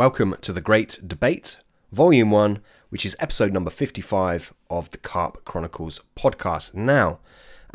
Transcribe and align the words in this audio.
Welcome 0.00 0.34
to 0.40 0.54
the 0.54 0.62
Great 0.62 0.98
Debate, 1.06 1.58
Volume 1.92 2.30
1, 2.30 2.62
which 2.88 3.04
is 3.04 3.14
episode 3.20 3.52
number 3.52 3.68
55 3.68 4.54
of 4.70 4.90
the 4.92 4.96
Carp 4.96 5.44
Chronicles 5.44 6.00
podcast. 6.16 6.72
Now, 6.72 7.18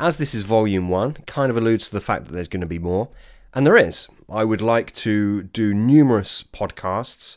as 0.00 0.16
this 0.16 0.34
is 0.34 0.42
Volume 0.42 0.88
1, 0.88 1.18
it 1.20 1.26
kind 1.28 1.50
of 1.50 1.56
alludes 1.56 1.86
to 1.86 1.94
the 1.94 2.00
fact 2.00 2.24
that 2.24 2.32
there's 2.32 2.48
going 2.48 2.62
to 2.62 2.66
be 2.66 2.80
more, 2.80 3.10
and 3.54 3.64
there 3.64 3.76
is. 3.76 4.08
I 4.28 4.42
would 4.42 4.60
like 4.60 4.92
to 4.94 5.44
do 5.44 5.72
numerous 5.72 6.42
podcasts 6.42 7.36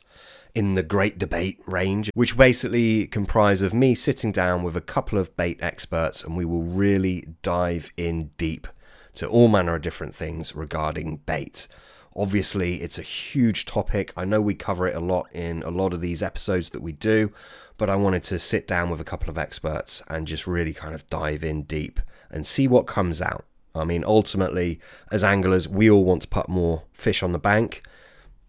in 0.55 0.73
the 0.73 0.81
Great 0.81 1.19
Debate 1.19 1.61
range, 1.67 2.09
which 2.15 2.35
basically 2.35 3.05
comprise 3.05 3.61
of 3.61 3.75
me 3.75 3.93
sitting 3.93 4.31
down 4.31 4.63
with 4.63 4.75
a 4.75 4.81
couple 4.81 5.19
of 5.19 5.37
bait 5.37 5.59
experts 5.61 6.23
and 6.23 6.35
we 6.35 6.45
will 6.45 6.63
really 6.63 7.35
dive 7.43 7.91
in 7.95 8.31
deep 8.39 8.67
to 9.13 9.27
all 9.27 9.49
manner 9.49 9.75
of 9.75 9.83
different 9.83 10.15
things 10.15 10.55
regarding 10.55 11.17
bait. 11.27 11.67
Obviously, 12.15 12.81
it's 12.81 12.97
a 12.97 13.03
huge 13.03 13.65
topic. 13.65 14.11
I 14.17 14.25
know 14.25 14.41
we 14.41 14.55
cover 14.55 14.87
it 14.87 14.95
a 14.95 14.99
lot 14.99 15.27
in 15.31 15.63
a 15.63 15.69
lot 15.69 15.93
of 15.93 16.01
these 16.01 16.23
episodes 16.23 16.71
that 16.71 16.81
we 16.81 16.91
do, 16.91 17.31
but 17.77 17.89
I 17.89 17.95
wanted 17.95 18.23
to 18.23 18.39
sit 18.39 18.67
down 18.67 18.89
with 18.89 18.99
a 18.99 19.05
couple 19.05 19.29
of 19.29 19.37
experts 19.37 20.03
and 20.07 20.27
just 20.27 20.47
really 20.47 20.73
kind 20.73 20.95
of 20.95 21.07
dive 21.07 21.43
in 21.43 21.63
deep 21.63 21.99
and 22.29 22.45
see 22.45 22.67
what 22.67 22.87
comes 22.87 23.21
out. 23.21 23.45
I 23.75 23.85
mean, 23.85 24.03
ultimately, 24.05 24.79
as 25.11 25.23
anglers, 25.23 25.67
we 25.67 25.89
all 25.89 26.03
want 26.03 26.23
to 26.23 26.27
put 26.27 26.49
more 26.49 26.83
fish 26.91 27.21
on 27.23 27.31
the 27.31 27.39
bank. 27.39 27.83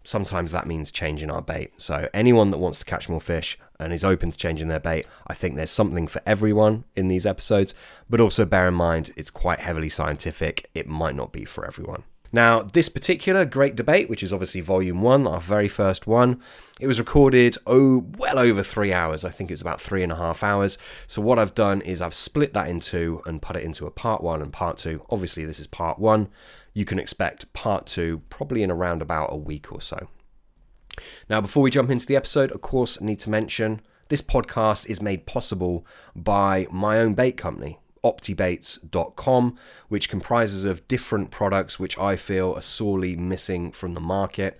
Sometimes 0.03 0.51
that 0.51 0.65
means 0.65 0.91
changing 0.91 1.29
our 1.29 1.43
bait. 1.43 1.73
So, 1.77 2.09
anyone 2.13 2.49
that 2.51 2.57
wants 2.57 2.79
to 2.79 2.85
catch 2.85 3.07
more 3.07 3.21
fish 3.21 3.57
and 3.79 3.93
is 3.93 4.03
open 4.03 4.31
to 4.31 4.37
changing 4.37 4.67
their 4.67 4.79
bait, 4.79 5.05
I 5.27 5.35
think 5.35 5.55
there's 5.55 5.69
something 5.71 6.07
for 6.07 6.21
everyone 6.25 6.85
in 6.95 7.07
these 7.07 7.25
episodes. 7.27 7.75
But 8.09 8.19
also 8.19 8.45
bear 8.45 8.67
in 8.67 8.73
mind, 8.73 9.11
it's 9.15 9.29
quite 9.29 9.59
heavily 9.59 9.89
scientific. 9.89 10.69
It 10.73 10.87
might 10.87 11.15
not 11.15 11.31
be 11.31 11.45
for 11.45 11.65
everyone. 11.65 12.03
Now, 12.33 12.61
this 12.61 12.87
particular 12.87 13.43
great 13.43 13.75
debate, 13.75 14.09
which 14.09 14.23
is 14.23 14.31
obviously 14.31 14.61
volume 14.61 15.01
one, 15.01 15.27
our 15.27 15.39
very 15.39 15.67
first 15.67 16.07
one, 16.07 16.41
it 16.79 16.87
was 16.87 16.99
recorded 16.99 17.57
oh 17.67 18.05
well 18.17 18.39
over 18.39 18.63
three 18.63 18.93
hours. 18.93 19.25
I 19.25 19.29
think 19.29 19.49
it 19.49 19.53
was 19.53 19.61
about 19.61 19.81
three 19.81 20.01
and 20.01 20.11
a 20.11 20.15
half 20.15 20.41
hours. 20.41 20.77
So 21.07 21.21
what 21.21 21.37
I've 21.37 21.53
done 21.55 21.81
is 21.81 22.01
I've 22.01 22.13
split 22.13 22.53
that 22.53 22.69
in 22.69 22.79
two 22.79 23.21
and 23.25 23.41
put 23.41 23.57
it 23.57 23.63
into 23.63 23.85
a 23.85 23.91
part 23.91 24.23
one 24.23 24.41
and 24.41 24.53
part 24.53 24.77
two. 24.77 25.05
Obviously, 25.09 25.45
this 25.45 25.59
is 25.59 25.67
part 25.67 25.99
one. 25.99 26.29
You 26.73 26.85
can 26.85 26.99
expect 26.99 27.51
part 27.51 27.85
two 27.85 28.21
probably 28.29 28.63
in 28.63 28.71
around 28.71 29.01
about 29.01 29.33
a 29.33 29.37
week 29.37 29.71
or 29.71 29.81
so. 29.81 30.07
Now, 31.29 31.41
before 31.41 31.63
we 31.63 31.71
jump 31.71 31.89
into 31.89 32.05
the 32.05 32.15
episode, 32.15 32.51
of 32.51 32.61
course, 32.61 32.97
I 33.01 33.05
need 33.05 33.19
to 33.21 33.29
mention 33.29 33.81
this 34.07 34.21
podcast 34.21 34.89
is 34.89 35.01
made 35.01 35.25
possible 35.25 35.85
by 36.15 36.67
my 36.71 36.99
own 36.99 37.13
bait 37.13 37.37
company, 37.37 37.79
optibaits.com, 38.03 39.57
which 39.89 40.09
comprises 40.09 40.65
of 40.65 40.87
different 40.87 41.31
products 41.31 41.79
which 41.79 41.97
I 41.97 42.15
feel 42.15 42.53
are 42.53 42.61
sorely 42.61 43.15
missing 43.15 43.71
from 43.71 43.93
the 43.93 43.99
market. 43.99 44.59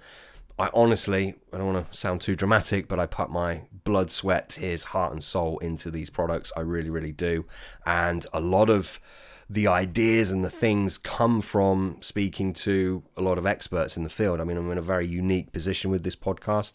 I 0.60 0.70
honestly, 0.74 1.36
I 1.52 1.58
don't 1.58 1.74
want 1.74 1.92
to 1.92 1.98
sound 1.98 2.22
too 2.22 2.36
dramatic, 2.36 2.88
but 2.88 3.00
I 3.00 3.08
put 3.08 3.30
my 3.32 3.64
blood, 3.84 4.12
sweat, 4.12 4.50
tears, 4.50 4.86
heart, 4.86 5.12
and 5.12 5.24
soul 5.24 5.58
into 5.60 5.90
these 5.90 6.10
products. 6.10 6.52
I 6.56 6.62
really, 6.62 6.90
really 6.90 7.12
do. 7.12 7.46
And 7.86 8.26
a 8.32 8.40
lot 8.40 8.70
of 8.70 9.00
the 9.50 9.68
ideas 9.68 10.32
and 10.32 10.46
the 10.46 10.50
things 10.50 10.98
come 10.98 11.42
from 11.42 11.98
speaking 12.00 12.54
to 12.54 13.04
a 13.18 13.22
lot 13.22 13.38
of 13.38 13.46
experts 13.46 13.98
in 13.98 14.04
the 14.04 14.10
field. 14.10 14.40
I 14.40 14.44
mean, 14.44 14.56
I'm 14.56 14.72
in 14.72 14.78
a 14.78 14.84
very 14.84 15.08
unique 15.08 15.52
position 15.52 15.92
with 15.92 16.04
this 16.04 16.16
podcast. 16.16 16.74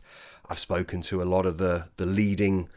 I've 0.48 0.58
spoken 0.58 1.00
to 1.02 1.22
a 1.22 1.24
lot 1.24 1.46
of 1.46 1.58
the 1.58 1.86
the 1.96 2.06
leading 2.06 2.68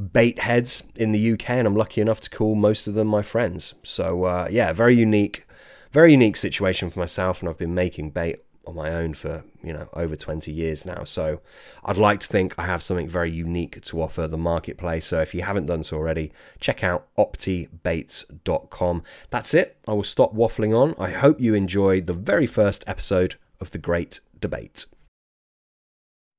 bait 0.00 0.40
heads 0.40 0.82
in 0.96 1.12
the 1.12 1.32
UK, 1.32 1.50
and 1.50 1.66
I'm 1.66 1.76
lucky 1.76 2.00
enough 2.00 2.20
to 2.22 2.30
call 2.30 2.54
most 2.54 2.88
of 2.88 2.94
them 2.94 3.08
my 3.08 3.22
friends. 3.22 3.74
So 3.82 4.24
uh, 4.24 4.48
yeah, 4.50 4.72
very 4.72 4.96
unique, 4.96 5.46
very 5.92 6.12
unique 6.12 6.36
situation 6.36 6.90
for 6.90 6.98
myself, 6.98 7.40
and 7.40 7.48
I've 7.48 7.58
been 7.58 7.74
making 7.74 8.10
bait 8.10 8.40
on 8.66 8.74
my 8.74 8.92
own 8.92 9.14
for 9.14 9.42
you 9.62 9.72
know 9.72 9.88
over 9.92 10.16
20 10.16 10.50
years 10.52 10.86
now. 10.86 11.04
So 11.04 11.40
I'd 11.84 11.96
like 11.96 12.20
to 12.20 12.26
think 12.26 12.54
I 12.58 12.66
have 12.66 12.82
something 12.82 13.08
very 13.08 13.30
unique 13.30 13.82
to 13.82 14.02
offer 14.02 14.26
the 14.26 14.38
marketplace. 14.38 15.06
So 15.06 15.20
if 15.20 15.34
you 15.34 15.42
haven't 15.42 15.66
done 15.66 15.84
so 15.84 15.96
already, 15.96 16.32
check 16.58 16.82
out 16.82 17.06
optibaits.com. 17.18 19.02
That's 19.28 19.54
it. 19.54 19.76
I 19.86 19.92
will 19.92 20.02
stop 20.02 20.34
waffling 20.34 20.76
on. 20.76 20.94
I 20.98 21.10
hope 21.10 21.40
you 21.40 21.54
enjoyed 21.54 22.06
the 22.06 22.14
very 22.14 22.46
first 22.46 22.84
episode 22.86 23.36
of 23.60 23.72
the 23.72 23.78
Great 23.78 24.20
Debate. 24.40 24.86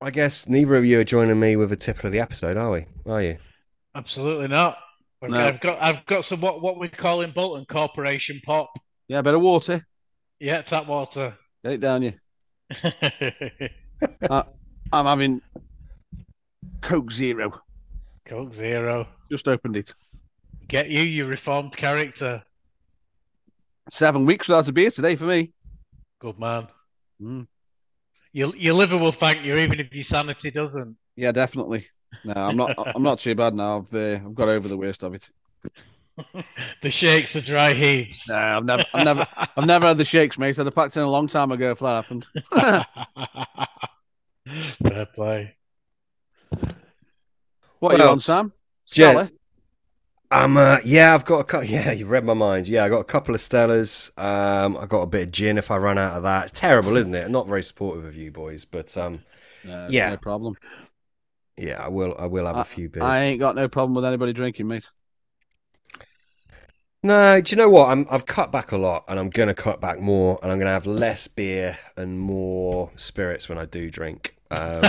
I 0.04 0.10
guess 0.10 0.50
neither 0.50 0.76
of 0.76 0.86
you 0.86 1.00
are 1.00 1.04
joining 1.04 1.40
me 1.40 1.56
with 1.56 1.72
a 1.72 1.76
tipple 1.76 2.08
of 2.08 2.12
the 2.12 2.20
episode, 2.20 2.58
are 2.58 2.72
we? 2.72 2.86
Are 3.06 3.22
you? 3.22 3.38
Absolutely 3.96 4.48
not. 4.48 4.78
No. 5.24 5.38
I've 5.38 5.62
got 5.62 5.78
I've 5.82 6.06
got 6.08 6.26
some 6.30 6.42
what 6.42 6.62
what 6.62 6.80
we 6.80 6.90
call 6.90 7.22
in 7.22 7.32
Bolton 7.32 7.66
Corporation 7.72 8.42
pop. 8.46 8.72
Yeah, 9.08 9.20
a 9.20 9.24
bit 9.24 9.36
of 9.36 9.42
water. 9.42 9.86
Yeah, 10.40 10.64
tap 10.64 10.88
water. 10.88 11.36
Get 11.64 11.74
it 11.74 11.82
down 11.82 12.04
you. 12.04 12.14
Uh, 14.28 14.42
I'm 14.92 15.06
having 15.06 15.42
Coke 16.82 17.12
Zero. 17.12 17.62
Coke 18.28 18.56
Zero. 18.56 19.08
Just 19.30 19.48
opened 19.48 19.78
it. 19.78 19.94
Get 20.70 20.90
you, 20.90 21.04
you 21.04 21.28
reformed 21.28 21.78
character. 21.78 22.42
Seven 23.90 24.26
weeks 24.26 24.48
without 24.48 24.68
a 24.68 24.72
beer 24.72 24.90
today 24.90 25.16
for 25.16 25.26
me. 25.26 25.54
Good 26.20 26.40
man. 26.40 26.68
Mm. 27.22 27.48
Your 28.34 28.56
your 28.56 28.74
liver 28.74 28.98
will 28.98 29.16
thank 29.20 29.46
you, 29.46 29.54
even 29.54 29.80
if 29.80 29.94
your 29.94 30.06
sanity 30.12 30.50
doesn't. 30.50 30.96
Yeah, 31.16 31.32
definitely. 31.32 31.86
No, 32.24 32.34
I'm 32.36 32.58
not. 32.58 32.76
I'm 32.96 33.04
not 33.04 33.20
too 33.20 33.36
bad 33.36 33.54
now. 33.56 33.78
I've 33.80 33.94
uh, 33.94 34.16
I've 34.26 34.36
got 34.36 34.50
over 34.50 34.68
the 34.68 34.78
worst 34.78 35.04
of 35.04 35.16
it. 35.16 35.30
the 36.84 36.92
shakes, 37.02 37.30
the 37.34 37.42
dry 37.42 37.74
heaves. 37.74 38.10
No, 38.28 38.36
I've 38.36 38.66
never, 38.66 38.84
I've 38.94 39.06
never, 39.06 39.28
I've 39.58 39.66
never 39.66 39.88
had 39.88 39.98
the 39.98 40.06
shakes, 40.06 40.38
mate. 40.38 40.60
I'd 40.60 40.66
have 40.66 40.76
packed 40.76 40.98
in 40.98 41.04
a 41.04 41.10
long 41.10 41.28
time 41.28 41.52
ago 41.52 41.72
if 41.72 41.80
that 41.80 42.06
happened. 42.06 42.28
Fair 44.84 45.06
play. 45.16 45.56
What 47.80 47.94
are 47.94 47.98
you 47.98 48.04
Well, 48.04 48.10
on, 48.10 48.20
Sam? 48.20 48.54
Jen- 48.92 49.16
Stella? 49.16 49.32
Um, 50.32 50.56
uh, 50.56 50.78
yeah, 50.86 51.14
I've 51.14 51.26
got 51.26 51.40
a 51.40 51.44
couple. 51.44 51.68
Yeah, 51.70 51.92
you've 51.92 52.10
read 52.10 52.24
my 52.26 52.34
mind. 52.34 52.68
Yeah, 52.68 52.86
I 52.86 52.90
got 52.90 53.00
a 53.00 53.04
couple 53.06 53.36
of 53.36 53.42
Stellas. 53.42 54.12
Um, 54.18 54.78
I 54.78 54.86
got 54.86 55.02
a 55.02 55.08
bit 55.08 55.24
of 55.28 55.32
gin 55.32 55.58
if 55.58 55.72
I 55.72 55.78
run 55.78 55.98
out 55.98 56.18
of 56.18 56.24
that. 56.24 56.50
It's 56.50 56.60
terrible, 56.60 56.96
isn't 56.98 57.14
it? 57.16 57.30
Not 57.30 57.48
very 57.48 57.64
supportive 57.64 58.06
of 58.06 58.16
you 58.16 58.32
boys, 58.32 58.66
but 58.66 58.96
um, 58.98 59.24
No, 59.64 59.88
Yeah. 59.90 60.02
no 60.02 60.18
problem. 60.18 60.56
Yeah, 61.58 61.84
I 61.84 61.88
will. 61.90 62.16
I 62.18 62.26
will 62.26 62.46
have 62.46 62.58
a 62.58 62.64
few 62.64 62.90
beers. 62.90 63.04
I 63.06 63.20
ain't 63.22 63.40
got 63.40 63.56
no 63.56 63.68
problem 63.68 63.96
with 63.96 64.06
anybody 64.06 64.34
drinking, 64.34 64.68
mate. 64.68 64.90
No, 67.04 67.42
do 67.42 67.50
you 67.52 67.58
know 67.58 67.70
what? 67.70 67.90
I'm 67.90 68.06
I've 68.12 68.26
cut 68.26 68.52
back 68.52 68.72
a 68.72 68.78
lot, 68.78 69.06
and 69.08 69.20
I'm 69.20 69.30
gonna 69.30 69.56
cut 69.56 69.82
back 69.82 70.00
more, 70.00 70.40
and 70.44 70.52
I'm 70.52 70.60
gonna 70.60 70.72
have 70.72 70.86
less 70.86 71.28
beer 71.28 71.78
and 71.98 72.20
more 72.20 72.92
spirits 72.96 73.50
when 73.50 73.58
I 73.58 73.66
do 73.66 73.90
drink. 73.90 74.36
Um, 74.52 74.84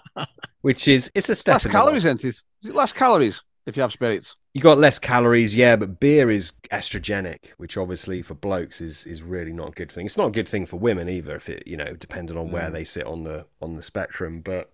which 0.62 0.88
is 0.88 1.10
it's 1.14 1.28
a 1.28 1.34
step. 1.36 1.54
Less 1.54 1.66
calories, 1.66 2.04
right- 2.04 2.14
isn't 2.16 2.24
it? 2.24 2.68
Is 2.68 2.74
less 2.74 2.92
calories 2.92 3.42
if 3.66 3.76
you 3.76 3.82
have 3.82 3.92
spirits? 3.92 4.36
You 4.58 4.62
got 4.62 4.78
less 4.78 4.98
calories, 4.98 5.54
yeah, 5.54 5.76
but 5.76 6.00
beer 6.00 6.28
is 6.32 6.52
estrogenic, 6.72 7.50
which 7.58 7.76
obviously 7.76 8.22
for 8.22 8.34
blokes 8.34 8.80
is 8.80 9.06
is 9.06 9.22
really 9.22 9.52
not 9.52 9.68
a 9.68 9.70
good 9.70 9.92
thing. 9.92 10.04
It's 10.04 10.16
not 10.16 10.26
a 10.26 10.30
good 10.32 10.48
thing 10.48 10.66
for 10.66 10.78
women 10.78 11.08
either, 11.08 11.36
if 11.36 11.48
it 11.48 11.62
you 11.64 11.76
know 11.76 11.92
depending 11.92 12.36
on 12.36 12.50
where 12.50 12.68
Mm. 12.68 12.72
they 12.72 12.82
sit 12.82 13.06
on 13.06 13.22
the 13.22 13.46
on 13.62 13.76
the 13.76 13.82
spectrum. 13.82 14.40
But 14.40 14.72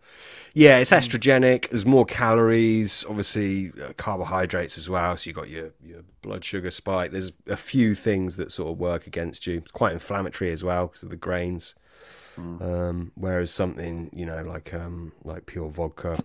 yeah, 0.54 0.78
it's 0.78 0.90
estrogenic. 0.90 1.68
There's 1.68 1.84
more 1.84 2.06
calories, 2.06 3.04
obviously 3.10 3.72
uh, 3.78 3.92
carbohydrates 3.98 4.78
as 4.78 4.88
well. 4.88 5.18
So 5.18 5.28
you 5.28 5.34
got 5.34 5.50
your 5.50 5.74
your 5.84 6.00
blood 6.22 6.46
sugar 6.46 6.70
spike. 6.70 7.10
There's 7.10 7.32
a 7.46 7.58
few 7.58 7.94
things 7.94 8.38
that 8.38 8.50
sort 8.52 8.70
of 8.72 8.78
work 8.78 9.06
against 9.06 9.46
you. 9.46 9.58
It's 9.58 9.70
quite 9.70 9.92
inflammatory 9.92 10.50
as 10.50 10.64
well 10.64 10.86
because 10.86 11.02
of 11.02 11.10
the 11.10 11.16
grains. 11.16 11.74
Mm. 12.38 12.62
Um, 12.62 13.12
whereas 13.16 13.50
something 13.50 14.08
you 14.14 14.24
know 14.24 14.42
like 14.44 14.72
um 14.72 15.12
like 15.24 15.44
pure 15.44 15.68
vodka 15.68 16.24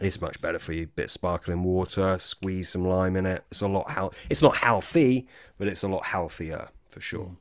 it's 0.00 0.20
much 0.20 0.40
better 0.40 0.58
for 0.58 0.72
you. 0.72 0.86
Bit 0.88 1.04
of 1.04 1.10
sparkling 1.10 1.62
water, 1.62 2.18
squeeze 2.18 2.70
some 2.70 2.84
lime 2.84 3.16
in 3.16 3.26
it. 3.26 3.44
It's 3.50 3.60
a 3.62 3.68
lot 3.68 3.90
health. 3.90 4.18
It's 4.30 4.42
not 4.42 4.56
healthy, 4.56 5.26
but 5.58 5.68
it's 5.68 5.82
a 5.82 5.88
lot 5.88 6.04
healthier 6.06 6.68
for 6.88 7.00
sure. 7.00 7.36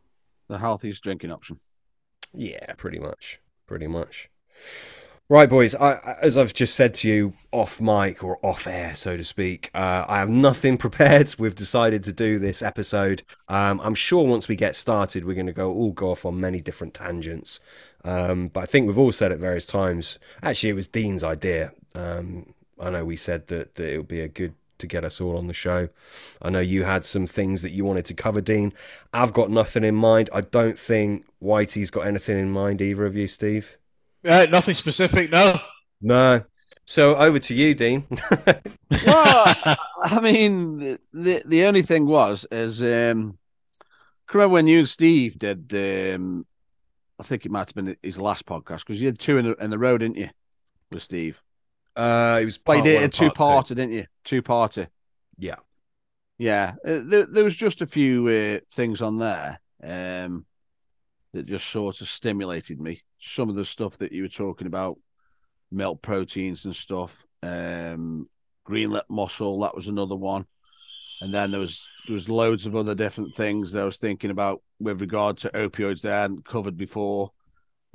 The 0.47 0.58
healthiest 0.59 1.03
drinking 1.03 1.31
option. 1.31 1.58
Yeah, 2.34 2.74
pretty 2.78 3.00
much, 3.00 3.40
pretty 3.68 3.88
much. 3.88 4.30
Right, 5.30 5.50
boys. 5.50 5.75
I, 5.75 5.94
I- 5.94 6.18
as 6.22 6.38
I've 6.38 6.54
just 6.54 6.75
said 6.75 6.94
to 6.95 7.07
you 7.10 7.33
off 7.54 7.80
mic 7.80 8.22
or 8.22 8.38
off 8.45 8.68
air, 8.68 8.95
so 8.98 9.16
to 9.16 9.24
speak, 9.24 9.72
uh, 9.74 10.04
I 10.07 10.19
have 10.19 10.30
nothing 10.30 10.77
prepared. 10.86 11.34
We've 11.39 11.56
decided 11.56 12.04
to 12.04 12.12
do 12.12 12.38
this 12.38 12.62
episode. 12.62 13.24
Um, 13.48 13.80
I'm 13.81 13.95
sure 13.95 14.25
once 14.25 14.50
we 14.50 14.57
get 14.57 14.75
started, 14.75 15.24
we're 15.25 15.36
going 15.36 15.45
to 15.45 15.54
go 15.54 15.72
all 15.74 15.92
go 15.94 16.12
off 16.12 16.25
on 16.25 16.39
many 16.42 16.60
different 16.60 16.94
tangents. 16.94 17.62
Um, 18.04 18.50
but 18.50 18.62
I 18.63 18.66
think 18.66 18.88
we've 18.88 19.00
all 19.00 19.13
said 19.13 19.31
at 19.31 19.39
various 19.39 19.66
times. 19.66 20.19
Actually, 20.44 20.72
it 20.72 20.75
was 20.75 20.88
Dean's 20.88 21.24
idea. 21.24 21.72
Um, 21.95 22.53
I 22.79 22.89
know 22.89 23.05
we 23.05 23.15
said 23.15 23.47
that, 23.47 23.75
that 23.75 23.93
it 23.93 23.97
would 23.97 24.07
be 24.07 24.21
a 24.21 24.27
good 24.27 24.53
to 24.79 24.88
get 24.88 25.03
us 25.03 25.21
all 25.21 25.38
on 25.38 25.47
the 25.47 25.53
show. 25.53 25.89
I 26.41 26.49
know 26.49 26.59
you 26.59 26.83
had 26.83 27.05
some 27.05 27.27
things 27.27 27.61
that 27.61 27.71
you 27.71 27.85
wanted 27.85 28.05
to 28.05 28.13
cover, 28.13 28.41
Dean. 28.41 28.73
I've 29.13 29.33
got 29.33 29.51
nothing 29.51 29.83
in 29.83 29.95
mind. 29.95 30.29
I 30.33 30.41
don't 30.41 30.77
think 30.77 31.25
Whitey's 31.41 31.91
got 31.91 32.07
anything 32.07 32.39
in 32.39 32.51
mind, 32.51 32.81
either 32.81 33.05
of 33.05 33.15
you, 33.15 33.27
Steve. 33.27 33.77
Right, 34.23 34.49
nothing 34.49 34.75
specific, 34.79 35.31
no. 35.31 35.57
No. 36.01 36.43
So 36.85 37.15
over 37.15 37.38
to 37.39 37.53
you, 37.53 37.75
Dean. 37.75 38.07
well, 39.05 39.53
I 40.03 40.19
mean, 40.21 40.97
the 41.13 41.43
the 41.45 41.65
only 41.65 41.83
thing 41.83 42.07
was 42.07 42.45
is 42.51 42.81
um, 42.81 43.38
can 44.27 44.39
remember 44.39 44.53
when 44.53 44.67
you 44.67 44.79
and 44.79 44.89
Steve 44.89 45.38
did? 45.38 45.73
Um, 45.73 46.45
I 47.19 47.23
think 47.23 47.45
it 47.45 47.51
might 47.51 47.69
have 47.69 47.75
been 47.75 47.95
his 48.01 48.19
last 48.19 48.47
podcast 48.47 48.79
because 48.79 48.99
you 48.99 49.07
had 49.07 49.19
two 49.19 49.38
in 49.38 49.45
the 49.45 49.53
in 49.63 49.69
the 49.69 49.77
row, 49.77 49.97
didn't 49.97 50.17
you? 50.17 50.29
with 50.91 51.03
Steve? 51.03 51.41
Uh, 51.95 52.39
it 52.41 52.45
was 52.45 52.57
did 52.57 52.67
one 52.67 52.85
a 52.85 53.07
two 53.07 53.29
part 53.31 53.65
parter, 53.65 53.75
didn't 53.75 53.91
you? 53.91 54.05
Two 54.23 54.41
parter. 54.41 54.88
Yeah. 55.38 55.55
Yeah, 56.41 56.73
uh, 56.83 57.01
there, 57.03 57.27
there 57.27 57.43
was 57.43 57.55
just 57.55 57.83
a 57.83 57.85
few 57.85 58.27
uh, 58.27 58.65
things 58.73 59.03
on 59.03 59.19
there 59.19 59.59
um, 59.83 60.47
that 61.33 61.45
just 61.45 61.67
sort 61.67 62.01
of 62.01 62.07
stimulated 62.07 62.81
me. 62.81 63.03
Some 63.19 63.47
of 63.47 63.55
the 63.55 63.63
stuff 63.63 63.99
that 63.99 64.11
you 64.11 64.23
were 64.23 64.27
talking 64.27 64.65
about, 64.65 64.97
milk 65.71 66.01
proteins 66.01 66.65
and 66.65 66.75
stuff, 66.75 67.27
um, 67.43 68.27
green 68.63 68.89
lip 68.89 69.05
mussel, 69.07 69.59
that 69.59 69.75
was 69.75 69.88
another 69.88 70.15
one. 70.15 70.47
And 71.21 71.31
then 71.31 71.51
there 71.51 71.59
was 71.59 71.88
there 72.07 72.15
was 72.15 72.27
loads 72.27 72.65
of 72.65 72.75
other 72.75 72.95
different 72.95 73.35
things 73.35 73.73
that 73.73 73.83
I 73.83 73.85
was 73.85 73.99
thinking 73.99 74.31
about 74.31 74.63
with 74.79 74.99
regard 74.99 75.38
to 75.38 75.49
opioids 75.49 76.01
that 76.01 76.13
I 76.13 76.21
hadn't 76.21 76.43
covered 76.43 76.75
before. 76.75 77.33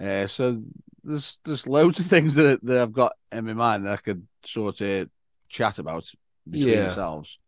Uh, 0.00 0.28
so 0.28 0.62
there's 1.06 1.40
there's 1.44 1.66
loads 1.66 2.00
of 2.00 2.06
things 2.06 2.34
that, 2.34 2.64
that 2.64 2.80
I've 2.82 2.92
got 2.92 3.12
in 3.32 3.46
my 3.46 3.54
mind 3.54 3.86
that 3.86 3.92
I 3.92 3.96
could 3.96 4.26
sort 4.44 4.80
of 4.80 5.08
chat 5.48 5.78
about 5.78 6.10
between 6.48 6.74
Yeah. 6.74 6.84
ourselves. 6.84 7.38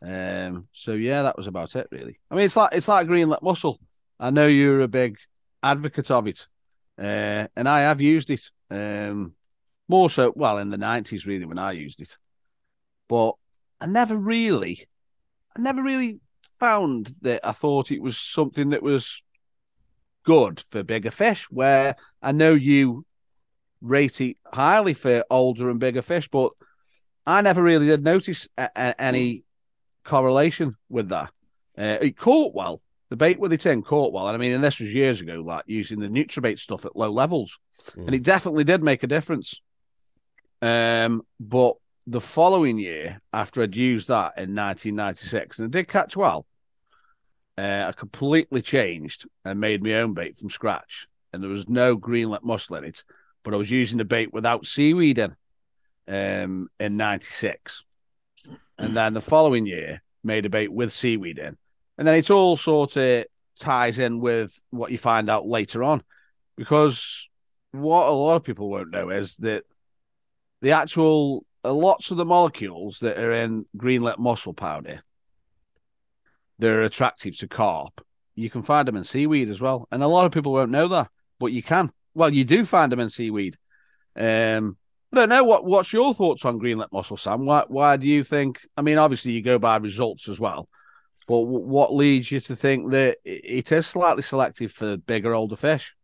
Um, 0.00 0.68
so 0.72 0.92
yeah, 0.92 1.22
that 1.22 1.36
was 1.36 1.46
about 1.46 1.74
it 1.76 1.88
really. 1.90 2.18
I 2.30 2.34
mean, 2.34 2.44
it's 2.44 2.56
like 2.56 2.72
it's 2.72 2.88
like 2.88 3.06
green 3.06 3.28
lip 3.28 3.42
mussel. 3.42 3.80
I 4.18 4.30
know 4.30 4.46
you're 4.46 4.80
a 4.80 4.88
big 4.88 5.18
advocate 5.62 6.10
of 6.10 6.26
it, 6.26 6.46
uh, 6.98 7.46
and 7.56 7.68
I 7.68 7.80
have 7.80 8.00
used 8.00 8.30
it. 8.30 8.42
Um, 8.70 9.34
more 9.88 10.10
so, 10.10 10.32
well, 10.36 10.58
in 10.58 10.70
the 10.70 10.76
nineties 10.76 11.26
really 11.26 11.46
when 11.46 11.58
I 11.58 11.72
used 11.72 12.00
it, 12.00 12.16
but 13.08 13.32
I 13.80 13.86
never 13.86 14.16
really, 14.16 14.84
I 15.56 15.62
never 15.62 15.82
really 15.82 16.20
found 16.60 17.14
that 17.22 17.40
I 17.46 17.52
thought 17.52 17.90
it 17.90 18.02
was 18.02 18.18
something 18.18 18.70
that 18.70 18.82
was 18.82 19.22
good 20.28 20.60
for 20.60 20.82
bigger 20.82 21.10
fish. 21.10 21.44
Where 21.50 21.96
I 22.20 22.32
know 22.32 22.52
you 22.52 23.06
rate 23.80 24.20
it 24.20 24.36
highly 24.52 24.92
for 24.92 25.24
older 25.30 25.70
and 25.70 25.80
bigger 25.80 26.02
fish, 26.02 26.28
but 26.28 26.52
I 27.26 27.40
never 27.40 27.62
really 27.62 27.86
did 27.86 28.04
notice 28.04 28.46
a- 28.58 28.70
a- 28.76 29.00
any 29.00 29.44
correlation 30.04 30.76
with 30.90 31.08
that. 31.08 31.30
Uh, 31.78 31.96
it 32.02 32.16
caught 32.18 32.54
well. 32.54 32.82
The 33.08 33.16
bait 33.16 33.38
with 33.40 33.54
it 33.54 33.64
in 33.64 33.82
caught 33.82 34.12
well. 34.12 34.26
And 34.28 34.34
I 34.34 34.38
mean, 34.38 34.52
and 34.52 34.62
this 34.62 34.80
was 34.80 34.94
years 34.94 35.22
ago, 35.22 35.36
like 35.46 35.64
using 35.66 35.98
the 35.98 36.08
Nutrabait 36.08 36.58
stuff 36.58 36.84
at 36.84 36.94
low 36.96 37.10
levels. 37.10 37.58
And 37.96 38.14
it 38.14 38.22
definitely 38.22 38.64
did 38.64 38.82
make 38.82 39.02
a 39.02 39.06
difference. 39.06 39.62
Um, 40.60 41.22
but 41.40 41.76
the 42.06 42.20
following 42.20 42.78
year, 42.78 43.20
after 43.32 43.62
I'd 43.62 43.76
used 43.76 44.08
that 44.08 44.32
in 44.36 44.54
1996, 44.54 45.58
and 45.58 45.66
it 45.66 45.70
did 45.78 45.88
catch 45.88 46.16
well, 46.16 46.44
uh, 47.58 47.86
I 47.88 47.92
completely 47.92 48.62
changed 48.62 49.26
and 49.44 49.60
made 49.60 49.82
my 49.82 49.94
own 49.94 50.14
bait 50.14 50.36
from 50.36 50.50
scratch. 50.50 51.08
And 51.32 51.42
there 51.42 51.50
was 51.50 51.68
no 51.68 51.96
green 51.96 52.30
lip 52.30 52.42
mussel 52.44 52.76
in 52.76 52.84
it, 52.84 53.04
but 53.42 53.52
I 53.52 53.56
was 53.56 53.70
using 53.70 53.98
the 53.98 54.04
bait 54.04 54.32
without 54.32 54.64
seaweed 54.64 55.18
in 55.18 55.36
um, 56.06 56.68
in 56.78 56.96
96. 56.96 57.84
And 58.78 58.96
then 58.96 59.12
the 59.12 59.20
following 59.20 59.66
year, 59.66 60.02
made 60.24 60.46
a 60.46 60.50
bait 60.50 60.72
with 60.72 60.92
seaweed 60.92 61.38
in. 61.38 61.56
And 61.96 62.06
then 62.06 62.14
it 62.14 62.30
all 62.30 62.56
sort 62.56 62.96
of 62.96 63.24
ties 63.58 63.98
in 63.98 64.20
with 64.20 64.58
what 64.70 64.90
you 64.90 64.98
find 64.98 65.28
out 65.28 65.46
later 65.46 65.82
on. 65.82 66.02
Because 66.56 67.28
what 67.72 68.08
a 68.08 68.12
lot 68.12 68.36
of 68.36 68.44
people 68.44 68.70
won't 68.70 68.90
know 68.90 69.10
is 69.10 69.36
that 69.38 69.64
the 70.60 70.72
actual 70.72 71.44
uh, 71.64 71.72
lots 71.72 72.10
of 72.10 72.16
the 72.16 72.24
molecules 72.24 73.00
that 73.00 73.18
are 73.18 73.32
in 73.32 73.66
green 73.76 74.02
lip 74.02 74.18
mussel 74.18 74.54
powder 74.54 75.02
that 76.58 76.70
are 76.70 76.82
attractive 76.82 77.36
to 77.38 77.48
carp, 77.48 78.04
you 78.34 78.50
can 78.50 78.62
find 78.62 78.86
them 78.86 78.96
in 78.96 79.04
seaweed 79.04 79.48
as 79.48 79.60
well. 79.60 79.88
And 79.90 80.02
a 80.02 80.08
lot 80.08 80.26
of 80.26 80.32
people 80.32 80.52
won't 80.52 80.70
know 80.70 80.88
that, 80.88 81.08
but 81.38 81.52
you 81.52 81.62
can. 81.62 81.90
Well, 82.14 82.32
you 82.32 82.44
do 82.44 82.64
find 82.64 82.92
them 82.92 83.00
in 83.00 83.10
seaweed. 83.10 83.56
Um, 84.16 84.76
I 85.12 85.16
don't 85.16 85.28
know 85.28 85.44
what 85.44 85.64
what's 85.64 85.92
your 85.92 86.12
thoughts 86.12 86.44
on 86.44 86.58
green 86.58 86.78
lip 86.78 86.90
mussel, 86.92 87.16
Sam. 87.16 87.46
Why 87.46 87.64
why 87.68 87.96
do 87.96 88.06
you 88.06 88.22
think? 88.22 88.60
I 88.76 88.82
mean, 88.82 88.98
obviously 88.98 89.32
you 89.32 89.42
go 89.42 89.58
by 89.58 89.76
results 89.76 90.28
as 90.28 90.38
well, 90.38 90.68
but 91.26 91.40
w- 91.40 91.66
what 91.66 91.94
leads 91.94 92.30
you 92.30 92.40
to 92.40 92.56
think 92.56 92.90
that 92.90 93.18
it 93.24 93.72
is 93.72 93.86
slightly 93.86 94.22
selective 94.22 94.72
for 94.72 94.96
bigger, 94.98 95.34
older 95.34 95.56
fish? 95.56 95.94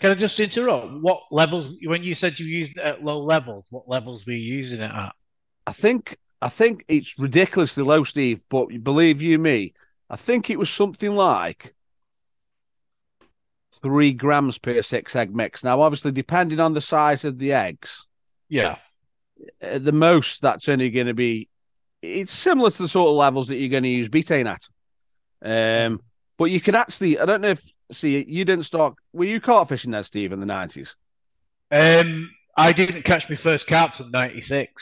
Can 0.00 0.12
I 0.12 0.14
just 0.14 0.40
interrupt? 0.40 1.02
What 1.02 1.20
levels? 1.30 1.76
When 1.84 2.02
you 2.02 2.16
said 2.20 2.32
you 2.38 2.46
used 2.46 2.76
it 2.76 2.84
at 2.84 3.02
low 3.02 3.22
levels, 3.22 3.64
what 3.70 3.88
levels 3.88 4.22
were 4.26 4.32
you 4.32 4.56
using 4.56 4.80
it 4.80 4.90
at? 4.90 5.12
I 5.66 5.72
think 5.72 6.16
I 6.42 6.48
think 6.48 6.84
it's 6.88 7.18
ridiculously 7.18 7.82
low, 7.82 8.04
Steve. 8.04 8.42
But 8.48 8.68
believe 8.82 9.20
you 9.22 9.38
me, 9.38 9.74
I 10.08 10.16
think 10.16 10.50
it 10.50 10.58
was 10.58 10.70
something 10.70 11.14
like 11.14 11.74
three 13.82 14.12
grams 14.12 14.58
per 14.58 14.82
six 14.82 15.14
egg 15.16 15.34
mix. 15.34 15.62
Now, 15.64 15.80
obviously, 15.80 16.12
depending 16.12 16.60
on 16.60 16.74
the 16.74 16.80
size 16.80 17.24
of 17.24 17.38
the 17.38 17.52
eggs, 17.52 18.06
Yeah. 18.48 18.76
at 19.60 19.84
the 19.84 19.92
most 19.92 20.42
that's 20.42 20.68
only 20.68 20.90
going 20.90 21.06
to 21.06 21.14
be 21.14 21.48
it's 22.02 22.32
similar 22.32 22.70
to 22.70 22.82
the 22.82 22.88
sort 22.88 23.10
of 23.10 23.16
levels 23.16 23.48
that 23.48 23.56
you're 23.56 23.68
going 23.68 23.82
to 23.82 23.88
use 23.88 24.08
betaine 24.08 24.46
at. 24.46 24.66
Um, 25.42 26.00
but 26.38 26.46
you 26.46 26.58
could 26.60 26.74
actually, 26.74 27.18
I 27.18 27.26
don't 27.26 27.42
know 27.42 27.48
if 27.50 27.62
see 27.92 28.24
you 28.26 28.44
didn't 28.46 28.64
start. 28.64 28.94
Were 29.12 29.26
you 29.26 29.40
carp 29.40 29.68
fishing 29.68 29.90
there, 29.90 30.02
Steve, 30.02 30.32
in 30.32 30.40
the 30.40 30.46
nineties? 30.46 30.96
Um, 31.70 32.30
I 32.56 32.72
didn't 32.72 33.04
catch 33.04 33.22
my 33.28 33.36
first 33.44 33.66
carp 33.70 33.90
till 33.98 34.08
'96. 34.08 34.72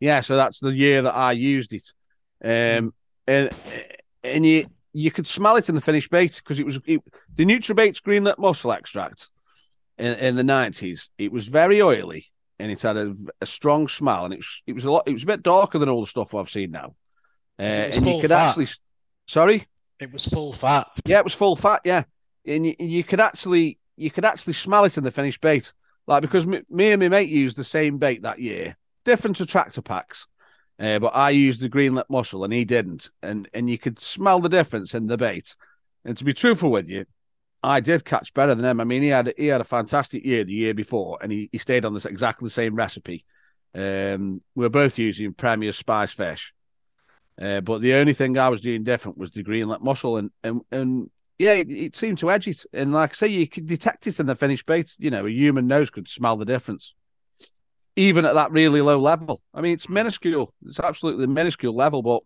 Yeah, 0.00 0.20
so 0.20 0.36
that's 0.36 0.60
the 0.60 0.72
year 0.74 1.02
that 1.02 1.14
I 1.14 1.32
used 1.32 1.72
it. 1.72 1.86
Um, 2.44 2.92
and 3.26 3.50
and 4.22 4.44
you 4.44 4.66
you 4.92 5.10
could 5.10 5.26
smell 5.26 5.56
it 5.56 5.68
in 5.68 5.74
the 5.74 5.80
finished 5.80 6.10
bait 6.10 6.36
because 6.36 6.60
it 6.60 6.66
was 6.66 6.78
it, 6.86 7.00
the 7.34 7.44
Nutrabait's 7.44 8.00
greenlet 8.00 8.38
mussel 8.38 8.72
extract 8.72 9.30
in, 9.98 10.14
in 10.14 10.36
the 10.36 10.44
nineties. 10.44 11.10
It 11.18 11.32
was 11.32 11.46
very 11.46 11.80
oily 11.80 12.26
and 12.58 12.70
it 12.70 12.82
had 12.82 12.96
a, 12.96 13.12
a 13.40 13.46
strong 13.46 13.88
smell, 13.88 14.24
and 14.24 14.34
it 14.34 14.38
was 14.38 14.62
it 14.66 14.72
was 14.74 14.84
a 14.84 14.90
lot. 14.90 15.04
It 15.06 15.12
was 15.12 15.22
a 15.22 15.26
bit 15.26 15.42
darker 15.42 15.78
than 15.78 15.88
all 15.88 16.00
the 16.00 16.06
stuff 16.06 16.34
I've 16.34 16.50
seen 16.50 16.70
now. 16.70 16.94
Uh, 17.58 17.62
and 17.62 18.06
you 18.06 18.20
could 18.20 18.30
fat. 18.30 18.48
actually, 18.48 18.66
sorry, 19.26 19.64
It 20.00 20.12
was 20.12 20.24
full 20.32 20.56
fat. 20.60 20.88
yeah, 21.04 21.18
it 21.18 21.24
was 21.24 21.34
full 21.34 21.56
fat, 21.56 21.80
yeah, 21.84 22.02
and 22.46 22.66
you, 22.66 22.74
you 22.78 23.04
could 23.04 23.20
actually 23.20 23.78
you 23.96 24.10
could 24.10 24.24
actually 24.24 24.54
smell 24.54 24.84
it 24.84 24.98
in 24.98 25.04
the 25.04 25.10
finished 25.10 25.40
bait, 25.40 25.72
like 26.06 26.20
because 26.22 26.46
me, 26.46 26.62
me 26.68 26.92
and 26.92 27.00
my 27.00 27.08
mate 27.08 27.28
used 27.28 27.56
the 27.56 27.64
same 27.64 27.98
bait 27.98 28.22
that 28.22 28.38
year, 28.38 28.76
different 29.04 29.40
attractor 29.40 29.82
packs, 29.82 30.26
uh, 30.78 30.98
but 30.98 31.14
I 31.14 31.30
used 31.30 31.60
the 31.60 31.68
green 31.68 31.94
lip 31.94 32.06
mussel 32.10 32.44
and 32.44 32.52
he 32.52 32.64
didn't, 32.64 33.10
and 33.22 33.48
and 33.54 33.70
you 33.70 33.78
could 33.78 33.98
smell 33.98 34.40
the 34.40 34.48
difference 34.48 34.94
in 34.94 35.06
the 35.06 35.16
bait. 35.16 35.54
And 36.04 36.16
to 36.18 36.24
be 36.24 36.32
truthful 36.32 36.70
with 36.70 36.88
you, 36.88 37.06
I 37.62 37.80
did 37.80 38.04
catch 38.04 38.34
better 38.34 38.54
than 38.54 38.64
him. 38.64 38.80
I 38.80 38.84
mean, 38.84 39.02
he 39.02 39.08
had 39.08 39.32
he 39.36 39.46
had 39.46 39.60
a 39.60 39.64
fantastic 39.64 40.24
year 40.24 40.44
the 40.44 40.52
year 40.52 40.74
before, 40.74 41.18
and 41.20 41.32
he, 41.32 41.48
he 41.50 41.58
stayed 41.58 41.84
on 41.84 41.94
this 41.94 42.04
exactly 42.04 42.46
the 42.46 42.50
same 42.50 42.74
recipe. 42.74 43.24
Um, 43.74 44.42
we 44.54 44.64
were 44.64 44.70
both 44.70 44.98
using 44.98 45.32
Premier 45.32 45.72
Spice 45.72 46.12
Fish, 46.12 46.52
uh, 47.40 47.60
but 47.60 47.80
the 47.80 47.94
only 47.94 48.12
thing 48.12 48.36
I 48.36 48.48
was 48.48 48.60
doing 48.60 48.84
different 48.84 49.18
was 49.18 49.30
the 49.30 49.42
greenlet 49.42 49.80
mussel, 49.80 50.18
and 50.18 50.30
and 50.42 50.60
and 50.70 51.10
yeah, 51.38 51.54
it, 51.54 51.70
it 51.70 51.96
seemed 51.96 52.18
to 52.18 52.30
edge 52.30 52.46
it. 52.46 52.64
And 52.72 52.92
like 52.92 53.10
I 53.10 53.14
say, 53.14 53.28
you 53.28 53.48
could 53.48 53.66
detect 53.66 54.06
it 54.06 54.20
in 54.20 54.26
the 54.26 54.36
finished 54.36 54.66
bait. 54.66 54.94
You 54.98 55.10
know, 55.10 55.26
a 55.26 55.30
human 55.30 55.66
nose 55.66 55.90
could 55.90 56.06
smell 56.06 56.36
the 56.36 56.44
difference, 56.44 56.94
even 57.96 58.24
at 58.24 58.34
that 58.34 58.50
really 58.50 58.80
low 58.80 58.98
level. 58.98 59.40
I 59.52 59.60
mean, 59.60 59.72
it's 59.74 59.88
minuscule. 59.88 60.52
It's 60.66 60.80
absolutely 60.80 61.26
minuscule 61.26 61.74
level, 61.74 62.02
but 62.02 62.22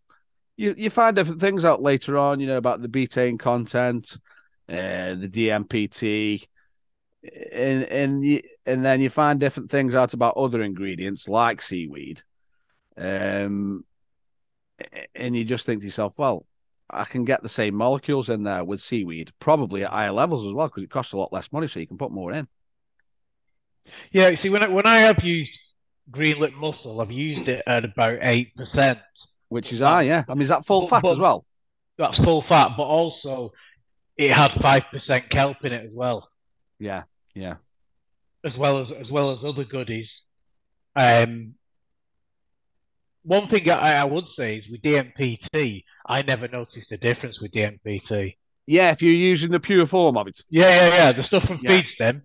you 0.57 0.75
you 0.77 0.91
find 0.91 1.15
different 1.15 1.41
things 1.41 1.65
out 1.65 1.83
later 1.83 2.17
on. 2.17 2.41
You 2.41 2.47
know 2.47 2.57
about 2.57 2.83
the 2.83 2.89
betaine 2.89 3.39
content, 3.39 4.19
uh, 4.69 5.15
the 5.15 5.29
DMPT, 5.29 6.47
and 7.53 7.85
and 7.85 8.25
you, 8.25 8.43
and 8.67 8.85
then 8.85 9.01
you 9.01 9.11
find 9.11 9.39
different 9.39 9.71
things 9.71 9.95
out 9.95 10.15
about 10.15 10.37
other 10.37 10.63
ingredients 10.63 11.29
like 11.29 11.63
seaweed. 11.63 12.23
Um, 12.97 13.85
and 15.15 15.37
you 15.37 15.45
just 15.45 15.67
think 15.67 15.81
to 15.81 15.87
yourself, 15.87 16.19
well, 16.19 16.47
I 16.91 17.05
can 17.05 17.25
get 17.25 17.43
the 17.43 17.49
same 17.49 17.75
molecules 17.75 18.29
in 18.29 18.43
there 18.43 18.65
with 18.65 18.81
seaweed, 18.81 19.31
probably 19.39 19.85
at 19.85 19.91
higher 19.91 20.13
levels 20.13 20.47
as 20.47 20.55
well, 20.55 20.69
because 20.69 20.85
it 20.85 20.91
costs 20.91 21.13
a 21.13 21.17
lot 21.17 21.33
less 21.33 21.53
money, 21.53 21.69
so 21.69 21.81
you 21.81 21.87
can 21.87 21.99
put 21.99 22.13
more 22.13 22.33
in. 22.33 22.49
Yeah, 24.13 24.31
see, 24.43 24.49
when 24.49 24.65
I, 24.65 24.69
when 24.69 24.87
I 24.87 24.99
have 25.01 25.19
used 25.23 25.51
green 26.11 26.39
lip 26.41 26.53
mussel, 26.55 27.01
I've 27.01 27.11
used 27.11 27.49
it 27.49 27.63
at 27.67 27.85
about 27.85 28.19
eight 28.23 28.55
percent. 28.57 28.99
Which 29.49 29.73
is 29.73 29.81
high, 29.81 30.03
yeah. 30.03 30.25
I 30.29 30.35
mean, 30.35 30.43
is 30.43 30.49
that 30.49 30.65
full 30.67 30.83
But- 30.83 30.91
fat 30.91 31.03
but- 31.03 31.13
as 31.13 31.19
well? 31.19 31.45
That's 31.99 32.17
full 32.19 32.45
fat, 32.49 32.69
but 32.77 32.85
also 32.85 33.53
it 34.17 34.33
had 34.33 34.53
five 34.63 34.83
percent 34.93 35.29
kelp 35.31 35.57
in 35.65 35.73
it 35.73 35.85
as 35.87 35.91
well, 35.93 36.29
Yeah, 36.79 37.03
yeah. 37.35 37.57
as 38.45 38.53
well 38.57 38.83
as 38.83 38.87
as 39.01 39.11
well 39.11 39.33
as 39.33 39.39
other 39.45 39.65
goodies. 39.65 40.07
Um, 40.95 41.55
one 43.25 43.49
thing 43.51 43.69
I, 43.69 43.97
I 43.97 44.05
would 44.05 44.27
say 44.39 44.59
is 44.59 44.65
with 44.71 44.81
DMPT, 44.83 45.83
I 46.09 46.23
never 46.23 46.47
noticed 46.49 46.91
a 46.93 46.97
difference 46.97 47.41
with 47.41 47.51
DMPT. 47.53 48.37
Yeah, 48.67 48.93
if 48.93 49.03
you're 49.03 49.13
using 49.13 49.51
the 49.51 49.59
pure 49.61 49.87
form 49.87 50.17
of 50.17 50.29
it. 50.29 50.41
Yeah, 50.51 50.69
yeah, 50.69 50.89
yeah. 50.97 51.13
The 51.13 51.25
stuff 51.25 51.45
from 51.49 51.59
Yeah. 51.63 51.71
feed 51.71 51.85
stem, 51.97 52.23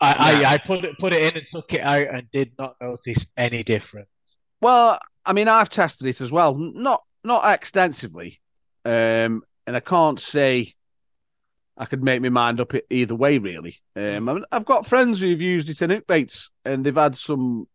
I, 0.00 0.40
Yeah. 0.40 0.50
I, 0.50 0.52
I 0.54 0.58
put 0.58 0.84
it 0.84 0.98
put 0.98 1.12
it 1.12 1.22
in 1.22 1.38
and 1.38 1.46
took 1.52 1.72
it 1.72 1.80
out 1.80 2.14
and 2.14 2.30
did 2.32 2.52
not 2.58 2.76
notice 2.80 3.22
any 3.36 3.62
difference. 3.62 4.08
Well, 4.60 4.98
I 5.24 5.32
mean, 5.32 5.48
I've 5.48 5.70
tested 5.70 6.06
it 6.06 6.20
as 6.20 6.32
well, 6.32 6.54
not 6.56 7.02
not 7.24 7.52
extensively, 7.52 8.40
um, 8.84 9.42
and 9.66 9.74
I 9.76 9.80
can't 9.80 10.20
say 10.20 10.72
I 11.76 11.84
could 11.84 12.02
make 12.02 12.22
my 12.22 12.28
mind 12.28 12.60
up 12.60 12.72
either 12.88 13.14
way, 13.14 13.38
really. 13.38 13.76
Um, 13.94 14.28
I 14.28 14.34
mean, 14.34 14.44
I've 14.50 14.64
got 14.64 14.86
friends 14.86 15.20
who've 15.20 15.40
used 15.40 15.68
it 15.68 15.82
in 15.82 16.02
baits 16.06 16.50
and 16.64 16.84
they've 16.84 16.94
had 16.94 17.16
some 17.16 17.68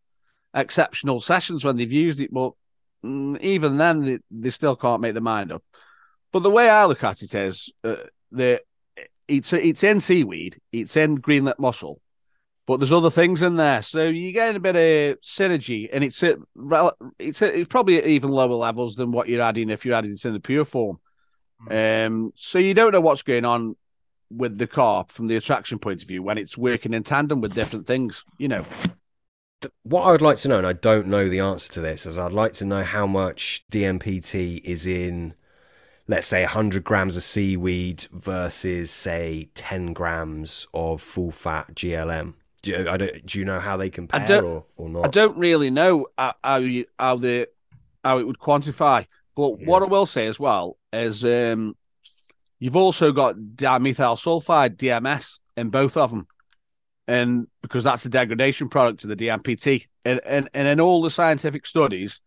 exceptional 0.55 1.19
sessions 1.19 1.63
when 1.63 1.75
they've 1.75 1.91
used 1.91 2.19
it, 2.19 2.33
but 2.33 2.53
mm, 3.05 3.39
even 3.41 3.77
then, 3.77 4.05
they, 4.05 4.19
they 4.31 4.49
still 4.49 4.75
can't 4.75 5.01
make 5.01 5.13
their 5.13 5.21
mind 5.21 5.51
up. 5.51 5.63
But 6.31 6.39
the 6.39 6.49
way 6.49 6.69
I 6.69 6.85
look 6.85 7.03
at 7.03 7.21
it 7.21 7.35
is 7.35 7.71
uh, 7.83 7.95
that 8.31 8.61
it's 9.27 9.53
it's 9.53 9.83
in 9.83 9.99
seaweed, 9.99 10.57
it's 10.71 10.95
in 10.97 11.15
green 11.15 11.45
lip 11.45 11.59
mussel, 11.59 12.01
but 12.71 12.79
there's 12.79 12.93
other 12.93 13.11
things 13.11 13.41
in 13.41 13.57
there, 13.57 13.81
so 13.81 14.05
you 14.05 14.31
get 14.31 14.55
a 14.55 14.59
bit 14.61 14.77
of 14.77 15.19
synergy, 15.19 15.89
and 15.91 16.05
it's 16.05 16.23
at, 16.23 16.37
it's 17.19 17.41
at, 17.41 17.53
it's 17.53 17.67
probably 17.67 17.97
at 17.97 18.05
even 18.05 18.31
lower 18.31 18.53
levels 18.53 18.95
than 18.95 19.11
what 19.11 19.27
you're 19.27 19.41
adding 19.41 19.69
if 19.69 19.85
you're 19.85 19.93
adding 19.93 20.13
it 20.13 20.23
in 20.23 20.31
the 20.31 20.39
pure 20.39 20.63
form. 20.63 20.97
Mm. 21.67 22.07
Um, 22.07 22.31
so 22.33 22.59
you 22.59 22.73
don't 22.73 22.93
know 22.93 23.01
what's 23.01 23.23
going 23.23 23.43
on 23.43 23.75
with 24.29 24.57
the 24.57 24.67
carp 24.67 25.11
from 25.11 25.27
the 25.27 25.35
attraction 25.35 25.79
point 25.79 26.01
of 26.01 26.07
view 26.07 26.23
when 26.23 26.37
it's 26.37 26.57
working 26.57 26.93
in 26.93 27.03
tandem 27.03 27.41
with 27.41 27.53
different 27.53 27.87
things, 27.87 28.23
you 28.37 28.47
know. 28.47 28.65
What 29.83 30.03
I 30.03 30.11
would 30.13 30.21
like 30.21 30.37
to 30.37 30.47
know, 30.47 30.59
and 30.59 30.65
I 30.65 30.71
don't 30.71 31.07
know 31.07 31.27
the 31.27 31.41
answer 31.41 31.73
to 31.73 31.81
this, 31.81 32.05
is 32.05 32.17
I'd 32.17 32.31
like 32.31 32.53
to 32.53 32.65
know 32.65 32.85
how 32.85 33.05
much 33.05 33.65
DMPT 33.69 34.61
is 34.63 34.85
in, 34.85 35.33
let's 36.07 36.27
say, 36.27 36.43
100 36.43 36.85
grams 36.85 37.17
of 37.17 37.23
seaweed 37.23 38.07
versus, 38.13 38.91
say, 38.91 39.49
10 39.55 39.91
grams 39.91 40.67
of 40.73 41.01
full 41.01 41.31
fat 41.31 41.75
GLM. 41.75 42.35
Do 42.61 42.71
you, 42.71 42.89
I 42.89 42.97
don't, 42.97 43.25
do 43.25 43.39
you 43.39 43.45
know 43.45 43.59
how 43.59 43.77
they 43.77 43.89
compare 43.89 44.43
or, 44.43 44.65
or 44.77 44.89
not? 44.89 45.05
I 45.05 45.09
don't 45.09 45.37
really 45.37 45.71
know 45.71 46.07
how 46.17 46.57
you, 46.57 46.85
how 46.99 47.15
the 47.15 47.47
how 48.03 48.19
it 48.19 48.27
would 48.27 48.39
quantify. 48.39 49.05
But 49.35 49.59
yeah. 49.59 49.65
what 49.65 49.81
I 49.81 49.85
will 49.85 50.05
say 50.05 50.27
as 50.27 50.39
well 50.39 50.77
is 50.91 51.23
um, 51.23 51.75
You've 52.61 52.75
also 52.75 53.11
got 53.11 53.37
dimethyl 53.37 54.19
sulfide, 54.21 54.77
DMS, 54.77 55.39
in 55.57 55.71
both 55.71 55.97
of 55.97 56.11
them. 56.11 56.27
And 57.07 57.47
because 57.63 57.83
that's 57.83 58.05
a 58.05 58.09
degradation 58.09 58.69
product 58.69 59.03
of 59.03 59.09
the 59.09 59.15
DMPT. 59.15 59.87
And, 60.05 60.21
and, 60.23 60.47
and 60.53 60.67
in 60.67 60.79
all 60.79 61.01
the 61.01 61.09
scientific 61.09 61.65
studies, 61.65 62.21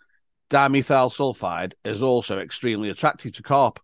dimethyl 0.51 1.15
sulfide 1.15 1.75
is 1.85 2.03
also 2.03 2.41
extremely 2.41 2.91
attractive 2.91 3.31
to 3.37 3.45
carp. 3.45 3.79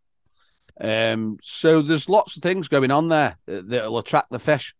Um, 0.80 1.38
so 1.40 1.82
there's 1.82 2.08
lots 2.08 2.36
of 2.36 2.42
things 2.42 2.66
going 2.66 2.90
on 2.90 3.08
there 3.10 3.38
that'll 3.46 3.98
attract 3.98 4.32
the 4.32 4.40
fish. 4.40 4.74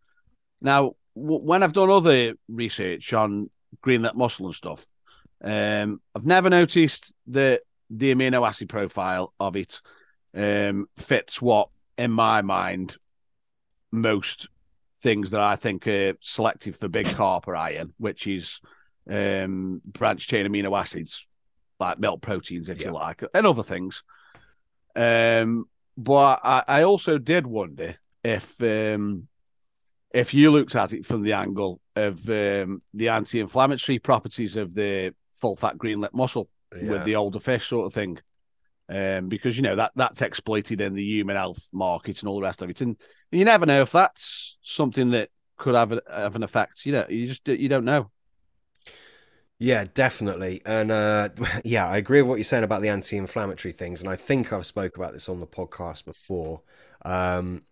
Now, 0.60 0.96
when 1.14 1.62
I've 1.62 1.72
done 1.72 1.90
other 1.90 2.34
research 2.48 3.12
on 3.12 3.50
green 3.80 4.02
lip 4.02 4.14
mussel 4.14 4.46
and 4.46 4.54
stuff, 4.54 4.86
um, 5.42 6.00
I've 6.14 6.26
never 6.26 6.50
noticed 6.50 7.14
that 7.28 7.62
the 7.88 8.14
amino 8.14 8.46
acid 8.46 8.68
profile 8.68 9.32
of 9.40 9.56
it 9.56 9.80
um, 10.34 10.88
fits 10.96 11.42
what, 11.42 11.68
in 11.98 12.10
my 12.10 12.42
mind, 12.42 12.96
most 13.90 14.48
things 15.00 15.30
that 15.30 15.40
I 15.40 15.56
think 15.56 15.86
are 15.86 16.14
selective 16.20 16.76
for 16.76 16.88
big 16.88 17.14
carp 17.16 17.48
are 17.48 17.56
iron, 17.56 17.94
which 17.98 18.26
is 18.26 18.60
um, 19.10 19.80
branch 19.84 20.28
chain 20.28 20.46
amino 20.46 20.78
acids, 20.78 21.26
like 21.78 21.98
milk 21.98 22.20
proteins, 22.20 22.68
if 22.68 22.80
yeah. 22.80 22.88
you 22.88 22.92
like, 22.92 23.22
and 23.34 23.46
other 23.46 23.62
things. 23.62 24.04
Um, 24.94 25.68
but 25.96 26.40
I, 26.44 26.64
I, 26.66 26.82
also 26.82 27.18
did 27.18 27.46
wonder 27.46 27.94
if 28.24 28.60
um, 28.62 29.28
if 30.12 30.34
you 30.34 30.50
looked 30.50 30.74
at 30.74 30.92
it 30.92 31.06
from 31.06 31.22
the 31.22 31.32
angle 31.32 31.80
of 31.96 32.28
um, 32.30 32.82
the 32.94 33.08
anti-inflammatory 33.08 33.98
properties 33.98 34.56
of 34.56 34.74
the 34.74 35.14
full 35.32 35.56
fat 35.56 35.78
green 35.78 36.00
lip 36.00 36.12
mussel 36.12 36.48
yeah. 36.76 36.90
with 36.90 37.04
the 37.04 37.16
older 37.16 37.40
fish 37.40 37.66
sort 37.68 37.86
of 37.86 37.94
thing 37.94 38.18
um, 38.90 39.28
because 39.28 39.56
you 39.56 39.62
know 39.62 39.76
that 39.76 39.92
that's 39.94 40.20
exploited 40.20 40.80
in 40.80 40.94
the 40.94 41.04
human 41.04 41.36
health 41.36 41.68
market 41.72 42.20
and 42.20 42.28
all 42.28 42.36
the 42.36 42.42
rest 42.42 42.60
of 42.60 42.70
it. 42.70 42.80
And 42.80 42.96
you 43.30 43.44
never 43.44 43.64
know 43.64 43.82
if 43.82 43.92
that's 43.92 44.58
something 44.62 45.10
that 45.10 45.30
could 45.56 45.76
have, 45.76 45.92
a, 45.92 46.02
have 46.10 46.36
an 46.36 46.42
effect. 46.42 46.84
You 46.84 46.92
know, 46.92 47.06
you 47.08 47.28
just 47.28 47.46
you 47.46 47.68
don't 47.68 47.84
know. 47.84 48.10
Yeah, 49.60 49.84
definitely, 49.94 50.62
and 50.66 50.90
uh, 50.90 51.28
yeah, 51.64 51.86
I 51.86 51.98
agree 51.98 52.20
with 52.20 52.28
what 52.28 52.36
you're 52.36 52.44
saying 52.44 52.64
about 52.64 52.82
the 52.82 52.88
anti-inflammatory 52.88 53.72
things, 53.72 54.00
and 54.00 54.10
I 54.10 54.16
think 54.16 54.52
I've 54.52 54.66
spoke 54.66 54.96
about 54.96 55.12
this 55.12 55.28
on 55.28 55.38
the 55.38 55.46
podcast 55.46 56.04
before. 56.04 56.62
Um, 57.04 57.62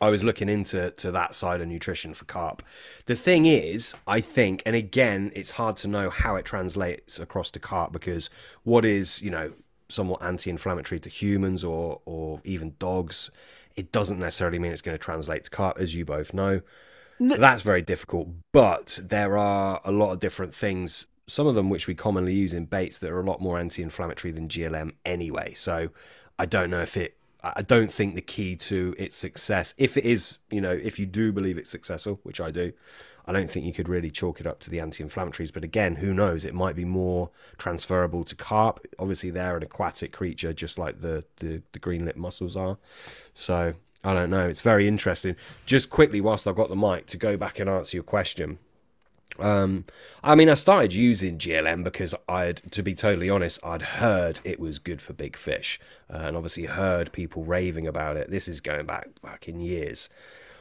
I 0.00 0.10
was 0.10 0.22
looking 0.22 0.48
into 0.48 0.90
to 0.90 1.10
that 1.10 1.34
side 1.34 1.60
of 1.60 1.68
nutrition 1.68 2.14
for 2.14 2.24
carp. 2.24 2.62
The 3.06 3.16
thing 3.16 3.46
is, 3.46 3.96
I 4.06 4.20
think, 4.20 4.62
and 4.64 4.76
again, 4.76 5.32
it's 5.34 5.52
hard 5.52 5.76
to 5.78 5.88
know 5.88 6.10
how 6.10 6.36
it 6.36 6.44
translates 6.44 7.18
across 7.18 7.50
to 7.52 7.58
carp 7.58 7.92
because 7.92 8.30
what 8.62 8.84
is 8.84 9.20
you 9.22 9.30
know 9.30 9.52
somewhat 9.88 10.22
anti-inflammatory 10.22 11.00
to 11.00 11.08
humans 11.08 11.64
or 11.64 12.00
or 12.04 12.40
even 12.44 12.74
dogs, 12.78 13.30
it 13.76 13.90
doesn't 13.92 14.18
necessarily 14.18 14.58
mean 14.58 14.72
it's 14.72 14.82
going 14.82 14.96
to 14.96 15.02
translate 15.02 15.44
to 15.44 15.50
carp, 15.50 15.78
as 15.78 15.94
you 15.94 16.04
both 16.04 16.32
know. 16.32 16.60
So 17.18 17.36
that's 17.36 17.62
very 17.62 17.82
difficult. 17.82 18.28
But 18.52 19.00
there 19.02 19.36
are 19.36 19.80
a 19.84 19.90
lot 19.90 20.12
of 20.12 20.20
different 20.20 20.54
things, 20.54 21.08
some 21.26 21.48
of 21.48 21.56
them 21.56 21.68
which 21.68 21.88
we 21.88 21.94
commonly 21.94 22.32
use 22.32 22.54
in 22.54 22.66
baits 22.66 22.98
that 22.98 23.10
are 23.10 23.20
a 23.20 23.24
lot 23.24 23.40
more 23.40 23.58
anti-inflammatory 23.58 24.30
than 24.30 24.48
GLM 24.48 24.92
anyway. 25.04 25.54
So 25.54 25.88
I 26.38 26.46
don't 26.46 26.70
know 26.70 26.82
if 26.82 26.96
it. 26.96 27.16
I 27.42 27.62
don't 27.62 27.92
think 27.92 28.14
the 28.14 28.20
key 28.20 28.56
to 28.56 28.94
its 28.98 29.16
success, 29.16 29.74
if 29.78 29.96
it 29.96 30.04
is, 30.04 30.38
you 30.50 30.60
know, 30.60 30.72
if 30.72 30.98
you 30.98 31.06
do 31.06 31.32
believe 31.32 31.56
it's 31.56 31.70
successful, 31.70 32.18
which 32.24 32.40
I 32.40 32.50
do, 32.50 32.72
I 33.26 33.32
don't 33.32 33.50
think 33.50 33.66
you 33.66 33.72
could 33.72 33.88
really 33.88 34.10
chalk 34.10 34.40
it 34.40 34.46
up 34.46 34.58
to 34.60 34.70
the 34.70 34.80
anti-inflammatories. 34.80 35.52
But 35.52 35.62
again, 35.62 35.96
who 35.96 36.14
knows? 36.14 36.44
It 36.44 36.54
might 36.54 36.74
be 36.74 36.84
more 36.86 37.30
transferable 37.58 38.24
to 38.24 38.34
carp. 38.34 38.84
Obviously, 38.98 39.30
they're 39.30 39.56
an 39.56 39.62
aquatic 39.62 40.12
creature, 40.12 40.52
just 40.52 40.78
like 40.78 41.00
the 41.02 41.24
the, 41.36 41.62
the 41.72 41.78
green 41.78 42.06
lip 42.06 42.16
mussels 42.16 42.56
are. 42.56 42.78
So 43.34 43.74
I 44.02 44.14
don't 44.14 44.30
know. 44.30 44.48
It's 44.48 44.62
very 44.62 44.88
interesting. 44.88 45.36
Just 45.66 45.90
quickly, 45.90 46.20
whilst 46.20 46.48
I've 46.48 46.56
got 46.56 46.70
the 46.70 46.76
mic, 46.76 47.06
to 47.06 47.16
go 47.16 47.36
back 47.36 47.58
and 47.58 47.68
answer 47.68 47.98
your 47.98 48.04
question. 48.04 48.58
Um, 49.38 49.84
I 50.22 50.34
mean, 50.34 50.48
I 50.48 50.54
started 50.54 50.92
using 50.92 51.38
GLM 51.38 51.84
because 51.84 52.14
I'd, 52.28 52.62
to 52.72 52.82
be 52.82 52.94
totally 52.94 53.30
honest, 53.30 53.60
I'd 53.64 53.82
heard 53.82 54.40
it 54.44 54.58
was 54.58 54.78
good 54.78 55.00
for 55.00 55.12
big 55.12 55.36
fish, 55.36 55.78
uh, 56.12 56.18
and 56.18 56.36
obviously 56.36 56.66
heard 56.66 57.12
people 57.12 57.44
raving 57.44 57.86
about 57.86 58.16
it. 58.16 58.30
This 58.30 58.48
is 58.48 58.60
going 58.60 58.86
back 58.86 59.48
in 59.48 59.60
years 59.60 60.08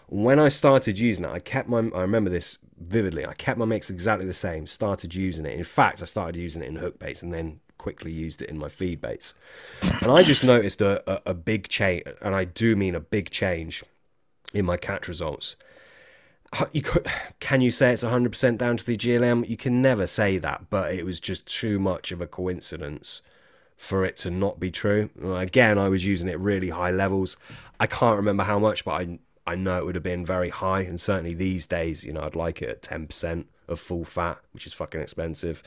when 0.10 0.39
I 0.39 0.48
started 0.48 0.98
using 0.98 1.25
it, 1.25 1.31
I 1.31 1.39
kept 1.39 1.67
my, 1.67 1.79
I 1.79 2.01
remember 2.01 2.29
this 2.29 2.57
vividly, 2.79 3.25
I 3.25 3.34
kept 3.34 3.60
my 3.60 3.65
mix 3.65 3.89
exactly 3.89 4.25
the 4.25 4.34
same, 4.34 4.65
started 4.65 5.13
using 5.13 5.46
it. 5.46 5.57
In 5.57 5.63
fact, 5.63 6.01
I 6.01 6.05
started 6.05 6.38
using 6.38 6.63
it 6.63 6.67
in 6.67 6.77
hook 6.77 6.98
baits 6.98 7.22
and 7.22 7.34
then 7.34 7.60
quickly 7.77 8.12
used 8.12 8.41
it 8.41 8.50
in 8.50 8.57
my 8.57 8.69
feed 8.69 9.01
baits. 9.01 9.34
And 9.81 10.10
I 10.10 10.24
just 10.24 10.43
noticed 10.43 10.81
a, 10.81 11.03
a, 11.12 11.31
a 11.31 11.34
big 11.34 11.67
change, 11.67 12.03
and 12.22 12.34
I 12.34 12.46
do 12.46 12.75
mean 12.75 12.96
a 12.96 13.00
big 13.00 13.29
change 13.31 13.84
in 14.53 14.65
my 14.65 14.77
catch 14.77 15.07
results. 15.07 15.57
You 16.72 16.82
could, 16.82 17.08
can 17.39 17.62
you 17.62 17.72
say 17.72 17.92
it's 17.92 18.04
100% 18.04 18.58
down 18.58 18.77
to 18.77 18.86
the 18.86 18.98
GLM? 18.98 19.48
You 19.48 19.58
can 19.58 19.82
never 19.82 20.08
say 20.08 20.38
that, 20.38 20.70
but 20.70 20.94
it 20.94 21.06
was 21.06 21.20
just 21.20 21.46
too 21.46 21.80
much 21.80 22.12
of 22.12 22.22
a 22.22 22.27
coincidence 22.27 23.22
for 23.75 24.04
it 24.04 24.18
to 24.18 24.32
not 24.32 24.60
be 24.60 24.72
true. 24.72 25.10
Again, 25.24 25.77
I 25.77 25.88
was 25.88 26.06
using 26.06 26.27
it 26.27 26.39
really 26.39 26.70
high 26.70 26.92
levels. 26.92 27.38
I 27.80 27.88
can't 27.88 28.18
remember 28.18 28.44
how 28.44 28.60
much, 28.60 28.84
but 28.84 28.92
I 28.92 29.20
I 29.46 29.56
know 29.56 29.77
it 29.77 29.86
would 29.86 29.96
have 29.96 30.04
been 30.04 30.25
very 30.25 30.50
high, 30.50 30.82
and 30.82 31.00
certainly 31.00 31.34
these 31.34 31.66
days, 31.68 32.04
you 32.04 32.12
know, 32.12 32.22
I'd 32.22 32.36
like 32.36 32.62
it 32.62 32.70
at 32.70 32.82
ten 32.82 33.08
percent 33.08 33.48
of 33.68 33.80
full 33.80 34.04
fat, 34.04 34.39
which 34.51 34.66
is 34.66 34.74
fucking 34.74 35.00
expensive. 35.00 35.63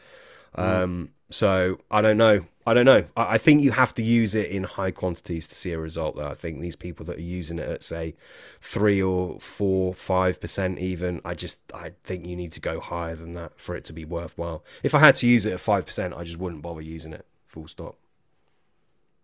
Mm. 0.58 0.82
Um, 0.82 1.08
so 1.30 1.80
I 1.90 2.00
don't 2.00 2.16
know. 2.16 2.44
I 2.66 2.74
don't 2.74 2.84
know. 2.84 3.04
I, 3.16 3.34
I, 3.34 3.38
think 3.38 3.62
you 3.62 3.70
have 3.70 3.94
to 3.94 4.02
use 4.02 4.34
it 4.34 4.50
in 4.50 4.64
high 4.64 4.90
quantities 4.90 5.48
to 5.48 5.54
see 5.54 5.72
a 5.72 5.78
result. 5.78 6.16
Though 6.16 6.28
I 6.28 6.34
think 6.34 6.60
these 6.60 6.76
people 6.76 7.06
that 7.06 7.16
are 7.16 7.22
using 7.22 7.58
it 7.58 7.68
at 7.68 7.82
say 7.82 8.14
three 8.60 9.00
or 9.00 9.40
four, 9.40 9.94
five 9.94 10.40
percent, 10.40 10.78
even, 10.78 11.20
I 11.24 11.34
just 11.34 11.60
I 11.72 11.92
think 12.04 12.26
you 12.26 12.36
need 12.36 12.52
to 12.52 12.60
go 12.60 12.80
higher 12.80 13.16
than 13.16 13.32
that 13.32 13.58
for 13.58 13.74
it 13.76 13.84
to 13.86 13.92
be 13.92 14.04
worthwhile. 14.04 14.64
If 14.82 14.94
I 14.94 14.98
had 14.98 15.14
to 15.16 15.26
use 15.26 15.46
it 15.46 15.52
at 15.52 15.60
five 15.60 15.86
percent, 15.86 16.14
I 16.14 16.24
just 16.24 16.38
wouldn't 16.38 16.62
bother 16.62 16.82
using 16.82 17.12
it. 17.12 17.26
Full 17.46 17.68
stop. 17.68 17.96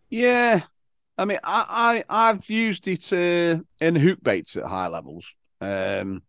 Yeah, 0.09 0.61
I 1.19 1.25
mean, 1.25 1.39
I, 1.43 2.05
I 2.09 2.29
have 2.29 2.49
used 2.49 2.87
it 2.89 3.13
uh, 3.13 3.63
in 3.81 3.97
hook 3.97 4.23
baits 4.23 4.57
at 4.57 4.65
high 4.65 4.89
levels, 4.89 5.35
um, 5.61 6.23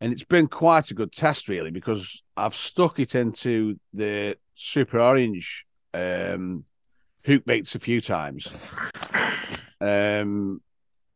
and 0.00 0.12
it's 0.12 0.24
been 0.24 0.46
quite 0.46 0.90
a 0.90 0.94
good 0.94 1.12
test 1.12 1.48
really 1.48 1.70
because 1.70 2.22
I've 2.36 2.54
stuck 2.54 2.98
it 2.98 3.14
into 3.14 3.78
the 3.92 4.36
super 4.54 5.00
orange 5.00 5.66
um, 5.92 6.64
hook 7.24 7.44
baits 7.44 7.74
a 7.74 7.80
few 7.80 8.00
times, 8.00 8.52
um, 9.80 10.60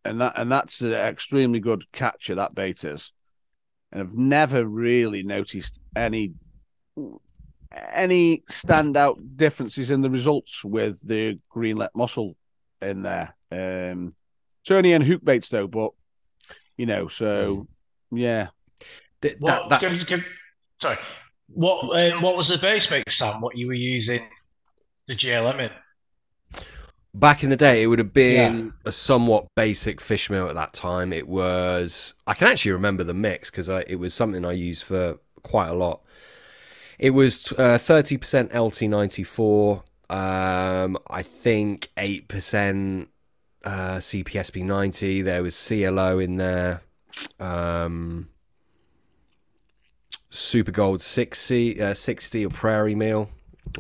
and 0.05 0.21
that 0.21 0.33
and 0.37 0.51
that's 0.51 0.81
an 0.81 0.93
extremely 0.93 1.61
good 1.61 1.91
catcher 1.93 2.35
that 2.35 2.55
bait 2.55 2.85
is, 2.85 3.13
and 3.93 4.03
I've 4.03 4.17
never 4.17 4.65
really 4.65 5.23
noticed 5.23 5.79
any 5.95 6.35
any 7.93 8.43
standout 8.51 9.37
differences 9.37 9.91
in 9.91 10.03
the 10.03 10.11
results 10.11 10.65
with 10.65 11.07
the 11.07 11.39
green 11.49 11.77
lip 11.77 11.91
mussel 11.95 12.37
in 12.81 13.03
there. 13.03 13.35
Um, 13.51 14.15
it's 14.63 14.71
only 14.71 14.93
in 14.93 15.03
hook 15.03 15.25
baits 15.25 15.49
though, 15.49 15.69
but 15.69 15.93
you 16.77 16.87
know, 16.87 17.07
so 17.09 17.67
hmm. 18.11 18.17
yeah. 18.17 18.49
That, 19.23 19.41
what, 19.41 19.69
that, 19.69 19.81
can, 19.81 20.05
can, 20.07 20.25
sorry, 20.81 20.99
what 21.49 21.83
um, 21.85 22.23
what 22.23 22.37
was 22.37 22.49
the 22.49 22.59
base 22.61 22.83
mix, 22.91 23.05
Sam? 23.19 23.41
What 23.41 23.57
you 23.57 23.67
were 23.67 23.75
using 23.75 24.21
the 25.09 25.17
GLM 25.17 25.61
in? 25.61 26.63
Back 27.15 27.45
in 27.45 27.51
the 27.51 27.57
day, 27.57 27.83
it 27.83 27.89
would 27.89 27.99
have 27.99 28.15
been 28.15 28.73
a 28.87 28.93
somewhat 28.93 29.47
basic 29.55 30.01
fish 30.01 30.31
meal 30.31 30.49
at 30.49 30.55
that 30.55 30.73
time. 30.73 31.13
It 31.13 31.29
was, 31.29 32.15
I 32.27 32.33
can 32.33 32.49
actually 32.49 32.73
remember 32.73 33.05
the 33.05 33.13
mix 33.13 33.51
because 33.51 33.69
it 33.69 33.97
was 33.97 34.15
something 34.15 34.47
I 34.47 34.53
used 34.53 34.85
for 34.85 35.19
quite 35.43 35.69
a 35.69 35.75
lot. 35.75 36.01
It 36.99 37.11
was 37.11 37.53
uh, 37.53 37.79
30% 37.79 38.51
LT94, 38.53 39.83
um, 40.09 40.99
I 41.09 41.23
think 41.23 41.91
8% 41.99 43.09
uh, 43.65 43.71
CPSP 43.71 44.65
90. 44.65 45.23
There 45.23 45.43
was 45.43 45.69
CLO 45.69 46.19
in 46.19 46.37
there. 46.37 46.83
Um, 47.39 48.29
Super 50.35 50.71
Gold 50.73 51.03
60, 51.03 51.81
uh, 51.81 51.95
60 51.95 52.47
or 52.47 52.49
Prairie 52.49 52.95
Meal. 52.95 53.29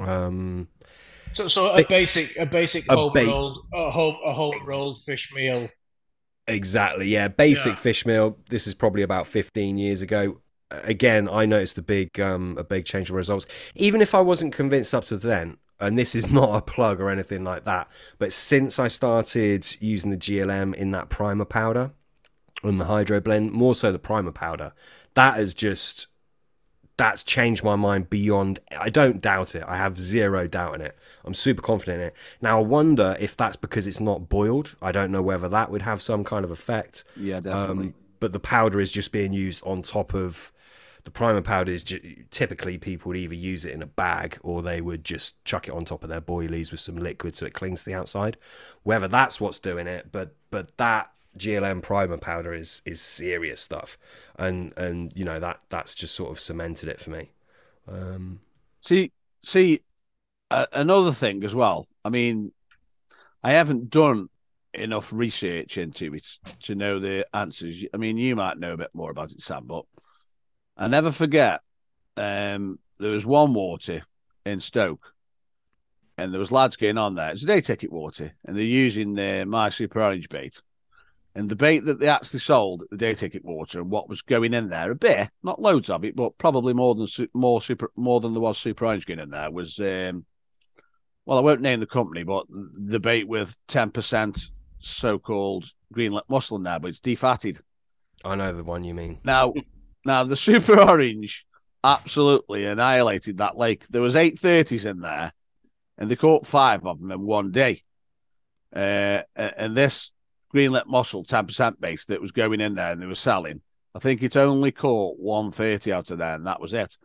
Um, 0.00 0.68
so, 1.34 1.48
so 1.48 1.66
a 1.68 1.82
basic, 1.88 2.28
a 2.38 2.44
basic 2.44 2.84
a 2.90 2.94
home 2.94 3.12
ba- 3.14 3.24
rolled, 3.24 3.66
a 3.72 3.90
home, 3.90 4.16
a 4.26 4.32
home 4.34 4.54
rolled 4.66 4.98
fish 5.06 5.26
meal. 5.34 5.68
Exactly, 6.46 7.08
yeah. 7.08 7.28
Basic 7.28 7.66
Yeah. 7.72 7.74
fish 7.76 8.04
meal. 8.04 8.36
This 8.50 8.66
is 8.66 8.74
probably 8.74 9.02
about 9.02 9.26
15 9.26 9.78
years 9.78 10.02
ago. 10.02 10.40
Again, 10.70 11.28
I 11.28 11.46
noticed 11.46 11.78
a 11.78 11.82
big, 11.82 12.20
um, 12.20 12.56
a 12.58 12.64
big 12.64 12.84
change 12.84 13.08
in 13.10 13.16
results. 13.16 13.46
Even 13.74 14.02
if 14.02 14.14
I 14.14 14.20
wasn't 14.20 14.52
convinced 14.52 14.94
up 14.94 15.04
to 15.06 15.16
then, 15.16 15.56
and 15.80 15.98
this 15.98 16.14
is 16.14 16.30
not 16.32 16.54
a 16.54 16.60
plug 16.60 17.00
or 17.00 17.08
anything 17.08 17.44
like 17.44 17.64
that, 17.64 17.88
but 18.18 18.30
since 18.32 18.78
I 18.78 18.88
started 18.88 19.66
using 19.80 20.10
the 20.10 20.16
GLM 20.18 20.74
in 20.74 20.90
that 20.90 21.08
primer 21.08 21.44
powder 21.46 21.92
and 22.62 22.78
the 22.78 22.84
hydro 22.86 23.20
blend, 23.20 23.52
more 23.52 23.74
so 23.74 23.90
the 23.90 23.98
primer 23.98 24.32
powder, 24.32 24.72
that 25.14 25.36
has 25.36 25.54
just 25.54 26.08
that's 27.02 27.24
changed 27.24 27.64
my 27.64 27.74
mind 27.74 28.08
beyond 28.08 28.60
I 28.78 28.88
don't 28.88 29.20
doubt 29.20 29.56
it. 29.56 29.64
I 29.66 29.76
have 29.76 29.98
zero 29.98 30.46
doubt 30.46 30.76
in 30.76 30.82
it. 30.82 30.96
I'm 31.24 31.34
super 31.34 31.60
confident 31.60 32.00
in 32.00 32.06
it. 32.06 32.14
Now 32.40 32.60
I 32.60 32.62
wonder 32.62 33.16
if 33.18 33.36
that's 33.36 33.56
because 33.56 33.88
it's 33.88 33.98
not 33.98 34.28
boiled. 34.28 34.76
I 34.80 34.92
don't 34.92 35.10
know 35.10 35.20
whether 35.20 35.48
that 35.48 35.68
would 35.68 35.82
have 35.82 36.00
some 36.00 36.22
kind 36.22 36.44
of 36.44 36.52
effect. 36.52 37.02
Yeah, 37.16 37.40
definitely. 37.40 37.86
Um, 37.86 37.94
but 38.20 38.32
the 38.32 38.38
powder 38.38 38.80
is 38.80 38.92
just 38.92 39.10
being 39.10 39.32
used 39.32 39.64
on 39.66 39.82
top 39.82 40.14
of 40.14 40.52
the 41.02 41.10
primer 41.10 41.42
powder 41.42 41.72
is 41.72 41.82
ju- 41.82 42.22
typically 42.30 42.78
people 42.78 43.08
would 43.08 43.16
either 43.16 43.34
use 43.34 43.64
it 43.64 43.72
in 43.72 43.82
a 43.82 43.86
bag 43.86 44.38
or 44.44 44.62
they 44.62 44.80
would 44.80 45.04
just 45.04 45.44
chuck 45.44 45.66
it 45.66 45.74
on 45.74 45.84
top 45.84 46.04
of 46.04 46.08
their 46.08 46.20
boilies 46.20 46.70
with 46.70 46.78
some 46.78 46.94
liquid 46.94 47.34
so 47.34 47.46
it 47.46 47.52
clings 47.52 47.80
to 47.80 47.86
the 47.86 47.94
outside. 47.94 48.36
Whether 48.84 49.08
that's 49.08 49.40
what's 49.40 49.58
doing 49.58 49.88
it, 49.88 50.12
but 50.12 50.36
but 50.52 50.76
that 50.76 51.10
GLM 51.38 51.82
primer 51.82 52.18
powder 52.18 52.52
is 52.54 52.82
is 52.84 53.00
serious 53.00 53.60
stuff, 53.60 53.96
and 54.36 54.72
and 54.76 55.12
you 55.14 55.24
know 55.24 55.40
that 55.40 55.60
that's 55.68 55.94
just 55.94 56.14
sort 56.14 56.30
of 56.30 56.40
cemented 56.40 56.88
it 56.88 57.00
for 57.00 57.10
me. 57.10 57.30
Um, 57.88 58.40
See, 58.82 59.12
see, 59.44 59.80
uh, 60.50 60.66
another 60.72 61.12
thing 61.12 61.44
as 61.44 61.54
well. 61.54 61.86
I 62.04 62.08
mean, 62.10 62.52
I 63.42 63.52
haven't 63.52 63.90
done 63.90 64.28
enough 64.74 65.12
research 65.12 65.78
into 65.78 66.12
it 66.14 66.26
to 66.62 66.74
know 66.74 66.98
the 66.98 67.26
answers. 67.32 67.84
I 67.94 67.96
mean, 67.96 68.16
you 68.16 68.34
might 68.34 68.58
know 68.58 68.72
a 68.72 68.76
bit 68.76 68.90
more 68.92 69.10
about 69.10 69.30
it, 69.30 69.40
Sam, 69.40 69.66
but 69.66 69.84
I 70.76 70.88
never 70.88 71.12
forget. 71.12 71.60
Um, 72.16 72.80
there 72.98 73.12
was 73.12 73.24
one 73.24 73.54
water 73.54 74.02
in 74.44 74.58
Stoke, 74.58 75.14
and 76.18 76.32
there 76.32 76.40
was 76.40 76.50
lads 76.52 76.76
going 76.76 76.98
on 76.98 77.14
there. 77.14 77.30
It's 77.30 77.44
a 77.44 77.46
day 77.46 77.60
ticket 77.60 77.92
water, 77.92 78.32
and 78.44 78.56
they're 78.56 78.64
using 78.64 79.14
their 79.14 79.46
My 79.46 79.68
Super 79.68 80.02
Orange 80.02 80.28
bait. 80.28 80.60
And 81.34 81.48
the 81.48 81.56
bait 81.56 81.84
that 81.86 81.98
they 81.98 82.08
actually 82.08 82.40
sold 82.40 82.82
at 82.82 82.90
the 82.90 82.96
day 82.96 83.14
ticket 83.14 83.44
water 83.44 83.80
and 83.80 83.90
what 83.90 84.08
was 84.08 84.20
going 84.20 84.52
in 84.52 84.68
there, 84.68 84.90
a 84.90 84.94
bit, 84.94 85.30
not 85.42 85.62
loads 85.62 85.88
of 85.88 86.04
it, 86.04 86.14
but 86.14 86.36
probably 86.36 86.74
more 86.74 86.94
than 86.94 87.06
more 87.32 87.62
super 87.62 87.90
more 87.96 88.20
than 88.20 88.34
there 88.34 88.42
was 88.42 88.58
super 88.58 88.84
orange 88.84 89.06
going 89.06 89.20
in 89.20 89.30
there 89.30 89.50
was 89.50 89.78
um 89.80 90.26
well, 91.24 91.38
I 91.38 91.42
won't 91.42 91.60
name 91.60 91.80
the 91.80 91.86
company, 91.86 92.24
but 92.24 92.46
the 92.50 93.00
bait 93.00 93.26
with 93.28 93.56
ten 93.66 93.90
percent 93.90 94.50
so 94.78 95.18
called 95.18 95.66
green 95.92 96.18
mussel 96.28 96.56
in 96.58 96.64
there, 96.64 96.80
but 96.80 96.88
it's 96.88 97.00
defatted. 97.00 97.60
I 98.24 98.34
know 98.34 98.52
the 98.52 98.64
one 98.64 98.84
you 98.84 98.94
mean. 98.94 99.20
Now 99.24 99.54
now 100.04 100.24
the 100.24 100.36
super 100.36 100.78
orange 100.78 101.46
absolutely 101.82 102.66
annihilated 102.66 103.38
that 103.38 103.56
lake. 103.56 103.86
There 103.88 104.02
was 104.02 104.16
eight 104.16 104.38
thirties 104.38 104.84
in 104.84 105.00
there, 105.00 105.32
and 105.96 106.10
they 106.10 106.16
caught 106.16 106.46
five 106.46 106.84
of 106.84 107.00
them 107.00 107.10
in 107.10 107.22
one 107.22 107.52
day. 107.52 107.80
Uh, 108.74 109.22
and 109.36 109.76
this 109.76 110.12
green 110.52 110.72
lip 110.72 110.86
mussel, 110.86 111.24
ten 111.24 111.46
percent 111.46 111.80
base 111.80 112.04
that 112.06 112.20
was 112.20 112.32
going 112.32 112.60
in 112.60 112.74
there 112.74 112.92
and 112.92 113.02
they 113.02 113.06
were 113.06 113.14
selling. 113.14 113.60
I 113.94 113.98
think 113.98 114.22
it 114.22 114.36
only 114.36 114.72
caught 114.72 115.18
one 115.18 115.50
thirty 115.50 115.92
out 115.92 116.10
of 116.10 116.18
there, 116.18 116.34
and 116.34 116.46
that 116.46 116.60
was 116.60 116.74
it. 116.74 116.96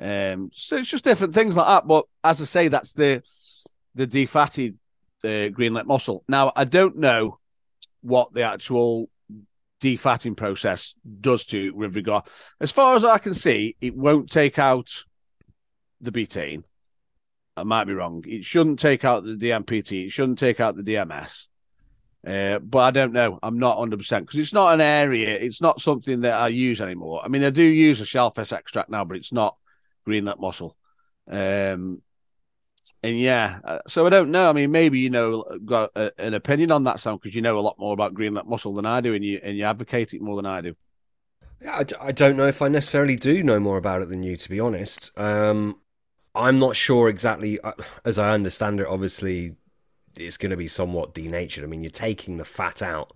Um, 0.00 0.50
so 0.52 0.76
it's 0.76 0.90
just 0.90 1.04
different 1.04 1.34
things 1.34 1.56
like 1.56 1.66
that. 1.66 1.86
But 1.86 2.04
as 2.22 2.40
I 2.40 2.44
say, 2.44 2.68
that's 2.68 2.92
the 2.92 3.22
the 3.94 4.06
defatted 4.06 4.76
uh, 5.24 5.84
mussel. 5.84 6.24
Now 6.28 6.52
I 6.54 6.64
don't 6.64 6.98
know 6.98 7.38
what 8.02 8.32
the 8.32 8.42
actual 8.42 9.08
defatting 9.80 10.36
process 10.36 10.94
does 11.20 11.44
to 11.46 11.72
with 11.72 11.96
regard. 11.96 12.24
As 12.60 12.70
far 12.70 12.96
as 12.96 13.04
I 13.04 13.18
can 13.18 13.34
see, 13.34 13.76
it 13.80 13.96
won't 13.96 14.30
take 14.30 14.58
out 14.58 15.04
the 16.00 16.12
betaine. 16.12 16.64
I 17.56 17.64
might 17.64 17.84
be 17.84 17.94
wrong. 17.94 18.24
It 18.26 18.44
shouldn't 18.44 18.78
take 18.78 19.04
out 19.04 19.24
the 19.24 19.34
DMPT. 19.34 20.06
It 20.06 20.10
shouldn't 20.10 20.38
take 20.38 20.60
out 20.60 20.76
the 20.76 20.82
DMS. 20.82 21.48
Uh, 22.28 22.58
but 22.58 22.80
I 22.80 22.90
don't 22.90 23.14
know. 23.14 23.38
I'm 23.42 23.58
not 23.58 23.78
100% 23.78 24.20
because 24.20 24.38
it's 24.38 24.52
not 24.52 24.74
an 24.74 24.82
area. 24.82 25.30
It's 25.30 25.62
not 25.62 25.80
something 25.80 26.20
that 26.22 26.34
I 26.34 26.48
use 26.48 26.80
anymore. 26.80 27.22
I 27.24 27.28
mean, 27.28 27.42
I 27.42 27.48
do 27.48 27.62
use 27.62 28.02
a 28.02 28.04
shellfish 28.04 28.52
extract 28.52 28.90
now, 28.90 29.04
but 29.04 29.16
it's 29.16 29.32
not 29.32 29.56
green 30.04 30.26
lip 30.26 30.38
mussel. 30.38 30.76
Um, 31.30 32.02
and 33.02 33.18
yeah, 33.18 33.60
uh, 33.64 33.78
so 33.86 34.06
I 34.06 34.10
don't 34.10 34.30
know. 34.30 34.50
I 34.50 34.52
mean, 34.52 34.70
maybe 34.70 34.98
you 34.98 35.08
know 35.08 35.44
got 35.64 35.92
a, 35.94 36.12
an 36.18 36.34
opinion 36.34 36.70
on 36.70 36.84
that, 36.84 37.00
Sam, 37.00 37.16
because 37.16 37.34
you 37.34 37.40
know 37.40 37.58
a 37.58 37.60
lot 37.60 37.78
more 37.78 37.94
about 37.94 38.14
green 38.14 38.34
lip 38.34 38.46
mussel 38.46 38.74
than 38.74 38.86
I 38.86 39.00
do, 39.00 39.14
and 39.14 39.24
you 39.24 39.40
and 39.42 39.56
you 39.56 39.64
advocate 39.64 40.12
it 40.12 40.20
more 40.20 40.36
than 40.36 40.46
I 40.46 40.60
do. 40.60 40.74
Yeah, 41.62 41.82
I 42.00 42.12
don't 42.12 42.36
know 42.36 42.46
if 42.46 42.60
I 42.60 42.68
necessarily 42.68 43.16
do 43.16 43.42
know 43.42 43.58
more 43.58 43.78
about 43.78 44.02
it 44.02 44.10
than 44.10 44.22
you, 44.22 44.36
to 44.36 44.48
be 44.48 44.60
honest. 44.60 45.10
Um, 45.16 45.78
I'm 46.34 46.58
not 46.58 46.76
sure 46.76 47.08
exactly. 47.08 47.58
uh, 47.60 47.72
As 48.04 48.18
I 48.18 48.30
understand 48.30 48.80
it, 48.80 48.86
obviously, 48.86 49.56
it's 50.18 50.36
going 50.36 50.50
to 50.50 50.56
be 50.56 50.68
somewhat 50.68 51.14
denatured. 51.14 51.64
I 51.64 51.66
mean, 51.66 51.82
you're 51.82 51.90
taking 51.90 52.36
the 52.36 52.44
fat 52.44 52.82
out. 52.82 53.12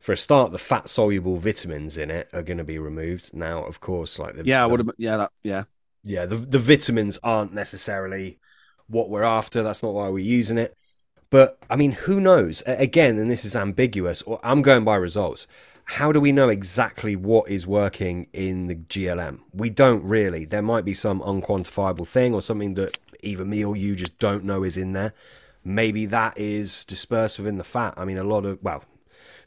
For 0.00 0.12
a 0.12 0.16
start, 0.16 0.52
the 0.52 0.58
fat 0.58 0.88
soluble 0.88 1.38
vitamins 1.38 1.98
in 1.98 2.10
it 2.10 2.28
are 2.32 2.42
going 2.42 2.58
to 2.58 2.64
be 2.64 2.78
removed. 2.78 3.34
Now, 3.34 3.64
of 3.64 3.80
course, 3.80 4.18
like 4.18 4.36
the, 4.36 4.44
Yeah, 4.44 4.60
I 4.60 4.66
the- 4.66 4.70
would 4.70 4.80
have. 4.80 4.90
Yeah, 4.96 5.16
that, 5.16 5.32
yeah. 5.42 5.64
yeah, 6.04 6.24
the 6.24 6.36
the 6.36 6.58
vitamins 6.58 7.18
aren't 7.22 7.52
necessarily 7.52 8.38
what 8.86 9.10
we're 9.10 9.24
after. 9.24 9.62
That's 9.62 9.82
not 9.82 9.94
why 9.94 10.08
we're 10.08 10.18
using 10.18 10.56
it. 10.58 10.76
But 11.30 11.58
I 11.68 11.76
mean, 11.76 11.92
who 11.92 12.20
knows? 12.20 12.62
Again, 12.66 13.18
and 13.18 13.30
this 13.30 13.44
is 13.44 13.56
ambiguous. 13.56 14.22
Or 14.22 14.38
I'm 14.42 14.62
going 14.62 14.84
by 14.84 14.96
results. 14.96 15.46
How 15.92 16.12
do 16.12 16.20
we 16.20 16.32
know 16.32 16.48
exactly 16.50 17.16
what 17.16 17.50
is 17.50 17.66
working 17.66 18.28
in 18.32 18.66
the 18.66 18.74
GLM? 18.76 19.40
We 19.52 19.70
don't 19.70 20.04
really. 20.04 20.44
There 20.44 20.62
might 20.62 20.84
be 20.84 20.94
some 20.94 21.20
unquantifiable 21.20 22.06
thing 22.06 22.34
or 22.34 22.42
something 22.42 22.74
that 22.74 22.98
either 23.22 23.44
me 23.44 23.64
or 23.64 23.74
you 23.74 23.96
just 23.96 24.18
don't 24.18 24.44
know 24.44 24.62
is 24.62 24.76
in 24.76 24.92
there. 24.92 25.12
Maybe 25.64 26.06
that 26.06 26.38
is 26.38 26.84
dispersed 26.84 27.38
within 27.38 27.56
the 27.58 27.64
fat. 27.64 27.94
I 27.96 28.04
mean, 28.04 28.18
a 28.18 28.24
lot 28.24 28.44
of 28.44 28.58
well, 28.62 28.84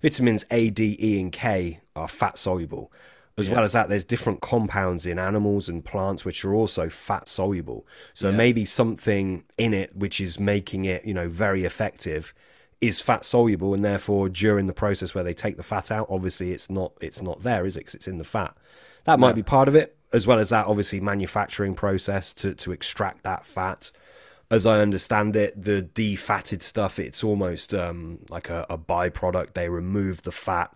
vitamins 0.02 0.46
A, 0.52 0.70
D, 0.70 0.98
E, 1.02 1.20
and 1.20 1.32
K 1.32 1.80
are 1.96 2.08
fat 2.08 2.38
soluble. 2.38 2.92
As 3.38 3.50
well 3.50 3.64
as 3.64 3.72
that, 3.72 3.90
there's 3.90 4.04
different 4.04 4.40
compounds 4.42 5.08
in 5.08 5.18
animals 5.18 5.68
and 5.68 5.84
plants 5.84 6.24
which 6.24 6.46
are 6.46 6.54
also 6.54 6.90
fat 6.90 7.28
soluble. 7.28 7.88
So 8.14 8.30
Yeah. 8.30 8.36
maybe 8.36 8.66
something 8.66 9.46
in 9.58 9.74
it 9.74 9.96
which 9.96 10.22
is 10.22 10.40
making 10.40 10.86
it, 10.86 11.06
you 11.06 11.14
know, 11.14 11.28
very 11.28 11.64
effective 11.66 12.36
is 12.82 13.00
fat 13.02 13.26
soluble, 13.26 13.74
and 13.74 13.84
therefore 13.84 14.30
during 14.30 14.68
the 14.68 14.74
process 14.74 15.16
where 15.16 15.24
they 15.24 15.34
take 15.34 15.58
the 15.58 15.64
fat 15.64 15.90
out, 15.90 16.06
obviously 16.10 16.52
it's 16.52 16.70
not 16.70 16.92
it's 17.02 17.22
not 17.22 17.42
there 17.42 17.66
is 17.66 17.78
it 17.78 17.82
because 17.82 17.96
it's 17.96 18.08
in 18.08 18.18
the 18.20 18.24
fat. 18.24 18.56
That 19.06 19.20
might 19.20 19.30
No. 19.30 19.36
be 19.36 19.44
part 19.44 19.68
of 19.68 19.76
it, 19.76 19.96
as 20.14 20.28
well 20.28 20.38
as 20.38 20.50
that 20.50 20.68
obviously 20.68 21.00
manufacturing 21.00 21.74
process 21.74 22.34
to 22.36 22.54
to 22.54 22.72
extract 22.72 23.24
that 23.24 23.46
fat 23.46 23.92
as 24.52 24.66
I 24.66 24.82
understand 24.82 25.36
it, 25.36 25.60
the 25.60 25.82
defatted 25.82 26.62
stuff, 26.62 27.00
it's 27.00 27.24
almost 27.24 27.74
um, 27.74 28.20
like 28.30 28.50
a, 28.50 28.66
a 28.70 28.78
byproduct. 28.78 29.54
They 29.54 29.70
remove 29.70 30.24
the 30.24 30.32
fat 30.32 30.76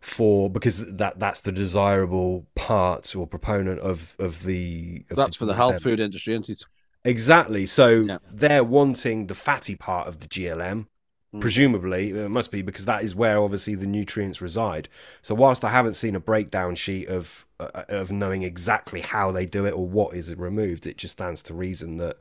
for 0.00 0.50
because 0.50 0.84
that 0.86 1.18
that's 1.18 1.40
the 1.40 1.52
desirable 1.52 2.46
part 2.54 3.14
or 3.14 3.26
proponent 3.26 3.80
of 3.80 4.16
of 4.18 4.44
the. 4.44 5.04
Of 5.10 5.16
That's 5.16 5.36
for 5.36 5.44
the 5.46 5.54
health 5.54 5.82
food 5.82 6.00
industry, 6.00 6.34
isn't 6.34 6.48
it? 6.50 6.64
Exactly. 7.04 7.66
So 7.66 7.88
Yeah. 8.00 8.18
they're 8.30 8.64
wanting 8.64 9.26
the 9.26 9.34
fatty 9.34 9.76
part 9.76 10.08
of 10.08 10.20
the 10.20 10.26
GLM. 10.26 10.86
Mm. 11.34 11.40
Presumably, 11.40 12.10
it 12.10 12.30
must 12.30 12.50
be 12.50 12.62
because 12.62 12.84
that 12.84 13.02
is 13.02 13.14
where 13.14 13.38
obviously 13.42 13.74
the 13.74 13.86
nutrients 13.86 14.40
reside. 14.40 14.88
So, 15.20 15.34
whilst 15.34 15.64
I 15.64 15.70
haven't 15.70 15.94
seen 15.94 16.14
a 16.14 16.20
breakdown 16.20 16.74
sheet 16.76 17.08
of 17.08 17.44
uh, 17.60 17.82
of 17.88 18.12
knowing 18.12 18.42
exactly 18.42 19.00
how 19.00 19.32
they 19.32 19.44
do 19.44 19.66
it 19.66 19.72
or 19.72 19.86
what 19.86 20.14
is 20.14 20.34
removed, 20.34 20.86
it 20.86 20.96
just 20.96 21.12
stands 21.12 21.42
to 21.44 21.54
reason 21.54 21.96
that, 21.98 22.18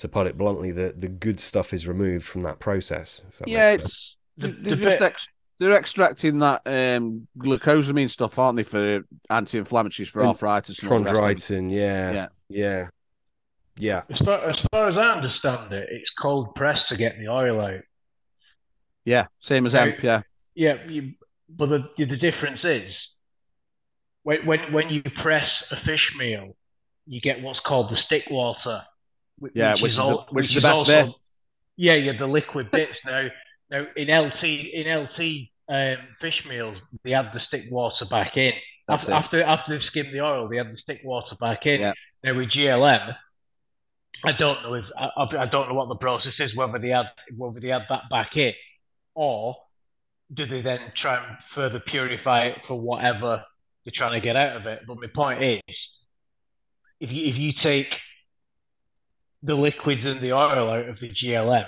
to 0.00 0.08
put 0.08 0.26
it 0.26 0.36
bluntly, 0.36 0.70
the 0.72 0.94
the 0.96 1.08
good 1.08 1.38
stuff 1.40 1.72
is 1.72 1.86
removed 1.86 2.24
from 2.26 2.42
that 2.42 2.58
process. 2.58 3.22
that 3.38 3.48
Yeah, 3.48 3.70
makes 3.72 3.82
sense. 3.84 3.86
it's 3.86 4.16
The- 4.36 4.62
they're 4.62 4.76
the 4.76 4.82
just 4.84 5.00
ex- 5.00 5.28
they're 5.58 5.72
extracting 5.76 6.38
that 6.38 6.62
um, 6.66 7.28
glucosamine 7.38 8.08
stuff, 8.08 8.38
aren't 8.38 8.56
they, 8.56 8.62
for 8.62 9.02
anti-inflammatories 9.28 10.08
for 10.08 10.24
arthritis 10.24 10.82
and 10.82 10.90
all 10.90 10.98
the 11.00 11.04
rest 11.04 11.16
of 11.18 11.24
it. 11.26 11.36
chondroitin. 11.36 11.70
Yeah, 11.70 12.12
Yeah. 12.12 12.26
yeah, 12.48 12.88
yeah. 13.76 14.02
As 14.10 14.18
far, 14.24 14.48
as 14.50 14.56
far 14.70 14.88
as 14.88 14.96
I 14.96 15.18
understand 15.18 15.72
it, 15.74 15.88
it's 15.90 16.10
cold 16.20 16.54
pressed 16.54 16.88
to 16.88 16.96
get 16.96 17.18
the 17.18 17.28
oil 17.28 17.60
out. 17.60 17.80
Yeah, 19.04 19.26
same 19.40 19.66
as 19.66 19.74
Now- 19.74 19.84
hemp. 19.86 20.02
Yeah, 20.02 20.22
Yeah, 20.54 20.74
you, 20.88 21.12
but 21.48 21.66
the 21.66 21.80
the 21.98 22.16
difference 22.16 22.60
is 22.64 22.90
when 24.22 24.46
when 24.46 24.72
when 24.72 24.88
you 24.88 25.02
press 25.22 25.48
a 25.70 25.76
fish 25.84 26.06
meal, 26.18 26.56
you 27.06 27.20
get 27.20 27.42
what's 27.42 27.60
called 27.66 27.90
the 27.90 27.98
stick 28.06 28.22
water. 28.30 28.82
Whi- 29.40 29.50
Yeah, 29.54 29.74
which 29.80 29.92
is 29.92 29.96
the- 29.96 30.24
which 30.30 30.44
is 30.46 30.52
the 30.52 30.60
best 30.60 30.86
bit. 30.86 31.10
Yeah, 31.76 31.94
yeah, 31.94 32.12
the 32.18 32.26
liquid 32.26 32.70
bits. 32.70 32.92
now, 33.04 33.28
now 33.70 33.86
in 33.96 34.08
LT 34.08 34.44
in 34.44 34.86
LT 34.86 35.48
um, 35.68 35.96
fish 36.20 36.44
meals, 36.48 36.76
they 37.04 37.14
add 37.14 37.30
the 37.34 37.40
stick 37.48 37.64
water 37.70 38.04
back 38.10 38.36
in. 38.36 38.52
That's 38.86 39.08
after, 39.08 39.40
it. 39.40 39.44
after 39.44 39.60
after 39.60 39.72
they've 39.78 39.86
skimmed 39.90 40.14
the 40.14 40.20
oil, 40.20 40.48
they 40.48 40.58
add 40.58 40.72
the 40.72 40.76
stick 40.82 41.00
water 41.04 41.36
back 41.40 41.60
in. 41.66 41.80
Yeah. 41.80 41.92
Now 42.24 42.36
with 42.36 42.50
GLM, 42.50 43.16
I 44.24 44.32
don't 44.32 44.62
know 44.62 44.74
if 44.74 44.84
I 44.96 45.08
I 45.38 45.46
don't 45.46 45.68
know 45.68 45.74
what 45.74 45.88
the 45.88 45.96
process 45.96 46.34
is, 46.38 46.54
whether 46.54 46.78
they 46.78 46.92
add 46.92 47.06
whether 47.36 47.60
they 47.60 47.70
add 47.70 47.86
that 47.88 48.10
back 48.10 48.36
in, 48.36 48.52
or 49.14 49.56
do 50.32 50.46
they 50.46 50.60
then 50.60 50.78
try 51.00 51.16
and 51.26 51.36
further 51.54 51.80
purify 51.80 52.46
it 52.48 52.58
for 52.68 52.78
whatever 52.78 53.42
they're 53.84 53.92
trying 53.96 54.20
to 54.20 54.24
get 54.24 54.36
out 54.36 54.56
of 54.56 54.66
it? 54.66 54.80
But 54.86 54.98
my 55.00 55.06
point 55.14 55.42
is, 55.42 55.76
if 57.00 57.10
you 57.10 57.26
if 57.32 57.36
you 57.36 57.52
take 57.62 57.86
the 59.42 59.54
liquids 59.54 60.02
and 60.04 60.22
the 60.22 60.32
oil 60.32 60.70
out 60.70 60.88
of 60.88 60.98
the 61.00 61.10
GLM, 61.10 61.66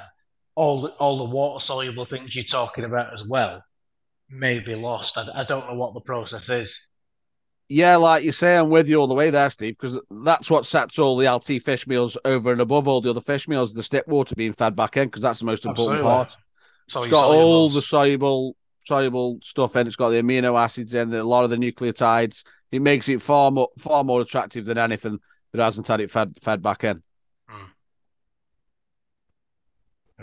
all 0.54 0.82
the, 0.82 0.88
all 0.88 1.18
the 1.18 1.34
water 1.34 1.64
soluble 1.66 2.06
things 2.06 2.30
you're 2.34 2.44
talking 2.50 2.84
about 2.84 3.12
as 3.14 3.26
well 3.28 3.62
may 4.30 4.58
be 4.58 4.74
lost. 4.74 5.12
I, 5.16 5.42
I 5.42 5.44
don't 5.48 5.66
know 5.66 5.74
what 5.74 5.94
the 5.94 6.00
process 6.00 6.42
is. 6.48 6.68
yeah, 7.68 7.96
like 7.96 8.24
you 8.24 8.32
say, 8.32 8.56
I'm 8.56 8.68
with 8.68 8.88
you 8.88 8.96
all 8.96 9.06
the 9.06 9.14
way 9.14 9.30
there, 9.30 9.48
Steve, 9.48 9.76
because 9.78 9.98
that's 10.10 10.50
what 10.50 10.66
sets 10.66 10.98
all 10.98 11.16
the 11.16 11.30
LT 11.30 11.62
fish 11.62 11.86
meals 11.86 12.18
over 12.24 12.52
and 12.52 12.60
above 12.60 12.86
all 12.86 13.00
the 13.00 13.10
other 13.10 13.20
fish 13.20 13.48
meals. 13.48 13.72
The 13.72 13.82
stick 13.82 14.06
water 14.06 14.34
being 14.34 14.52
fed 14.52 14.76
back 14.76 14.96
in, 14.98 15.08
because 15.08 15.22
that's 15.22 15.38
the 15.38 15.46
most 15.46 15.64
important 15.64 16.00
Absolutely. 16.00 16.24
part. 16.24 16.36
So 16.90 16.98
It's 16.98 17.08
got 17.08 17.28
all 17.28 17.72
the 17.72 17.80
soluble 17.80 18.56
soluble 18.80 19.38
stuff 19.42 19.76
in. 19.76 19.86
It's 19.86 19.96
got 19.96 20.10
the 20.10 20.20
amino 20.20 20.60
acids 20.60 20.94
in, 20.94 21.14
a 21.14 21.24
lot 21.24 21.44
of 21.44 21.50
the 21.50 21.56
nucleotides. 21.56 22.44
It 22.70 22.82
makes 22.82 23.08
it 23.08 23.22
far 23.22 23.50
more 23.50 23.68
far 23.78 24.04
more 24.04 24.20
attractive 24.20 24.66
than 24.66 24.76
anything 24.76 25.18
that 25.52 25.62
hasn't 25.62 25.88
had 25.88 26.00
it 26.00 26.10
fed 26.10 26.36
fed 26.40 26.60
back 26.60 26.84
in. 26.84 27.02
And 27.48 27.68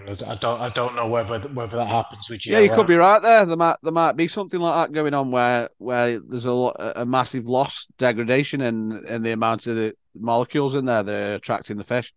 I 0.07 0.11
I 0.11 0.37
don't 0.41 0.61
I 0.61 0.69
don't 0.73 0.95
know 0.95 1.07
whether 1.07 1.39
whether 1.39 1.77
that 1.77 1.87
happens 1.87 2.21
with 2.29 2.41
GLM. 2.41 2.51
Yeah, 2.51 2.59
you 2.59 2.69
could 2.71 2.87
be 2.87 2.95
right 2.95 3.21
there. 3.21 3.45
There 3.45 3.57
might 3.57 3.77
there 3.83 3.91
might 3.91 4.13
be 4.13 4.27
something 4.27 4.59
like 4.59 4.87
that 4.87 4.93
going 4.93 5.13
on 5.13 5.31
where 5.31 5.69
where 5.77 6.19
there's 6.19 6.45
a 6.45 6.51
a 6.95 7.05
massive 7.05 7.47
loss 7.47 7.87
degradation 7.97 8.61
in 8.61 9.05
in 9.07 9.23
the 9.23 9.31
amount 9.31 9.67
of 9.67 9.75
the 9.75 9.93
molecules 10.15 10.75
in 10.75 10.85
there 10.85 11.03
that 11.03 11.13
are 11.13 11.35
attracting 11.35 11.77
the 11.77 11.83
fish. 11.83 12.13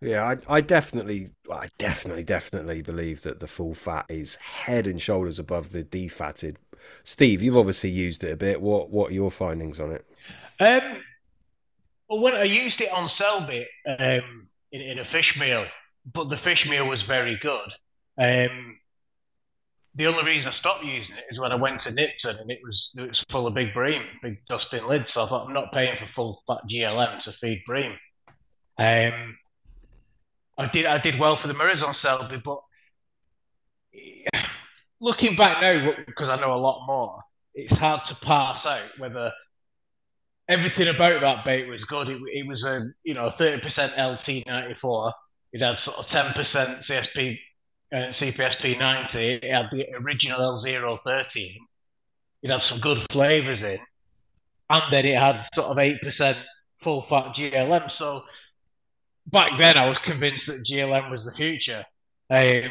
Yeah, 0.00 0.24
I, 0.24 0.58
I 0.58 0.60
definitely, 0.60 1.30
I 1.52 1.70
definitely, 1.76 2.22
definitely 2.22 2.82
believe 2.82 3.22
that 3.22 3.40
the 3.40 3.48
full 3.48 3.74
fat 3.74 4.06
is 4.08 4.36
head 4.36 4.86
and 4.86 5.02
shoulders 5.02 5.40
above 5.40 5.72
the 5.72 5.82
defatted. 5.82 6.54
Steve, 7.02 7.42
you've 7.42 7.56
obviously 7.56 7.90
used 7.90 8.22
it 8.22 8.30
a 8.30 8.36
bit. 8.36 8.60
What 8.60 8.90
what 8.90 9.10
are 9.10 9.14
your 9.14 9.32
findings 9.32 9.80
on 9.80 9.92
it? 9.92 10.06
Um, 10.60 11.02
well, 12.08 12.20
when 12.20 12.34
I 12.34 12.44
used 12.44 12.80
it 12.80 12.90
on 12.92 13.10
Selby 13.18 13.66
um, 13.86 14.48
in, 14.72 14.80
in 14.80 14.98
a 14.98 15.04
fish 15.04 15.32
meal, 15.38 15.64
but 16.14 16.28
the 16.28 16.36
fish 16.44 16.64
meal 16.68 16.86
was 16.86 17.02
very 17.06 17.38
good. 17.42 17.70
Um, 18.18 18.78
the 19.94 20.06
only 20.06 20.24
reason 20.24 20.48
I 20.48 20.58
stopped 20.60 20.84
using 20.84 21.16
it 21.16 21.32
is 21.32 21.40
when 21.40 21.52
I 21.52 21.56
went 21.56 21.80
to 21.84 21.90
Nipton 21.90 22.40
and 22.40 22.50
it 22.50 22.60
was 22.62 22.78
it 22.96 23.08
was 23.08 23.24
full 23.32 23.46
of 23.46 23.54
big 23.54 23.74
bream, 23.74 24.02
big 24.22 24.38
dusting 24.48 24.86
lids. 24.86 25.06
So 25.12 25.22
I 25.22 25.28
thought 25.28 25.46
I'm 25.46 25.54
not 25.54 25.72
paying 25.72 25.94
for 25.98 26.08
full 26.14 26.42
fat 26.46 26.62
GLM 26.70 27.24
to 27.24 27.32
feed 27.40 27.62
bream. 27.66 27.92
Um, 28.78 29.36
I 30.56 30.70
did 30.72 30.86
I 30.86 30.98
did 31.02 31.18
well 31.18 31.38
for 31.42 31.48
the 31.48 31.54
mirrors 31.54 31.82
on 31.84 31.96
Selby, 32.00 32.40
but 32.44 32.60
looking 35.00 35.36
back 35.36 35.62
now 35.62 35.92
because 36.06 36.28
I 36.28 36.40
know 36.40 36.54
a 36.54 36.62
lot 36.62 36.86
more, 36.86 37.20
it's 37.54 37.76
hard 37.76 38.00
to 38.08 38.26
parse 38.26 38.64
out 38.66 38.90
whether 38.98 39.32
everything 40.48 40.88
about 40.88 41.20
that 41.20 41.44
bait 41.44 41.68
was 41.68 41.84
good. 41.88 42.08
It, 42.08 42.20
it 42.32 42.46
was 42.46 42.62
a 42.64 42.90
you 43.04 43.14
know 43.14 43.32
thirty 43.38 43.60
percent 43.60 43.92
LT 43.98 44.46
ninety 44.46 44.76
four. 44.80 45.12
It 45.52 45.60
had 45.60 45.76
sort 45.84 45.98
of 45.98 46.06
ten 46.12 46.32
percent 46.34 46.84
CSP 46.88 47.38
uh, 47.92 48.12
CPSP 48.20 48.78
ninety. 48.78 49.40
It 49.42 49.52
had 49.52 49.66
the 49.70 49.84
original 50.02 50.40
L 50.40 50.62
013 50.64 51.56
It 52.42 52.50
had 52.50 52.60
some 52.68 52.80
good 52.80 52.98
flavors 53.12 53.60
in, 53.60 53.78
and 54.70 54.82
then 54.92 55.06
it 55.06 55.22
had 55.22 55.46
sort 55.54 55.68
of 55.68 55.78
eight 55.78 56.00
percent 56.00 56.38
full 56.82 57.06
fat 57.08 57.32
GLM. 57.38 57.88
So 57.98 58.22
back 59.30 59.52
then, 59.60 59.76
I 59.78 59.86
was 59.86 59.98
convinced 60.04 60.42
that 60.48 60.64
GLM 60.70 61.10
was 61.10 61.20
the 61.24 61.36
future. 61.36 61.84
Um, 62.30 62.70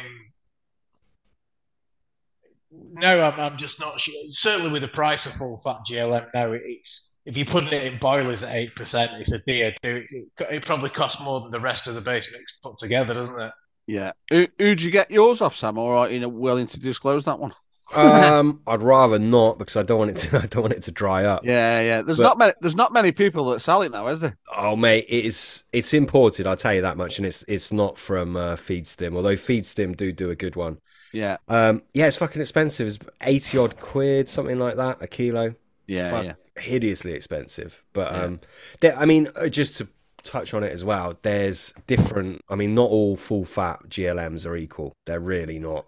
no, 2.70 3.10
I'm, 3.10 3.40
I'm 3.40 3.58
just 3.58 3.74
not 3.80 3.94
sure. 4.04 4.14
Certainly, 4.42 4.72
with 4.72 4.82
the 4.82 4.88
price 4.88 5.20
of 5.26 5.38
full 5.38 5.60
fat 5.64 5.78
GLM 5.90 6.26
now, 6.34 6.52
it's 6.52 6.88
if 7.26 7.36
you're 7.36 7.46
putting 7.52 7.72
it 7.72 7.84
in 7.84 7.98
boilies 7.98 8.42
at 8.42 8.54
eight 8.54 8.74
percent, 8.74 9.10
it's 9.20 9.30
a 9.32 9.38
dear. 9.46 9.68
It, 9.82 10.06
it, 10.10 10.26
it 10.50 10.64
probably 10.64 10.90
costs 10.90 11.18
more 11.22 11.40
than 11.42 11.50
the 11.50 11.60
rest 11.60 11.86
of 11.86 11.94
the 11.94 12.00
base 12.00 12.24
mix 12.32 12.44
put 12.62 12.74
together, 12.80 13.14
doesn't 13.14 13.40
it? 13.40 13.52
Yeah. 13.86 14.12
Who, 14.30 14.46
who'd 14.58 14.82
you 14.82 14.90
get 14.90 15.10
yours 15.10 15.40
off, 15.40 15.54
Sam? 15.56 15.78
Or 15.78 15.94
are 15.96 16.10
you 16.10 16.20
know, 16.20 16.28
willing 16.28 16.66
to 16.66 16.80
disclose 16.80 17.24
that 17.26 17.38
one? 17.38 17.52
Um, 17.96 18.60
I'd 18.66 18.82
rather 18.82 19.18
not 19.18 19.56
because 19.58 19.74
I 19.74 19.82
don't 19.82 19.98
want 19.98 20.10
it 20.10 20.16
to. 20.18 20.36
I 20.42 20.46
don't 20.46 20.60
want 20.60 20.74
it 20.74 20.82
to 20.82 20.92
dry 20.92 21.24
up. 21.24 21.46
Yeah, 21.46 21.80
yeah. 21.80 22.02
There's 22.02 22.18
But- 22.18 22.24
not 22.24 22.38
many. 22.38 22.52
There's 22.60 22.76
not 22.76 22.92
many 22.92 23.12
people 23.12 23.48
that 23.50 23.60
sell 23.60 23.80
it 23.80 23.90
now, 23.92 24.06
is 24.08 24.20
there? 24.20 24.36
Oh 24.54 24.76
mate, 24.76 25.06
it's 25.08 25.64
it's 25.72 25.94
imported. 25.94 26.46
I'll 26.46 26.54
tell 26.54 26.74
you 26.74 26.82
that 26.82 26.98
much, 26.98 27.16
and 27.16 27.26
it's 27.26 27.46
it's 27.48 27.72
not 27.72 27.98
from 27.98 28.36
uh, 28.36 28.56
FeedStim. 28.56 29.16
Although 29.16 29.36
FeedStim 29.36 29.96
do 29.96 30.12
do 30.12 30.28
a 30.28 30.34
good 30.36 30.54
one. 30.54 30.76
Yeah, 31.14 31.38
Um, 31.48 31.80
yeah, 31.94 32.08
it's 32.08 32.16
fucking 32.16 32.42
expensive. 32.42 32.88
It's 32.88 32.98
eighty 33.22 33.56
odd 33.56 33.80
quid, 33.80 34.28
something 34.28 34.58
like 34.58 34.76
that, 34.76 34.98
a 35.00 35.06
kilo. 35.06 35.54
Yeah, 35.88 36.10
Fuck, 36.10 36.24
yeah. 36.24 36.34
hideously 36.62 37.12
expensive. 37.14 37.82
But 37.92 38.12
Yeah. 38.12 38.22
um, 38.22 38.40
there, 38.80 38.96
I 38.96 39.04
mean, 39.04 39.28
uh, 39.34 39.48
just 39.48 39.78
to 39.78 39.88
touch 40.22 40.54
on 40.54 40.62
it 40.62 40.72
as 40.72 40.84
well, 40.84 41.18
there's 41.22 41.74
different. 41.88 42.42
I 42.48 42.54
mean, 42.54 42.74
not 42.74 42.90
all 42.90 43.16
full 43.16 43.44
fat 43.44 43.88
GLMs 43.88 44.46
are 44.46 44.56
equal. 44.56 44.92
They're 45.06 45.18
really 45.20 45.58
not. 45.58 45.86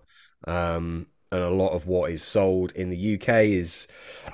Um, 0.49 1.07
and 1.33 1.43
a 1.43 1.51
lot 1.51 1.69
of 1.75 1.87
what 1.87 2.11
is 2.11 2.23
sold 2.25 2.73
in 2.73 2.91
the 2.91 3.15
UK 3.15 3.45
is, 3.45 3.87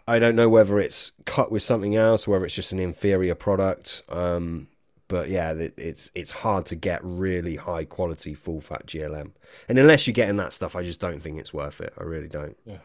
I 0.08 0.18
don't 0.18 0.34
know 0.36 0.48
whether 0.48 0.78
it's 0.78 1.12
cut 1.26 1.52
with 1.52 1.62
something 1.62 1.94
else 1.94 2.26
or 2.26 2.30
whether 2.30 2.46
it's 2.46 2.54
just 2.54 2.72
an 2.72 2.78
inferior 2.78 3.34
product. 3.34 4.02
Um, 4.08 4.68
but 5.08 5.28
yeah, 5.28 5.52
it, 5.52 5.74
it's 5.76 6.10
it's 6.14 6.30
hard 6.30 6.64
to 6.66 6.74
get 6.76 7.00
really 7.04 7.56
high 7.56 7.84
quality 7.84 8.34
full 8.34 8.60
fat 8.60 8.86
GLM, 8.86 9.32
and 9.68 9.78
unless 9.78 10.06
you're 10.06 10.14
getting 10.14 10.36
that 10.38 10.52
stuff, 10.52 10.74
I 10.74 10.82
just 10.82 10.98
don't 11.00 11.20
think 11.20 11.38
it's 11.38 11.52
worth 11.54 11.80
it. 11.80 11.92
I 11.98 12.02
really 12.04 12.28
don't. 12.28 12.56
Yeah. 12.64 12.78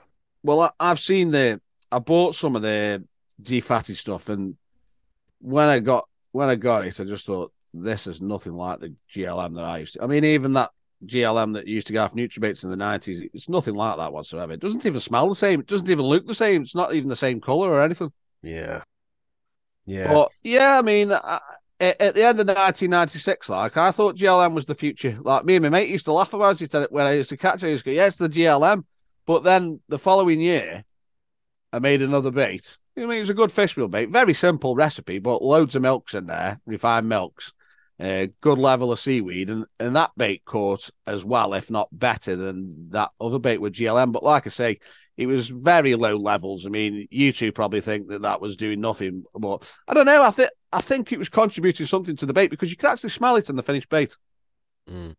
Well, 0.44 0.60
I, 0.62 0.70
I've 0.80 1.00
seen 1.00 1.32
the. 1.32 1.62
I 1.92 2.00
bought 2.00 2.36
some 2.36 2.56
of 2.56 2.62
the 2.62 3.04
defatty 3.42 3.96
stuff, 3.96 4.30
and 4.30 4.56
when 5.40 5.68
I 5.68 5.80
got 5.80 6.08
when 6.32 6.50
I 6.50 6.56
got 6.56 6.86
it, 6.86 7.00
I 7.00 7.04
just 7.04 7.26
thought 7.26 7.52
this 7.74 8.08
is 8.08 8.22
nothing 8.22 8.54
like 8.54 8.80
the 8.80 8.94
GLM 9.10 9.56
that 9.56 9.66
I 9.66 9.80
used 9.80 9.94
to. 9.94 10.04
I 10.04 10.08
mean, 10.08 10.24
even 10.24 10.54
that 10.54 10.72
GLM 11.06 11.54
that 11.54 11.68
used 11.68 11.88
to 11.88 11.94
go 11.94 12.04
off 12.04 12.14
Nutrabaits 12.14 12.64
in 12.64 12.70
the 12.70 12.76
nineties, 12.76 13.24
it's 13.34 13.50
nothing 13.50 13.76
like 13.76 13.98
that 13.98 14.14
whatsoever. 14.14 14.54
It 14.54 14.60
doesn't 14.60 14.86
even 14.86 15.00
smell 15.00 15.28
the 15.28 15.36
same. 15.36 15.60
It 15.60 15.68
doesn't 15.68 15.90
even 15.90 16.06
look 16.06 16.28
the 16.28 16.36
same. 16.36 16.62
It's 16.62 16.76
not 16.76 16.94
even 16.94 17.10
the 17.10 17.16
same 17.16 17.42
color 17.42 17.70
or 17.70 17.82
anything. 17.82 18.12
Yeah, 18.44 18.84
yeah. 19.86 20.12
But 20.12 20.30
yeah, 20.44 20.78
I 20.78 20.82
mean, 20.82 21.12
I, 21.12 21.40
at 21.80 22.14
the 22.14 22.24
end 22.24 22.40
of 22.40 22.48
1996, 22.48 23.50
like 23.50 23.76
I 23.76 23.92
thought 23.92 24.16
GLM 24.16 24.54
was 24.54 24.66
the 24.66 24.76
future. 24.76 25.18
Like 25.22 25.46
me 25.46 25.56
and 25.56 25.64
my 25.64 25.70
mate 25.70 25.90
used 25.90 26.06
to 26.06 26.14
laugh 26.14 26.34
about 26.34 26.62
it 26.62 26.92
when 26.92 27.08
I 27.08 27.14
used 27.14 27.30
to 27.30 27.38
catch 27.38 27.64
it. 27.64 27.68
I 27.68 27.72
used 27.72 27.84
to 27.86 27.90
go, 27.90 27.96
"Yeah, 27.96 28.06
it's 28.06 28.18
the 28.18 28.30
GLM." 28.30 28.84
But 29.26 29.44
then 29.44 29.82
the 29.88 30.00
following 30.00 30.40
year, 30.42 30.84
I 31.74 31.80
made 31.80 32.02
another 32.02 32.32
bait. 32.32 32.78
I 32.98 33.02
mean, 33.02 33.12
it 33.12 33.20
was 33.20 33.30
a 33.30 33.36
good 33.36 33.52
fish 33.52 33.78
meal 33.78 33.88
bait. 33.88 34.10
Very 34.10 34.34
simple 34.34 34.76
recipe, 34.76 35.20
but 35.20 35.42
loads 35.42 35.76
of 35.76 35.82
milks 35.82 36.14
in 36.14 36.26
there, 36.26 36.60
refined 36.66 37.08
milks, 37.08 37.54
uh, 38.00 38.28
good 38.42 38.58
level 38.58 38.92
of 38.92 39.00
seaweed, 39.00 39.50
and, 39.50 39.66
and 39.80 39.96
that 39.96 40.12
bait 40.18 40.44
caught 40.44 40.90
as 41.08 41.24
well, 41.24 41.54
if 41.54 41.72
not 41.72 41.88
better 41.92 42.36
than 42.36 42.90
that 42.90 43.12
other 43.22 43.40
bait 43.40 43.60
with 43.60 43.74
GLM. 43.74 44.12
But 44.12 44.24
like 44.24 44.46
I 44.46 44.50
say, 44.50 44.80
it 45.18 45.28
was 45.28 45.50
very 45.50 45.96
low 45.96 46.18
levels. 46.18 46.66
I 46.66 46.70
mean, 46.70 47.08
you 47.10 47.32
two 47.32 47.52
probably 47.52 47.82
think 47.82 48.10
that 48.10 48.24
that 48.24 48.42
was 48.42 48.58
doing 48.58 48.82
nothing, 48.82 49.24
but 49.34 49.72
I 49.88 49.94
don't 49.94 50.06
know. 50.06 50.24
I 50.24 50.32
think 50.32 50.50
I 50.74 50.82
think 50.82 51.12
it 51.12 51.20
was 51.20 51.30
contributing 51.30 51.86
something 51.86 52.16
to 52.18 52.26
the 52.26 52.34
bait 52.34 52.50
because 52.50 52.72
you 52.72 52.78
can 52.78 52.90
actually 52.90 53.12
smell 53.12 53.36
it 53.38 53.50
in 53.50 53.56
the 53.56 53.64
finished 53.64 53.90
bait. 53.90 54.18
Mm. 54.90 55.16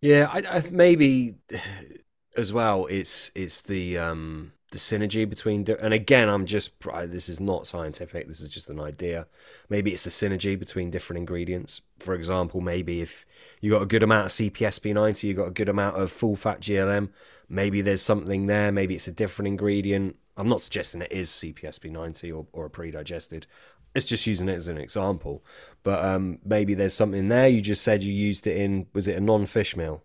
Yeah, 0.00 0.30
I, 0.32 0.58
I 0.58 0.62
maybe 0.70 1.34
as 2.36 2.52
well. 2.52 2.86
It's 2.86 3.30
it's 3.34 3.60
the 3.60 3.98
um 3.98 4.52
the 4.70 4.78
synergy 4.78 5.28
between 5.28 5.64
and 5.80 5.94
again 5.94 6.28
i'm 6.28 6.44
just 6.44 6.72
this 7.06 7.28
is 7.28 7.38
not 7.38 7.66
scientific 7.66 8.26
this 8.26 8.40
is 8.40 8.48
just 8.48 8.68
an 8.68 8.80
idea. 8.80 9.26
Maybe 9.68 9.92
it's 9.92 10.02
the 10.02 10.10
synergy 10.10 10.58
between 10.58 10.90
different 10.90 11.18
ingredients. 11.18 11.82
For 12.00 12.14
example 12.14 12.60
maybe 12.60 13.00
if 13.00 13.24
you 13.60 13.70
got 13.70 13.82
a 13.82 13.86
good 13.86 14.02
amount 14.02 14.26
of 14.26 14.32
cpsp90 14.32 15.22
you 15.22 15.34
got 15.34 15.48
a 15.48 15.52
good 15.52 15.68
amount 15.68 15.96
of 15.96 16.10
full 16.10 16.36
fat 16.36 16.60
glm 16.60 17.10
maybe 17.48 17.80
there's 17.80 18.02
something 18.02 18.46
there 18.46 18.72
maybe 18.72 18.94
it's 18.94 19.08
a 19.08 19.12
different 19.12 19.48
ingredient. 19.48 20.16
I'm 20.36 20.48
not 20.48 20.60
suggesting 20.60 21.02
it 21.02 21.12
is 21.12 21.30
cpsp90 21.30 22.36
or, 22.36 22.46
or 22.52 22.66
a 22.66 22.70
pre-digested. 22.70 23.46
It's 23.94 24.04
just 24.04 24.26
using 24.26 24.48
it 24.48 24.54
as 24.54 24.68
an 24.68 24.76
example. 24.76 25.42
But 25.82 26.04
um, 26.04 26.40
maybe 26.44 26.74
there's 26.74 26.92
something 26.92 27.28
there. 27.28 27.48
You 27.48 27.62
just 27.62 27.82
said 27.82 28.02
you 28.02 28.12
used 28.12 28.46
it 28.46 28.58
in 28.58 28.88
was 28.92 29.08
it 29.08 29.16
a 29.16 29.20
non-fish 29.20 29.76
meal? 29.76 30.02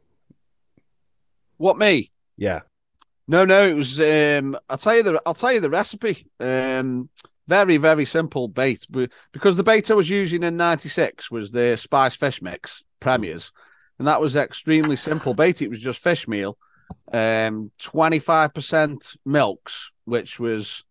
What 1.58 1.78
me? 1.78 2.12
yeah 2.38 2.62
No, 3.28 3.46
no, 3.46 3.68
it 3.68 3.74
was. 3.74 4.00
Um, 4.00 4.58
I'll 4.70 4.78
tell 4.78 4.96
you 4.96 5.04
the. 5.04 5.22
I'll 5.26 5.34
tell 5.34 5.54
you 5.54 5.60
the 5.60 5.70
recipe. 5.70 6.28
Um, 6.40 7.10
very, 7.48 7.78
very 7.78 8.06
simple 8.06 8.48
bait. 8.48 8.86
Because 9.32 9.58
the 9.58 9.64
bait 9.64 9.90
I 9.92 9.94
was 9.94 10.10
using 10.10 10.44
in 10.44 10.58
'96 10.58 11.30
was 11.32 11.52
the 11.52 11.76
spice 11.76 12.16
fish 12.16 12.42
mix 12.42 12.84
premiers, 13.00 13.52
and 14.00 14.08
that 14.08 14.22
was 14.22 14.36
extremely 14.36 14.96
simple 14.96 15.34
bait. 15.34 15.62
It 15.62 15.70
was 15.70 15.80
just 15.80 16.02
fish 16.02 16.28
meal, 16.28 16.58
um, 17.14 17.72
twenty 17.78 18.20
five 18.20 18.54
percent 18.54 19.16
milks, 19.26 19.92
which 20.06 20.40
was 20.40 20.84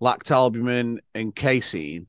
lactalbumin 0.00 0.98
and 1.14 1.34
casein, 1.34 2.06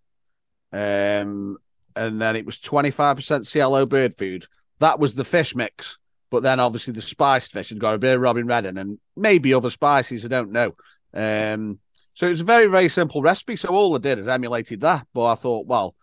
um, 0.74 1.58
and 1.96 2.22
then 2.22 2.36
it 2.36 2.46
was 2.46 2.60
twenty 2.60 2.92
five 2.92 3.16
percent 3.16 3.50
CLO 3.52 3.86
bird 3.86 4.16
food. 4.16 4.46
That 4.80 5.00
was 5.00 5.16
the 5.16 5.26
fish 5.26 5.56
mix. 5.56 5.98
But 6.30 6.44
then 6.44 6.60
obviously 6.60 6.94
the 6.94 7.02
spiced 7.02 7.52
fish 7.52 7.70
had 7.70 7.80
got 7.80 7.96
a 7.96 8.00
bit 8.00 8.16
of 8.16 8.22
Robin 8.22 8.46
Redden 8.46 8.78
and 8.78 9.00
maybe 9.16 9.54
other 9.54 9.70
spices, 9.70 10.26
I 10.26 10.28
don't 10.28 10.52
know. 10.52 10.76
Um, 11.14 11.80
so 12.14 12.26
it 12.26 12.30
was 12.30 12.42
a 12.42 12.46
very, 12.46 12.68
very 12.68 12.90
simple 12.90 13.22
recipe. 13.22 13.56
So 13.56 13.70
all 13.70 13.96
I 13.96 14.00
did 14.00 14.20
is 14.20 14.28
emulated 14.28 14.82
that. 14.82 15.08
But 15.14 15.26
I 15.26 15.36
thought, 15.36 15.68
well, 15.68 15.96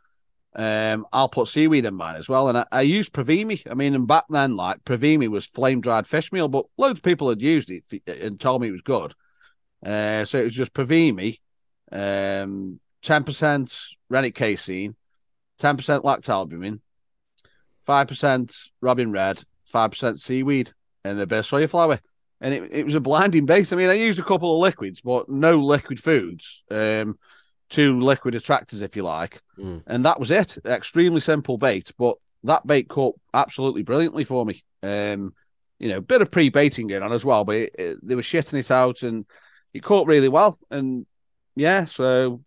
um, 0.56 1.06
I'll 1.12 1.28
put 1.28 1.48
seaweed 1.48 1.84
in 1.84 1.94
mine 1.94 2.16
as 2.16 2.28
well. 2.28 2.48
And 2.48 2.58
I, 2.58 2.66
I 2.70 2.80
used 2.82 3.12
Pravimi. 3.12 3.68
I 3.70 3.74
mean, 3.74 3.94
and 3.94 4.06
back 4.06 4.24
then, 4.30 4.56
like 4.56 4.84
Pravimi 4.84 5.28
was 5.28 5.44
flame 5.44 5.80
dried 5.80 6.06
fish 6.06 6.32
meal, 6.32 6.48
but 6.48 6.66
loads 6.78 7.00
of 7.00 7.02
people 7.02 7.28
had 7.28 7.42
used 7.42 7.70
it 7.70 7.84
and 8.06 8.38
told 8.38 8.62
me 8.62 8.68
it 8.68 8.72
was 8.72 8.82
good. 8.82 9.12
Uh, 9.84 10.24
so 10.24 10.38
it 10.38 10.44
was 10.44 10.54
just 10.54 10.72
Pravimi, 10.72 11.38
um, 11.92 12.80
10% 13.02 13.94
rennet 14.08 14.34
casein, 14.34 14.94
10% 15.60 16.02
lactalbumin, 16.02 16.80
5% 17.86 18.70
robin 18.80 19.12
red, 19.12 19.42
five 19.74 19.90
percent 19.90 20.20
seaweed, 20.20 20.70
and 21.04 21.20
a 21.20 21.26
bit 21.26 21.40
of 21.40 21.44
soya 21.44 21.68
flour. 21.68 21.98
And 22.40 22.54
it, 22.54 22.62
it 22.72 22.84
was 22.84 22.94
a 22.94 23.00
blinding 23.00 23.46
base. 23.46 23.72
I 23.72 23.76
mean, 23.76 23.88
I 23.90 23.94
used 23.94 24.18
a 24.20 24.24
couple 24.24 24.54
of 24.54 24.60
liquids, 24.60 25.00
but 25.00 25.28
no 25.28 25.58
liquid 25.60 25.98
foods. 25.98 26.62
Um, 26.70 27.18
two 27.70 27.98
liquid 28.00 28.34
attractors, 28.34 28.82
if 28.82 28.94
you 28.96 29.02
like, 29.02 29.40
Mm. 29.58 29.82
and 29.86 30.04
that 30.04 30.18
was 30.20 30.30
it. 30.30 30.58
Extremely 30.64 31.20
simple 31.20 31.56
bait, 31.58 31.90
but 31.98 32.16
that 32.44 32.66
bait 32.66 32.88
caught 32.88 33.16
absolutely 33.32 33.82
brilliantly 33.82 34.24
for 34.24 34.44
me. 34.44 34.62
Um, 34.82 35.32
you 35.78 35.88
know, 35.88 36.00
bit 36.00 36.22
of 36.22 36.30
pre-baiting 36.30 36.86
going 36.88 37.02
on 37.02 37.12
as 37.12 37.24
well, 37.24 37.44
but 37.44 37.56
it, 37.56 37.74
it- 37.78 37.98
they 38.06 38.14
were 38.14 38.22
shitting 38.22 38.58
it 38.58 38.70
out, 38.70 39.02
and 39.02 39.24
it 39.72 39.82
caught 39.82 40.06
really 40.06 40.28
well. 40.28 40.56
And 40.70 41.06
yeah, 41.56 41.86
so 41.86 42.42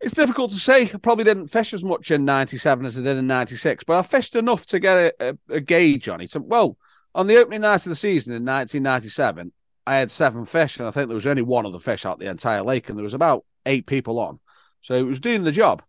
it's 0.00 0.14
difficult 0.14 0.50
to 0.52 0.58
say. 0.58 0.82
I 0.82 0.98
probably 0.98 1.24
didn't 1.24 1.48
fish 1.48 1.72
as 1.74 1.82
much 1.82 2.10
in 2.10 2.24
'97 2.24 2.84
as 2.86 2.98
I 2.98 3.02
did 3.02 3.16
in 3.16 3.26
'96, 3.26 3.84
but 3.84 3.98
I 3.98 4.02
fished 4.02 4.36
enough 4.36 4.66
to 4.66 4.78
get 4.78 4.96
a, 4.96 5.30
a, 5.30 5.38
a 5.56 5.60
gauge 5.60 6.08
on 6.08 6.20
it. 6.20 6.30
So, 6.30 6.40
well, 6.40 6.76
on 7.14 7.26
the 7.26 7.36
opening 7.36 7.62
night 7.62 7.86
of 7.86 7.90
the 7.90 7.96
season 7.96 8.34
in 8.34 8.44
1997, 8.44 9.52
I 9.86 9.96
had 9.96 10.10
seven 10.10 10.44
fish, 10.44 10.78
and 10.78 10.86
I 10.86 10.90
think 10.90 11.08
there 11.08 11.14
was 11.14 11.26
only 11.26 11.42
one 11.42 11.64
other 11.64 11.78
fish 11.78 12.04
out 12.04 12.18
the 12.18 12.30
entire 12.30 12.62
lake, 12.62 12.88
and 12.88 12.98
there 12.98 13.04
was 13.04 13.14
about 13.14 13.44
eight 13.64 13.86
people 13.86 14.18
on. 14.18 14.38
So 14.82 14.94
it 14.94 15.02
was 15.02 15.20
doing 15.20 15.42
the 15.44 15.52
job. 15.52 15.82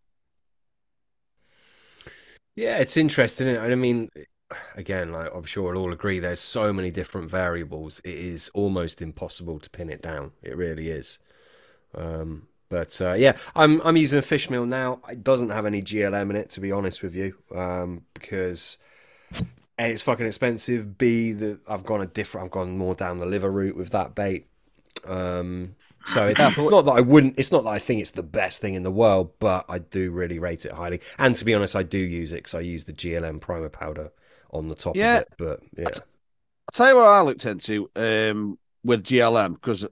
Yeah, 2.56 2.78
it's 2.80 2.98
interesting. 2.98 3.56
I 3.58 3.76
mean, 3.76 4.10
again, 4.76 5.12
like 5.12 5.32
I'm 5.34 5.44
sure 5.44 5.72
we'll 5.74 5.82
all 5.82 5.94
agree, 5.94 6.20
there's 6.20 6.40
so 6.40 6.74
many 6.74 6.92
different 6.92 7.30
variables. 7.30 8.00
It 8.04 8.16
is 8.16 8.50
almost 8.54 9.02
impossible 9.02 9.60
to 9.60 9.70
pin 9.70 9.90
it 9.90 10.02
down. 10.02 10.32
It 10.42 10.56
really 10.56 10.90
is. 10.90 11.20
Um, 11.94 12.48
but 12.70 13.00
uh, 13.02 13.14
yeah, 13.14 13.38
I'm 13.56 13.82
I'm 13.82 13.98
using 13.98 14.20
a 14.20 14.22
fish 14.22 14.50
meal 14.50 14.66
now. 14.66 15.02
It 15.10 15.24
doesn't 15.24 15.50
have 15.50 15.66
any 15.66 15.82
GLM 15.82 16.30
in 16.30 16.36
it, 16.36 16.50
to 16.52 16.62
be 16.62 16.72
honest 16.72 17.02
with 17.04 17.16
you, 17.16 17.36
um, 17.56 18.04
because 18.14 18.78
a 19.80 19.92
it's 19.92 20.02
fucking 20.02 20.26
expensive. 20.26 20.98
B 20.98 21.34
the 21.34 21.60
I've 21.68 21.86
gone 21.86 22.02
a 22.02 22.08
different. 22.08 22.46
I've 22.46 22.52
gone 22.52 22.78
more 22.78 22.96
down 22.96 23.18
the 23.18 23.26
liver 23.26 23.52
route 23.52 23.76
with 23.76 23.90
that 23.92 24.16
bait. 24.16 24.48
Um, 25.06 25.76
so 26.06 26.28
it's, 26.28 26.46
it's 26.46 26.70
not 26.70 26.86
that 26.86 26.92
I 26.94 27.02
wouldn't. 27.02 27.36
It's 27.38 27.52
not 27.52 27.64
that 27.66 27.72
I 27.72 27.80
think 27.80 28.02
it's 28.02 28.12
the 28.12 28.24
best 28.24 28.62
thing 28.62 28.76
in 28.76 28.84
the 28.84 28.92
world, 28.92 29.34
but 29.40 29.66
I 29.70 29.80
do 29.80 30.12
really 30.12 30.40
rate 30.40 30.66
it 30.66 30.74
highly. 30.74 31.02
And 31.20 31.36
to 31.36 31.46
be 31.46 31.54
honest, 31.54 31.76
I 31.76 31.84
do 31.84 32.00
use 32.00 32.34
it 32.34 32.38
because 32.38 32.56
I 32.56 32.62
use 32.62 32.86
the 32.86 32.94
GLM 32.94 33.40
primer 33.40 33.70
powder 33.70 34.12
on 34.52 34.70
the 34.70 34.76
top 34.76 35.02
Yeah. 35.02 35.04
of 35.04 35.14
it. 35.16 35.32
But 35.38 35.62
yeah, 35.78 36.02
I'll 36.68 36.72
tell 36.74 36.90
you 36.90 36.96
what 36.96 37.08
I 37.08 37.22
looked 37.22 37.46
into 37.46 37.90
um, 37.96 38.60
with 38.84 39.04
GLM 39.04 39.54
because 39.54 39.86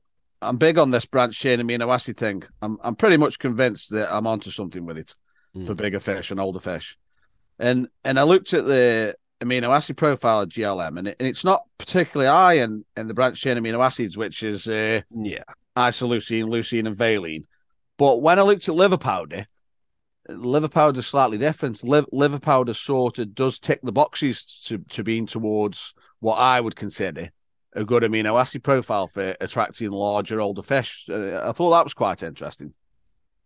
I'm 0.47 0.57
big 0.57 0.77
on 0.77 0.91
this 0.91 1.05
branch 1.05 1.37
chain 1.39 1.59
amino 1.59 1.93
acid 1.93 2.17
thing. 2.17 2.43
I'm 2.61 2.77
I'm 2.83 2.95
pretty 2.95 3.17
much 3.17 3.39
convinced 3.39 3.91
that 3.91 4.13
I'm 4.13 4.27
onto 4.27 4.51
something 4.51 4.85
with 4.85 4.97
it 4.97 5.15
Mm. 5.55 5.65
for 5.65 5.73
bigger 5.73 6.01
fish 6.01 6.31
and 6.31 6.39
older 6.39 6.59
fish. 6.59 6.97
And 7.59 7.87
and 8.03 8.19
I 8.19 8.23
looked 8.23 8.53
at 8.53 8.65
the 8.65 9.15
amino 9.39 9.73
acid 9.73 9.95
profile 9.95 10.41
of 10.41 10.49
GLM, 10.49 10.97
and, 10.99 11.07
it, 11.07 11.15
and 11.17 11.27
it's 11.29 11.45
not 11.45 11.63
particularly 11.77 12.29
high 12.29 12.53
in, 12.63 12.83
in 12.97 13.07
the 13.07 13.13
branch 13.13 13.39
chain 13.39 13.57
amino 13.57 13.81
acids, 13.85 14.17
which 14.17 14.43
is 14.43 14.67
uh, 14.67 14.99
yeah, 15.11 15.43
isoleucine, 15.77 16.45
leucine, 16.49 16.87
and 16.87 16.97
valine. 16.97 17.45
But 17.97 18.21
when 18.21 18.37
I 18.37 18.41
looked 18.41 18.67
at 18.67 18.75
liver 18.75 18.97
powder, 18.97 19.45
liver 20.27 20.67
powder 20.67 20.99
is 20.99 21.07
slightly 21.07 21.37
different. 21.37 21.83
Liv- 21.83 22.09
liver 22.11 22.39
powder 22.39 22.73
sort 22.73 23.19
of 23.19 23.33
does 23.33 23.57
tick 23.59 23.79
the 23.81 23.91
boxes 23.93 24.43
to, 24.65 24.79
to 24.89 25.03
being 25.03 25.25
towards 25.25 25.93
what 26.19 26.35
I 26.35 26.59
would 26.59 26.75
consider 26.75 27.29
a 27.75 27.83
good 27.85 28.03
amino 28.03 28.39
acid 28.39 28.63
profile 28.63 29.07
for 29.07 29.35
attracting 29.41 29.91
larger, 29.91 30.39
older 30.41 30.61
fish. 30.63 31.05
Uh, 31.09 31.47
I 31.47 31.51
thought 31.51 31.71
that 31.71 31.83
was 31.83 31.93
quite 31.93 32.23
interesting. 32.23 32.73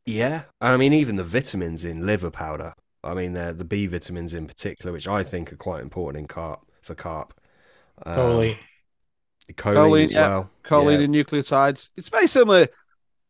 yeah. 0.06 0.44
I 0.62 0.78
mean, 0.78 0.94
even 0.94 1.16
the 1.16 1.24
vitamins 1.24 1.84
in 1.86 2.06
liver 2.06 2.32
powder. 2.32 2.74
I 3.04 3.14
mean, 3.14 3.34
the 3.34 3.54
the 3.54 3.64
B 3.66 3.88
vitamins 3.88 4.34
in 4.34 4.46
particular, 4.48 4.92
which 4.92 5.08
I 5.08 5.24
think 5.24 5.52
are 5.54 5.58
quite 5.58 5.82
important 5.82 6.22
in 6.22 6.28
carp 6.28 6.60
for 6.82 6.96
carp. 6.96 7.34
Um, 8.06 8.16
Totally. 8.16 8.60
choline, 9.54 9.76
Choline, 9.76 10.04
as 10.06 10.12
yeah. 10.14 10.28
well. 10.28 10.50
Choline 10.64 10.98
Yeah. 11.00 11.06
and 11.06 11.14
nucleotides. 11.16 11.90
It's 11.98 12.10
very 12.10 12.28
similar 12.28 12.68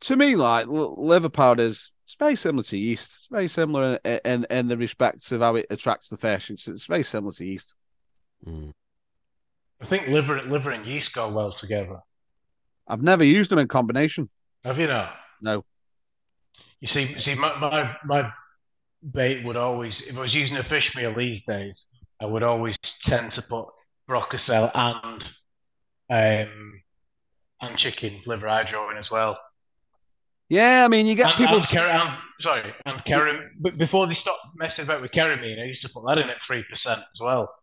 to 0.02 0.16
me. 0.16 0.36
Like 0.36 0.66
liver 0.68 1.30
powders, 1.30 1.92
it's 2.06 2.16
very 2.16 2.36
similar 2.36 2.64
to 2.64 2.78
yeast. 2.78 3.12
It's 3.16 3.28
very 3.28 3.48
similar 3.48 4.00
in, 4.04 4.20
in, 4.26 4.48
in 4.50 4.68
the 4.68 4.78
respects 4.78 5.32
of 5.32 5.42
how 5.42 5.56
it 5.56 5.68
attracts 5.70 6.10
the 6.10 6.18
fish. 6.18 6.50
It's, 6.50 6.68
it's 6.68 6.86
very 6.88 7.04
similar 7.04 7.34
to 7.34 7.46
yeast. 7.46 7.76
Mm. 8.46 8.72
I 9.82 9.88
think 9.88 10.04
liver, 10.10 10.42
liver 10.50 10.72
and 10.72 10.86
yeast 10.86 11.08
go 11.16 11.30
well 11.32 11.56
together. 11.62 12.00
I've 12.88 13.04
never 13.04 13.24
used 13.24 13.50
them 13.52 13.60
in 13.60 13.68
combination. 13.68 14.30
Have 14.66 14.78
you 14.78 14.88
not? 14.88 15.14
No. 15.42 15.64
You 16.82 16.90
see, 16.94 17.14
see, 17.26 17.36
my, 17.36 17.58
my 17.60 17.96
my 18.06 18.30
bait 19.14 19.44
would 19.46 19.56
always, 19.58 19.94
if 20.10 20.16
I 20.16 20.20
was 20.20 20.34
using 20.34 20.58
a 20.58 20.64
fish 20.64 20.84
meal 20.96 21.14
these 21.16 21.42
days, 21.48 21.74
I 22.22 22.26
would 22.26 22.44
always 22.44 22.76
tend 23.08 23.32
to 23.36 23.42
put 23.44 23.68
Brocacel 24.10 24.72
and 24.74 25.22
um 26.12 26.82
and 27.62 27.78
chicken 27.78 28.22
liver 28.26 28.48
hydro 28.48 28.90
in 28.92 28.98
as 28.98 29.06
well. 29.12 29.38
Yeah, 30.50 30.84
I 30.84 30.88
mean, 30.88 31.06
you 31.06 31.14
get 31.16 31.28
And, 31.28 31.38
people. 31.38 31.58
and, 31.58 31.68
ker- 31.68 31.88
and, 31.88 32.10
sorry, 32.42 32.74
and 32.86 33.00
keram. 33.06 33.40
But 33.60 33.78
before 33.78 34.08
they 34.08 34.16
stopped 34.22 34.56
messing 34.56 34.86
about 34.86 35.02
with 35.02 35.12
keramine, 35.12 35.62
I 35.62 35.66
used 35.66 35.82
to 35.84 35.90
put 35.94 36.04
that 36.08 36.18
in 36.18 36.30
at 36.30 36.38
three 36.48 36.64
percent 36.64 37.00
as 37.02 37.20
well, 37.22 37.54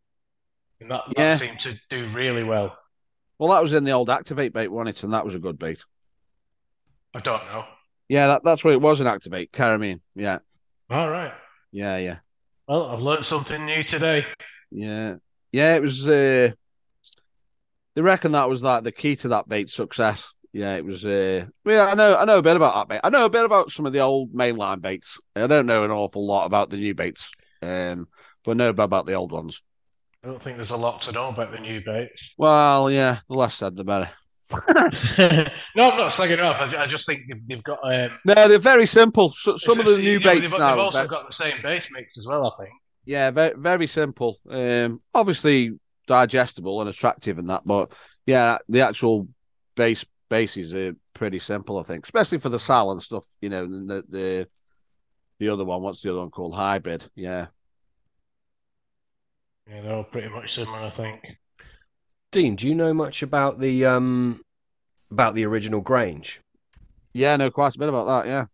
and 0.80 0.90
that, 0.90 1.00
that 1.08 1.18
Yeah. 1.18 1.38
seemed 1.38 1.58
to 1.64 1.74
do 1.90 2.12
really 2.14 2.42
well. 2.44 2.76
Well, 3.38 3.50
that 3.50 3.62
was 3.62 3.74
in 3.74 3.84
the 3.84 3.90
old 3.92 4.08
Activ-8 4.08 4.52
bait, 4.52 4.68
wasn't 4.68 4.96
it? 4.96 5.02
And 5.04 5.12
that 5.12 5.24
was 5.24 5.34
a 5.34 5.38
good 5.38 5.58
bait. 5.58 5.84
I 7.14 7.20
don't 7.20 7.44
know. 7.46 7.64
Yeah, 8.08 8.28
that, 8.28 8.44
that's 8.44 8.64
where 8.64 8.72
it 8.74 8.80
was 8.80 9.00
in 9.00 9.06
Activ-8. 9.06 9.52
Caramine. 9.52 10.00
Yeah, 10.14 10.38
All 10.90 11.08
right. 11.08 11.32
yeah, 11.72 11.96
yeah, 11.98 12.18
Well, 12.68 12.86
I've 12.86 13.00
learned 13.00 13.24
something 13.28 13.64
new 13.66 13.82
today. 13.90 14.24
yeah, 14.70 15.16
yeah. 15.52 15.74
It 15.76 15.82
was. 15.82 16.08
uh 16.08 16.52
They 17.94 18.02
reckon 18.02 18.32
that 18.32 18.48
was 18.48 18.62
like 18.62 18.84
the 18.84 18.92
key 18.92 19.16
to 19.16 19.28
that 19.28 19.48
bait 19.48 19.70
success. 19.70 20.32
Yeah, 20.52 20.76
it 20.76 20.84
was. 20.84 21.04
uh 21.04 21.46
Yeah, 21.64 21.86
I 21.86 21.94
know. 21.94 22.16
I 22.16 22.24
know 22.24 22.38
a 22.38 22.42
bit 22.42 22.56
about 22.56 22.74
that 22.74 22.88
bait. 22.88 23.00
I 23.04 23.10
know 23.10 23.24
a 23.24 23.30
bit 23.30 23.44
about 23.44 23.70
some 23.70 23.86
of 23.86 23.92
the 23.92 24.00
old 24.00 24.32
mainline 24.32 24.80
baits. 24.80 25.18
I 25.34 25.46
don't 25.46 25.66
know 25.66 25.84
an 25.84 25.90
awful 25.90 26.26
lot 26.26 26.46
about 26.46 26.70
the 26.70 26.76
new 26.76 26.94
baits, 26.94 27.32
um, 27.62 28.08
but 28.44 28.52
I 28.52 28.54
know 28.54 28.68
about 28.70 29.06
the 29.06 29.14
old 29.14 29.32
ones. 29.32 29.62
I 30.26 30.28
don't 30.30 30.42
think 30.42 30.56
there's 30.56 30.70
a 30.70 30.76
lot 30.76 31.00
to 31.04 31.12
know 31.12 31.28
about 31.28 31.52
the 31.52 31.58
new 31.58 31.80
baits. 31.86 32.18
Well, 32.36 32.90
yeah, 32.90 33.20
the 33.28 33.34
less 33.36 33.54
said, 33.54 33.76
the 33.76 33.84
better. 33.84 34.10
no, 34.50 34.58
I'm 34.66 35.96
not 35.96 36.18
slagging 36.18 36.32
it 36.32 36.40
off. 36.40 36.56
I, 36.58 36.82
I 36.82 36.86
just 36.88 37.04
think 37.06 37.22
they've, 37.28 37.48
they've 37.48 37.62
got. 37.62 37.78
Um, 37.84 38.10
No, 38.24 38.48
they're 38.48 38.58
very 38.58 38.86
simple. 38.86 39.30
So, 39.30 39.56
some 39.56 39.78
of 39.78 39.86
the 39.86 39.98
new 39.98 40.18
baits 40.18 40.50
they've, 40.50 40.58
now. 40.58 40.74
They've 40.74 40.84
also 40.84 41.02
ve- 41.02 41.08
got 41.08 41.28
the 41.28 41.34
same 41.38 41.62
base 41.62 41.84
mix 41.92 42.10
as 42.18 42.26
well. 42.26 42.46
I 42.46 42.64
think. 42.64 42.74
Yeah, 43.04 43.30
very 43.30 43.54
very 43.56 43.86
simple. 43.86 44.38
Um, 44.50 45.00
obviously 45.14 45.78
digestible 46.08 46.80
and 46.80 46.90
attractive 46.90 47.38
and 47.38 47.48
that, 47.50 47.62
but 47.64 47.92
yeah, 48.24 48.58
the 48.68 48.80
actual 48.80 49.28
base 49.76 50.04
bases 50.28 50.74
are 50.74 50.96
pretty 51.14 51.38
simple, 51.38 51.78
I 51.78 51.84
think, 51.84 52.04
especially 52.04 52.38
for 52.38 52.48
the 52.48 52.58
Cell 52.58 52.90
and 52.90 53.00
stuff. 53.00 53.24
You 53.40 53.48
know, 53.48 53.64
the 53.64 54.02
the 54.08 54.48
the 55.38 55.48
other 55.50 55.64
one. 55.64 55.82
What's 55.82 56.02
the 56.02 56.10
other 56.10 56.20
one 56.20 56.30
called? 56.30 56.56
Hybrid. 56.56 57.04
Yeah. 57.14 57.46
Yeah, 59.68 59.82
they're 59.82 59.94
all 59.94 60.04
pretty 60.04 60.28
much 60.28 60.46
similar, 60.54 60.78
I 60.78 60.96
think. 60.96 61.20
Dean, 62.32 62.56
do 62.56 62.68
you 62.68 62.74
know 62.74 62.92
much 62.94 63.22
about 63.22 63.60
the 63.60 63.84
um 63.84 64.40
about 65.10 65.34
the 65.34 65.44
original 65.44 65.80
Grange? 65.80 66.40
Yeah, 67.12 67.34
I 67.34 67.36
know 67.36 67.50
quite 67.50 67.74
a 67.74 67.78
bit 67.78 67.88
about 67.88 68.06
that. 68.06 68.28
Yeah. 68.28 68.46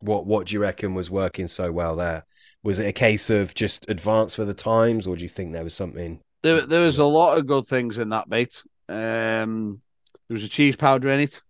What 0.00 0.26
What 0.26 0.46
do 0.46 0.54
you 0.54 0.60
reckon 0.60 0.94
was 0.94 1.10
working 1.10 1.48
so 1.48 1.70
well 1.70 1.96
there? 1.96 2.24
Was 2.62 2.78
it 2.78 2.86
a 2.86 2.92
case 2.92 3.28
of 3.30 3.54
just 3.54 3.88
advance 3.90 4.34
for 4.34 4.44
the 4.44 4.54
times, 4.54 5.06
or 5.06 5.16
do 5.16 5.22
you 5.22 5.28
think 5.28 5.52
there 5.52 5.64
was 5.64 5.74
something? 5.74 6.20
There, 6.42 6.66
there 6.66 6.84
was 6.84 6.98
a 6.98 7.04
lot 7.04 7.38
of 7.38 7.46
good 7.46 7.64
things 7.64 7.98
in 7.98 8.10
that 8.10 8.28
bait. 8.28 8.62
Um, 8.88 9.80
there 10.28 10.34
was 10.34 10.44
a 10.44 10.48
cheese 10.48 10.76
powder 10.76 11.10
in 11.10 11.20
it, 11.20 11.42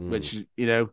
Mm, 0.00 0.10
which 0.10 0.34
you 0.56 0.66
know, 0.66 0.90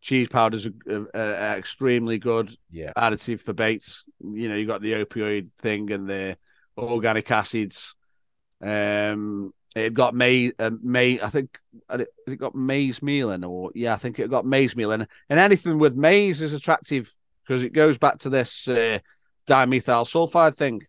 cheese 0.00 0.28
powder 0.28 0.56
is 0.56 0.68
extremely 1.14 2.18
good 2.18 2.54
yeah, 2.70 2.92
additive 2.96 3.40
for 3.40 3.52
baits. 3.52 4.04
You 4.20 4.48
know, 4.48 4.56
you 4.56 4.66
got 4.66 4.82
the 4.82 4.92
opioid 4.92 5.50
thing 5.58 5.90
and 5.90 6.08
the 6.08 6.36
organic 6.76 7.30
acids. 7.30 7.94
Um, 8.62 9.52
it 9.74 9.94
got 9.94 10.14
maize, 10.14 10.52
uh, 10.58 10.70
maize. 10.82 11.20
I 11.22 11.28
think 11.28 11.58
it, 11.90 12.38
got 12.38 12.54
maize 12.54 13.02
meal 13.02 13.30
in, 13.30 13.44
or 13.44 13.70
yeah, 13.74 13.94
I 13.94 13.96
think 13.96 14.18
it 14.18 14.30
got 14.30 14.44
maize 14.44 14.76
meal 14.76 14.92
in. 14.92 15.06
And 15.28 15.40
anything 15.40 15.78
with 15.78 15.96
maize 15.96 16.42
is 16.42 16.52
attractive 16.52 17.14
because 17.42 17.64
it 17.64 17.72
goes 17.72 17.98
back 17.98 18.18
to 18.18 18.28
this 18.28 18.68
uh, 18.68 18.98
dimethyl 19.46 20.06
sulfide 20.06 20.54
thing, 20.54 20.82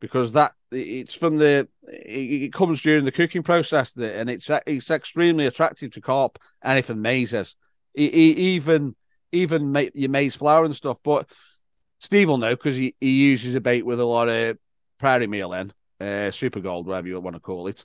because 0.00 0.32
that 0.32 0.52
it's 0.70 1.14
from 1.14 1.38
the 1.38 1.68
it, 1.82 2.52
comes 2.52 2.80
during 2.82 3.04
the 3.04 3.12
cooking 3.12 3.42
process, 3.42 3.96
and 3.96 4.30
it's 4.30 4.48
it's 4.66 4.90
extremely 4.90 5.46
attractive 5.46 5.90
to 5.92 6.00
carp. 6.00 6.38
Anything 6.62 7.02
maize 7.02 7.34
is, 7.34 7.56
even 7.94 8.94
even 9.32 9.90
your 9.94 10.10
maize 10.10 10.36
flour 10.36 10.64
and 10.64 10.76
stuff. 10.76 11.00
But 11.02 11.28
Steve 11.98 12.28
will 12.28 12.38
know 12.38 12.54
because 12.54 12.76
he, 12.76 12.94
he 13.00 13.10
uses 13.10 13.54
a 13.54 13.60
bait 13.60 13.84
with 13.84 14.00
a 14.00 14.04
lot 14.04 14.28
of 14.28 14.56
prairie 15.00 15.26
meal 15.26 15.52
in, 15.52 15.72
uh, 16.00 16.30
super 16.30 16.60
gold, 16.60 16.86
whatever 16.86 17.08
you 17.08 17.20
want 17.20 17.36
to 17.36 17.40
call 17.40 17.66
it. 17.66 17.84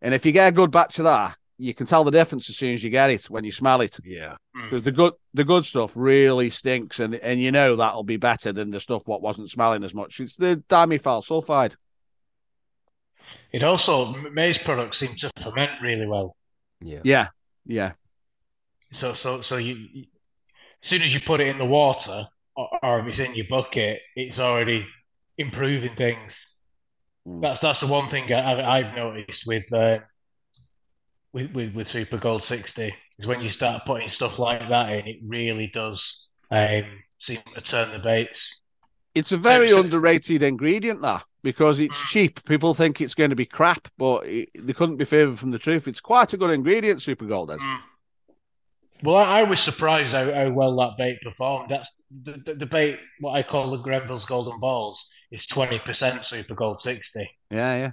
And 0.00 0.14
if 0.14 0.24
you 0.24 0.32
get 0.32 0.48
a 0.48 0.52
good 0.52 0.70
batch 0.70 0.98
of 0.98 1.04
that, 1.04 1.36
you 1.58 1.74
can 1.74 1.86
tell 1.86 2.02
the 2.02 2.10
difference 2.10 2.48
as 2.50 2.56
soon 2.56 2.74
as 2.74 2.82
you 2.82 2.90
get 2.90 3.10
it 3.10 3.24
when 3.26 3.44
you 3.44 3.52
smell 3.52 3.80
it. 3.82 3.98
yeah, 4.04 4.36
Because 4.52 4.82
the 4.82 4.90
good 4.90 5.12
the 5.34 5.44
good 5.44 5.64
stuff 5.64 5.92
really 5.94 6.50
stinks, 6.50 6.98
and 6.98 7.14
and 7.14 7.40
you 7.40 7.52
know 7.52 7.76
that'll 7.76 8.02
be 8.02 8.16
better 8.16 8.52
than 8.52 8.70
the 8.70 8.80
stuff 8.80 9.06
what 9.06 9.22
wasn't 9.22 9.50
smelling 9.50 9.84
as 9.84 9.94
much. 9.94 10.18
It's 10.18 10.36
the 10.36 10.62
dimethyl 10.68 11.22
sulfide. 11.22 11.76
It 13.52 13.62
also 13.62 14.14
maize 14.32 14.56
products 14.64 14.96
seem 14.98 15.14
to 15.20 15.30
ferment 15.44 15.70
really 15.82 16.06
well. 16.06 16.36
yeah, 16.80 17.00
Yeah, 17.04 17.28
yeah, 17.66 17.92
So 19.00 19.14
so 19.22 19.42
so 19.48 19.56
you, 19.56 19.74
you 19.92 20.04
as 20.82 20.90
soon 20.90 21.02
as 21.02 21.10
you 21.10 21.20
put 21.26 21.40
it 21.40 21.46
in 21.46 21.58
the 21.58 21.64
water 21.64 22.24
or, 22.56 22.68
or 22.82 23.00
if 23.00 23.06
it's 23.06 23.20
in 23.20 23.36
your 23.36 23.46
bucket, 23.48 24.00
it's 24.16 24.38
already 24.38 24.84
improving 25.38 25.94
things. 25.96 26.32
Mm. 27.26 27.40
That's 27.40 27.58
that's 27.62 27.78
the 27.80 27.86
one 27.86 28.10
thing 28.10 28.32
I, 28.32 28.78
I've 28.78 28.96
noticed 28.96 29.46
with, 29.46 29.72
uh, 29.72 29.98
with 31.32 31.52
with 31.52 31.74
with 31.74 31.86
Super 31.92 32.18
Gold 32.18 32.42
sixty 32.48 32.92
is 33.18 33.26
when 33.26 33.40
you 33.40 33.52
start 33.52 33.82
putting 33.86 34.08
stuff 34.16 34.32
like 34.38 34.60
that 34.68 34.88
in, 34.90 35.06
it 35.06 35.18
really 35.26 35.70
does 35.72 36.00
um, 36.50 36.82
seem 37.26 37.38
to 37.54 37.60
turn 37.70 37.92
the 37.92 38.02
baits. 38.02 38.30
It's 39.14 39.30
a 39.30 39.36
very 39.36 39.70
So- 39.70 39.80
underrated 39.80 40.42
ingredient, 40.42 41.02
that 41.02 41.22
because 41.42 41.80
it's 41.80 42.00
cheap. 42.10 42.44
People 42.44 42.72
think 42.72 43.00
it's 43.00 43.14
going 43.14 43.30
to 43.30 43.36
be 43.36 43.46
crap, 43.46 43.88
but 43.98 44.26
it, 44.26 44.48
they 44.58 44.72
couldn't 44.72 44.96
be 44.96 45.04
further 45.04 45.36
from 45.36 45.50
the 45.50 45.58
truth. 45.58 45.86
It's 45.86 46.00
quite 46.00 46.32
a 46.32 46.36
good 46.36 46.50
ingredient, 46.50 47.02
Super 47.02 47.26
Gold 47.26 47.50
is. 47.50 47.62
Well, 49.02 49.16
I, 49.16 49.40
I 49.40 49.42
was 49.42 49.58
surprised 49.64 50.14
how, 50.14 50.32
how 50.32 50.50
well 50.50 50.76
that 50.76 50.92
bait 50.96 51.18
performed. 51.22 51.70
That's 51.70 51.86
the, 52.24 52.52
the, 52.52 52.58
the 52.60 52.66
bait, 52.66 52.96
what 53.20 53.32
I 53.32 53.42
call 53.42 53.70
the 53.72 53.82
Grenville's 53.82 54.24
Golden 54.28 54.58
Balls, 54.60 54.96
is 55.32 55.40
20% 55.56 55.80
Super 56.30 56.54
Gold 56.54 56.78
60. 56.84 57.00
Yeah, 57.50 57.76
yeah. 57.76 57.90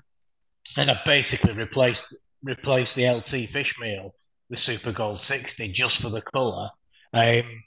And 0.77 0.91
I 0.91 0.95
basically 1.05 1.53
replaced 1.53 1.99
replaced 2.43 2.91
the 2.95 3.05
LT 3.05 3.49
fish 3.51 3.73
meal 3.81 4.13
with 4.49 4.59
Super 4.65 4.91
Gold 4.91 5.19
60 5.27 5.73
just 5.75 6.01
for 6.01 6.09
the 6.09 6.21
colour. 6.33 6.69
Um, 7.13 7.63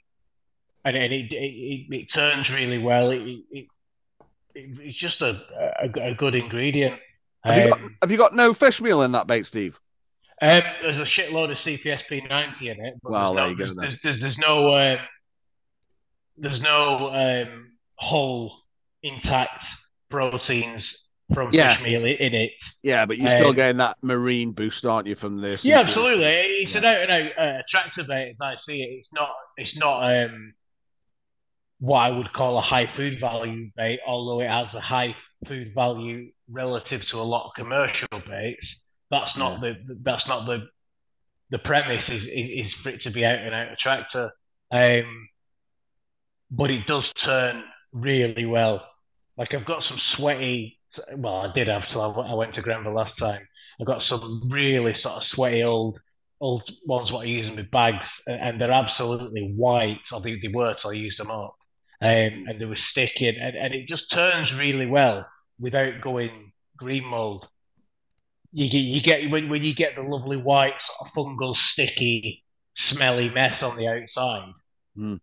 and 0.85 0.97
and 0.97 1.13
it, 1.13 1.31
it, 1.31 1.35
it, 1.35 1.93
it 1.93 2.07
turns 2.15 2.47
really 2.49 2.77
well. 2.77 3.11
It, 3.11 3.21
it, 3.21 3.45
it, 3.51 3.67
it's 4.55 4.99
just 4.99 5.21
a, 5.21 5.41
a, 5.83 6.11
a 6.11 6.15
good 6.15 6.35
ingredient. 6.35 6.99
Have 7.43 7.57
you 7.57 7.69
got 7.69 7.79
Um, 7.81 7.97
Have 8.01 8.11
you 8.11 8.17
got 8.17 8.35
no 8.35 8.53
fish 8.53 8.81
meal 8.81 9.01
in 9.01 9.11
that 9.11 9.27
bait, 9.27 9.45
Steve? 9.45 9.79
Um, 10.41 10.61
there's 10.81 11.07
a 11.07 11.21
shitload 11.21 11.51
of 11.51 11.57
CPSP 11.65 12.27
90 12.29 12.69
in 12.69 12.85
it. 12.85 12.95
But 13.01 13.11
Well, 13.11 13.33
there's 13.33 13.57
there 13.57 13.67
no, 13.67 13.67
you 13.67 13.75
go 13.75 13.81
There's, 13.81 13.99
there's, 14.03 14.21
there's 14.21 14.37
no, 14.39 14.75
um, 14.75 14.97
there's 16.37 16.61
no 16.61 17.09
um, 17.09 17.71
whole 17.95 18.62
intact 19.03 19.59
proteins 20.09 20.83
from 21.33 21.49
Yeah. 21.53 21.75
fish 21.75 21.83
meal 21.83 22.05
in 22.05 22.33
it. 22.33 22.51
Yeah, 22.83 23.05
but 23.05 23.17
you're 23.17 23.29
still 23.29 23.49
Um, 23.49 23.55
getting 23.55 23.77
that 23.77 23.97
marine 24.01 24.51
boost, 24.51 24.85
aren't 24.85 25.07
you, 25.07 25.15
from 25.15 25.41
this? 25.41 25.63
Yeah, 25.65 25.79
absolutely. 25.79 26.25
It's 26.31 26.75
an 26.75 26.85
out 26.85 26.97
and 27.01 27.11
out 27.11 27.37
uh, 27.37 27.61
tractor 27.69 28.03
bait 28.03 28.31
as 28.31 28.35
I 28.41 28.55
see 28.67 28.81
it. 28.81 28.99
It's 28.99 29.07
not. 29.13 29.29
It's 29.57 29.75
not 29.77 30.03
um, 30.25 30.53
what 31.79 31.99
I 31.99 32.09
would 32.11 32.31
call 32.33 32.57
a 32.57 32.61
high 32.61 32.87
food 32.95 33.19
value 33.19 33.69
bait, 33.75 33.99
although 34.07 34.41
it 34.41 34.49
has 34.49 34.67
a 34.73 34.81
high 34.81 35.15
food 35.47 35.73
value 35.73 36.31
relative 36.49 37.01
to 37.11 37.19
a 37.19 37.23
lot 37.23 37.47
of 37.47 37.51
commercial 37.55 38.07
baits. 38.27 38.65
That's 39.11 39.35
not 39.37 39.61
the. 39.61 39.75
That's 40.03 40.27
not 40.27 40.45
the. 40.45 40.67
The 41.49 41.59
premise 41.59 42.03
is, 42.09 42.23
is 42.23 42.65
is 42.65 42.71
for 42.81 42.89
it 42.89 43.01
to 43.03 43.11
be 43.11 43.23
out 43.23 43.37
and 43.37 43.53
out 43.53 43.67
a 43.71 43.75
tractor, 43.75 44.31
um, 44.71 45.27
but 46.49 46.71
it 46.71 46.87
does 46.87 47.03
turn 47.23 47.63
really 47.91 48.45
well. 48.45 48.83
Like 49.37 49.49
I've 49.53 49.65
got 49.65 49.83
some 49.89 49.99
sweaty. 50.17 50.79
Well, 51.17 51.33
I 51.33 51.53
did 51.53 51.67
have 51.67 51.83
till 51.91 52.01
I 52.01 52.33
went 52.33 52.55
to 52.55 52.61
Grenville 52.61 52.93
last 52.93 53.13
time. 53.19 53.41
I've 53.79 53.87
got 53.87 54.01
some 54.09 54.49
really 54.51 54.93
sort 55.01 55.15
of 55.15 55.23
sweaty 55.33 55.63
old 55.63 55.99
old 56.43 56.63
ones 56.85 57.11
what 57.11 57.21
I 57.21 57.25
use 57.25 57.47
in 57.47 57.55
my 57.55 57.67
bags, 57.71 58.05
and, 58.27 58.59
they're 58.59 58.71
absolutely 58.71 59.53
white, 59.55 60.01
or 60.11 60.21
they, 60.21 60.35
they 60.41 60.53
were 60.53 60.75
till 60.81 60.91
I 60.91 60.95
used 60.95 61.17
them 61.17 61.31
up, 61.31 61.55
um, 62.01 62.45
and 62.47 62.59
they 62.59 62.65
were 62.65 62.77
sticking, 62.91 63.35
and, 63.41 63.55
and 63.55 63.73
it 63.73 63.87
just 63.87 64.03
turns 64.13 64.49
really 64.57 64.85
well 64.85 65.25
without 65.57 66.01
going 66.03 66.51
green 66.77 67.05
mold. 67.05 67.45
You 68.51 68.65
get 68.69 68.77
you 68.77 69.01
get 69.01 69.31
when 69.31 69.49
when 69.49 69.63
you 69.63 69.73
get 69.73 69.95
the 69.95 70.03
lovely 70.03 70.37
white 70.37 70.73
sort 70.85 71.09
of 71.09 71.13
fungal, 71.15 71.55
sticky, 71.71 72.43
smelly 72.91 73.29
mess 73.29 73.61
on 73.61 73.77
the 73.77 73.87
outside. 73.87 74.53
Hmm. 74.95 75.15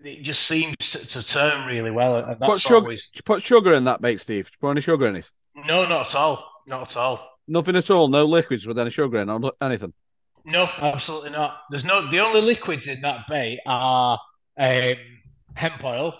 It 0.00 0.24
just 0.24 0.38
seems 0.48 0.76
to, 0.92 0.98
to 0.98 1.28
turn 1.32 1.66
really 1.66 1.90
well, 1.90 2.16
and 2.16 2.28
that's 2.28 2.50
Put 2.50 2.60
sugar, 2.60 2.76
always 2.76 3.00
put 3.24 3.42
sugar 3.42 3.72
in 3.72 3.84
that 3.84 4.00
bait, 4.00 4.20
Steve. 4.20 4.50
Put 4.60 4.70
any 4.70 4.80
sugar 4.80 5.06
in 5.06 5.16
it? 5.16 5.30
no, 5.66 5.84
not 5.86 6.10
at 6.10 6.16
all, 6.16 6.44
not 6.66 6.90
at 6.90 6.96
all. 6.96 7.18
Nothing 7.48 7.76
at 7.76 7.90
all. 7.90 8.08
No 8.08 8.24
liquids 8.24 8.66
with 8.66 8.78
any 8.78 8.90
sugar 8.90 9.18
in 9.18 9.28
or 9.28 9.52
anything. 9.60 9.92
No, 10.44 10.66
absolutely 10.80 11.30
not. 11.30 11.58
There's 11.70 11.84
no. 11.84 12.10
The 12.10 12.20
only 12.20 12.42
liquids 12.42 12.82
in 12.86 13.00
that 13.02 13.20
bait 13.28 13.58
are 13.66 14.18
um, 14.58 14.92
hemp 15.54 15.84
oil, 15.84 16.12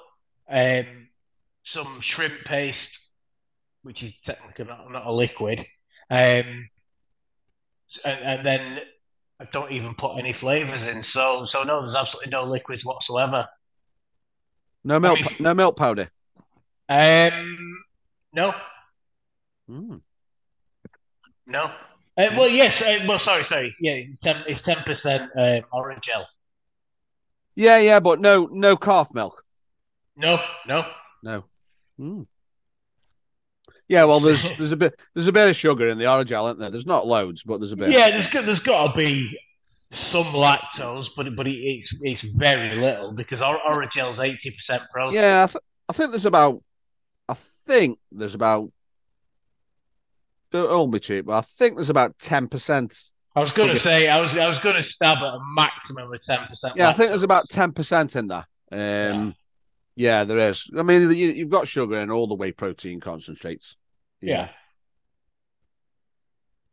um, 0.51 1.09
some 1.75 2.01
shrimp 2.15 2.35
paste, 2.47 2.77
which 3.83 4.03
is 4.03 4.13
technically 4.27 4.65
not, 4.65 4.91
not 4.91 5.07
a 5.07 5.13
liquid, 5.13 5.61
um, 6.11 6.69
and, 8.05 8.21
and 8.25 8.47
then 8.47 8.79
I 9.41 9.45
don't 9.53 9.73
even 9.73 9.95
put 9.99 10.19
any 10.19 10.35
flavors 10.41 10.89
in. 10.91 11.05
So, 11.15 11.47
so 11.53 11.63
no, 11.63 11.83
there's 11.83 11.97
absolutely 11.97 12.31
no 12.31 12.45
liquids 12.45 12.85
whatsoever. 12.85 13.47
No 14.85 14.99
milk. 15.01 15.19
mean- 15.21 15.37
no 15.41 15.55
milk 15.55 15.77
powder. 15.77 16.11
Um, 16.89 17.85
no, 18.33 18.53
Mm. 19.71 20.01
no. 21.47 21.65
Uh, 22.17 22.25
well, 22.37 22.49
yes. 22.49 22.71
Uh, 22.85 22.95
well, 23.07 23.21
sorry, 23.25 23.45
sorry. 23.49 23.77
Yeah, 23.81 23.93
it's 24.47 24.65
ten 24.65 24.77
percent 24.85 25.31
um, 25.37 25.69
orange 25.73 26.01
gel. 26.07 26.27
Yeah, 27.55 27.79
yeah, 27.79 28.01
but 28.01 28.21
no, 28.21 28.49
no 28.51 28.77
calf 28.77 29.13
milk. 29.15 29.45
No, 30.17 30.39
no. 30.67 30.83
No. 31.23 31.45
Mm. 32.01 32.27
Yeah, 33.89 34.05
well, 34.05 34.21
there's 34.21 34.51
there's 34.59 34.73
a 34.73 34.77
bit 34.77 34.99
there's 35.15 35.27
a 35.29 35.33
bit 35.33 35.49
of 35.49 35.57
sugar 35.57 35.89
in 35.89 35.99
the 35.99 36.05
orangel, 36.05 36.47
isn't 36.49 36.59
there? 36.61 36.71
There's 36.71 36.87
not 36.87 37.07
loads, 37.07 37.43
but 37.43 37.59
there's 37.61 37.73
a 37.73 37.77
bit. 37.77 37.91
Yeah, 37.93 38.09
there's 38.09 38.27
there's 38.33 38.61
got 38.61 38.93
to 38.93 38.99
be 38.99 39.39
some 40.13 40.35
lactose, 40.35 41.07
but 41.17 41.27
but 41.37 41.47
it, 41.47 41.57
it's 41.57 41.89
it's 42.03 42.23
very 42.37 42.77
little 42.81 43.13
because 43.13 43.41
or- 43.41 43.61
Orogel's 43.73 44.19
eighty 44.21 44.55
percent 44.55 44.83
protein. 44.93 45.15
Yeah, 45.21 45.45
I, 45.45 45.47
th- 45.47 45.63
I 45.89 45.93
think 45.93 46.11
there's 46.11 46.27
about, 46.27 46.63
I 47.29 47.35
think 47.35 47.99
there's 48.13 48.35
about, 48.35 48.71
don't 50.51 50.93
me 50.93 50.99
cheap, 50.99 51.27
but 51.27 51.33
I 51.33 51.41
think 51.41 51.77
there's 51.77 51.91
about 51.91 52.19
10%. 52.19 53.11
I 53.37 53.41
was 53.41 53.53
going 53.53 53.75
to 53.75 53.91
say 53.91 54.07
I 54.09 54.21
was 54.21 54.31
I 54.33 54.49
was 54.49 54.59
going 54.63 54.77
to 54.77 54.83
stab 54.95 55.17
at 55.19 55.23
a 55.23 55.41
maximum 55.55 56.13
of 56.13 56.21
ten 56.29 56.39
percent. 56.49 56.77
Yeah, 56.77 56.89
I 56.89 56.93
think 56.93 57.09
there's 57.11 57.23
about 57.23 57.49
10% 57.49 58.17
in 58.17 58.27
there. 58.27 58.47
Um, 59.13 59.35
yeah. 59.95 60.25
there 60.25 60.39
is. 60.39 60.69
I 60.77 60.83
mean, 60.83 61.03
you, 61.03 61.29
you've 61.31 61.49
got 61.49 61.69
sugar 61.69 61.99
in 62.01 62.11
all 62.11 62.27
the 62.27 62.35
whey 62.35 62.53
protein 62.53 63.01
concentrates. 63.01 63.77
yeah. 64.21 64.49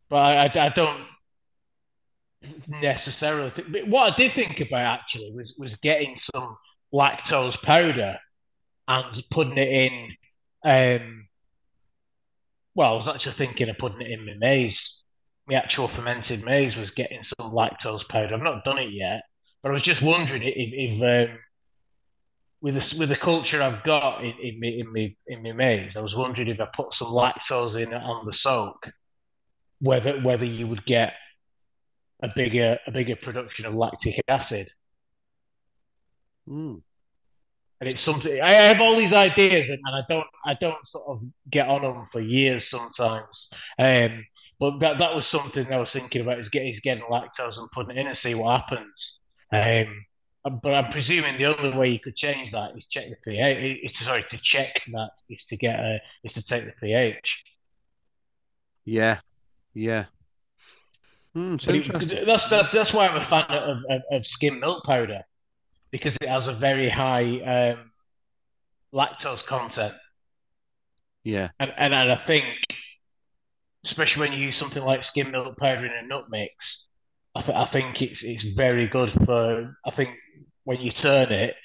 But 0.09 0.17
I, 0.17 0.45
I, 0.45 0.67
I 0.67 0.69
don't. 0.75 1.05
Necessarily. 2.67 3.51
But 3.55 3.87
what 3.87 4.13
I 4.13 4.15
did 4.17 4.31
think 4.35 4.59
about 4.65 4.99
actually 4.99 5.31
was 5.33 5.51
was 5.57 5.71
getting 5.81 6.17
some 6.33 6.57
lactose 6.93 7.55
powder 7.63 8.17
and 8.87 9.23
putting 9.31 9.57
it 9.57 9.91
in. 9.91 10.11
Um, 10.63 11.27
well, 12.73 12.93
I 12.93 13.05
was 13.05 13.15
actually 13.15 13.45
thinking 13.45 13.69
of 13.69 13.77
putting 13.77 14.01
it 14.01 14.11
in 14.11 14.25
my 14.25 14.33
maize. 14.37 14.73
My 15.47 15.55
actual 15.55 15.89
fermented 15.95 16.43
maize 16.43 16.75
was 16.75 16.89
getting 16.95 17.21
some 17.37 17.51
lactose 17.51 18.07
powder. 18.09 18.33
I've 18.33 18.41
not 18.41 18.63
done 18.63 18.79
it 18.79 18.89
yet, 18.91 19.21
but 19.61 19.69
I 19.69 19.73
was 19.73 19.85
just 19.85 20.03
wondering 20.03 20.41
if, 20.43 20.51
if 20.55 21.29
um, 21.29 21.37
with 22.61 22.73
the 22.73 22.81
with 22.97 23.09
the 23.09 23.15
culture 23.23 23.61
I've 23.61 23.83
got 23.85 24.21
in, 24.21 24.33
in 24.41 24.59
me 24.59 24.79
in 24.79 24.91
me 24.91 25.17
in 25.27 25.43
my 25.43 25.51
maize, 25.51 25.91
I 25.95 26.01
was 26.01 26.13
wondering 26.15 26.47
if 26.47 26.59
I 26.59 26.65
put 26.75 26.87
some 26.97 27.09
lactose 27.09 27.81
in 27.81 27.93
on 27.93 28.25
the 28.25 28.35
soak, 28.43 28.91
whether 29.79 30.19
whether 30.21 30.45
you 30.45 30.67
would 30.67 30.85
get 30.85 31.13
a 32.23 32.29
bigger 32.35 32.77
a 32.87 32.91
bigger 32.91 33.15
production 33.15 33.65
of 33.65 33.73
lactic 33.73 34.15
acid. 34.27 34.69
Mm. 36.49 36.81
And 37.81 37.89
it's 37.91 38.05
something 38.05 38.39
I 38.41 38.51
have 38.51 38.79
all 38.81 38.97
these 38.97 39.13
ideas 39.13 39.67
and, 39.67 39.79
and 39.83 39.95
I 39.95 40.01
don't 40.07 40.27
I 40.45 40.53
don't 40.59 40.87
sort 40.91 41.07
of 41.07 41.21
get 41.51 41.67
on 41.67 41.81
them 41.81 42.07
for 42.11 42.21
years 42.21 42.63
sometimes. 42.71 43.27
Um, 43.77 44.25
but 44.59 44.79
that 44.79 44.99
that 44.99 45.13
was 45.13 45.23
something 45.31 45.71
I 45.71 45.77
was 45.77 45.89
thinking 45.91 46.21
about 46.21 46.39
is 46.39 46.49
getting 46.51 46.73
is 46.73 46.79
getting 46.83 47.03
lactose 47.03 47.57
and 47.57 47.69
putting 47.71 47.97
it 47.97 47.99
in 47.99 48.07
and 48.07 48.17
see 48.23 48.33
what 48.33 48.61
happens. 48.61 48.93
Um, 49.51 50.05
but 50.61 50.73
I'm 50.73 50.91
presuming 50.91 51.37
the 51.37 51.45
only 51.45 51.75
way 51.75 51.89
you 51.89 51.99
could 51.99 52.15
change 52.15 52.51
that 52.51 52.77
is 52.77 52.83
check 52.91 53.05
the 53.09 53.15
pH. 53.25 53.79
Is 53.83 53.91
sorry 54.05 54.23
to 54.29 54.37
check 54.53 54.73
that 54.93 55.09
is 55.29 55.39
to 55.49 55.57
get 55.57 55.79
a 55.79 55.97
is 56.23 56.33
to 56.33 56.43
take 56.49 56.65
the 56.65 56.73
pH. 56.79 57.15
Yeah, 58.85 59.19
yeah. 59.73 60.05
Mm, 61.35 61.55
it's 61.55 61.67
interesting. 61.67 62.23
That's, 62.25 62.43
that's 62.49 62.67
that's 62.73 62.93
why 62.93 63.07
I'm 63.07 63.21
a 63.21 63.29
fan 63.29 63.57
of, 63.57 63.77
of, 63.89 64.01
of 64.11 64.21
skim 64.35 64.59
milk 64.59 64.83
powder 64.85 65.21
because 65.91 66.13
it 66.21 66.29
has 66.29 66.43
a 66.47 66.57
very 66.57 66.89
high 66.89 67.73
um, 67.73 67.91
lactose 68.93 69.45
content. 69.49 69.93
Yeah, 71.23 71.49
and, 71.59 71.71
and 71.77 71.93
and 71.93 72.11
I 72.11 72.21
think, 72.27 72.45
especially 73.85 74.19
when 74.19 74.33
you 74.33 74.45
use 74.45 74.55
something 74.59 74.81
like 74.81 75.01
skim 75.11 75.31
milk 75.31 75.57
powder 75.57 75.85
in 75.85 75.91
a 75.91 76.07
nut 76.07 76.25
mix, 76.29 76.53
I, 77.35 77.41
th- 77.41 77.55
I 77.55 77.65
think 77.73 77.95
it's 77.99 78.19
it's 78.21 78.55
very 78.55 78.87
good 78.87 79.09
for. 79.25 79.77
I 79.85 79.91
think 79.91 80.11
when 80.63 80.79
you 80.79 80.91
turn 81.01 81.33
it, 81.33 81.55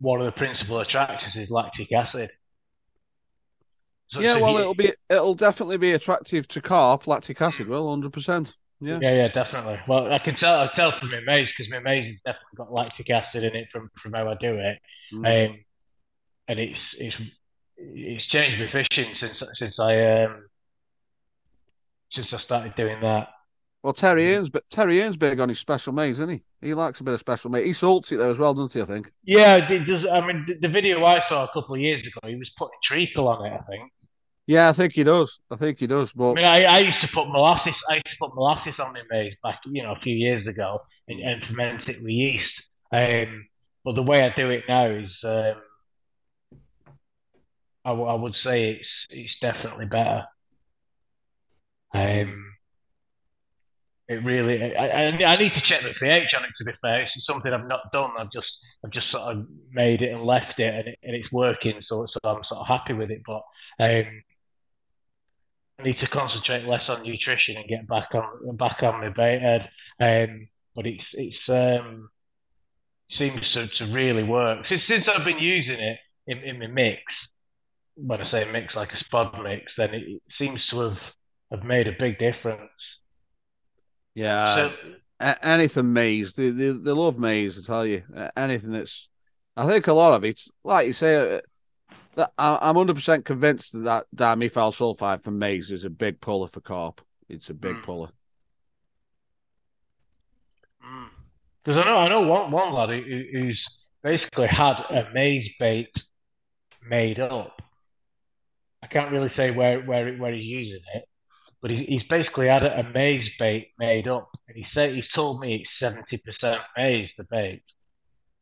one 0.00 0.20
of 0.20 0.26
the 0.26 0.38
principal 0.38 0.80
attractors 0.80 1.32
is 1.36 1.48
lactic 1.50 1.88
acid. 1.92 2.30
So 4.12 4.20
yeah, 4.20 4.36
well, 4.38 4.54
you, 4.54 4.58
it'll 4.60 4.74
be 4.74 4.92
it'll 5.08 5.34
definitely 5.34 5.76
be 5.76 5.92
attractive 5.92 6.48
to 6.48 6.60
carp 6.60 7.06
lactic 7.06 7.40
acid. 7.40 7.68
Well, 7.68 7.88
hundred 7.88 8.12
percent. 8.12 8.56
Yeah, 8.80 8.98
yeah, 9.00 9.14
yeah, 9.14 9.28
definitely. 9.28 9.78
Well, 9.86 10.12
I 10.12 10.18
can 10.18 10.36
tell 10.36 10.54
I 10.54 10.68
tell 10.74 10.92
from 10.98 11.10
my 11.10 11.20
maize 11.26 11.48
because 11.56 11.70
my 11.70 11.80
maize 11.80 12.06
has 12.06 12.34
definitely 12.34 12.56
got 12.56 12.72
lactic 12.72 13.10
acid 13.10 13.44
in 13.44 13.54
it 13.54 13.68
from 13.72 13.90
from 14.02 14.14
how 14.14 14.28
I 14.28 14.34
do 14.40 14.54
it, 14.54 14.78
mm. 15.14 15.48
um, 15.48 15.58
and 16.48 16.58
it's 16.58 16.78
it's 16.98 17.16
it's 17.76 18.26
changed 18.28 18.58
my 18.58 18.66
fishing 18.72 19.14
since 19.20 19.36
since 19.58 19.74
I 19.78 20.24
um 20.24 20.44
since 22.12 22.26
I 22.32 22.42
started 22.44 22.74
doing 22.74 23.00
that. 23.02 23.28
Well, 23.82 23.92
Terry 23.92 24.26
Hearn's, 24.26 24.50
but 24.50 24.68
Terry 24.68 25.00
Hearn's 25.00 25.16
big 25.16 25.40
on 25.40 25.48
his 25.48 25.58
special 25.58 25.92
maize, 25.94 26.20
isn't 26.20 26.28
he? 26.28 26.44
He 26.60 26.74
likes 26.74 27.00
a 27.00 27.04
bit 27.04 27.14
of 27.14 27.20
special 27.20 27.50
maize. 27.50 27.64
He 27.64 27.72
salts 27.72 28.12
it 28.12 28.16
there 28.16 28.28
as 28.28 28.38
well, 28.38 28.52
doesn't 28.52 28.72
he? 28.72 28.82
I 28.82 28.84
think. 28.84 29.10
Yeah, 29.24 29.56
it 29.56 29.86
does. 29.86 30.04
I 30.12 30.26
mean, 30.26 30.58
the 30.60 30.68
video 30.68 31.02
I 31.04 31.18
saw 31.28 31.44
a 31.44 31.50
couple 31.54 31.76
of 31.76 31.80
years 31.80 32.00
ago, 32.00 32.28
he 32.28 32.36
was 32.36 32.50
putting 32.58 32.76
treacle 32.86 33.28
on 33.28 33.46
it. 33.46 33.52
I 33.52 33.62
think. 33.70 33.90
Yeah, 34.50 34.68
I 34.68 34.72
think 34.72 34.94
he 34.94 35.04
does. 35.04 35.38
I 35.48 35.54
think 35.54 35.78
he 35.78 35.86
does. 35.86 36.12
But 36.12 36.32
I 36.32 36.34
mean, 36.34 36.44
I, 36.44 36.64
I 36.64 36.78
used 36.78 37.00
to 37.02 37.08
put 37.14 37.28
molasses. 37.28 37.72
I 37.88 37.94
used 37.94 38.06
to 38.06 38.16
put 38.20 38.34
molasses 38.34 38.74
on 38.80 38.92
my 38.92 39.02
maize 39.08 39.34
back, 39.44 39.60
you 39.64 39.84
know, 39.84 39.92
a 39.92 40.00
few 40.02 40.16
years 40.16 40.44
ago, 40.44 40.80
and, 41.06 41.20
and 41.20 41.40
ferment 41.48 41.88
it 41.88 42.02
with 42.02 42.10
yeast. 42.10 42.50
Um, 42.90 43.46
but 43.84 43.94
the 43.94 44.02
way 44.02 44.24
I 44.24 44.34
do 44.36 44.50
it 44.50 44.64
now 44.68 44.86
is, 44.90 45.08
um, 45.22 45.62
I, 47.84 47.90
w- 47.90 48.08
I 48.08 48.14
would 48.14 48.34
say 48.44 48.72
it's 48.72 48.88
it's 49.10 49.30
definitely 49.40 49.86
better. 49.86 50.24
Um, 51.94 52.52
it 54.08 54.24
really, 54.24 54.74
I, 54.74 54.84
I, 54.84 55.02
I 55.32 55.36
need 55.36 55.52
to 55.54 55.62
check 55.68 55.82
the 55.84 55.94
pH 56.00 56.34
on 56.36 56.42
it. 56.42 56.50
To 56.58 56.64
be 56.64 56.72
fair, 56.82 57.02
it's 57.02 57.12
something 57.24 57.52
I've 57.52 57.68
not 57.68 57.92
done. 57.92 58.10
I've 58.18 58.32
just 58.32 58.50
I've 58.84 58.90
just 58.90 59.12
sort 59.12 59.36
of 59.36 59.46
made 59.70 60.02
it 60.02 60.12
and 60.12 60.24
left 60.24 60.58
it, 60.58 60.74
and, 60.74 60.88
it, 60.88 60.98
and 61.04 61.14
it's 61.14 61.30
working. 61.30 61.80
So 61.88 62.04
so 62.12 62.28
I'm 62.28 62.42
sort 62.48 62.62
of 62.62 62.66
happy 62.66 62.94
with 62.94 63.12
it. 63.12 63.22
But 63.24 63.42
um, 63.78 64.22
need 65.84 65.98
to 66.00 66.08
concentrate 66.08 66.64
less 66.66 66.82
on 66.88 67.02
nutrition 67.02 67.56
and 67.56 67.68
get 67.68 67.88
back 67.88 68.08
on 68.14 68.56
back 68.56 68.82
on 68.82 69.00
my 69.00 69.08
bait 69.08 69.40
head. 69.40 69.68
Um, 70.00 70.48
but 70.74 70.86
it's 70.86 71.04
it's 71.14 71.36
um, 71.48 72.08
seems 73.18 73.40
to, 73.54 73.66
to 73.78 73.92
really 73.92 74.22
work 74.22 74.64
since 74.68 74.82
since 74.88 75.04
I've 75.08 75.24
been 75.24 75.38
using 75.38 75.80
it 75.80 75.98
in, 76.26 76.38
in 76.38 76.58
my 76.58 76.66
mix. 76.66 77.02
When 77.96 78.20
I 78.20 78.30
say 78.30 78.44
mix 78.50 78.74
like 78.74 78.90
a 78.90 79.04
spud 79.04 79.42
mix, 79.42 79.64
then 79.76 79.90
it, 79.90 80.02
it 80.08 80.22
seems 80.38 80.60
to 80.70 80.80
have 80.80 80.98
have 81.50 81.64
made 81.64 81.88
a 81.88 81.92
big 81.98 82.18
difference. 82.18 82.70
Yeah, 84.14 84.70
so, 85.20 85.34
anything 85.42 85.92
maize, 85.92 86.34
they, 86.34 86.50
they 86.50 86.72
they 86.72 86.92
love 86.92 87.18
maize. 87.18 87.58
I 87.58 87.66
tell 87.66 87.86
you, 87.86 88.02
anything 88.36 88.72
that's. 88.72 89.08
I 89.56 89.66
think 89.66 89.86
a 89.88 89.92
lot 89.92 90.14
of 90.14 90.24
it's 90.24 90.48
like 90.64 90.86
you 90.86 90.92
say, 90.92 91.40
I'm 92.38 92.74
100% 92.74 93.24
convinced 93.24 93.72
that 93.72 94.06
that 94.12 94.38
dimethyl 94.38 94.72
sulfide 94.72 95.22
for 95.22 95.30
maize 95.30 95.70
is 95.70 95.84
a 95.84 95.90
big 95.90 96.20
puller 96.20 96.48
for 96.48 96.60
carp. 96.60 97.00
It's 97.28 97.50
a 97.50 97.54
big 97.54 97.76
mm. 97.76 97.82
puller. 97.82 98.10
Because 101.64 101.78
mm. 101.78 101.82
I 101.82 101.84
know 101.84 101.96
I 101.96 102.08
know 102.08 102.20
one 102.22 102.50
one 102.50 102.72
lad 102.72 102.90
who, 102.90 103.24
who's 103.32 103.60
basically 104.02 104.48
had 104.48 104.74
a 104.90 105.10
maize 105.12 105.48
bait 105.58 105.90
made 106.88 107.20
up. 107.20 107.60
I 108.82 108.86
can't 108.86 109.12
really 109.12 109.32
say 109.36 109.50
where 109.50 109.80
where 109.82 110.16
where 110.16 110.32
he's 110.32 110.44
using 110.44 110.80
it, 110.94 111.04
but 111.60 111.70
he, 111.70 111.84
he's 111.88 112.08
basically 112.08 112.48
had 112.48 112.62
a, 112.62 112.80
a 112.80 112.92
maize 112.92 113.28
bait 113.38 113.68
made 113.78 114.08
up, 114.08 114.30
and 114.48 114.56
he 114.56 114.64
said 114.74 114.94
he's 114.94 115.04
told 115.14 115.40
me 115.40 115.56
it's 115.56 115.70
seventy 115.78 116.16
percent 116.16 116.60
maize 116.76 117.10
the 117.16 117.24
bait. 117.24 117.62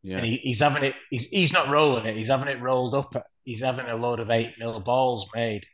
Yeah. 0.02 0.18
And 0.18 0.26
he, 0.26 0.40
he's 0.42 0.58
having 0.58 0.84
it. 0.84 0.94
He's, 1.10 1.22
he's 1.30 1.52
not 1.52 1.70
rolling 1.70 2.06
it. 2.06 2.16
He's 2.16 2.28
having 2.28 2.48
it 2.48 2.60
rolled 2.60 2.94
up. 2.94 3.10
He's 3.44 3.62
having 3.62 3.86
a 3.86 3.96
load 3.96 4.20
of 4.20 4.30
eight 4.30 4.52
mil 4.58 4.78
balls 4.80 5.26
made, 5.34 5.64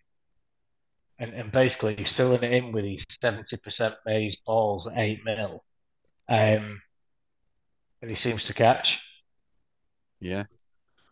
and 1.19 1.33
and 1.35 1.53
basically 1.53 1.97
he's 1.97 2.07
filling 2.17 2.43
it 2.43 2.53
in 2.53 2.73
with 2.73 2.85
these 2.85 3.01
seventy 3.21 3.57
percent 3.57 3.95
maize 4.07 4.37
balls 4.47 4.87
at 4.91 4.99
eight 4.99 5.21
mil, 5.25 5.65
um, 6.29 6.81
and 8.01 8.11
he 8.11 8.17
seems 8.23 8.43
to 8.47 8.55
catch. 8.55 8.87
Yeah. 10.21 10.45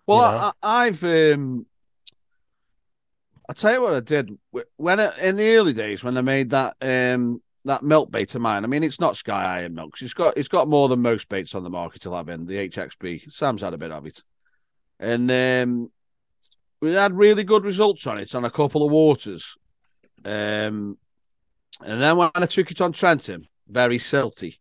Well, 0.07 0.33
you 0.33 0.39
know? 0.39 0.53
I, 0.63 0.85
have 0.87 1.05
um, 1.05 1.67
I 3.49 3.53
tell 3.53 3.75
you 3.75 3.83
what 3.83 3.95
I 3.95 4.01
did 4.01 4.31
when 4.77 5.01
I, 5.01 5.13
in 5.21 5.37
the 5.37 5.55
early 5.55 5.73
days 5.73 6.03
when 6.03 6.17
I 6.17 6.23
made 6.23 6.51
that 6.51 6.77
um 6.81 7.43
that 7.65 7.83
milk 7.83 8.11
bait 8.11 8.35
of 8.35 8.43
mine. 8.43 8.65
I 8.65 8.67
mean, 8.67 8.83
it's 8.83 9.01
not 9.01 9.17
Sky 9.17 9.59
Iron 9.59 9.75
milk. 9.75 9.95
It's 10.01 10.15
got 10.15 10.37
it's 10.37 10.49
got 10.49 10.69
more 10.69 10.89
than 10.89 11.01
most 11.01 11.29
baits 11.29 11.55
on 11.55 11.63
the 11.63 11.71
market 11.71 12.03
to 12.03 12.13
have 12.13 12.29
in 12.29 12.47
the 12.47 12.69
HXB. 12.69 13.33
Sam's 13.33 13.63
had 13.63 13.75
a 13.75 13.79
bit 13.79 13.93
of 13.93 14.07
it, 14.07 14.23
and 14.99 15.31
um, 15.31 15.91
we 16.81 16.93
had 16.95 17.17
really 17.17 17.45
good 17.45 17.65
results 17.65 18.07
on 18.07 18.19
it 18.19 18.35
on 18.35 18.45
a 18.45 18.51
couple 18.51 18.85
of 18.85 18.91
waters. 18.91 19.57
Um, 20.25 20.99
and 21.81 22.01
then 22.01 22.17
when 22.17 22.31
I 22.35 22.47
took 22.47 22.71
it 22.71 22.81
on 22.81 22.93
Trenton, 22.93 23.47
very 23.69 23.99
silty, 23.99 24.59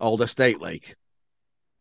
old 0.00 0.22
estate 0.22 0.60
lake, 0.60 0.94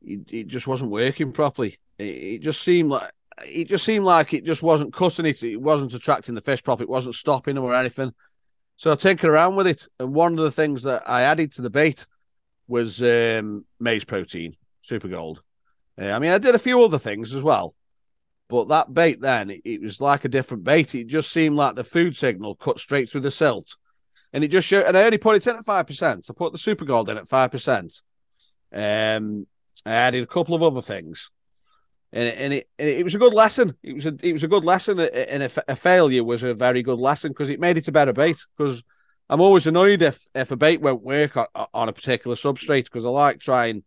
it, 0.02 0.32
it 0.32 0.48
just 0.48 0.68
wasn't 0.68 0.92
working 0.92 1.32
properly. 1.32 1.78
It, 1.98 2.04
it, 2.04 2.42
just 2.42 2.62
seemed 2.62 2.90
like 2.90 3.12
it 3.46 3.70
just 3.70 3.86
seemed 3.86 4.06
like 4.06 4.34
it 4.34 4.46
just 4.46 4.64
wasn't 4.64 4.94
cutting 4.94 5.26
it. 5.26 5.44
It 5.44 5.62
wasn't 5.62 5.94
attracting 5.94 6.36
the 6.36 6.42
fish 6.42 6.64
properly. 6.64 6.86
It 6.86 6.90
wasn't 6.90 7.16
stopping 7.16 7.56
them 7.56 7.64
or 7.64 7.76
anything. 7.76 8.14
So 8.78 8.92
I 8.92 8.94
take 8.94 9.18
tinkered 9.18 9.32
around 9.32 9.56
with 9.56 9.66
it, 9.66 9.88
and 10.00 10.14
one 10.14 10.38
of 10.38 10.44
the 10.44 10.52
things 10.52 10.84
that 10.84 11.10
I 11.10 11.24
added 11.24 11.52
to 11.54 11.64
the 11.64 11.70
bait 11.72 12.06
was 12.68 13.02
um, 13.02 13.66
maize 13.80 14.06
protein, 14.06 14.56
super 14.84 15.08
gold. 15.08 15.42
Uh, 16.00 16.12
I 16.12 16.20
mean, 16.20 16.30
I 16.30 16.38
did 16.38 16.54
a 16.54 16.60
few 16.60 16.84
other 16.84 17.00
things 17.00 17.34
as 17.34 17.42
well, 17.42 17.74
but 18.48 18.68
that 18.68 18.94
bait 18.94 19.20
then 19.20 19.50
it, 19.50 19.62
it, 19.66 19.82
was 19.82 20.00
like 20.00 20.26
a 20.26 20.30
different 20.30 20.64
bait. 20.64 20.94
It 20.94 21.08
just 21.08 21.32
seemed 21.32 21.56
like 21.56 21.76
the 21.76 21.84
food 21.84 22.16
signal 22.16 22.54
cut 22.54 22.80
straight 22.80 23.10
through 23.10 23.22
the 23.22 23.32
silt, 23.32 23.78
and 24.32 24.44
it 24.44 24.50
just 24.50 24.68
showed. 24.68 24.86
And 24.86 24.96
I 24.96 25.06
only 25.06 25.18
put 25.18 25.38
it 25.38 25.48
in 25.48 25.56
at 25.56 25.66
five 25.66 25.88
percent. 25.88 26.28
I 26.30 26.34
put 26.34 26.52
the 26.52 26.60
super 26.60 26.86
gold 26.86 27.10
in 27.10 27.18
at 27.18 27.28
five 27.28 27.50
percent. 27.50 28.04
Um, 28.72 29.48
I 29.88 29.92
added 29.92 30.22
a 30.22 30.28
couple 30.28 30.54
of 30.54 30.62
other 30.62 30.82
things, 30.82 31.32
and, 32.14 32.28
and 32.30 32.54
it 32.54 32.70
it 32.78 33.04
was 33.04 33.16
a 33.16 33.20
good 33.20 33.34
lesson. 33.34 33.76
It 33.84 33.94
was 33.94 34.06
a 34.06 34.16
it 34.22 34.34
was 34.34 34.44
a 34.44 34.48
good 34.48 34.64
lesson, 34.64 35.00
and 35.00 35.44
a, 35.44 35.50
a 35.68 35.76
failure 35.76 36.24
was 36.24 36.44
a 36.44 36.54
very 36.54 36.82
good 36.82 37.00
lesson 37.00 37.32
because 37.32 37.50
it 37.50 37.60
made 37.60 37.78
it 37.78 37.88
a 37.88 37.92
better 37.92 38.14
bait. 38.14 38.38
Because 38.58 38.84
I'm 39.30 39.42
always 39.42 39.68
annoyed 39.68 40.02
if 40.02 40.28
if 40.34 40.52
a 40.52 40.58
bait 40.58 40.82
won't 40.82 41.04
work 41.04 41.36
on, 41.36 41.48
on 41.74 41.90
a 41.90 41.94
particular 41.94 42.36
substrate 42.36 42.86
because 42.86 43.06
I 43.06 43.10
like 43.10 43.40
trying. 43.40 43.84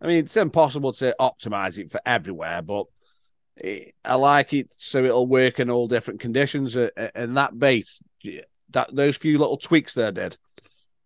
I 0.00 0.06
mean, 0.06 0.18
it's 0.18 0.36
impossible 0.36 0.92
to 0.94 1.14
optimize 1.20 1.78
it 1.78 1.90
for 1.90 2.00
everywhere, 2.04 2.60
but 2.60 2.86
it, 3.56 3.94
I 4.04 4.16
like 4.16 4.52
it 4.52 4.72
so 4.76 5.04
it'll 5.04 5.26
work 5.26 5.60
in 5.60 5.70
all 5.70 5.86
different 5.86 6.20
conditions. 6.20 6.76
And 6.76 7.36
that 7.36 7.58
bait, 7.58 7.88
that 8.70 8.94
those 8.94 9.16
few 9.16 9.38
little 9.38 9.56
tweaks 9.56 9.94
there 9.94 10.12
did, 10.12 10.36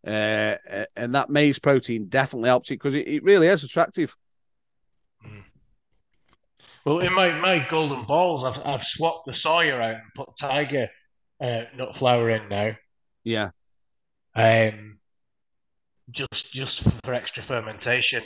uh, 0.06 0.56
and 0.96 1.14
that 1.14 1.30
maize 1.30 1.58
protein 1.58 2.06
definitely 2.08 2.48
helps 2.48 2.70
it 2.70 2.74
because 2.74 2.94
it, 2.94 3.06
it 3.06 3.22
really 3.22 3.48
is 3.48 3.64
attractive. 3.64 4.16
Well, 6.87 6.99
in 6.99 7.12
my, 7.12 7.37
my 7.41 7.66
golden 7.68 8.07
balls, 8.07 8.45
I've, 8.47 8.64
I've 8.64 8.87
swapped 8.97 9.26
the 9.26 9.32
soya 9.45 9.74
out 9.74 9.95
and 9.95 10.14
put 10.14 10.28
tiger 10.41 10.87
uh, 11.43 11.64
nut 11.76 11.89
flour 11.99 12.30
in 12.30 12.49
now. 12.49 12.76
Yeah. 13.24 13.51
Um, 14.37 14.99
just 16.12 16.30
just 16.55 16.70
for 17.05 17.12
extra 17.12 17.43
fermentation. 17.49 18.22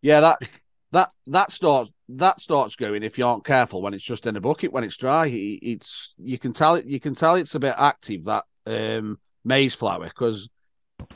Yeah, 0.00 0.18
that 0.18 0.38
that 0.90 1.10
that 1.28 1.52
starts 1.52 1.92
that 2.08 2.40
starts 2.40 2.74
going 2.74 3.04
if 3.04 3.18
you 3.18 3.24
aren't 3.24 3.44
careful 3.44 3.82
when 3.82 3.94
it's 3.94 4.02
just 4.02 4.26
in 4.26 4.34
a 4.34 4.40
bucket 4.40 4.72
when 4.72 4.82
it's 4.82 4.96
dry. 4.96 5.26
It, 5.26 5.60
it's 5.62 6.14
you 6.18 6.38
can 6.38 6.52
tell 6.52 6.74
it 6.74 6.86
you 6.86 6.98
can 6.98 7.14
tell 7.14 7.36
it's 7.36 7.54
a 7.54 7.60
bit 7.60 7.76
active 7.78 8.24
that 8.24 8.44
um, 8.66 9.20
maize 9.44 9.74
flour 9.74 10.08
because 10.08 10.50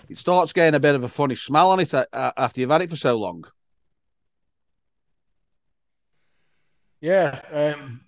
it 0.09 0.19
starts 0.19 0.53
getting 0.53 0.77
a 0.77 0.81
bit 0.81 0.95
of 0.95 1.03
a 1.03 1.09
funny 1.09 1.35
smell 1.35 1.73
on 1.73 1.81
it 1.81 1.93
uh, 1.93 2.05
after 2.13 2.61
you've 2.61 2.71
had 2.71 2.83
it 2.83 2.91
for 2.91 2.97
so 2.97 3.19
long. 3.19 3.45
Yeah, 7.01 7.41
um, 7.53 8.01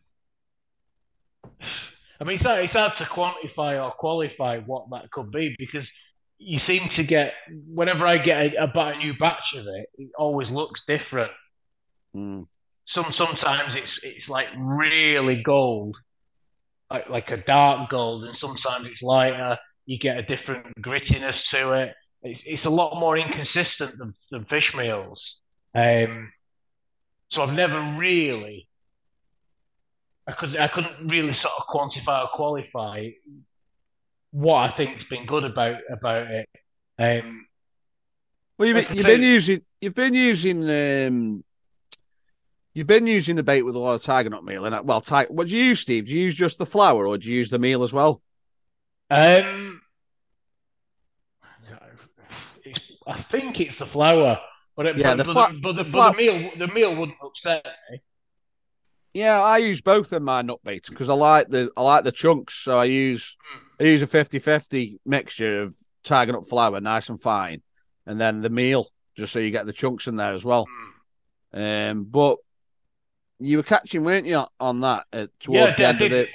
I 2.20 2.24
mean, 2.24 2.36
it's 2.36 2.44
hard, 2.44 2.64
it's 2.64 2.72
hard 2.72 2.92
to 2.98 3.04
quantify 3.04 3.82
or 3.82 3.92
qualify 3.92 4.58
what 4.58 4.86
that 4.90 5.10
could 5.10 5.30
be 5.30 5.54
because 5.58 5.86
you 6.38 6.58
seem 6.66 6.82
to 6.96 7.04
get 7.04 7.32
whenever 7.72 8.06
I 8.06 8.16
get 8.16 8.36
a, 8.36 8.64
a, 8.64 8.80
a 8.80 8.98
new 8.98 9.12
batch 9.18 9.34
of 9.56 9.66
it, 9.66 9.88
it 9.98 10.10
always 10.18 10.48
looks 10.50 10.80
different. 10.86 11.32
Mm. 12.16 12.46
Some 12.94 13.06
sometimes 13.16 13.74
it's 13.76 13.92
it's 14.02 14.28
like 14.28 14.46
really 14.56 15.42
gold, 15.44 15.96
like 16.90 17.08
like 17.08 17.28
a 17.28 17.44
dark 17.44 17.90
gold, 17.90 18.24
and 18.24 18.36
sometimes 18.40 18.86
it's 18.90 19.02
lighter. 19.02 19.56
You 19.86 19.98
get 19.98 20.18
a 20.18 20.22
different 20.22 20.66
grittiness 20.80 21.36
to 21.52 21.72
it. 21.72 21.94
It's, 22.22 22.40
it's 22.44 22.66
a 22.66 22.70
lot 22.70 22.98
more 22.98 23.16
inconsistent 23.16 23.98
than, 23.98 24.14
than 24.30 24.44
fish 24.46 24.72
meals. 24.76 25.20
Um, 25.74 26.32
so 27.30 27.42
I've 27.42 27.54
never 27.54 27.96
really 27.96 28.67
I 30.28 30.32
couldn't 30.38 30.56
I 30.58 30.68
couldn't 30.68 31.08
really 31.08 31.34
sort 31.40 31.54
of 31.58 31.64
quantify 31.74 32.24
or 32.24 32.28
qualify 32.34 33.08
what 34.30 34.56
I 34.56 34.76
think's 34.76 35.02
been 35.08 35.24
good 35.24 35.44
about 35.44 35.76
about 35.90 36.26
it. 36.30 36.48
Um, 36.98 37.46
well, 38.58 38.68
you've, 38.68 38.90
you've 38.94 39.06
been 39.06 39.22
using 39.22 39.62
you've 39.80 39.94
been 39.94 40.12
using 40.12 40.68
um, 40.68 41.44
you've 42.74 42.86
been 42.86 43.06
using 43.06 43.36
the 43.36 43.42
bait 43.42 43.62
with 43.62 43.74
a 43.74 43.78
lot 43.78 43.94
of 43.94 44.02
tiger 44.02 44.28
nut 44.28 44.44
meal. 44.44 44.66
And 44.66 44.86
well, 44.86 45.00
tiger, 45.00 45.32
what 45.32 45.48
do 45.48 45.56
you 45.56 45.64
use, 45.64 45.80
Steve? 45.80 46.06
Do 46.06 46.12
you 46.12 46.24
use 46.24 46.34
just 46.34 46.58
the 46.58 46.66
flour 46.66 47.06
or 47.06 47.16
do 47.16 47.30
you 47.30 47.36
use 47.36 47.48
the 47.48 47.58
meal 47.58 47.82
as 47.82 47.94
well? 47.94 48.20
Um, 49.10 49.80
I 53.06 53.24
think 53.32 53.56
it's 53.58 53.78
the 53.78 53.86
flour, 53.94 54.36
but 54.76 54.84
it, 54.84 54.98
yeah, 54.98 55.14
but, 55.14 55.26
the, 55.26 55.32
fla- 55.32 55.54
but, 55.62 55.72
the, 55.76 55.82
the, 55.84 55.90
but 55.90 56.12
the 56.12 56.16
meal 56.18 56.50
the 56.58 56.66
meal 56.66 56.94
wouldn't 56.94 57.16
upset 57.22 57.64
me. 57.90 58.00
Yeah, 59.14 59.40
I 59.40 59.58
use 59.58 59.80
both 59.80 60.12
in 60.12 60.22
my 60.22 60.42
nut 60.42 60.60
baits 60.64 60.88
because 60.88 61.08
I 61.08 61.14
like 61.14 61.48
the 61.48 61.70
I 61.76 61.82
like 61.82 62.04
the 62.04 62.12
chunks. 62.12 62.54
So 62.54 62.78
I 62.78 62.84
use 62.84 63.36
I 63.80 63.84
use 63.84 64.02
a 64.02 64.06
50-50 64.06 64.98
mixture 65.06 65.62
of 65.62 65.76
tiger 66.04 66.32
nut 66.32 66.48
flour, 66.48 66.80
nice 66.80 67.08
and 67.08 67.20
fine, 67.20 67.62
and 68.06 68.20
then 68.20 68.40
the 68.40 68.50
meal, 68.50 68.88
just 69.16 69.32
so 69.32 69.38
you 69.38 69.50
get 69.50 69.66
the 69.66 69.72
chunks 69.72 70.06
in 70.08 70.16
there 70.16 70.34
as 70.34 70.44
well. 70.44 70.66
Um, 71.52 72.04
but 72.04 72.38
you 73.40 73.58
were 73.58 73.62
catching, 73.62 74.04
weren't 74.04 74.26
you, 74.26 74.44
on 74.60 74.80
that 74.80 75.06
uh, 75.12 75.26
towards 75.40 75.72
yeah, 75.72 75.76
the 75.76 75.86
end 75.86 75.98
did, 75.98 76.12
of 76.12 76.18
the 76.18 76.28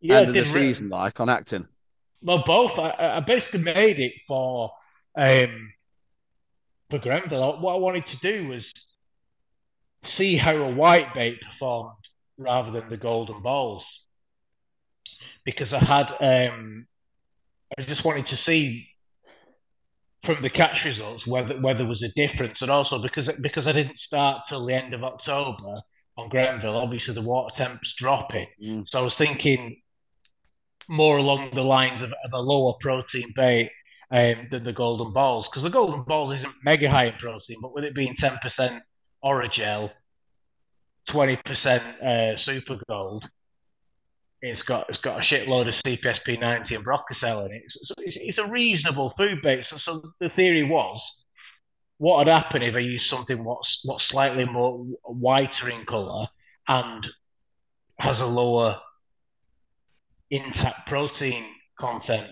yeah, 0.00 0.16
end 0.16 0.28
of 0.28 0.34
the 0.34 0.44
season, 0.44 0.88
like 0.88 1.20
on 1.20 1.28
Acton? 1.28 1.68
Well, 2.22 2.42
both. 2.46 2.72
I, 2.78 3.18
I 3.18 3.20
basically 3.20 3.60
made 3.60 4.00
it 4.00 4.12
for 4.26 4.72
um, 5.16 5.72
for 6.90 6.98
Grenville. 6.98 7.60
What 7.60 7.74
I 7.74 7.78
wanted 7.78 8.04
to 8.06 8.32
do 8.32 8.48
was 8.48 8.62
see 10.18 10.38
how 10.42 10.56
a 10.56 10.74
white 10.74 11.14
bait 11.14 11.38
performed 11.40 11.96
rather 12.38 12.70
than 12.72 12.90
the 12.90 12.96
golden 12.96 13.42
balls. 13.42 13.82
Because 15.44 15.68
I 15.72 15.84
had 15.84 16.48
um, 16.48 16.86
I 17.78 17.82
just 17.82 18.04
wanted 18.04 18.26
to 18.28 18.36
see 18.46 18.86
from 20.24 20.42
the 20.42 20.50
catch 20.50 20.84
results 20.84 21.26
whether 21.26 21.60
whether 21.60 21.78
there 21.78 21.86
was 21.86 22.02
a 22.02 22.12
difference. 22.14 22.58
And 22.60 22.70
also 22.70 23.00
because 23.02 23.28
because 23.40 23.66
I 23.66 23.72
didn't 23.72 23.98
start 24.06 24.42
till 24.48 24.66
the 24.66 24.74
end 24.74 24.94
of 24.94 25.04
October 25.04 25.80
on 26.18 26.28
Grenville 26.28 26.76
obviously 26.76 27.14
the 27.14 27.22
water 27.22 27.54
temps 27.56 27.88
dropping. 28.00 28.46
Mm. 28.62 28.84
so 28.90 28.98
I 28.98 29.02
was 29.02 29.14
thinking 29.18 29.80
more 30.88 31.18
along 31.18 31.50
the 31.54 31.62
lines 31.62 32.02
of, 32.02 32.10
of 32.10 32.32
a 32.32 32.38
lower 32.38 32.74
protein 32.80 33.32
bait 33.34 33.70
um, 34.10 34.48
than 34.50 34.64
the 34.64 34.72
golden 34.72 35.12
balls. 35.12 35.46
Because 35.50 35.64
the 35.64 35.72
golden 35.72 36.04
balls 36.04 36.38
isn't 36.38 36.54
mega 36.64 36.90
high 36.90 37.06
in 37.06 37.14
protein 37.20 37.58
but 37.62 37.74
with 37.74 37.84
it 37.84 37.94
being 37.94 38.16
10% 38.22 38.80
oragel 39.26 39.90
20% 41.14 41.36
uh, 41.36 42.36
super 42.44 42.82
gold 42.88 43.24
it's 44.42 44.62
got 44.68 44.86
it's 44.88 45.00
got 45.02 45.18
a 45.18 45.34
shitload 45.34 45.68
of 45.68 45.74
CPSP90 45.84 46.74
and 46.74 46.84
Brocacel 46.84 47.46
in 47.46 47.52
it. 47.52 47.62
So 47.86 47.94
it's, 47.98 48.16
it's 48.20 48.38
a 48.38 48.50
reasonable 48.50 49.12
food 49.16 49.38
base. 49.42 49.64
So, 49.70 49.76
so 49.84 50.10
the 50.20 50.28
theory 50.36 50.62
was, 50.62 51.00
what 51.98 52.18
would 52.18 52.32
happen 52.32 52.62
if 52.62 52.74
I 52.74 52.80
used 52.80 53.04
something 53.10 53.42
what's 53.42 53.66
what's 53.84 54.04
slightly 54.10 54.44
more 54.44 54.84
whiter 55.04 55.70
in 55.70 55.84
colour 55.88 56.26
and 56.68 57.04
has 57.98 58.16
a 58.20 58.24
lower 58.24 58.76
intact 60.30 60.88
protein 60.88 61.44
content 61.80 62.26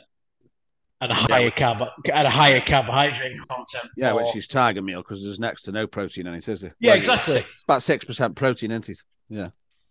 and 1.01 1.11
a 1.13 1.15
higher 1.15 1.51
carb 1.51 1.87
and 2.13 2.27
a 2.27 2.31
higher 2.31 2.61
carbohydrate 2.67 3.37
content. 3.49 3.91
Yeah, 3.97 4.11
for- 4.11 4.17
which 4.17 4.37
is 4.37 4.47
tiger 4.47 4.83
meal 4.83 5.03
because 5.03 5.23
there's 5.23 5.41
next 5.41 5.63
to 5.63 5.73
no 5.73 5.87
protein 5.87 6.27
in 6.27 6.35
it, 6.35 6.49
is 6.49 6.61
there? 6.61 6.75
Yeah, 6.81 6.95
exactly. 6.95 7.45
It's 7.53 7.63
about 7.63 7.83
six 7.83 8.05
percent 8.05 8.37
protein, 8.37 8.71
isn't 8.71 8.89
it? 8.89 8.99
Yeah. 9.29 9.51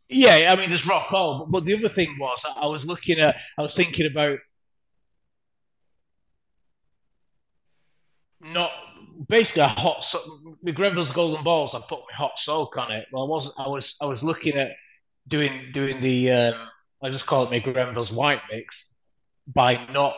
Yeah, 0.09 0.51
I 0.51 0.55
mean, 0.55 0.69
there's 0.69 0.85
rock 0.87 1.11
all. 1.11 1.47
But, 1.49 1.65
the 1.65 1.75
other 1.75 1.93
thing 1.95 2.15
was, 2.19 2.37
I, 2.55 2.67
was 2.67 2.81
looking 2.85 3.19
at, 3.19 3.35
I 3.57 3.61
was 3.63 3.71
thinking 3.75 4.07
about 4.11 4.37
not 8.41 8.69
basically 9.27 9.61
a 9.61 9.67
hot. 9.67 9.97
So- 10.11 10.57
the 10.63 10.71
Grenville's 10.71 11.13
Golden 11.15 11.43
Balls. 11.43 11.71
I 11.73 11.79
put 11.89 11.99
my 11.99 12.15
hot 12.17 12.31
soak 12.45 12.77
on 12.77 12.91
it. 12.91 13.05
Well, 13.11 13.23
I 13.23 13.27
wasn't. 13.27 13.53
I 13.57 13.67
was. 13.67 13.83
I 14.01 14.05
was 14.05 14.19
looking 14.21 14.53
at 14.57 14.69
doing 15.29 15.71
doing 15.73 16.01
the. 16.01 16.31
Um, 16.31 16.53
I 17.03 17.09
just 17.09 17.25
call 17.27 17.45
it 17.45 17.51
my 17.51 17.59
Grenville's 17.59 18.11
White 18.11 18.39
Mix 18.51 18.65
by 19.47 19.73
not 19.91 20.13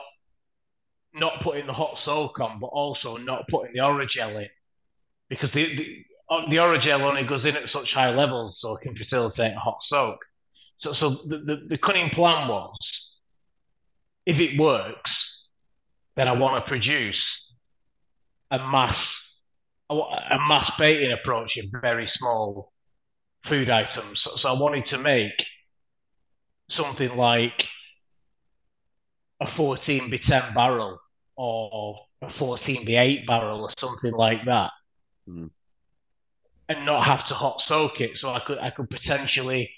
not 1.16 1.44
putting 1.44 1.68
the 1.68 1.74
hot 1.74 1.96
soak 2.06 2.40
on, 2.40 2.60
but 2.60 2.68
also 2.68 3.18
not 3.18 3.48
putting 3.50 3.74
the 3.74 3.80
oragel 3.80 4.42
in 4.42 4.50
because 5.30 5.50
the, 5.54 5.64
the 5.64 6.06
uh, 6.30 6.50
the 6.50 6.56
oragel 6.56 7.02
only 7.02 7.24
goes 7.28 7.44
in 7.44 7.56
at 7.56 7.70
such 7.72 7.88
high 7.94 8.10
levels, 8.10 8.56
so 8.62 8.76
it 8.76 8.82
can 8.82 8.96
facilitate 8.96 9.54
a 9.56 9.60
hot 9.60 9.78
soak. 9.90 10.20
So, 10.82 10.94
so 11.00 11.18
the, 11.28 11.38
the, 11.38 11.56
the 11.70 11.78
cunning 11.78 12.10
plan 12.14 12.48
was, 12.48 12.76
if 14.26 14.38
it 14.38 14.60
works, 14.60 15.12
then 16.16 16.28
I 16.28 16.34
want 16.34 16.64
to 16.64 16.70
produce 16.70 17.22
a 18.52 18.58
mass 18.58 18.96
a, 19.90 19.94
a 19.94 20.40
mass 20.50 20.72
baiting 20.80 21.12
approach 21.12 21.52
in 21.58 21.72
very 21.80 22.10
small 22.18 22.72
food 23.48 23.70
items. 23.70 24.20
So, 24.24 24.32
so 24.42 24.50
I 24.50 24.54
wanted 24.54 24.86
to 24.92 24.98
make 24.98 25.34
something 26.76 27.16
like 27.16 27.54
a 29.42 29.46
14 29.56 30.10
by 30.10 30.18
10 30.28 30.56
barrel 30.56 31.00
or 31.38 32.00
a 32.22 32.28
14b8 32.40 33.26
barrel 33.28 33.62
or 33.62 33.74
something 33.80 34.14
like 34.14 34.46
that 34.46 34.72
Mm. 35.28 35.50
and 36.70 36.86
not 36.86 37.08
have 37.10 37.28
to 37.30 37.34
hot 37.34 37.58
soak 37.68 38.00
it. 38.00 38.12
So 38.22 38.30
I 38.30 38.40
could 38.46 38.58
I 38.60 38.70
could 38.70 38.90
potentially 38.90 39.70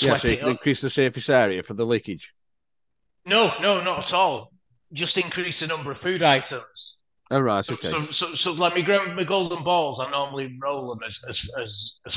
Yeah, 0.00 0.14
so 0.14 0.28
increase 0.28 0.80
the 0.82 0.90
surface 0.90 1.28
area 1.30 1.62
for 1.62 1.74
the 1.74 1.86
leakage. 1.86 2.32
No, 3.26 3.50
no, 3.60 3.82
not 3.82 4.06
at 4.06 4.14
all. 4.14 4.52
Just 4.92 5.16
increase 5.16 5.54
the 5.60 5.66
number 5.66 5.90
of 5.92 5.98
food 6.02 6.22
items. 6.22 6.62
Oh 7.30 7.40
right, 7.40 7.64
So, 7.64 7.74
okay. 7.74 7.90
so, 7.90 7.98
so, 8.18 8.26
so 8.42 8.50
like 8.50 8.74
my, 8.74 8.80
grand, 8.82 9.14
my 9.14 9.24
golden 9.24 9.62
balls, 9.62 10.00
I 10.04 10.10
normally 10.10 10.58
roll 10.60 10.88
them 10.90 10.98
as 11.06 11.14
as 11.30 11.36
as, 11.62 11.68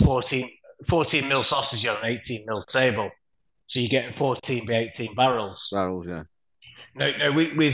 as 0.02 0.06
14, 0.06 0.50
14 0.89 1.28
mil 1.28 1.46
sausage 1.50 1.86
on 1.86 2.04
an 2.04 2.20
18 2.26 2.46
mil 2.48 2.66
table. 2.74 3.10
So 3.70 3.80
you're 3.80 3.89
getting 3.89 4.18
14 4.18 4.66
by 4.68 4.89
18 4.98 5.16
barrels. 5.16 5.58
Barrels, 5.72 6.08
yeah. 6.08 6.24
No, 6.96 7.10
no, 7.18 7.32
with 7.34 7.56
with, 7.56 7.74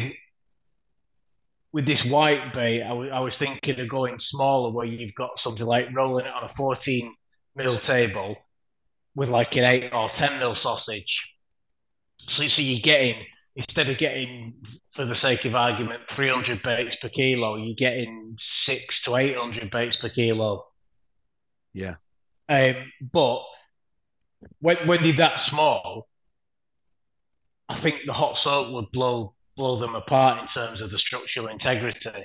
with 1.71 1.85
this 1.85 1.99
white 2.05 2.53
bait, 2.53 2.81
I 2.81 2.93
was- 2.93 3.33
thinking 3.37 3.79
of 3.79 3.89
going 3.89 4.19
smaller, 4.31 4.71
where 4.71 4.85
you've 4.85 5.15
got 5.15 5.31
something 5.43 5.65
like 5.65 5.93
rolling 5.93 6.25
it 6.25 6.33
on 6.33 6.43
a 6.43 6.53
14 6.55 7.15
mil 7.55 7.79
table 7.81 8.35
with 9.15 9.29
like 9.29 9.55
an 9.55 9.67
8 9.67 9.93
or 9.93 10.09
10 10.17 10.39
mil 10.39 10.55
sausage. 10.61 11.11
So, 12.37 12.43
so 12.55 12.61
you're 12.61 12.81
getting, 12.81 13.25
instead 13.55 13.89
of 13.89 13.97
getting, 13.97 14.53
for 14.95 15.05
the 15.05 15.15
sake 15.21 15.45
of 15.45 15.55
argument, 15.55 16.01
300 16.15 16.61
baits 16.63 16.95
per 17.01 17.09
kilo, 17.09 17.55
you're 17.57 17.75
getting 17.75 18.37
six 18.65 18.83
to 19.05 19.15
800 19.15 19.69
baits 19.71 19.95
per 20.01 20.09
kilo. 20.09 20.65
Yeah. 21.73 21.95
Um, 22.47 22.91
but 23.13 23.41
when 24.59 24.87
when 24.87 25.03
they're 25.03 25.17
that 25.17 25.45
small, 25.49 26.07
I 27.67 27.81
think 27.83 27.97
the 28.05 28.13
hot 28.13 28.35
soak 28.43 28.73
would 28.73 28.91
blow 28.91 29.35
blow 29.59 29.79
them 29.79 29.93
apart 29.93 30.39
in 30.39 30.47
terms 30.55 30.81
of 30.81 30.89
the 30.89 30.97
structural 31.05 31.51
integrity, 31.51 32.23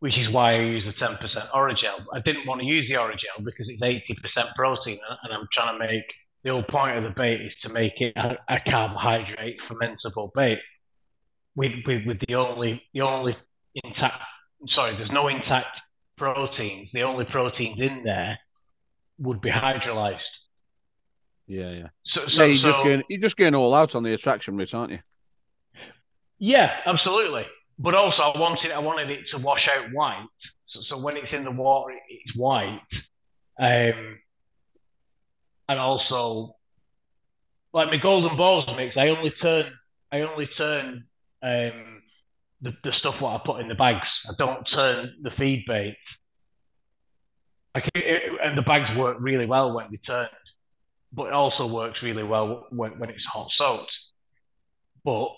which 0.00 0.18
is 0.18 0.26
why 0.34 0.54
I 0.54 0.58
use 0.58 0.84
the 0.84 0.92
10% 0.98 1.14
Orajel. 1.54 2.02
I 2.12 2.18
didn't 2.18 2.46
want 2.46 2.60
to 2.60 2.66
use 2.66 2.88
the 2.88 2.96
Orajel 2.98 3.44
because 3.44 3.66
it's 3.68 3.80
80% 3.80 4.54
protein, 4.56 4.98
uh, 5.08 5.14
and 5.22 5.32
I'm 5.32 5.46
trying 5.54 5.78
to 5.78 5.86
make 5.86 6.02
the 6.42 6.50
whole 6.50 6.64
point 6.64 6.98
of 6.98 7.04
the 7.04 7.14
bait 7.16 7.40
is 7.40 7.52
to 7.62 7.68
make 7.68 7.92
it 7.98 8.12
a, 8.16 8.36
a 8.48 8.58
carbohydrate 8.68 9.56
fermentable 9.70 10.30
bait. 10.34 10.58
With, 11.54 11.72
with, 11.86 12.06
with 12.06 12.18
the 12.26 12.34
only 12.36 12.82
the 12.94 13.02
only 13.02 13.36
intact 13.74 14.22
sorry, 14.74 14.96
there's 14.96 15.10
no 15.12 15.28
intact 15.28 15.76
proteins. 16.16 16.88
The 16.92 17.02
only 17.02 17.24
proteins 17.24 17.78
in 17.80 18.02
there 18.04 18.38
would 19.18 19.40
be 19.40 19.50
hydrolyzed. 19.50 20.18
Yeah, 21.46 21.70
yeah. 21.72 21.88
So, 22.14 22.20
yeah, 22.28 22.44
you're 22.44 22.62
just 22.62 22.78
so- 22.78 22.84
going 22.84 23.02
you're 23.08 23.20
just 23.20 23.36
going 23.36 23.54
all 23.54 23.74
out 23.74 23.94
on 23.94 24.02
the 24.02 24.12
attraction 24.12 24.56
route, 24.56 24.74
aren't 24.74 24.92
you? 24.92 24.98
Yeah, 26.40 26.68
absolutely. 26.86 27.42
But 27.78 27.94
also, 27.94 28.22
I 28.22 28.38
wanted 28.38 28.72
I 28.72 28.78
wanted 28.80 29.10
it 29.10 29.20
to 29.32 29.38
wash 29.38 29.66
out 29.74 29.90
white. 29.92 30.26
So, 30.68 30.80
so 30.88 30.98
when 30.98 31.16
it's 31.16 31.32
in 31.32 31.44
the 31.44 31.50
water, 31.50 31.94
it's 32.08 32.36
white. 32.36 32.80
Um, 33.60 34.18
and 35.68 35.78
also, 35.78 36.56
like 37.72 37.88
my 37.88 37.98
golden 38.02 38.36
balls 38.36 38.64
mix, 38.76 38.96
I 38.98 39.10
only 39.10 39.32
turn 39.42 39.64
I 40.10 40.20
only 40.22 40.48
turn 40.58 41.04
um, 41.42 42.02
the 42.62 42.72
the 42.84 42.92
stuff 42.98 43.14
what 43.20 43.40
I 43.40 43.42
put 43.44 43.60
in 43.60 43.68
the 43.68 43.74
bags. 43.74 44.06
I 44.28 44.32
don't 44.38 44.64
turn 44.64 45.14
the 45.22 45.30
feed 45.38 45.64
bait. 45.66 45.96
I 47.74 47.80
can, 47.80 47.90
it, 47.94 48.22
and 48.42 48.58
the 48.58 48.62
bags 48.62 48.96
work 48.98 49.18
really 49.20 49.46
well 49.46 49.72
when 49.74 49.86
they 49.90 49.98
turned, 49.98 50.28
but 51.12 51.28
it 51.28 51.32
also 51.32 51.66
works 51.66 51.98
really 52.02 52.24
well 52.24 52.66
when, 52.70 52.98
when 52.98 53.10
it's 53.10 53.24
hot 53.32 53.46
soaked. 53.56 53.92
But 55.04 55.28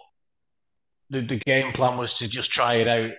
the, 1.12 1.20
the 1.20 1.40
game 1.46 1.72
plan 1.74 1.98
was 1.98 2.10
to 2.18 2.26
just 2.26 2.50
try 2.52 2.76
it 2.76 2.88
out 2.88 3.10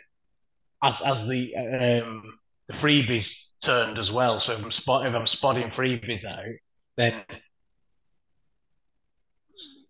as 0.84 0.94
as 1.06 1.28
the 1.30 1.54
um, 1.56 2.34
the 2.68 2.74
freebies 2.84 3.24
turned 3.64 3.98
as 3.98 4.12
well. 4.14 4.42
So 4.46 4.54
if 4.54 4.60
I'm 4.60 4.72
spot 4.82 5.06
if 5.06 5.14
I'm 5.14 5.28
spotting 5.38 5.72
freebies 5.78 6.26
out, 6.26 6.56
then 6.98 7.14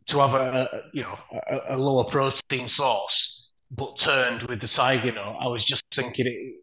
to 0.10 0.20
have 0.20 0.32
a, 0.32 0.44
a 0.44 0.68
you 0.94 1.02
know 1.02 1.16
a, 1.50 1.76
a 1.76 1.78
lower 1.78 2.12
protein 2.12 2.70
source 2.78 3.14
but 3.72 3.94
turned 4.06 4.44
with 4.48 4.62
the 4.62 4.68
tiger 4.76 5.12
nut, 5.12 5.36
I 5.42 5.48
was 5.48 5.66
just 5.68 5.82
thinking 5.96 6.28
it 6.28 6.56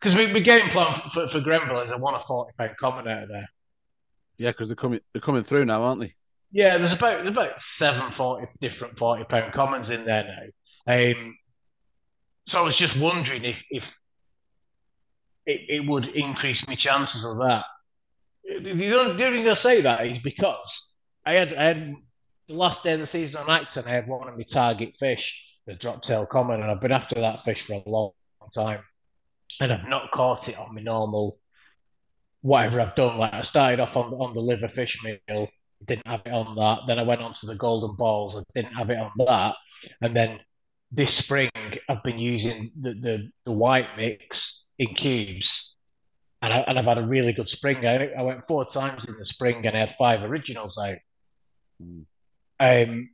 because 0.00 0.14
my 0.14 0.40
game 0.40 0.70
plan 0.72 1.00
for, 1.12 1.28
for 1.32 1.40
Grenville 1.40 1.82
is 1.82 1.90
I 1.92 1.96
want 1.96 2.16
a 2.16 2.26
forty 2.28 2.52
pound 2.56 2.76
common 2.78 3.08
out 3.08 3.24
of 3.24 3.28
there. 3.28 3.48
Yeah, 4.36 4.50
because 4.50 4.68
they're 4.68 4.76
coming 4.76 5.00
they're 5.12 5.22
coming 5.22 5.42
through 5.42 5.64
now, 5.64 5.82
aren't 5.82 6.00
they? 6.00 6.14
Yeah, 6.52 6.78
there's 6.78 6.96
about 6.96 7.24
there's 7.24 7.32
about 7.32 7.52
seven 7.78 8.12
forty 8.16 8.46
different 8.60 8.98
forty 8.98 9.24
pound 9.24 9.52
commons 9.52 9.88
in 9.90 10.04
there 10.04 10.24
now. 10.24 10.52
Um, 10.88 11.36
so 12.48 12.58
I 12.58 12.62
was 12.62 12.78
just 12.78 12.96
wondering 12.96 13.44
if 13.44 13.56
if 13.70 13.82
it, 15.44 15.60
it 15.68 15.88
would 15.88 16.04
increase 16.04 16.56
my 16.66 16.76
chances 16.82 17.22
of 17.26 17.36
that. 17.38 17.64
The 18.44 18.70
only, 18.70 19.22
reason 19.22 19.52
I 19.52 19.62
say 19.62 19.82
that 19.82 20.06
is 20.06 20.22
because 20.24 20.56
I 21.26 21.32
had 21.32 21.48
I 21.52 21.64
had 21.64 21.94
the 22.48 22.54
last 22.54 22.82
day 22.82 22.94
of 22.94 23.00
the 23.00 23.08
season 23.12 23.36
on 23.36 23.50
Acton, 23.50 23.84
I 23.86 23.94
had 23.94 24.08
one 24.08 24.26
of 24.28 24.36
my 24.36 24.44
target 24.50 24.94
fish, 24.98 25.20
the 25.66 25.74
drop 25.74 26.00
tail 26.08 26.26
common, 26.30 26.62
and 26.62 26.70
I've 26.70 26.80
been 26.80 26.92
after 26.92 27.20
that 27.20 27.44
fish 27.44 27.58
for 27.66 27.82
a 27.84 27.88
long 27.88 28.12
time, 28.54 28.80
and 29.60 29.70
I've 29.70 29.88
not 29.88 30.10
caught 30.12 30.48
it 30.48 30.56
on 30.56 30.74
my 30.74 30.80
normal 30.80 31.36
whatever 32.40 32.80
I've 32.80 32.96
done. 32.96 33.18
Like 33.18 33.34
I 33.34 33.42
started 33.50 33.80
off 33.80 33.94
on 33.94 34.14
on 34.14 34.34
the 34.34 34.40
liver 34.40 34.70
fish 34.74 34.96
meal, 35.04 35.48
didn't 35.86 36.06
have 36.06 36.20
it 36.24 36.32
on 36.32 36.54
that. 36.54 36.86
Then 36.86 36.98
I 36.98 37.02
went 37.02 37.20
on 37.20 37.34
to 37.42 37.46
the 37.46 37.56
golden 37.56 37.94
balls, 37.96 38.42
I 38.42 38.58
didn't 38.58 38.74
have 38.74 38.88
it 38.88 38.98
on 38.98 39.10
that, 39.18 39.52
and 40.00 40.16
then 40.16 40.38
this 40.92 41.08
spring 41.24 41.50
I've 41.88 42.02
been 42.02 42.18
using 42.18 42.70
the 42.80 42.94
the, 42.94 43.30
the 43.46 43.52
white 43.52 43.86
mix 43.96 44.22
in 44.78 44.94
cubes. 44.94 45.44
And, 46.40 46.52
I, 46.52 46.58
and 46.68 46.78
I've 46.78 46.84
had 46.84 46.98
a 46.98 47.04
really 47.06 47.32
good 47.32 47.48
spring. 47.48 47.84
I, 47.84 48.12
I 48.16 48.22
went 48.22 48.46
four 48.46 48.64
times 48.72 49.02
in 49.08 49.14
the 49.18 49.24
spring 49.26 49.66
and 49.66 49.76
I 49.76 49.80
had 49.80 49.96
five 49.98 50.22
originals 50.22 50.72
out. 50.80 50.98
Hmm. 51.82 52.00
Um, 52.60 53.10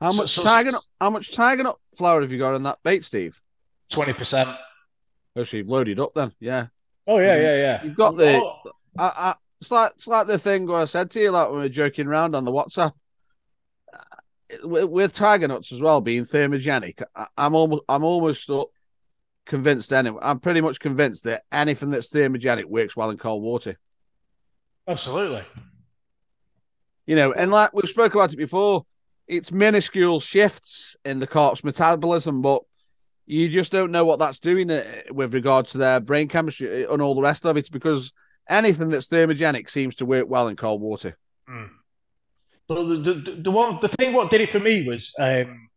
How 0.00 0.12
much 0.12 0.34
so- 0.34 0.42
tiger 0.42 0.72
nut 0.72 0.82
how 1.00 1.10
much 1.10 1.32
tiger 1.32 1.62
nut 1.62 1.78
flour 1.96 2.22
have 2.22 2.32
you 2.32 2.38
got 2.38 2.54
in 2.56 2.64
that 2.64 2.78
bait, 2.82 3.04
Steve? 3.04 3.40
twenty 3.94 4.14
percent. 4.14 4.48
Oh, 5.36 5.44
so 5.44 5.58
you've 5.58 5.68
loaded 5.68 6.00
up 6.00 6.12
then, 6.14 6.32
yeah. 6.40 6.66
Oh 7.06 7.18
yeah, 7.18 7.36
yeah, 7.36 7.56
yeah. 7.56 7.84
You've 7.84 7.96
got 7.96 8.16
the 8.16 8.40
Oh, 8.42 8.56
I, 8.98 9.04
I, 9.16 9.34
it's 9.60 9.70
like 9.70 9.92
it's 9.94 10.08
like 10.08 10.26
the 10.26 10.38
thing 10.38 10.66
where 10.66 10.80
I 10.80 10.86
said 10.86 11.08
to 11.12 11.20
you, 11.20 11.30
like 11.30 11.46
when 11.48 11.58
we 11.58 11.62
were 11.64 11.68
joking 11.68 12.08
around 12.08 12.34
on 12.34 12.44
the 12.44 12.50
WhatsApp. 12.52 12.92
Uh, 14.52 14.86
With, 14.86 15.12
tiger 15.12 15.48
nuts 15.48 15.72
as 15.72 15.80
well 15.80 16.00
being 16.00 16.24
thermogenic, 16.24 17.02
I'm 17.36 17.54
almost 17.54 17.82
I'm 17.88 18.04
almost 18.04 18.50
uh, 18.50 18.64
convinced. 19.44 19.92
Anyway, 19.92 20.18
I'm 20.22 20.40
pretty 20.40 20.60
much 20.60 20.80
convinced 20.80 21.24
that 21.24 21.42
anything 21.50 21.90
that's 21.90 22.10
thermogenic 22.10 22.64
works 22.66 22.96
well 22.96 23.10
in 23.10 23.18
cold 23.18 23.42
water. 23.42 23.78
absolutely. 24.88 25.42
You 27.06 27.16
know, 27.16 27.32
and 27.32 27.50
like 27.52 27.72
we've 27.72 27.88
spoken 27.88 28.18
about 28.18 28.32
it 28.32 28.36
before, 28.36 28.84
it's 29.28 29.52
minuscule 29.52 30.20
shifts 30.20 30.96
in 31.04 31.20
the 31.20 31.26
corpse 31.26 31.64
metabolism, 31.64 32.42
but 32.42 32.62
you 33.26 33.48
just 33.48 33.72
don't 33.72 33.90
know 33.90 34.04
what 34.04 34.18
that's 34.18 34.38
doing 34.38 34.70
uh, 34.70 34.84
with 35.10 35.34
regards 35.34 35.72
to 35.72 35.78
their 35.78 36.00
brain 36.00 36.28
chemistry 36.28 36.84
and 36.84 37.02
all 37.02 37.14
the 37.14 37.22
rest 37.22 37.44
of 37.44 37.56
it 37.56 37.68
because 37.72 38.12
anything 38.48 38.88
that's 38.88 39.08
thermogenic 39.08 39.68
seems 39.68 39.96
to 39.96 40.06
work 40.06 40.28
well 40.28 40.48
in 40.48 40.56
cold 40.56 40.80
water. 40.80 41.16
Mm. 41.48 41.70
So 42.68 42.74
the, 42.74 43.22
the 43.36 43.42
the 43.44 43.50
one 43.50 43.78
the 43.80 43.88
thing 43.96 44.12
what 44.12 44.30
did 44.30 44.40
it 44.40 44.48
for 44.50 44.58
me 44.60 44.84
was 44.86 45.00
um, 45.20 45.68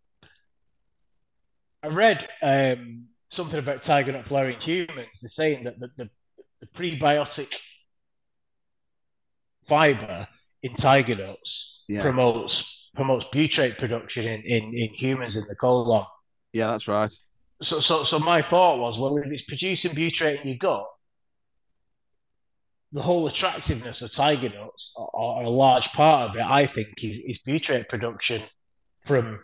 I 1.84 1.88
read 1.88 2.18
um, 2.42 3.06
something 3.38 3.60
about 3.60 3.86
tiger 3.86 4.12
nut 4.12 4.26
flower 4.28 4.50
in 4.50 4.60
humans. 4.62 5.08
They're 5.22 5.32
saying 5.38 5.66
that 5.66 5.80
the, 5.80 5.88
the, 5.98 6.10
the 6.62 6.68
prebiotic 6.78 7.48
fiber 9.68 10.28
in 10.64 10.76
tiger 10.78 11.16
nuts 11.16 11.40
Yeah, 11.88 12.02
promotes 12.02 12.52
promotes 12.96 13.26
butyrate 13.34 13.78
production 13.78 14.24
in, 14.26 14.42
in, 14.46 14.64
in 14.74 14.90
humans 14.98 15.36
in 15.36 15.46
the 15.48 15.56
colon. 15.56 16.06
yeah, 16.54 16.72
that's 16.72 16.88
right. 16.88 17.12
So, 17.62 17.82
so, 17.88 18.06
so 18.10 18.20
my 18.20 18.42
thought 18.50 18.78
was, 18.78 18.98
well, 19.00 19.16
if 19.18 19.26
it's 19.32 19.44
producing 19.48 19.92
butyrate 19.92 20.42
in 20.42 20.50
your 20.50 20.58
gut, 20.60 20.86
the 22.92 23.02
whole 23.02 23.28
attractiveness 23.28 23.98
of 24.02 24.10
tiger 24.16 24.50
nuts, 24.50 24.82
or, 24.96 25.10
or 25.14 25.44
a 25.44 25.50
large 25.50 25.84
part 25.96 26.30
of 26.32 26.36
it, 26.36 26.42
I 26.42 26.68
think, 26.74 26.88
is, 27.04 27.18
is 27.28 27.38
butyrate 27.48 27.88
production 27.88 28.42
from 29.08 29.40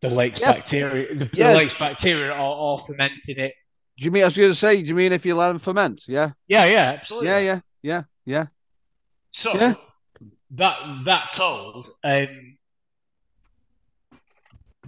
the 0.00 0.08
lake's 0.08 0.38
Yeah. 0.40 0.52
bacteria. 0.52 1.14
The, 1.14 1.30
Yeah. 1.32 1.52
the 1.52 1.58
lake's 1.58 1.78
bacteria 1.78 2.32
are 2.32 2.38
all 2.38 2.84
fermenting 2.86 3.38
it. 3.38 3.52
Do 3.98 4.04
you 4.04 4.10
mean 4.10 4.22
I 4.22 4.26
was 4.26 4.36
going 4.36 4.50
to 4.50 4.54
say? 4.54 4.80
Do 4.80 4.88
you 4.88 4.94
mean 4.94 5.12
if 5.12 5.26
you 5.26 5.34
let 5.34 5.48
them 5.48 5.58
ferment? 5.58 6.04
Yeah, 6.08 6.30
Yeah, 6.46 6.64
yeah, 6.66 6.96
absolutely. 7.00 7.28
yeah, 7.28 7.38
yeah, 7.40 7.60
yeah, 7.82 8.02
yeah. 8.24 8.46
So 9.42 9.54
Yeah. 9.58 9.74
that 10.52 10.76
that 11.06 11.24
told, 11.36 11.86
um, 12.04 12.56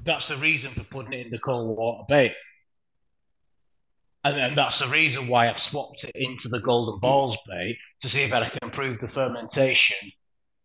that's 0.06 0.22
the 0.28 0.36
reason 0.36 0.70
for 0.74 0.84
putting 0.84 1.12
it 1.12 1.26
in 1.26 1.30
the 1.32 1.38
cold 1.38 1.76
water 1.76 2.04
bait. 2.08 2.32
And, 4.22 4.38
and 4.38 4.58
that's 4.58 4.74
the 4.80 4.88
reason 4.88 5.28
why 5.28 5.48
I've 5.48 5.62
swapped 5.70 6.04
it 6.04 6.14
into 6.14 6.48
the 6.50 6.60
golden 6.60 7.00
balls 7.00 7.38
bait 7.48 7.78
to 8.02 8.08
see 8.10 8.18
if 8.18 8.32
I 8.32 8.48
can 8.50 8.68
improve 8.68 9.00
the 9.00 9.08
fermentation 9.08 10.12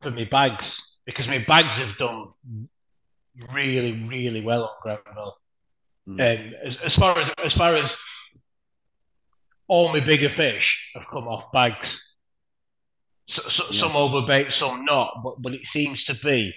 for 0.02 0.12
my 0.12 0.26
bags 0.30 0.64
because 1.06 1.26
my 1.28 1.40
bags 1.48 1.68
have 1.78 1.98
done 1.98 2.68
really, 3.54 4.08
really 4.10 4.42
well 4.42 4.64
on 4.64 4.76
Grenville. 4.82 5.38
Mm. 6.08 6.22
And 6.22 6.54
as, 6.54 6.74
as 6.86 6.92
far 7.00 7.20
as 7.20 7.28
as 7.46 7.54
far 7.58 7.76
as 7.76 7.90
all 9.68 9.92
my 9.92 10.06
bigger 10.06 10.30
fish 10.36 10.64
have 10.94 11.04
come 11.12 11.28
off 11.28 11.52
bags. 11.52 11.74
So, 13.30 13.42
so, 13.58 13.64
Yeah. 13.72 13.82
Some 13.82 13.92
overbait, 13.94 14.50
some 14.60 14.86
not, 14.86 15.22
but 15.24 15.42
but 15.42 15.54
it 15.54 15.62
seems 15.74 16.04
to 16.06 16.14
be 16.24 16.54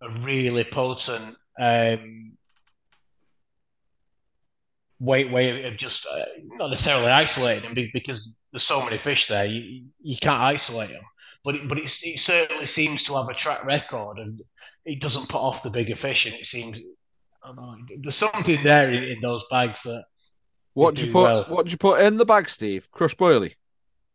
a 0.00 0.08
really 0.20 0.64
potent 0.72 1.36
um, 1.60 2.32
way 5.02 5.24
way 5.24 5.64
of 5.66 5.72
just 5.78 5.98
uh, 6.06 6.24
not 6.56 6.68
necessarily 6.70 7.10
isolating 7.10 7.62
them 7.74 7.74
because 7.92 8.20
there's 8.52 8.64
so 8.68 8.82
many 8.84 8.98
fish 9.02 9.18
there, 9.28 9.46
you 9.46 9.86
you 10.00 10.16
can't 10.22 10.40
isolate 10.40 10.90
them. 10.90 11.02
But 11.44 11.56
it, 11.56 11.68
but 11.68 11.76
it, 11.78 11.84
it 12.02 12.20
certainly 12.26 12.68
seems 12.76 13.02
to 13.08 13.16
have 13.16 13.26
a 13.28 13.34
track 13.42 13.64
record, 13.64 14.18
and 14.18 14.40
it 14.84 15.00
doesn't 15.00 15.28
put 15.28 15.38
off 15.38 15.62
the 15.64 15.70
bigger 15.70 15.96
fish, 16.00 16.22
and 16.24 16.34
it 16.34 16.46
seems. 16.52 16.76
I 17.44 17.48
don't 17.48 17.56
know, 17.56 17.74
there's 18.04 18.22
something 18.32 18.62
there 18.64 18.88
in, 18.92 19.02
in 19.02 19.18
those 19.20 19.42
bags 19.50 19.74
that 19.84 20.04
What 20.74 20.94
did 20.94 21.06
you 21.06 21.12
put? 21.12 21.22
well. 21.24 21.44
What 21.48 21.64
did 21.66 21.72
you 21.72 21.78
put 21.78 22.00
in 22.02 22.16
the 22.16 22.24
bag, 22.24 22.48
Steve? 22.48 22.88
Crushed 22.92 23.18
boilie. 23.18 23.54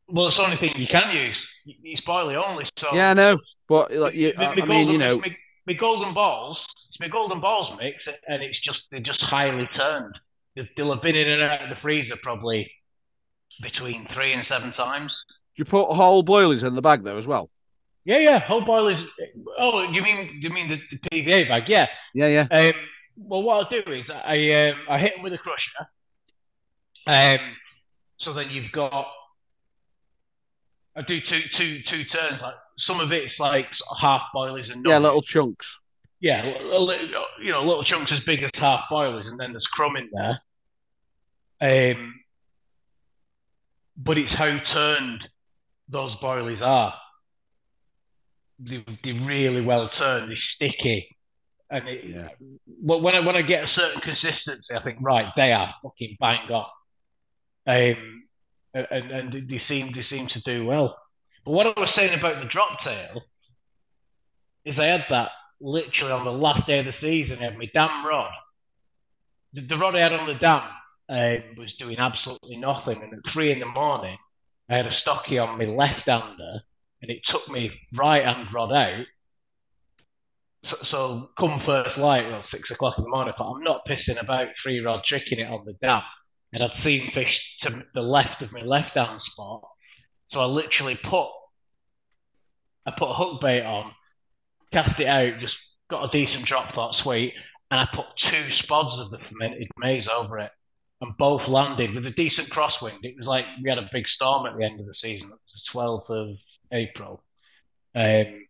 well, 0.08 0.28
it's 0.30 0.38
the 0.38 0.44
only 0.44 0.56
thing 0.56 0.72
you 0.78 0.88
can 0.90 1.14
use. 1.14 1.36
It's 1.84 2.02
boilie 2.08 2.38
only. 2.42 2.64
So 2.80 2.96
Yeah, 2.96 3.10
I 3.10 3.14
know, 3.14 3.38
but 3.68 3.92
like 3.92 4.14
you, 4.16 4.32
My- 4.38 4.46
I, 4.46 4.56
my 4.56 4.64
I 4.64 4.66
mean, 4.68 4.88
you 4.90 4.98
know, 4.98 5.18
my, 5.18 5.36
my 5.68 5.74
golden 5.74 6.14
balls. 6.14 6.58
It's 6.90 7.00
my 7.02 7.10
golden 7.10 7.42
balls 7.42 7.78
mix, 7.78 7.98
and 8.30 8.42
it's 8.42 8.58
just 8.64 8.80
they're 8.92 9.02
just 9.02 9.20
highly 9.22 9.68
turned. 9.76 10.16
They- 10.58 10.70
They'll 10.76 10.94
have 10.94 11.02
been 11.04 11.16
in 11.16 11.30
and 11.30 11.42
out 11.44 11.62
of 11.64 11.70
the 11.70 11.76
freezer 11.82 12.16
probably 12.22 12.70
between 13.62 14.08
three 14.14 14.34
and 14.34 14.44
seven 14.50 14.74
times. 14.74 15.12
you 15.56 15.64
put 15.66 15.92
whole 15.94 16.24
boilies 16.24 16.64
in 16.68 16.76
the 16.76 16.82
bag 16.82 17.04
though 17.04 17.18
as 17.18 17.26
well. 17.28 17.50
Yeah, 18.06 18.20
yeah. 18.20 18.40
Whole 18.40 18.62
boilies. 18.66 19.04
Oh, 19.60 19.84
you 19.92 20.02
mean 20.02 20.40
you 20.42 20.50
mean 20.50 20.70
the, 20.70 20.78
the 20.92 21.10
PVA 21.10 21.48
bag? 21.48 21.64
Yeah. 21.68 21.88
Yeah, 22.14 22.28
yeah. 22.28 22.48
Um, 22.52 22.74
well, 23.18 23.42
what 23.44 23.56
I'll 23.66 23.70
do 23.70 23.92
is 23.92 24.04
I 24.10 24.70
um, 24.70 24.78
I 24.90 25.00
hit 25.00 25.14
them 25.16 25.24
with 25.24 25.34
a 25.34 25.38
crusher. 25.38 25.88
Um, 27.08 27.56
so 28.20 28.34
then 28.34 28.50
you've 28.52 28.72
got 28.72 29.08
I 30.96 31.02
do 31.02 31.20
two 31.20 31.42
two 31.58 31.80
two 31.90 32.04
turns. 32.14 32.42
Like 32.42 32.56
some 32.88 33.00
of 33.00 33.12
it's 33.12 33.34
like 33.40 33.66
half 34.02 34.22
boilies 34.36 34.72
and 34.72 34.86
yeah, 34.88 34.98
little 35.00 35.22
chunks. 35.22 35.80
Yeah, 36.20 36.44
you 36.46 37.52
know, 37.52 37.62
little 37.64 37.84
chunks 37.84 38.12
as 38.12 38.24
big 38.26 38.42
as 38.44 38.50
half 38.56 38.86
boilies, 38.92 39.28
and 39.28 39.40
then 39.40 39.52
there's 39.54 39.68
crumb 39.74 39.96
in 39.98 40.10
there. 40.14 40.42
Um, 41.60 42.16
but 43.98 44.18
it's 44.18 44.32
how 44.38 44.58
turned 44.74 45.22
those 45.90 46.16
boilies 46.22 46.62
are. 46.62 46.94
They, 48.60 48.84
are 48.86 49.26
really 49.26 49.62
well 49.62 49.90
turned. 49.98 50.32
They're 50.32 50.38
sticky, 50.56 51.16
and 51.70 51.88
it, 51.88 52.04
yeah. 52.06 52.28
when 52.82 53.14
I 53.16 53.20
when 53.20 53.36
I 53.36 53.42
get 53.44 53.64
a 53.64 53.68
certain 53.76 54.02
consistency, 54.02 54.74
I 54.76 54.84
think 54.84 54.98
right, 55.02 55.32
they 55.36 55.52
are 55.52 55.74
fucking 55.84 56.18
bang 56.20 56.50
on. 56.52 56.66
Um, 57.68 58.24
and, 58.74 59.12
and 59.12 59.34
they 59.34 59.62
seem 59.68 59.92
they 59.94 60.06
seem 60.10 60.28
to 60.34 60.42
do 60.46 60.66
well. 60.66 60.98
But 61.46 61.52
what 61.52 61.68
I 61.68 61.80
was 61.80 61.90
saying 61.96 62.18
about 62.18 62.42
the 62.44 62.50
drop 62.50 62.80
tail 62.84 63.22
is 64.66 64.76
I 64.80 64.86
had 64.86 65.06
that 65.10 65.30
literally 65.62 66.12
on 66.12 66.26
the 66.26 66.32
last 66.32 66.68
day 66.68 66.80
of 66.80 66.86
the 66.86 66.94
season. 67.02 67.38
I 67.40 67.46
had 67.46 67.58
my 67.58 67.70
dam 67.74 68.06
rod. 68.06 68.32
The, 69.54 69.62
the 69.62 69.78
rod 69.78 69.96
I 69.96 70.02
had 70.02 70.14
on 70.14 70.28
the 70.28 70.40
dam 70.44 70.62
um, 71.10 71.56
was 71.58 71.74
doing 71.80 71.98
absolutely 72.00 72.58
nothing, 72.58 73.02
and 73.02 73.14
at 73.14 73.34
three 73.34 73.52
in 73.52 73.60
the 73.60 73.66
morning, 73.66 74.18
I 74.70 74.76
had 74.76 74.86
a 74.86 75.00
stocky 75.02 75.38
on 75.38 75.58
my 75.58 75.66
left 75.66 76.08
hander, 76.08 76.62
and 77.02 77.12
it 77.12 77.22
took 77.32 77.48
me 77.50 77.72
right 77.98 78.24
hand 78.24 78.48
rod 78.54 78.72
out. 78.72 79.06
So, 80.70 80.76
so 80.92 81.30
come 81.40 81.62
first 81.66 81.98
light, 81.98 82.30
well, 82.30 82.44
six 82.52 82.70
o'clock 82.72 82.96
in 82.98 83.06
the 83.06 83.10
morning, 83.10 83.34
but 83.38 83.46
I'm 83.46 83.64
not 83.64 83.86
pissing 83.88 84.22
about 84.22 84.48
three 84.62 84.80
rod 84.80 85.02
tricking 85.08 85.40
it 85.40 85.50
on 85.50 85.66
the 85.66 85.74
dam. 85.88 86.02
And 86.52 86.64
I'd 86.64 86.84
seen 86.84 87.12
fish 87.14 87.32
to 87.64 87.84
the 87.94 88.02
left 88.02 88.42
of 88.42 88.52
my 88.52 88.62
left 88.62 88.96
hand 88.96 89.20
spot. 89.32 89.62
So 90.32 90.40
I 90.40 90.46
literally 90.46 90.98
put 91.10 91.30
I 92.86 92.92
put 92.98 93.12
a 93.12 93.16
hook 93.16 93.42
bait 93.42 93.64
on, 93.64 93.92
cast 94.72 95.00
it 95.00 95.08
out, 95.08 95.42
just 95.42 95.54
got 95.90 96.06
a 96.06 96.12
decent 96.12 96.48
drop, 96.48 96.74
thought 96.74 96.96
sweet, 97.04 97.34
and 97.70 97.80
I 97.80 97.86
put 97.94 98.06
two 98.32 98.48
spods 98.64 99.04
of 99.04 99.12
the 99.12 99.20
fermented 99.30 99.68
maize 99.78 100.06
over 100.08 100.40
it, 100.40 100.52
and 101.02 101.16
both 101.18 101.42
landed 101.48 101.94
with 101.94 102.06
a 102.06 102.12
decent 102.12 102.50
crosswind. 102.52 103.04
It 103.04 103.16
was 103.18 103.28
like 103.28 103.46
we 103.64 103.70
had 103.70 103.78
a 103.78 103.90
big 103.92 104.06
storm 104.16 104.46
at 104.46 104.58
the 104.58 104.66
end 104.66 104.80
of 104.80 104.86
the 104.86 104.96
season. 105.02 105.28
It 105.28 105.40
was 105.74 106.04
the 106.10 106.14
12th 106.14 106.30
of 106.32 106.38
April. 106.72 107.24
Um, 107.96 108.48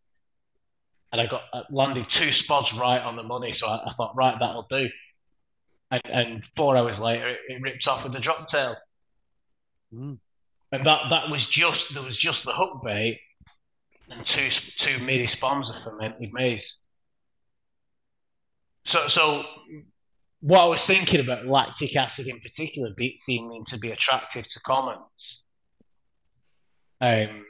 and 1.11 1.21
I 1.21 1.25
got 1.25 1.41
uh, 1.53 1.61
landed 1.71 2.05
two 2.19 2.29
spods 2.43 2.77
right 2.79 2.99
on 2.99 3.15
the 3.15 3.23
money, 3.23 3.55
so 3.59 3.67
I, 3.67 3.89
I 3.89 3.93
thought, 3.95 4.15
right, 4.15 4.35
that'll 4.39 4.67
do. 4.69 4.87
And, 5.89 6.01
and, 6.05 6.43
four 6.57 6.75
hours 6.75 6.99
later, 6.99 7.29
it, 7.29 7.37
it 7.47 7.61
ripped 7.61 7.87
off 7.87 8.03
with 8.03 8.11
the 8.13 8.19
drop 8.19 8.49
tail. 8.51 8.75
Mm. 9.93 10.17
And 10.73 10.85
that 10.85 10.97
that 11.09 11.29
was 11.29 11.39
just 11.57 11.79
there 11.93 12.03
was 12.03 12.17
just 12.21 12.39
the 12.43 12.51
hook 12.53 12.83
bait 12.83 13.21
and 14.09 14.19
two 14.19 14.49
two 14.85 15.03
midi 15.05 15.29
spods 15.41 15.69
of 15.69 15.81
fermented 15.85 16.33
maize. 16.33 16.59
So 18.91 18.99
so 19.15 19.43
what 20.41 20.63
I 20.63 20.67
was 20.67 20.79
thinking 20.88 21.19
about 21.19 21.47
lactic 21.47 21.95
acid 21.95 22.27
in 22.27 22.39
particular 22.39 22.91
seeming 23.25 23.63
to 23.69 23.77
be 23.77 23.91
attractive 23.91 24.43
to 24.43 24.59
commons. 24.65 25.01
Um, 26.99 27.45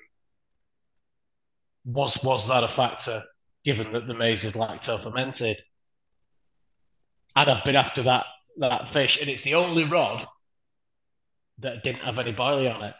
was 1.85 2.17
was 2.23 2.45
that 2.49 2.63
a 2.63 2.75
factor 2.75 3.23
given 3.63 3.93
that 3.93 4.07
the 4.07 4.13
maize 4.13 4.43
is 4.43 4.53
lacto 4.53 5.03
fermented? 5.03 5.57
And 7.35 7.49
I've 7.49 7.63
been 7.65 7.75
after 7.75 8.03
that 8.03 8.25
that 8.59 8.81
fish, 8.93 9.11
and 9.21 9.29
it's 9.29 9.43
the 9.43 9.53
only 9.53 9.83
rod 9.83 10.25
that 11.59 11.83
didn't 11.83 12.01
have 12.01 12.17
any 12.17 12.33
boilie 12.33 12.73
on 12.73 12.83
it. 12.83 12.95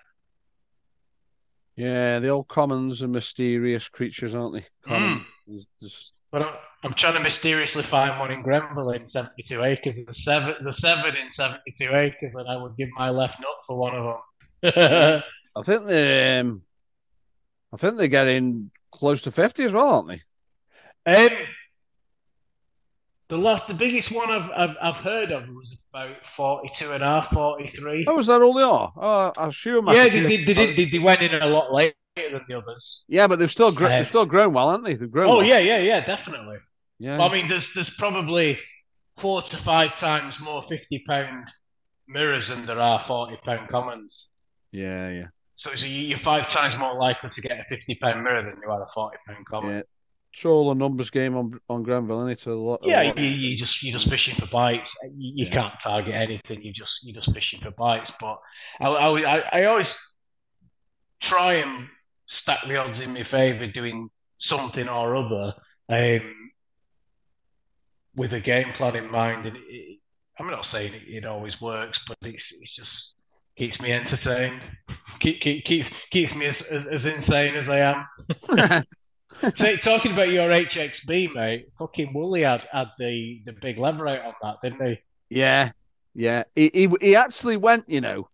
Yeah, 1.75 2.19
the 2.19 2.29
old 2.29 2.47
commons 2.47 3.03
are 3.03 3.07
mysterious 3.07 3.87
creatures, 3.87 4.33
aren't 4.33 4.53
they? 4.53 4.65
Commons. 4.83 5.25
Mm. 5.49 5.65
Just... 5.79 6.13
But 6.31 6.41
I'm, 6.41 6.53
I'm, 6.83 6.93
trying 6.99 7.13
to 7.13 7.29
mysteriously 7.29 7.83
find 7.89 8.19
one 8.19 8.31
in 8.31 8.41
Grenville 8.41 8.91
in 8.91 9.09
72 9.11 9.63
acres. 9.63 9.95
The 10.05 10.15
seven, 10.25 10.55
the 10.63 10.73
seven 10.85 11.13
in 11.15 11.29
72 11.37 12.05
acres, 12.05 12.33
and 12.35 12.49
I 12.49 12.61
would 12.61 12.75
give 12.77 12.89
my 12.97 13.09
left 13.09 13.35
nut 13.39 13.49
for 13.65 13.77
one 13.77 13.95
of 13.95 14.03
them. 14.03 15.21
I 15.55 15.61
think 15.63 15.85
they're, 15.85 16.41
um, 16.41 16.61
I 17.73 17.77
think 17.77 17.97
they're 17.97 18.07
getting 18.07 18.71
close 18.91 19.21
to 19.23 19.31
50 19.31 19.63
as 19.63 19.73
well, 19.73 19.95
aren't 19.95 20.07
they? 20.09 20.21
Um, 21.05 21.29
the 23.29 23.37
last, 23.37 23.63
the 23.67 23.73
biggest 23.73 24.13
one 24.13 24.29
I've, 24.29 24.49
I've, 24.51 24.75
I've 24.81 25.03
heard 25.03 25.31
of 25.31 25.47
was 25.47 25.67
about 25.93 26.15
42 26.35 26.91
and 26.91 27.03
a 27.03 27.05
half, 27.05 27.33
43. 27.33 28.05
Oh, 28.07 28.15
was 28.15 28.27
that 28.27 28.41
all 28.41 28.53
they 28.53 28.63
are? 28.63 28.93
Oh, 28.95 29.33
I 29.37 29.47
assume. 29.47 29.87
Yeah, 29.87 30.07
they, 30.07 30.21
they, 30.21 30.53
they, 30.53 30.75
they, 30.75 30.89
they 30.91 30.99
went 30.99 31.21
in 31.21 31.33
a 31.33 31.47
lot 31.47 31.73
later 31.73 31.95
than 32.15 32.41
the 32.47 32.55
others. 32.55 32.83
Yeah, 33.07 33.27
but 33.27 33.39
they've 33.39 33.51
still 33.51 33.71
gr- 33.71 33.87
they've 33.87 34.07
still 34.07 34.25
grown 34.25 34.53
well, 34.53 34.71
haven't 34.71 34.85
they? 34.85 34.93
They've 34.93 35.11
grown. 35.11 35.31
Oh 35.31 35.37
well. 35.37 35.45
yeah, 35.45 35.59
yeah, 35.59 35.79
yeah, 35.79 36.05
definitely. 36.05 36.57
Yeah. 36.99 37.17
Well, 37.17 37.29
I 37.29 37.33
mean, 37.33 37.47
there's 37.47 37.63
there's 37.75 37.91
probably 37.97 38.57
four 39.21 39.41
to 39.41 39.57
five 39.65 39.87
times 39.99 40.33
more 40.41 40.63
50 40.69 41.03
pound 41.07 41.45
mirrors 42.07 42.43
than 42.49 42.65
there 42.65 42.79
are 42.79 43.03
40 43.07 43.37
pound 43.45 43.69
commons. 43.69 44.11
Yeah, 44.71 45.09
yeah. 45.09 45.27
So, 45.63 45.71
so 45.79 45.85
you're 45.85 46.19
five 46.23 46.43
times 46.53 46.75
more 46.79 46.97
likely 46.99 47.29
to 47.35 47.41
get 47.41 47.51
a 47.59 47.63
50 47.69 47.97
pound 48.01 48.23
mirror 48.23 48.43
than 48.43 48.61
you 48.61 48.69
are 48.69 48.81
a 48.81 48.87
40 48.93 49.17
pound 49.27 49.45
common. 49.49 49.71
Yeah, 49.71 49.81
it's 50.31 50.45
all 50.45 50.71
a 50.71 50.75
numbers 50.75 51.09
game 51.09 51.35
on 51.35 51.59
on 51.69 51.83
Grenville, 51.83 52.21
and 52.21 52.31
it's 52.31 52.45
a 52.45 52.53
lot. 52.53 52.81
Yeah, 52.83 53.03
a 53.03 53.07
lot. 53.07 53.17
You, 53.17 53.25
you 53.25 53.57
just 53.57 53.71
you're 53.81 53.97
just 53.97 54.09
fishing 54.09 54.35
for 54.39 54.47
bites. 54.51 54.87
You, 55.03 55.31
you 55.35 55.45
yeah. 55.45 55.53
can't 55.53 55.73
target 55.83 56.13
anything. 56.13 56.63
You 56.63 56.73
just 56.73 56.91
you're 57.03 57.15
just 57.15 57.33
fishing 57.33 57.59
for 57.63 57.71
bites. 57.71 58.11
But 58.19 58.39
I, 58.81 58.87
I, 58.87 59.59
I 59.59 59.65
always 59.65 59.87
try 61.29 61.55
and 61.55 61.87
stack 62.47 62.59
the 62.67 62.77
odds 62.77 62.99
in 63.03 63.13
my 63.13 63.23
favour, 63.29 63.67
doing 63.67 64.09
something 64.49 64.87
or 64.87 65.15
other 65.17 65.53
um, 65.89 66.51
with 68.15 68.31
a 68.31 68.39
game 68.39 68.67
plan 68.77 68.95
in 68.95 69.11
mind. 69.11 69.45
And 69.45 69.57
it, 69.57 69.99
I'm 70.39 70.49
not 70.49 70.65
saying 70.71 70.93
it, 70.93 71.03
it 71.07 71.25
always 71.25 71.53
works, 71.61 71.97
but 72.07 72.17
it's, 72.21 72.41
it's 72.61 72.75
just 72.75 72.89
keeps 73.57 73.79
me 73.81 73.91
entertained. 73.91 74.61
Keep, 75.19 75.41
keep, 75.41 75.65
keeps 75.65 75.87
keeps 76.13 76.31
me 76.35 76.45
as, 76.45 76.55
as, 76.71 76.81
as 76.93 77.01
insane 77.03 77.55
as 77.55 77.67
I 77.67 77.79
am. 77.79 78.83
so, 79.57 79.65
talking 79.83 80.13
about 80.13 80.29
your 80.29 80.47
HXB, 80.51 81.33
mate, 81.33 81.69
fucking 81.79 82.13
Wooly 82.13 82.43
had, 82.43 82.61
had 82.71 82.89
the, 82.99 83.41
the 83.43 83.53
big 83.59 83.79
lever 83.79 84.07
out 84.07 84.25
on 84.25 84.33
that, 84.43 84.57
didn't 84.61 84.87
he? 84.87 84.99
Yeah, 85.35 85.71
yeah. 86.13 86.43
He, 86.55 86.69
he, 86.71 86.89
he 87.01 87.15
actually 87.15 87.57
went, 87.57 87.89
you 87.89 87.99
know. 87.99 88.29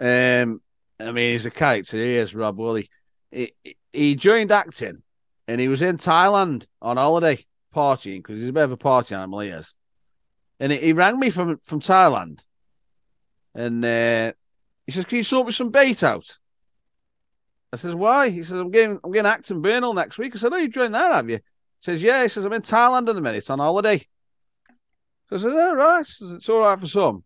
Um, 0.00 0.60
I 0.98 1.12
mean, 1.12 1.30
he's 1.30 1.46
a 1.46 1.52
character. 1.52 1.98
He 1.98 2.16
is 2.16 2.34
Rob 2.34 2.58
Woolley. 2.58 2.88
He, 3.32 3.54
he 3.92 4.14
joined 4.14 4.52
Acton, 4.52 5.02
and 5.48 5.60
he 5.60 5.68
was 5.68 5.82
in 5.82 5.96
Thailand 5.96 6.66
on 6.80 6.96
holiday 6.96 7.44
partying 7.74 8.18
because 8.18 8.38
he's 8.38 8.48
a 8.48 8.52
bit 8.52 8.64
of 8.64 8.72
a 8.72 8.76
party 8.76 9.14
animal. 9.14 9.40
He 9.40 9.48
is, 9.48 9.74
and 10.60 10.70
he, 10.70 10.78
he 10.78 10.92
rang 10.92 11.18
me 11.18 11.30
from 11.30 11.58
from 11.58 11.80
Thailand, 11.80 12.44
and 13.54 13.84
uh, 13.84 14.32
he 14.86 14.92
says, 14.92 15.06
"Can 15.06 15.18
you 15.18 15.24
sort 15.24 15.46
me 15.46 15.52
some 15.52 15.70
bait 15.70 16.02
out?" 16.04 16.38
I 17.72 17.76
says, 17.76 17.94
why? 17.94 18.28
He 18.28 18.42
says, 18.42 18.58
I'm 18.58 18.70
getting 18.70 19.00
I'm 19.02 19.12
getting 19.12 19.30
Acton 19.30 19.62
Burnell 19.62 19.94
next 19.94 20.18
week. 20.18 20.34
I 20.34 20.38
said, 20.38 20.52
oh, 20.52 20.56
you 20.56 20.68
joined 20.68 20.94
that, 20.94 21.12
have 21.12 21.30
you? 21.30 21.36
He 21.36 21.42
says, 21.80 22.02
yeah. 22.02 22.22
He 22.22 22.28
says, 22.28 22.44
I'm 22.44 22.52
in 22.52 22.62
Thailand 22.62 23.08
in 23.08 23.16
a 23.16 23.20
minute 23.20 23.48
on 23.48 23.60
holiday. 23.60 24.06
So 25.28 25.36
I 25.36 25.38
said, 25.38 25.52
oh, 25.52 25.74
right. 25.74 26.06
Says, 26.06 26.32
it's 26.32 26.48
all 26.50 26.60
right 26.60 26.78
for 26.78 26.86
some. 26.86 27.24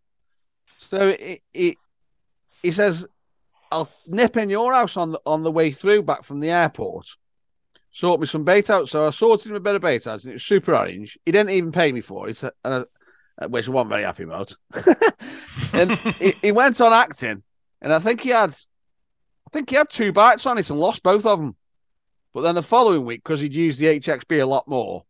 So 0.77 1.17
he, 1.53 1.77
he 2.63 2.71
says, 2.71 3.07
I'll 3.71 3.91
nip 4.07 4.37
in 4.37 4.51
your 4.51 4.73
house 4.73 4.97
on 4.97 5.13
the, 5.13 5.21
on 5.27 5.43
the 5.43 5.53
way 5.53 5.71
through 5.71 6.03
back 6.03 6.23
from 6.23 6.41
the 6.41 6.51
airport. 6.51 7.09
Sort 7.91 8.21
me 8.21 8.27
some 8.27 8.45
bait 8.45 8.71
out. 8.71 8.89
So 8.89 9.07
I 9.07 9.11
sorted 9.11 9.51
him 9.51 9.57
a 9.57 9.61
bit 9.61 9.75
of 9.75 9.83
bait 9.83 10.07
out, 10.07 10.23
and 10.23 10.31
it 10.31 10.35
was 10.35 10.45
super 10.45 10.75
orange. 10.75 11.19
He 11.25 11.33
didn't 11.33 11.51
even 11.51 11.73
pay 11.73 11.93
me 11.93 12.01
for 12.01 12.29
it, 12.29 12.43
and 12.43 12.53
I, 12.65 12.85
uh, 13.39 13.49
which 13.49 13.69
I 13.69 13.73
wasn't 13.73 13.91
very 13.91 14.03
happy 14.03 14.25
about. 14.25 14.55
and 15.73 15.93
he, 16.19 16.35
he 16.43 16.53
went 16.53 16.81
on 16.81 16.93
Acton, 16.93 17.43
and 17.81 17.93
I 17.93 17.99
think 17.99 18.21
he 18.21 18.31
had 18.31 18.55
I 19.47 19.51
think 19.51 19.71
he 19.71 19.77
had 19.77 19.89
two 19.89 20.13
bites 20.13 20.47
on 20.47 20.59
it 20.59 20.71
and 20.71 20.79
lost 20.79 21.03
both 21.03 21.25
of 21.25 21.39
them. 21.39 21.57
But 22.33 22.43
then 22.43 22.55
the 22.55 22.63
following 22.63 23.05
week, 23.05 23.23
because 23.23 23.41
he'd 23.41 23.55
used 23.55 23.81
the 23.81 23.87
HXB 23.87 24.43
a 24.43 24.47
lot 24.47 24.69
more, 24.69 25.05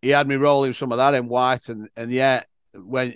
he 0.00 0.08
had 0.08 0.26
me 0.26 0.34
rolling 0.36 0.72
some 0.72 0.90
of 0.90 0.98
that 0.98 1.14
in 1.14 1.28
white. 1.28 1.68
And 1.68 1.88
and 1.96 2.10
yeah, 2.10 2.42
when 2.74 3.14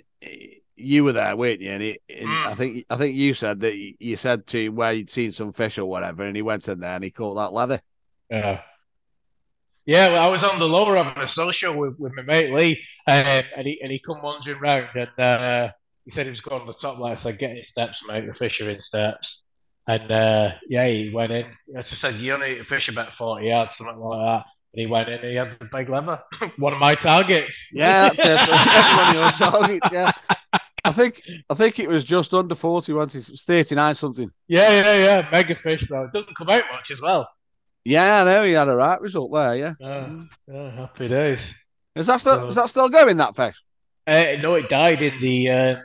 you 0.77 1.03
were 1.03 1.13
there, 1.13 1.35
weren't 1.35 1.61
you? 1.61 1.71
And, 1.71 1.83
he, 1.83 1.99
and 2.09 2.27
mm. 2.27 2.47
I 2.47 2.53
think 2.53 2.85
I 2.89 2.95
think 2.95 3.15
you 3.15 3.33
said 3.33 3.59
that 3.61 3.75
you 3.75 4.15
said 4.15 4.47
to 4.47 4.65
him 4.65 4.75
where 4.75 4.93
you'd 4.93 5.09
seen 5.09 5.31
some 5.31 5.51
fish 5.51 5.77
or 5.77 5.85
whatever, 5.85 6.23
and 6.23 6.35
he 6.35 6.41
went 6.41 6.67
in 6.67 6.79
there 6.79 6.95
and 6.95 7.03
he 7.03 7.11
caught 7.11 7.35
that 7.35 7.53
leather. 7.53 7.81
Yeah. 8.29 8.61
Yeah, 9.85 10.09
well, 10.09 10.23
I 10.23 10.27
was 10.27 10.43
on 10.43 10.59
the 10.59 10.65
lower 10.65 10.97
of 10.97 11.07
a 11.07 11.27
social 11.33 11.77
with, 11.77 11.97
with 11.97 12.11
my 12.13 12.21
mate 12.21 12.51
Lee, 12.51 12.77
um, 13.07 13.43
and 13.55 13.65
he 13.65 13.79
and 13.81 13.89
he 13.89 14.01
come 14.05 14.21
wandering 14.21 14.59
round, 14.59 14.89
and 14.95 15.25
uh, 15.25 15.69
he 16.03 16.11
said 16.13 16.25
he 16.25 16.31
was 16.31 16.41
going 16.41 16.65
to 16.65 16.67
the 16.67 16.79
top 16.81 16.99
line. 16.99 17.17
So 17.23 17.31
get 17.31 17.51
in 17.51 17.63
steps, 17.71 17.95
mate. 18.07 18.25
The 18.27 18.33
fish 18.33 18.59
are 18.61 18.69
in 18.69 18.79
steps. 18.87 19.25
And 19.87 20.11
uh, 20.11 20.55
yeah, 20.69 20.87
he 20.87 21.11
went 21.13 21.31
in. 21.31 21.45
As 21.75 21.85
I 21.89 21.95
said, 22.01 22.19
you 22.19 22.33
only 22.33 22.57
fish 22.69 22.89
about 22.91 23.09
40 23.17 23.45
yards, 23.45 23.71
something 23.77 23.97
like 23.97 24.19
that. 24.19 24.43
And 24.73 24.81
he 24.81 24.85
went 24.85 25.07
in 25.07 25.19
and 25.19 25.29
he 25.29 25.35
had 25.35 25.57
the 25.59 25.69
big 25.71 25.89
leather. 25.89 26.19
One 26.57 26.73
of 26.73 26.79
my 26.79 26.95
targets. 26.95 27.51
Yeah, 27.71 28.09
that's 28.09 28.19
it. 28.19 28.25
That's 28.49 28.97
one 28.97 29.07
of 29.07 29.13
your 29.13 29.49
targets, 29.51 29.87
yeah. 29.91 30.11
I 30.87 30.91
think 30.91 31.21
I 31.49 31.53
think 31.53 31.79
it 31.79 31.87
was 31.87 32.03
just 32.03 32.33
under 32.33 32.55
forty 32.55 32.93
once. 32.93 33.15
It 33.15 33.29
was 33.29 33.43
thirty 33.43 33.75
nine 33.75 33.95
something. 33.95 34.31
Yeah, 34.47 34.69
yeah, 34.71 35.03
yeah. 35.05 35.29
Mega 35.31 35.55
fish 35.63 35.83
though. 35.89 36.03
It 36.03 36.13
doesn't 36.13 36.37
come 36.37 36.49
out 36.49 36.63
much 36.71 36.85
as 36.91 36.97
well. 37.01 37.29
Yeah, 37.85 38.21
I 38.21 38.23
know 38.25 38.43
he 38.43 38.51
had 38.51 38.67
a 38.67 38.75
right 38.75 38.99
result 38.99 39.31
there. 39.31 39.55
Yeah, 39.55 39.73
Uh, 39.81 40.19
yeah, 40.47 40.71
happy 40.71 41.07
days. 41.07 41.39
is 41.95 42.07
that 42.07 42.19
still 42.19 42.47
is 42.47 42.55
that 42.55 42.69
still 42.69 42.89
going 42.89 43.17
that 43.17 43.35
fish? 43.35 43.55
Uh, 44.05 44.23
no, 44.41 44.55
it 44.55 44.69
died 44.69 45.01
in 45.01 45.13
the 45.21 45.49
uh, 45.49 45.75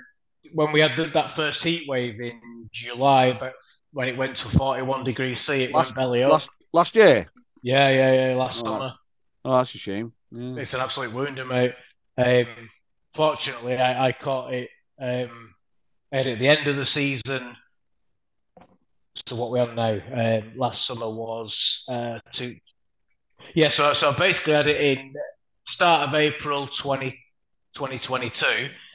when 0.54 0.72
we 0.72 0.80
had 0.80 0.90
the, 0.96 1.06
that 1.14 1.34
first 1.36 1.58
heat 1.62 1.84
wave 1.88 2.20
in 2.20 2.68
July, 2.84 3.32
but 3.38 3.52
when 3.92 4.08
it 4.08 4.16
went 4.16 4.36
to 4.36 4.58
forty-one 4.58 5.04
degrees 5.04 5.38
C, 5.46 5.64
it 5.64 5.72
Last- 5.74 5.88
went 5.88 5.96
belly 5.96 6.22
up. 6.22 6.30
Last 6.32 6.50
last 6.72 6.94
year. 6.96 7.26
Yeah, 7.62 7.88
yeah, 7.90 8.28
yeah. 8.30 8.36
Last 8.36 8.56
Oh, 8.58 8.64
summer, 8.64 8.78
that's- 8.80 8.98
Oh, 9.44 9.56
that's 9.56 9.74
a 9.74 9.78
shame. 9.78 10.12
Yeah. 10.30 10.62
it's 10.62 10.72
an 10.72 10.80
absolute 10.80 11.12
wounder, 11.12 11.44
mate. 11.44 11.72
Um, 12.16 12.68
fortunately, 13.16 13.76
I, 13.76 14.06
I 14.08 14.12
caught 14.12 14.52
it 14.52 14.68
um, 15.00 15.54
at 16.12 16.24
the 16.24 16.48
end 16.48 16.68
of 16.68 16.76
the 16.76 16.86
season. 16.94 17.56
So 19.28 19.36
what 19.36 19.50
we 19.50 19.58
have 19.58 19.74
now, 19.74 19.92
um, 19.92 20.52
last 20.56 20.78
summer 20.88 21.08
was 21.08 21.52
uh, 21.88 22.18
two. 22.38 22.56
Yeah, 23.54 23.68
so 23.76 23.92
so 24.00 24.08
I 24.08 24.18
basically 24.18 24.54
had 24.54 24.66
it 24.66 24.80
in 24.80 25.12
start 25.74 26.08
of 26.08 26.14
April 26.14 26.68
20, 26.82 27.10
2022, 27.76 28.30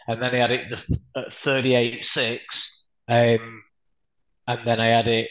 and 0.07 0.21
then 0.21 0.35
I 0.35 0.37
had 0.37 0.51
it 0.51 0.61
the, 0.69 1.19
at 1.19 1.27
38.6, 1.45 2.37
um, 3.09 3.63
and 4.47 4.59
then 4.65 4.79
I 4.79 4.97
had 4.97 5.07
it 5.07 5.27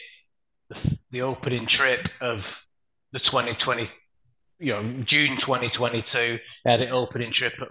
the, 1.11 1.21
opening 1.21 1.67
trip 1.77 1.99
of 2.21 2.39
the 3.13 3.19
2020, 3.19 3.89
you 4.59 4.73
know, 4.73 4.81
June 5.09 5.37
2022. 5.41 6.37
I 6.65 6.71
had 6.71 6.81
it 6.81 6.91
opening 6.91 7.31
trip 7.37 7.53
at 7.61 7.69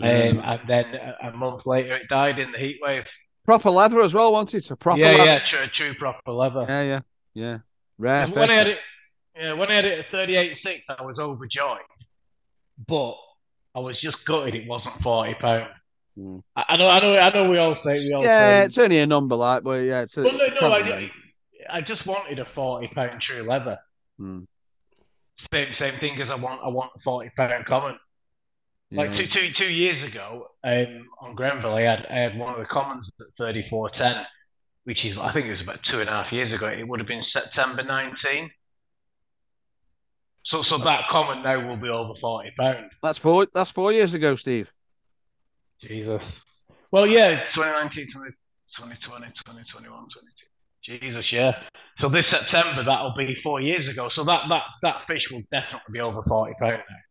41.6, 0.00 0.30
um, 0.30 0.42
and 0.44 0.60
then 0.68 0.84
a, 0.94 1.28
a 1.28 1.36
month 1.36 1.62
later 1.66 1.96
it 1.96 2.08
died 2.08 2.38
in 2.38 2.52
the 2.52 2.58
heat 2.58 2.78
wave. 2.82 3.04
proper 3.44 3.70
leather 3.70 4.00
as 4.00 4.14
well, 4.14 4.32
wasn't 4.32 4.62
it? 4.64 4.70
A 4.70 4.76
proper 4.76 5.00
yeah, 5.00 5.12
leather. 5.12 5.24
yeah, 5.24 5.38
true, 5.50 5.66
true, 5.76 5.94
proper 5.98 6.32
leather. 6.32 6.66
yeah, 6.68 6.82
yeah, 6.82 7.00
yeah. 7.34 7.58
Rare 7.98 8.26
when 8.28 8.50
I 8.50 8.54
had 8.54 8.66
it, 8.66 8.78
yeah, 9.36 9.52
when 9.54 9.70
I 9.70 9.76
had 9.76 9.84
it 9.84 9.98
at 10.00 10.12
38.6, 10.12 10.54
I 10.98 11.02
was 11.02 11.18
overjoyed, 11.18 11.78
but 12.86 13.14
I 13.74 13.80
was 13.80 13.96
just 14.02 14.16
gutted 14.26 14.54
it 14.54 14.68
wasn't 14.68 15.02
40 15.02 15.34
pound. 15.40 15.70
Mm. 16.18 16.42
I, 16.56 16.62
I 16.68 16.76
know, 16.78 16.88
I 16.88 17.00
know, 17.00 17.14
I 17.14 17.30
know. 17.30 17.50
We 17.50 17.58
all 17.58 17.76
say 17.84 17.98
we 18.06 18.12
all 18.14 18.22
yeah, 18.22 18.60
say. 18.60 18.66
it's 18.66 18.78
only 18.78 18.98
a 18.98 19.06
number, 19.06 19.36
like, 19.36 19.62
but 19.62 19.82
yeah, 19.82 20.02
it's 20.02 20.16
a. 20.16 20.22
Well, 20.22 20.32
no, 20.32 20.68
no, 20.68 20.74
I. 20.74 21.10
I 21.70 21.80
just 21.80 22.06
wanted 22.06 22.38
a 22.38 22.46
40 22.54 22.88
pound 22.94 23.20
true 23.26 23.48
leather. 23.48 23.78
Mm. 24.20 24.46
Same, 25.52 25.68
same 25.78 26.00
thing 26.00 26.18
as 26.22 26.28
I 26.30 26.36
want. 26.36 26.60
I 26.64 26.68
want 26.68 26.92
a 26.96 27.00
40 27.04 27.30
pound 27.36 27.66
common. 27.66 27.98
Like 28.92 29.10
two, 29.10 29.26
two, 29.34 29.48
two 29.58 29.68
years 29.68 30.12
ago, 30.12 30.46
um, 30.62 31.08
on 31.20 31.34
Grenville, 31.34 31.74
I 31.74 31.82
had 31.82 32.06
I 32.08 32.18
had 32.18 32.38
one 32.38 32.54
of 32.54 32.60
the 32.60 32.66
commons 32.66 33.06
at 33.18 33.26
thirty 33.36 33.64
four 33.68 33.90
ten, 33.90 34.22
which 34.84 34.98
is 35.04 35.16
I 35.20 35.32
think 35.32 35.46
it 35.46 35.52
was 35.52 35.62
about 35.62 35.80
two 35.90 35.98
and 35.98 36.08
a 36.08 36.12
half 36.12 36.32
years 36.32 36.54
ago. 36.54 36.68
It 36.68 36.86
would 36.86 37.00
have 37.00 37.08
been 37.08 37.24
September 37.32 37.82
nineteen. 37.82 38.48
So 40.46 40.62
so 40.70 40.78
that 40.84 41.10
common 41.10 41.42
now 41.42 41.66
will 41.66 41.76
be 41.76 41.88
over 41.88 42.14
forty 42.20 42.50
pound. 42.56 42.90
That's 43.02 43.18
four. 43.18 43.48
That's 43.52 43.72
four 43.72 43.92
years 43.92 44.14
ago, 44.14 44.36
Steve. 44.36 44.72
Jesus. 45.82 46.22
Well, 46.92 47.06
yeah, 47.08 47.26
2019, 47.58 48.08
20, 48.14 48.30
2020, 48.78 49.26
2021, 49.44 49.84
22. 49.84 50.46
Jesus, 50.86 51.26
yeah. 51.32 51.50
So 52.00 52.08
this 52.08 52.24
September 52.30 52.84
that'll 52.86 53.14
be 53.18 53.34
four 53.42 53.60
years 53.60 53.90
ago. 53.90 54.08
So 54.14 54.24
that 54.24 54.46
that 54.48 54.62
that 54.82 54.96
fish 55.08 55.22
will 55.32 55.42
definitely 55.50 55.90
be 55.90 56.00
over 56.00 56.22
forty 56.22 56.54
pound 56.60 56.86
now. 56.86 57.02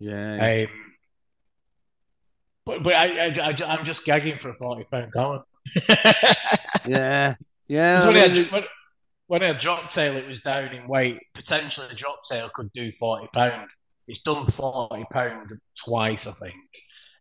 Yeah. 0.00 0.64
Um, 0.64 0.89
but 2.66 2.82
but 2.82 2.94
I, 2.94 3.06
I, 3.06 3.50
I 3.50 3.64
I'm 3.64 3.86
just 3.86 4.00
gagging 4.04 4.38
for 4.42 4.50
a 4.50 4.54
forty 4.54 4.84
pound 4.90 5.12
common. 5.12 5.40
yeah. 6.86 7.34
Yeah. 7.68 8.06
when, 8.06 8.16
I 8.16 8.24
I 8.24 8.28
mean, 8.28 8.44
had, 8.44 8.52
when, 8.52 8.62
when 9.28 9.42
I 9.44 9.62
drop 9.62 9.94
tail, 9.94 10.16
it 10.16 10.26
was 10.26 10.38
down 10.44 10.74
in 10.74 10.88
weight. 10.88 11.18
Potentially, 11.34 11.86
the 11.88 11.96
drop 11.96 12.18
tail 12.30 12.50
could 12.54 12.72
do 12.72 12.90
forty 12.98 13.28
pound. 13.32 13.68
It's 14.08 14.20
done 14.24 14.52
forty 14.56 15.04
pound 15.12 15.50
twice, 15.86 16.18
I 16.26 16.32
think. 16.42 16.54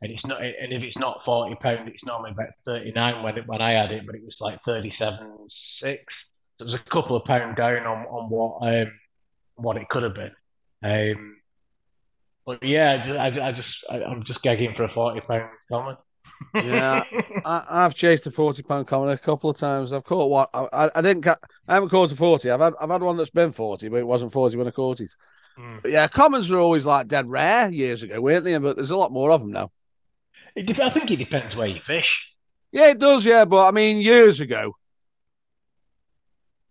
And 0.02 0.12
it's 0.12 0.26
not. 0.26 0.42
And 0.42 0.74
if 0.74 0.82
it's 0.82 0.98
not 0.98 1.20
forty 1.26 1.56
pound, 1.62 1.88
it's 1.88 2.04
normally 2.04 2.32
about 2.32 2.50
thirty 2.66 2.92
nine 2.92 3.22
when 3.24 3.38
it, 3.38 3.48
when 3.48 3.62
I 3.62 3.74
had 3.80 3.92
it, 3.92 4.06
but 4.06 4.16
it 4.16 4.24
was 4.24 4.36
like 4.40 4.60
thirty 4.66 4.94
seven 4.98 5.38
six. 5.84 6.04
So 6.58 6.66
it 6.66 6.72
was 6.72 6.80
a 6.86 6.90
couple 6.90 7.16
of 7.16 7.26
pound 7.26 7.56
down 7.58 7.86
on 7.86 8.06
on 8.08 8.30
what 8.30 8.68
um 8.68 8.92
what 9.56 9.78
it 9.78 9.88
could 9.90 10.04
have 10.04 10.16
been. 10.16 10.32
Um, 10.82 11.36
but 12.50 12.68
yeah, 12.68 13.04
I 13.20 13.30
just, 13.30 13.41
I, 13.41 13.52
just 13.52 13.68
I, 13.91 13.95
I'm 14.10 14.24
just 14.26 14.41
gagging 14.41 14.74
for 14.76 14.84
a 14.84 14.91
forty 14.91 15.22
pound 15.22 15.52
common. 15.70 15.97
Yeah. 16.56 17.04
I, 17.45 17.64
I've 17.70 17.93
chased 17.93 18.26
a 18.26 18.32
forty 18.32 18.64
pound 18.64 18.88
common 18.88 19.10
a 19.10 19.18
couple 19.20 19.52
of 19.52 19.58
times. 19.58 19.93
I've 19.93 20.04
caught 20.04 20.32
one. 20.32 20.47
I, 20.74 20.89
I, 20.95 21.02
didn't. 21.02 21.22
Ca- 21.22 21.38
I 21.68 21.76
haven't 21.76 21.89
caught 21.89 22.12
a 22.12 22.16
forty. 22.16 22.50
I've 22.50 22.60
had. 22.60 22.74
I've 22.82 22.89
had 22.89 23.04
one 23.04 23.18
that's 23.18 23.30
been 23.30 23.52
forty, 23.52 23.88
but 23.88 23.97
it 23.97 24.08
wasn't 24.08 24.34
forty 24.34 24.58
when 24.58 24.68
I 24.68 24.72
caught 24.72 25.00
it. 25.00 25.12
Mm. 25.60 25.84
But 25.84 25.91
yeah, 25.91 26.08
commons 26.08 26.50
were 26.50 26.58
always 26.58 26.88
like 26.88 27.08
dead 27.08 27.30
rare 27.30 27.72
years 27.72 28.02
ago, 28.02 28.20
weren't 28.20 28.45
they? 28.45 28.58
But 28.58 28.78
there's 28.78 28.89
a 28.89 28.97
lot 28.97 29.12
more 29.12 29.30
of 29.30 29.41
them 29.41 29.52
now. 29.52 29.72
It 30.56 30.66
dep- 30.66 30.78
I 30.84 30.91
think 30.91 31.12
it 31.12 31.18
depends 31.18 31.56
where 31.56 31.68
you 31.68 31.82
fish. 31.86 32.10
Yeah, 32.72 32.89
it 32.89 32.97
does. 32.97 33.28
Yeah, 33.28 33.45
but 33.45 33.68
I 33.68 33.72
mean, 33.72 33.97
years 33.97 34.39
ago. 34.39 34.74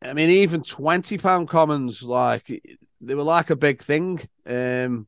I 0.02 0.12
mean, 0.12 0.30
even 0.30 0.64
twenty 0.64 1.18
pound 1.18 1.48
commons, 1.48 2.02
like 2.02 2.50
they 3.00 3.14
were 3.14 3.22
like 3.22 3.50
a 3.50 3.56
big 3.56 3.80
thing. 3.80 4.20
Um, 4.44 5.06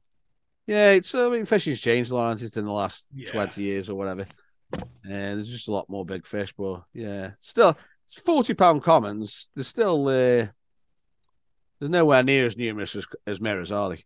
yeah, 0.71 0.91
it's. 0.93 1.15
I 1.15 1.29
mean, 1.29 1.45
fishing's 1.45 1.81
changed 1.81 2.13
a 2.13 2.15
lot 2.15 2.41
in 2.41 2.65
the 2.65 2.71
last 2.73 3.09
Yeah. 3.13 3.31
twenty 3.31 3.63
years 3.65 3.91
or 3.91 3.97
whatever. 3.97 4.27
And 4.73 5.37
there's 5.37 5.49
just 5.51 5.67
a 5.69 5.73
lot 5.73 5.89
more 5.91 6.05
big 6.07 6.25
fish, 6.25 6.53
but 6.57 6.85
yeah, 6.95 7.33
still, 7.41 7.77
it's 8.07 8.21
forty 8.21 8.55
pound 8.55 8.83
commons. 8.85 9.49
There's 9.55 9.67
still. 9.67 10.07
Uh, 10.07 10.47
there's 11.79 11.91
nowhere 11.91 12.23
near 12.23 12.47
as 12.47 12.57
numerous 12.57 12.95
as, 12.95 13.07
as 13.27 13.41
mirrors, 13.41 13.73
are 13.73 13.89
they? 13.91 14.03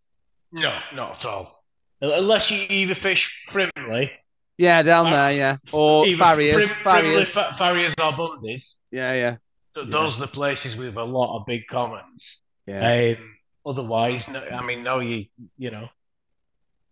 No, 0.53 0.79
not 0.95 1.19
at 1.21 1.27
all. 1.27 1.65
Unless 2.01 2.43
you 2.51 2.63
either 2.71 2.95
fish 3.03 3.19
Frimley, 3.53 4.09
Yeah, 4.57 4.83
down 4.83 5.09
Uh, 5.09 5.11
there, 5.11 5.33
yeah, 5.33 5.57
or 5.73 6.07
farriers, 6.13 6.71
farriers. 6.85 7.31
fa- 7.31 7.57
farriers 7.59 7.95
or 7.99 8.13
bundies. 8.13 8.63
Yeah, 8.93 9.13
yeah, 9.15 9.37
Th- 9.75 9.87
Yeah. 9.89 9.93
Those 9.93 10.15
are 10.15 10.21
the 10.21 10.27
places 10.29 10.77
with 10.79 10.97
a 10.97 11.03
lot 11.03 11.37
of 11.39 11.47
big 11.47 11.63
commons. 11.69 12.23
yeah. 12.67 13.17
Um, 13.19 13.37
otherwise, 13.67 14.23
no, 14.31 14.39
I 14.39 14.65
mean, 14.65 14.85
no, 14.85 15.01
you 15.01 15.27
you 15.59 15.71
know. 15.73 15.89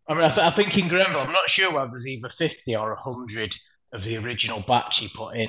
I 0.08 0.14
mean, 0.14 0.24
I, 0.24 0.34
th- 0.34 0.52
I 0.52 0.56
think 0.56 0.70
in 0.76 0.88
Grenville, 0.88 1.20
I'm 1.20 1.32
not 1.32 1.50
sure 1.56 1.72
whether 1.72 1.90
there's 1.92 2.06
either 2.06 2.30
50 2.38 2.74
or 2.76 2.94
100 2.94 3.50
of 3.92 4.02
the 4.02 4.16
original 4.16 4.64
batch 4.66 4.92
he 5.00 5.08
put 5.16 5.36
in. 5.36 5.48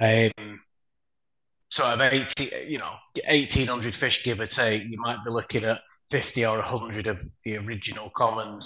Um, 0.00 0.60
sort 1.72 1.94
of 1.94 2.00
80, 2.00 2.68
you 2.68 2.78
know, 2.78 2.92
1,800 3.28 3.94
fish, 4.00 4.12
give 4.24 4.40
or 4.40 4.46
take. 4.46 4.82
You 4.88 5.00
might 5.00 5.24
be 5.24 5.30
looking 5.30 5.64
at 5.64 5.78
50 6.12 6.44
or 6.44 6.58
100 6.58 7.06
of 7.06 7.18
the 7.44 7.56
original 7.56 8.10
commons 8.16 8.64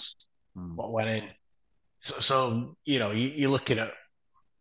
Hmm. 0.54 0.76
what 0.76 0.92
went 0.92 1.08
in. 1.08 1.28
So, 2.08 2.14
so 2.28 2.76
you 2.84 2.98
know, 2.98 3.10
you, 3.12 3.28
you're 3.28 3.50
looking 3.50 3.78
at 3.78 3.88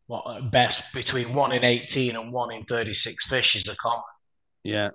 what 0.07 0.23
at 0.37 0.51
best 0.51 0.77
between 0.93 1.33
one 1.35 1.51
in 1.51 1.63
18 1.63 2.15
and 2.15 2.31
one 2.31 2.53
in 2.53 2.63
36 2.65 3.15
fish 3.29 3.45
is 3.55 3.67
a 3.67 3.75
common 3.81 4.03
yeah. 4.63 4.89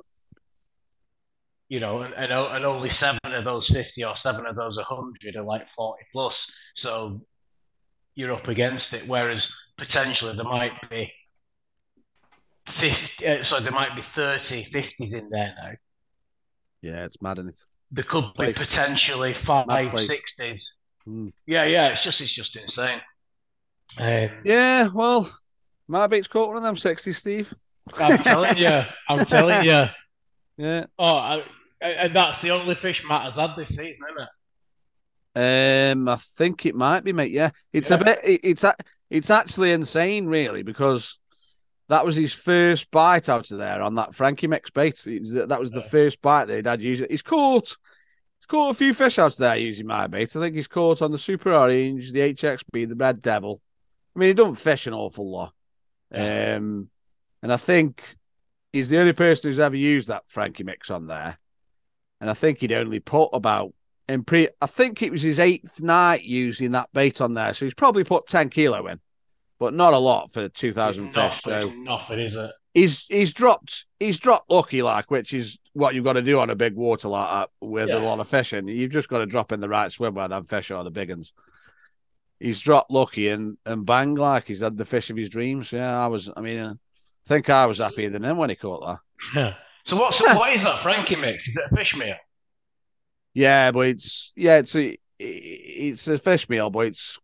You 1.68 1.80
know, 1.80 2.02
and, 2.02 2.14
and, 2.14 2.32
and 2.32 2.64
only 2.64 2.90
seven 3.00 3.18
of 3.24 3.44
those 3.44 3.66
50 3.72 4.04
or 4.04 4.14
seven 4.22 4.46
of 4.46 4.56
those 4.56 4.76
100 4.76 5.36
are 5.36 5.42
like 5.42 5.62
40 5.76 6.02
plus. 6.12 6.32
So 6.82 7.20
you're 8.14 8.32
up 8.32 8.46
against 8.48 8.84
it. 8.92 9.08
Whereas 9.08 9.42
potentially 9.78 10.34
there 10.36 10.44
might 10.44 10.72
be 10.88 11.10
50, 12.66 13.26
uh, 13.26 13.34
so 13.50 13.62
there 13.62 13.72
might 13.72 13.94
be 13.96 14.02
30, 14.14 14.66
50s 14.74 15.12
in 15.12 15.28
there 15.30 15.54
now. 15.60 15.70
Yeah, 16.82 17.04
it's 17.04 17.20
mad, 17.20 17.38
isn't 17.38 17.50
it? 17.50 17.64
There 17.90 18.04
could 18.08 18.32
be 18.38 18.52
potentially 18.52 19.34
five 19.46 19.66
60s. 19.66 20.58
Hmm. 21.04 21.28
Yeah, 21.46 21.64
yeah, 21.66 21.88
it's 21.88 22.04
just, 22.04 22.20
it's 22.20 22.34
just 22.34 22.50
insane. 22.56 23.00
Um, 23.98 24.42
Yeah, 24.44 24.88
well, 24.92 25.28
my 25.88 26.06
beat's 26.06 26.28
caught 26.28 26.48
one 26.48 26.56
of 26.58 26.62
them 26.62 26.76
sexy, 26.76 27.12
Steve. 27.12 27.54
I'm 27.98 28.18
telling 28.24 28.56
you, 28.58 28.70
I'm 29.08 29.24
telling 29.26 29.64
you. 29.64 29.84
Yeah. 30.56 30.86
Oh, 30.98 31.16
I, 31.16 31.38
and 31.80 32.16
that's 32.16 32.42
the 32.42 32.50
only 32.50 32.74
fish 32.80 32.96
Matt 33.08 33.22
has 33.24 33.34
had 33.34 33.56
this 33.56 33.68
season, 33.68 33.98
isn't 34.10 34.22
it? 34.22 35.92
Um, 35.92 36.08
I 36.08 36.16
think 36.16 36.64
it 36.64 36.74
might 36.74 37.04
be, 37.04 37.12
mate. 37.12 37.30
Yeah, 37.30 37.50
it's 37.72 37.90
Yeah. 37.90 37.96
a 37.96 38.04
bit. 38.04 38.18
it- 38.24 38.40
It's 38.42 38.64
a- 38.64 38.74
it's 39.10 39.30
actually 39.30 39.72
insane, 39.72 40.26
really, 40.26 40.62
because 40.62 41.18
that 41.88 42.04
was 42.04 42.16
his 42.16 42.32
first 42.32 42.90
bite 42.90 43.28
out 43.28 43.50
of 43.50 43.58
there 43.58 43.82
on 43.82 43.94
that 43.96 44.14
Frankie 44.14 44.46
Mix 44.46 44.70
bait. 44.70 45.00
Was- 45.06 45.32
That 45.32 45.60
was 45.60 45.70
the 45.72 45.80
Yeah. 45.80 45.88
first 45.88 46.22
bite 46.22 46.46
that 46.46 46.56
he'd 46.56 46.66
had 46.66 46.82
using. 46.82 47.06
He's 47.10 47.22
caught. 47.22 47.68
He's 48.38 48.46
caught 48.46 48.70
a 48.70 48.74
few 48.74 48.94
fish 48.94 49.18
out 49.18 49.32
of 49.32 49.38
there 49.38 49.56
using 49.56 49.86
my 49.86 50.06
bait. 50.06 50.34
I 50.34 50.40
think 50.40 50.56
he's 50.56 50.66
caught 50.68 51.02
on 51.02 51.12
the 51.12 51.18
Super 51.18 51.52
Orange, 51.52 52.12
the 52.12 52.20
HXB, 52.22 52.86
the 52.86 52.96
Red 52.96 53.20
Devil. 53.22 53.60
I 54.14 54.18
mean, 54.18 54.28
he 54.28 54.34
don't 54.34 54.54
fish 54.54 54.86
an 54.86 54.94
awful 54.94 55.30
lot. 55.30 55.52
Yeah. 56.10 56.56
Um, 56.56 56.90
and 57.42 57.52
I 57.52 57.56
think 57.58 58.02
he's 58.76 58.88
the 58.90 58.98
only 59.00 59.12
person 59.12 59.48
who's 59.50 59.58
ever 59.58 59.76
used 59.76 60.08
that 60.08 60.28
Frankie 60.28 60.64
Mix 60.64 60.90
on 60.90 61.06
there. 61.06 61.38
and 62.20 62.30
I 62.30 62.34
think 62.34 62.60
he'd 62.60 62.72
only 62.72 63.00
put 63.00 63.30
about 63.32 63.72
in 64.08 64.22
pre. 64.24 64.48
I 64.62 64.66
think 64.66 65.02
it 65.02 65.10
was 65.10 65.22
his 65.22 65.38
eighth 65.40 65.82
night 65.82 66.22
using 66.22 66.70
that 66.72 66.90
bait 66.92 67.20
on 67.20 67.34
there, 67.34 67.52
so 67.54 67.66
he's 67.66 67.74
probably 67.74 68.04
put 68.04 68.26
ten 68.26 68.48
kilo 68.50 68.86
in, 68.86 69.00
but 69.58 69.74
not 69.74 69.92
a 69.94 69.98
lot 69.98 70.30
for 70.30 70.48
two 70.48 70.72
thousand 70.72 71.08
fish. 71.08 71.42
So 71.42 71.70
nothing, 71.70 72.20
is 72.20 72.34
it? 72.34 72.50
he's 72.72 73.06
he's 73.06 73.32
dropped 73.32 73.86
he's 73.98 74.18
dropped 74.18 74.50
lucky 74.50 74.82
like, 74.82 75.10
which 75.10 75.32
is 75.34 75.58
what 75.72 75.94
you've 75.94 76.04
got 76.04 76.12
to 76.14 76.22
do 76.22 76.38
on 76.40 76.50
a 76.50 76.54
big 76.54 76.74
water 76.74 77.08
like 77.08 77.28
that 77.30 77.50
with 77.60 77.88
Yeah. 77.88 77.98
a 77.98 78.04
lot 78.04 78.20
of 78.20 78.28
fishing. 78.28 78.68
You've 78.68 78.92
just 78.92 79.08
got 79.08 79.18
to 79.18 79.26
drop 79.26 79.50
in 79.52 79.60
the 79.60 79.68
right 79.68 79.90
swim 79.92 80.14
where 80.14 80.28
them 80.28 80.44
fish 80.44 80.70
are 80.70 80.84
the 80.84 80.90
big 80.90 81.10
ones. 81.10 81.32
He's 82.38 82.60
dropped 82.60 82.90
lucky 82.90 83.28
and 83.28 83.56
and 83.66 83.84
bang 83.86 84.14
like 84.14 84.46
he's 84.48 84.60
had 84.60 84.76
the 84.76 84.84
fish 84.84 85.10
of 85.10 85.16
his 85.16 85.28
dreams. 85.30 85.72
Yeah, 85.72 86.02
I 86.02 86.06
was. 86.06 86.30
I 86.36 86.40
mean, 86.42 86.58
uh, 86.58 86.74
I 87.26 87.28
think 87.28 87.50
I 87.50 87.66
was 87.66 87.78
happier 87.78 88.10
than 88.10 88.24
him 88.24 88.36
when 88.36 88.50
he 88.50 88.56
caught 88.56 88.86
that. 88.86 88.98
Yeah. 89.34 89.50
So 89.88 89.94
what's 89.94 90.16
the, 90.22 90.36
what 90.36 90.52
is 90.52 90.64
that 90.64 90.82
Frankie 90.82 91.14
mix? 91.14 91.38
Is 91.46 91.54
it 91.54 91.72
a 91.72 91.76
fish 91.76 91.94
meal? 91.96 92.16
Yeah, 93.34 93.70
but 93.70 93.86
it's 93.86 94.32
yeah, 94.34 94.56
it's 94.56 94.74
a 94.74 94.98
it's 95.18 96.08
a 96.08 96.18
fish 96.18 96.48
meal, 96.48 96.70
but 96.70 96.86
it's 96.86 97.20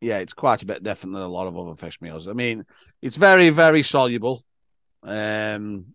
yeah, 0.00 0.18
it's 0.18 0.32
quite 0.32 0.62
a 0.62 0.66
bit 0.66 0.84
different 0.84 1.14
than 1.14 1.22
a 1.22 1.28
lot 1.28 1.48
of 1.48 1.58
other 1.58 1.74
fish 1.74 2.00
meals. 2.00 2.28
I 2.28 2.32
mean, 2.32 2.66
it's 3.02 3.16
very 3.16 3.48
very 3.48 3.82
soluble, 3.82 4.44
um, 5.02 5.86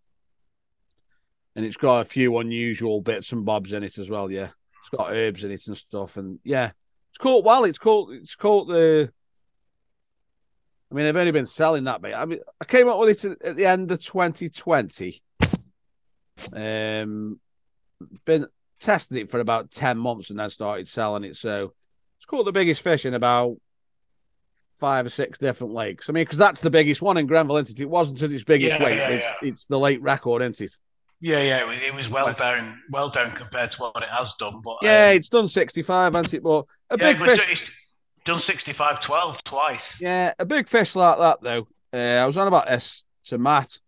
and 1.55 1.65
it's 1.65 1.77
got 1.77 1.99
a 2.01 2.05
few 2.05 2.37
unusual 2.39 2.99
bits 2.99 3.31
and 3.31 3.45
bobs 3.45 3.71
in 3.71 3.83
it 3.83 3.97
as 3.97 4.09
well. 4.09 4.29
Yeah, 4.29 4.49
it's 4.81 4.89
got 4.89 5.13
herbs 5.13 5.45
in 5.45 5.51
it 5.51 5.67
and 5.67 5.77
stuff, 5.77 6.17
and 6.17 6.39
yeah, 6.43 6.71
it's 7.11 7.17
called 7.17 7.45
well, 7.45 7.63
it's 7.63 7.79
called 7.79 8.11
it's 8.11 8.35
called 8.35 8.67
the. 8.67 9.11
I 10.91 10.95
mean, 10.95 11.05
I've 11.05 11.15
only 11.17 11.31
been 11.31 11.45
selling 11.45 11.83
that 11.83 12.01
bit. 12.01 12.15
I 12.15 12.25
mean, 12.25 12.39
I 12.59 12.65
came 12.65 12.87
up 12.87 12.99
with 12.99 13.23
it 13.23 13.37
at 13.43 13.55
the 13.55 13.65
end 13.65 13.91
of 13.91 13.99
2020. 14.03 15.21
Um, 16.53 17.39
been 18.25 18.47
testing 18.79 19.19
it 19.19 19.29
for 19.29 19.39
about 19.39 19.71
10 19.71 19.97
months 19.97 20.29
and 20.29 20.39
then 20.39 20.49
started 20.49 20.87
selling 20.87 21.23
it. 21.25 21.35
So 21.35 21.73
it's 22.17 22.25
caught 22.25 22.45
the 22.45 22.51
biggest 22.51 22.81
fish 22.81 23.05
in 23.05 23.13
about 23.13 23.57
five 24.77 25.05
or 25.05 25.09
six 25.09 25.37
different 25.37 25.73
lakes. 25.73 26.09
I 26.09 26.13
mean, 26.13 26.23
because 26.23 26.37
that's 26.39 26.61
the 26.61 26.69
biggest 26.71 27.01
one 27.01 27.17
in 27.17 27.27
Grenville, 27.27 27.57
isn't 27.57 27.77
it? 27.79 27.83
It 27.83 27.89
wasn't 27.89 28.21
its 28.23 28.43
biggest 28.43 28.79
Yeah, 28.79 28.85
weight. 28.85 28.95
yeah, 28.95 29.09
it's, 29.09 29.25
yeah. 29.25 29.49
it's 29.49 29.65
the 29.65 29.77
late 29.79 30.01
record, 30.01 30.41
isn't 30.41 30.61
it? 30.61 30.77
Yeah, 31.21 31.41
yeah. 31.41 31.61
It 31.63 31.67
was, 31.67 31.77
it 31.87 31.93
was 31.93 32.09
well 32.09 32.33
down, 32.33 32.79
well 32.89 33.09
down 33.11 33.35
compared 33.37 33.71
to 33.71 33.77
what 33.77 34.01
it 34.01 34.09
has 34.09 34.27
done. 34.39 34.61
But 34.63 34.77
Yeah, 34.81 35.09
um, 35.09 35.17
it's 35.17 35.29
done 35.29 35.47
65, 35.49 36.13
hasn't 36.13 36.33
it? 36.33 36.43
But 36.43 36.65
a 36.89 36.97
big 36.97 37.19
fish. 37.19 37.53
Done 38.29 38.41
65-12 38.47 39.35
twice. 39.49 39.79
Yeah, 39.99 40.33
a 40.37 40.45
big 40.45 40.67
fish 40.67 40.95
like 40.95 41.17
that, 41.17 41.41
though. 41.41 41.67
Uh, 41.91 41.97
I 42.23 42.27
was 42.27 42.37
on 42.37 42.47
about 42.47 42.67
this 42.67 43.03
to 43.25 43.37
Matt. 43.39 43.79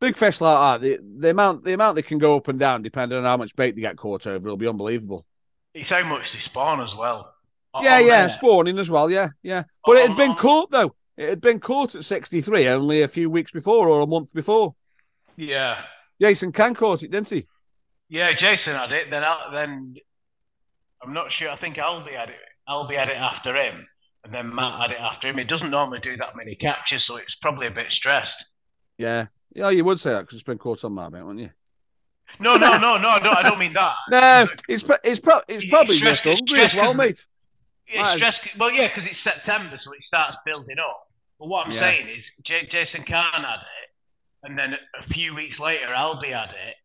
Big 0.00 0.16
fish 0.16 0.40
like 0.40 0.80
that, 0.80 0.84
the, 0.84 0.98
the 1.18 1.30
amount 1.30 1.62
the 1.64 1.74
amount 1.74 1.94
they 1.96 2.02
can 2.02 2.18
go 2.18 2.34
up 2.36 2.48
and 2.48 2.58
down 2.58 2.82
depending 2.82 3.18
on 3.18 3.24
how 3.24 3.36
much 3.36 3.54
bait 3.54 3.76
they 3.76 3.82
get 3.82 3.96
caught 3.96 4.26
over 4.26 4.48
will 4.48 4.56
be 4.56 4.66
unbelievable. 4.66 5.24
It's 5.74 5.88
how 5.90 6.02
much 6.08 6.22
they 6.32 6.40
spawn 6.50 6.80
as 6.80 6.88
well. 6.98 7.32
Yeah, 7.82 7.96
on 7.98 8.06
yeah, 8.06 8.20
there. 8.22 8.28
spawning 8.30 8.78
as 8.78 8.90
well. 8.90 9.10
Yeah, 9.10 9.28
yeah. 9.42 9.62
But 9.86 9.98
it 9.98 10.08
had 10.08 10.16
been 10.16 10.30
Um, 10.32 10.36
caught 10.38 10.70
though. 10.70 10.94
It 11.16 11.28
had 11.28 11.40
been 11.40 11.60
caught 11.60 11.94
at 11.94 12.04
63 12.04 12.68
only 12.68 13.02
a 13.02 13.08
few 13.08 13.28
weeks 13.30 13.52
before 13.52 13.88
or 13.88 14.00
a 14.00 14.06
month 14.06 14.32
before. 14.32 14.74
Yeah, 15.36 15.82
Jason 16.20 16.52
Kahn 16.52 16.74
caught 16.74 17.02
it, 17.02 17.10
didn't 17.10 17.28
he? 17.28 17.46
yeah. 18.08 18.32
Jason 18.32 18.74
had 18.74 18.90
it. 18.92 19.08
Then, 19.10 19.22
I, 19.22 19.50
then 19.52 19.94
I'm 21.02 21.12
not 21.12 21.26
sure. 21.38 21.50
I 21.50 21.58
think 21.58 21.76
Albie 21.76 22.16
had 22.18 22.30
it. 22.30 22.36
Albie 22.72 22.98
had 22.98 23.08
it 23.08 23.16
after 23.16 23.54
him, 23.54 23.86
and 24.24 24.32
then 24.32 24.54
Matt 24.54 24.80
had 24.80 24.90
it 24.90 25.00
after 25.00 25.28
him. 25.28 25.38
He 25.38 25.44
doesn't 25.44 25.70
normally 25.70 26.00
do 26.02 26.16
that 26.16 26.34
many 26.36 26.54
captures, 26.56 27.04
so 27.06 27.16
it's 27.16 27.34
probably 27.42 27.66
a 27.66 27.70
bit 27.70 27.86
stressed. 27.90 28.28
Yeah. 28.98 29.26
Yeah, 29.54 29.68
you 29.70 29.84
would 29.84 30.00
say 30.00 30.10
that 30.10 30.22
because 30.22 30.34
it's 30.36 30.42
been 30.46 30.58
caught 30.58 30.82
on 30.84 30.92
my 30.92 31.08
bait, 31.10 31.22
wouldn't 31.22 31.40
you? 31.40 31.50
No, 32.40 32.56
no, 32.56 32.78
no, 32.78 32.96
no, 32.96 33.18
no. 33.18 33.30
I 33.36 33.42
don't 33.42 33.58
mean 33.58 33.74
that. 33.74 33.92
No, 34.10 34.46
it's 34.68 34.82
it's, 34.82 34.82
pro- 34.82 34.96
it's 35.04 35.64
It's 35.64 35.66
probably 35.66 35.98
stress- 35.98 36.22
just 36.22 36.26
it's 36.26 36.40
hungry 36.40 36.60
as 36.64 36.74
well, 36.74 36.94
mate. 36.94 37.26
It's 37.86 38.16
stress, 38.16 38.34
well, 38.58 38.72
yeah, 38.72 38.88
because 38.88 39.04
it's 39.10 39.20
September, 39.22 39.78
so 39.84 39.92
it 39.92 40.00
starts 40.06 40.38
building 40.46 40.78
up. 40.78 41.08
But 41.38 41.48
what 41.48 41.66
I'm 41.66 41.72
Yeah. 41.72 41.82
saying 41.90 42.08
is, 42.08 42.24
J- 42.46 42.68
Jason 42.72 43.04
Kahn 43.04 43.42
had 43.44 43.60
it, 43.60 43.88
and 44.44 44.58
then 44.58 44.72
a 44.72 45.06
few 45.12 45.34
weeks 45.34 45.58
later, 45.60 45.88
Albie 45.94 46.32
had 46.32 46.48
it, 46.56 46.76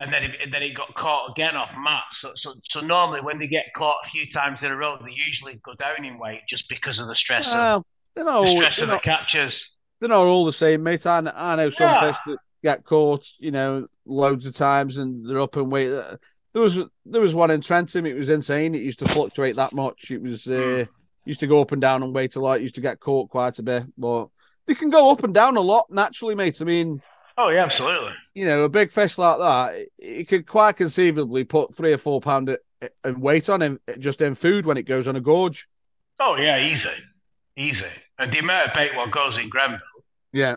and 0.00 0.12
then 0.12 0.22
and 0.42 0.52
then 0.52 0.62
it 0.62 0.76
got 0.76 0.94
caught 0.94 1.30
again 1.32 1.56
off 1.56 1.70
Matt. 1.82 2.02
So, 2.22 2.30
so, 2.42 2.54
so 2.72 2.80
normally 2.80 3.20
when 3.20 3.38
they 3.38 3.46
get 3.46 3.64
caught 3.76 3.96
a 4.06 4.10
few 4.10 4.32
times 4.32 4.58
in 4.62 4.68
a 4.70 4.76
row, 4.76 4.96
they 5.02 5.10
usually 5.10 5.60
go 5.64 5.72
down 5.74 6.04
in 6.04 6.18
weight 6.18 6.40
just 6.48 6.64
because 6.68 6.98
of 6.98 7.06
the 7.08 7.16
stress 7.16 7.44
of, 7.46 7.52
Well, 7.52 7.86
they're 8.14 8.24
not, 8.24 8.40
the 8.42 8.46
all, 8.48 8.62
stress 8.62 8.78
of 8.82 8.88
the 8.88 8.94
not, 8.94 9.02
captures. 9.02 9.54
they're 10.00 10.08
not 10.08 10.26
all 10.26 10.44
the 10.44 10.52
same, 10.52 10.82
mate. 10.82 11.06
I, 11.06 11.18
I 11.34 11.56
know 11.56 11.70
some 11.70 11.86
Yeah. 11.88 12.00
fish 12.12 12.16
that 12.26 12.38
get 12.62 12.84
caught, 12.84 13.24
you 13.38 13.50
know, 13.50 13.86
loads 14.06 14.46
of 14.46 14.54
times 14.54 14.98
and 14.98 15.28
they're 15.28 15.40
up 15.40 15.56
in 15.56 15.70
weight. 15.70 15.88
There 16.52 16.62
was 16.62 16.80
there 17.04 17.20
was 17.20 17.34
one 17.34 17.50
in 17.50 17.60
Trentham. 17.60 18.06
It 18.06 18.14
was 18.16 18.30
insane. 18.30 18.74
It 18.74 18.82
used 18.82 18.98
to 19.00 19.08
fluctuate 19.08 19.56
that 19.56 19.72
much. 19.74 20.10
It 20.10 20.22
was 20.22 20.46
uh, 20.48 20.86
used 21.24 21.40
to 21.40 21.46
go 21.46 21.60
up 21.60 21.72
and 21.72 21.80
down 21.80 22.02
and 22.02 22.14
weight 22.14 22.36
a 22.36 22.40
lot. 22.40 22.58
It 22.58 22.62
used 22.62 22.74
to 22.76 22.80
get 22.80 23.00
caught 23.00 23.28
quite 23.30 23.58
a 23.58 23.62
bit, 23.62 23.84
but 23.98 24.28
they 24.66 24.74
can 24.74 24.90
go 24.90 25.10
up 25.10 25.22
and 25.24 25.32
down 25.34 25.56
a 25.56 25.60
lot 25.60 25.86
naturally, 25.90 26.34
mate. 26.34 26.60
I 26.60 26.64
mean, 26.64 27.00
Oh 27.38 27.50
yeah, 27.50 27.64
absolutely. 27.64 28.12
you 28.34 28.44
know, 28.44 28.64
a 28.64 28.68
big 28.68 28.90
fish 28.90 29.16
like 29.16 29.38
that, 29.38 29.86
it, 29.96 30.26
could 30.26 30.46
quite 30.46 30.76
conceivably 30.76 31.44
put 31.44 31.72
three 31.72 31.92
or 31.92 31.98
four 31.98 32.20
pound 32.20 32.50
in 33.04 33.20
weight 33.20 33.48
on 33.48 33.62
him 33.62 33.78
just 34.00 34.20
in 34.20 34.34
food 34.34 34.66
when 34.66 34.76
it 34.76 34.82
goes 34.82 35.06
on 35.06 35.14
a 35.14 35.20
gorge. 35.20 35.68
Oh 36.20 36.34
yeah, 36.34 36.58
easy, 36.58 36.98
easy. 37.56 37.92
And 38.18 38.32
the 38.32 38.38
amount 38.38 38.70
of 38.70 38.76
bait 38.76 38.90
what 38.96 39.12
goes 39.12 39.38
in 39.40 39.48
Grenville, 39.48 39.78
Yeah, 40.32 40.56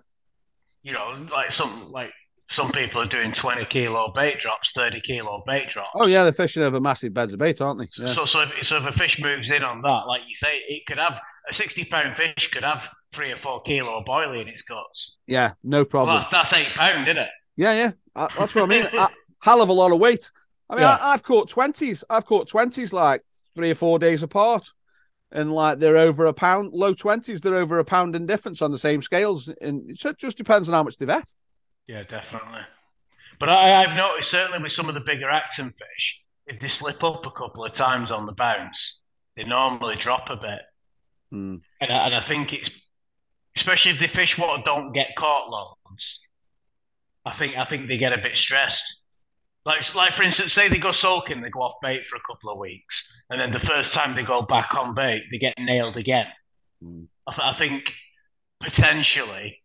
you 0.82 0.92
know, 0.92 1.28
like 1.32 1.54
some 1.58 1.92
like 1.92 2.10
some 2.58 2.72
people 2.74 3.00
are 3.02 3.08
doing 3.08 3.34
20 3.42 3.68
kilo 3.72 4.12
bait 4.16 4.36
drops, 4.42 4.68
30 4.76 5.02
kilo 5.06 5.44
bait 5.46 5.68
drops. 5.74 5.94
Oh 5.96 6.08
yeah, 6.08 6.24
they're 6.24 6.34
fishing 6.34 6.64
over 6.64 6.82
massive 6.82 7.14
beds 7.14 7.34
of 7.34 7.40
bait, 7.40 7.62
aren't 7.62 7.80
they? 7.80 7.90
Yeah. 7.98 8.16
So, 8.16 8.26
so 8.26 8.42
if, 8.42 8.50
so 8.68 8.78
if 8.78 8.84
a 8.90 8.98
fish 8.98 9.16
moves 9.20 9.48
in 9.56 9.64
on 9.64 9.82
that, 9.84 10.04
like 10.08 10.22
you 10.28 10.36
say, 10.42 10.58
it 10.68 10.82
could 10.88 10.98
have 10.98 11.14
a 11.14 11.54
60 11.56 11.86
pound 11.92 12.18
fish 12.18 12.44
could 12.54 12.64
have 12.64 12.82
three 13.16 13.32
or 13.32 13.38
four 13.44 13.62
kilo 13.64 14.00
of 14.00 14.06
boilie 14.06 14.42
in 14.42 14.48
its 14.48 14.62
guts. 14.68 15.01
Yeah, 15.28 15.54
no 15.64 15.86
problem. 15.86 16.24
that's, 16.32 16.44
that's 16.52 16.58
eight 16.62 16.74
pound, 16.78 17.08
isn't 17.08 17.18
it? 17.18 17.30
Yeah, 17.56 17.74
yeah, 17.74 17.92
Uh, 18.16 18.28
that's 18.38 18.56
what 18.56 18.64
I 18.64 18.68
mean. 18.68 18.86
A 18.98 19.10
hell 19.42 19.62
of 19.62 19.70
a 19.70 19.74
lot 19.74 19.92
of 19.92 20.00
weight. 20.00 20.32
I 20.70 20.76
mean, 20.76 20.84
Yeah. 20.84 20.98
I, 21.00 21.14
I've 21.14 21.24
caught 21.24 21.50
twenties. 21.50 22.04
I've 22.10 22.26
caught 22.26 22.48
twenties 22.48 22.94
like 22.94 23.22
three 23.56 23.72
or 23.72 23.76
four 23.76 24.00
days 24.00 24.24
apart, 24.24 24.68
and 25.32 25.54
like 25.54 25.80
they're 25.80 25.98
over 25.98 26.26
a 26.26 26.34
pound. 26.34 26.74
Low 26.74 26.94
twenties, 26.94 27.42
they're 27.42 27.56
over 27.56 27.78
a 27.80 27.86
pound 27.86 28.16
in 28.16 28.26
difference 28.26 28.62
on 28.62 28.72
the 28.72 28.78
same 28.80 29.02
scales, 29.02 29.50
and 29.62 29.90
it 29.92 30.18
just 30.18 30.38
depends 30.38 30.70
on 30.70 30.74
how 30.74 30.84
much 30.84 30.98
they've 30.98 31.08
had. 31.10 31.26
Yeah, 31.88 32.04
definitely. 32.04 32.62
But 33.40 33.50
I, 33.50 33.82
I've 33.84 33.96
noticed 33.96 34.28
certainly 34.32 34.62
with 34.64 34.72
some 34.78 34.88
of 34.88 34.94
the 34.96 35.02
bigger 35.02 35.30
acting 35.30 35.72
fish, 35.72 36.06
if 36.48 36.62
they 36.62 36.68
slip 36.80 37.04
up 37.04 37.22
a 37.26 37.32
couple 37.38 37.66
of 37.66 37.76
times 37.76 38.10
on 38.12 38.26
the 38.26 38.34
bounce, 38.34 38.76
they 39.36 39.44
normally 39.44 39.96
drop 40.04 40.26
a 40.30 40.36
bit. 40.36 40.62
Hmm. 41.32 41.56
And 41.82 41.92
I, 41.92 42.06
and 42.06 42.16
I 42.16 42.28
think 42.30 42.50
it's 42.54 42.70
especially 43.62 43.94
if 43.94 44.00
the 44.02 44.10
fish 44.18 44.34
what 44.38 44.66
don't 44.66 44.92
get 44.94 45.14
caught 45.18 45.50
loads. 45.50 46.04
I 47.26 47.38
think 47.38 47.54
I 47.56 47.70
think 47.70 47.88
they 47.88 47.98
get 47.98 48.14
a 48.14 48.18
bit 48.18 48.34
stressed. 48.44 48.88
Like 49.66 49.82
like 49.96 50.12
for 50.18 50.24
instance, 50.26 50.52
say 50.58 50.68
they 50.70 50.82
go 50.82 50.92
sulking, 51.02 51.42
they 51.42 51.54
go 51.54 51.62
off 51.62 51.78
bait 51.82 52.02
for 52.10 52.18
a 52.18 52.26
couple 52.26 52.50
of 52.50 52.58
weeks, 52.58 52.96
and 53.30 53.40
then 53.40 53.54
the 53.54 53.62
first 53.62 53.94
time 53.94 54.16
they 54.16 54.26
go 54.26 54.42
back 54.42 54.74
on 54.74 54.96
bait, 54.96 55.22
they 55.32 55.38
get 55.38 55.54
nailed 55.60 55.98
again. 55.98 56.26
Hmm. 56.82 57.06
I, 57.28 57.32
th- 57.32 57.46
I 57.46 57.54
think 57.62 57.84
potentially 58.62 59.62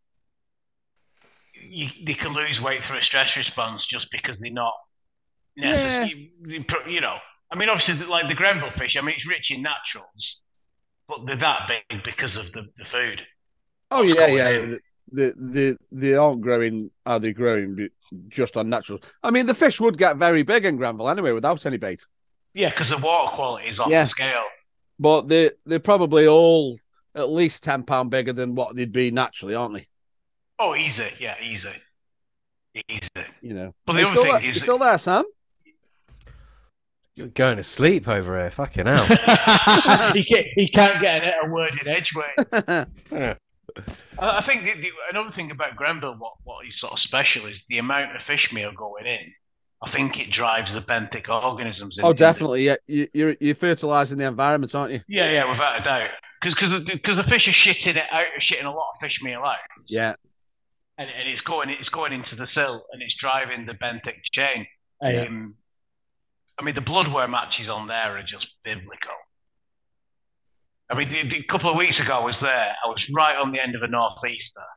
you, 1.57 1.89
they 2.05 2.15
can 2.15 2.35
lose 2.37 2.61
weight 2.61 2.81
through 2.87 2.99
a 3.01 3.05
stress 3.09 3.29
response 3.37 3.81
just 3.91 4.07
because 4.13 4.37
they're 4.41 4.53
not 4.53 4.75
Yeah. 5.57 6.05
you 6.05 7.01
know. 7.01 7.17
I 7.51 7.57
mean, 7.57 7.69
obviously, 7.71 8.05
like 8.07 8.29
the 8.29 8.35
Grenville 8.37 8.75
fish, 8.77 8.93
I 8.99 9.03
mean, 9.05 9.15
it's 9.17 9.27
rich 9.27 9.49
in 9.51 9.63
naturals, 9.63 10.23
but 11.09 11.25
they're 11.25 11.39
that 11.41 11.71
big 11.71 12.03
because 12.05 12.35
of 12.37 12.53
the, 12.53 12.69
the 12.77 12.85
food. 12.93 13.21
Oh 13.91 14.05
What's 14.05 14.19
oh, 14.21 14.27
yeah, 14.27 14.49
yeah. 14.51 14.61
The, 14.67 14.81
the 15.13 15.35
the 15.39 15.79
they 15.93 16.15
aren't 16.15 16.41
growing. 16.41 16.91
Are 17.05 17.21
they 17.21 17.33
growing 17.33 17.89
just 18.29 18.57
on 18.57 18.69
natural? 18.69 19.01
I 19.23 19.31
mean, 19.31 19.47
the 19.47 19.55
fish 19.55 19.81
would 19.81 19.97
get 19.99 20.17
very 20.17 20.43
big 20.43 20.65
in 20.65 20.77
Granville 20.77 21.09
anyway 21.09 21.33
without 21.33 21.65
any 21.67 21.77
bait. 21.77 22.05
Yeah, 22.55 22.71
because 22.71 22.89
the 22.91 22.99
water 23.05 23.35
quality 23.37 23.69
is 23.69 23.79
off 23.79 23.89
Yeah. 23.91 24.05
the 24.05 24.11
scale. 24.11 24.45
But 24.99 25.29
they 25.29 25.51
they're 25.65 25.79
probably 25.79 26.27
all 26.27 26.79
at 27.15 27.29
least 27.31 27.63
ten 27.63 27.83
pound 27.85 28.11
bigger 28.11 28.33
than 28.33 28.55
what 28.55 28.75
they'd 28.75 28.93
be 28.93 29.11
naturally, 29.11 29.55
aren't 29.55 29.75
they? 29.75 29.87
Oh, 30.59 30.75
easy. 30.75 31.09
Yeah, 31.21 31.35
easy. 31.43 32.83
Easy. 32.89 33.27
You 33.43 33.55
know. 33.55 33.75
But 33.87 33.97
Are 33.97 33.97
the 33.97 34.01
you 34.01 34.07
other 34.09 34.13
still 34.15 34.23
thing 34.25 34.33
there? 34.33 34.51
is 34.51 34.55
You 34.55 34.61
still 34.61 34.79
there, 34.79 34.99
Sam? 34.99 35.25
You're 37.15 37.29
going 37.29 37.57
to 37.57 37.63
sleep 37.63 38.09
over 38.09 38.39
here. 38.39 38.51
Fucking 38.51 38.85
hell. 38.87 39.07
he, 40.15 40.25
can't, 40.25 40.47
he 40.55 40.69
can't 40.75 41.03
get 41.03 41.23
a 41.45 41.49
word 41.49 41.73
in 41.85 41.95
edgeway. 41.95 42.87
Yeah. 43.13 43.35
I 44.19 44.39
I 44.39 44.47
think 44.47 44.63
the, 44.65 44.73
the, 44.81 44.89
another 45.11 45.35
thing 45.35 45.51
about 45.51 45.77
Grenville, 45.77 46.17
what, 46.19 46.35
what 46.45 46.67
is 46.67 46.73
sort 46.81 46.93
of 46.93 46.99
special, 47.01 47.47
is 47.47 47.55
the 47.69 47.79
amount 47.79 48.15
of 48.17 48.23
fish 48.27 48.47
meal 48.53 48.73
going 48.77 49.07
in. 49.07 49.33
I 49.83 49.93
think 49.93 50.17
it 50.17 50.33
drives 50.35 50.69
the 50.73 50.81
benthic 50.81 51.29
organisms. 51.29 51.97
In, 51.99 52.05
oh, 52.05 52.13
definitely. 52.15 52.65
Yeah, 52.65 52.77
you, 52.87 53.09
you're 53.13 53.37
you're 53.41 53.55
fertilizing 53.55 54.17
the 54.19 54.27
environment, 54.27 54.75
aren't 54.75 54.93
you? 54.93 55.01
yeah, 55.09 55.31
yeah, 55.31 55.51
without 55.51 55.81
a 55.81 55.85
doubt. 55.85 56.11
Because 56.43 56.85
because 56.87 57.17
the 57.17 57.31
fish 57.31 57.47
are 57.49 57.53
shitting 57.53 57.89
it 57.89 57.97
out, 58.11 58.25
shitting 58.41 58.65
a 58.65 58.71
lot 58.71 58.93
of 58.95 59.01
fish 59.01 59.19
meal 59.23 59.41
out, 59.41 59.57
Yeah. 59.89 60.15
and, 60.97 61.09
and 61.11 61.29
it's 61.29 61.43
going 61.43 61.69
it's 61.71 61.89
going 61.91 62.13
into 62.13 62.37
the 62.37 62.47
silt 62.55 62.85
and 62.93 63.03
it's 63.03 63.15
driving 63.21 63.67
the 63.67 63.73
benthic 63.75 64.21
chain. 64.33 64.67
Um, 65.03 65.13
Yeah. 65.13 65.29
I 66.59 66.65
mean, 66.65 66.75
the 66.75 66.81
bloodworm 66.81 67.31
matches 67.31 67.69
on 67.71 67.87
there 67.87 68.17
are 68.17 68.23
just 68.23 68.47
biblical. 68.65 69.19
I 70.89 70.95
mean, 70.95 71.11
a 71.11 71.53
couple 71.53 71.71
of 71.71 71.77
weeks 71.77 71.99
ago 71.99 72.23
I 72.23 72.25
was 72.25 72.39
there. 72.41 72.71
I 72.79 72.87
was 72.87 73.03
right 73.15 73.37
on 73.37 73.53
the 73.53 73.59
end 73.59 73.75
of 73.75 73.83
a 73.83 73.91
northeaster. 73.91 74.71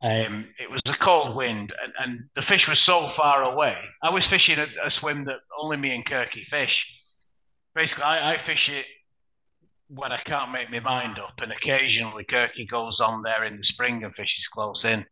Um, 0.00 0.48
it 0.56 0.70
was 0.70 0.80
a 0.86 1.04
cold 1.04 1.36
wind, 1.36 1.74
and, 1.76 1.92
and 2.00 2.12
the 2.34 2.46
fish 2.48 2.64
was 2.66 2.80
so 2.88 3.12
far 3.20 3.42
away. 3.44 3.76
I 4.02 4.08
was 4.08 4.24
fishing 4.32 4.58
a, 4.58 4.64
a 4.64 4.90
swim 5.00 5.26
that 5.26 5.44
only 5.60 5.76
me 5.76 5.92
and 5.92 6.06
Kirky 6.06 6.48
fish. 6.48 6.72
Basically, 7.74 8.02
I, 8.02 8.32
I 8.32 8.36
fish 8.46 8.64
it 8.70 8.86
when 9.92 10.12
I 10.12 10.22
can't 10.24 10.52
make 10.52 10.70
my 10.70 10.80
mind 10.80 11.18
up, 11.18 11.34
and 11.38 11.52
occasionally 11.52 12.24
Kirky 12.24 12.64
goes 12.70 12.96
on 13.02 13.22
there 13.22 13.44
in 13.44 13.58
the 13.58 13.66
spring 13.74 14.02
and 14.02 14.14
fishes 14.14 14.48
close 14.54 14.80
in. 14.84 15.04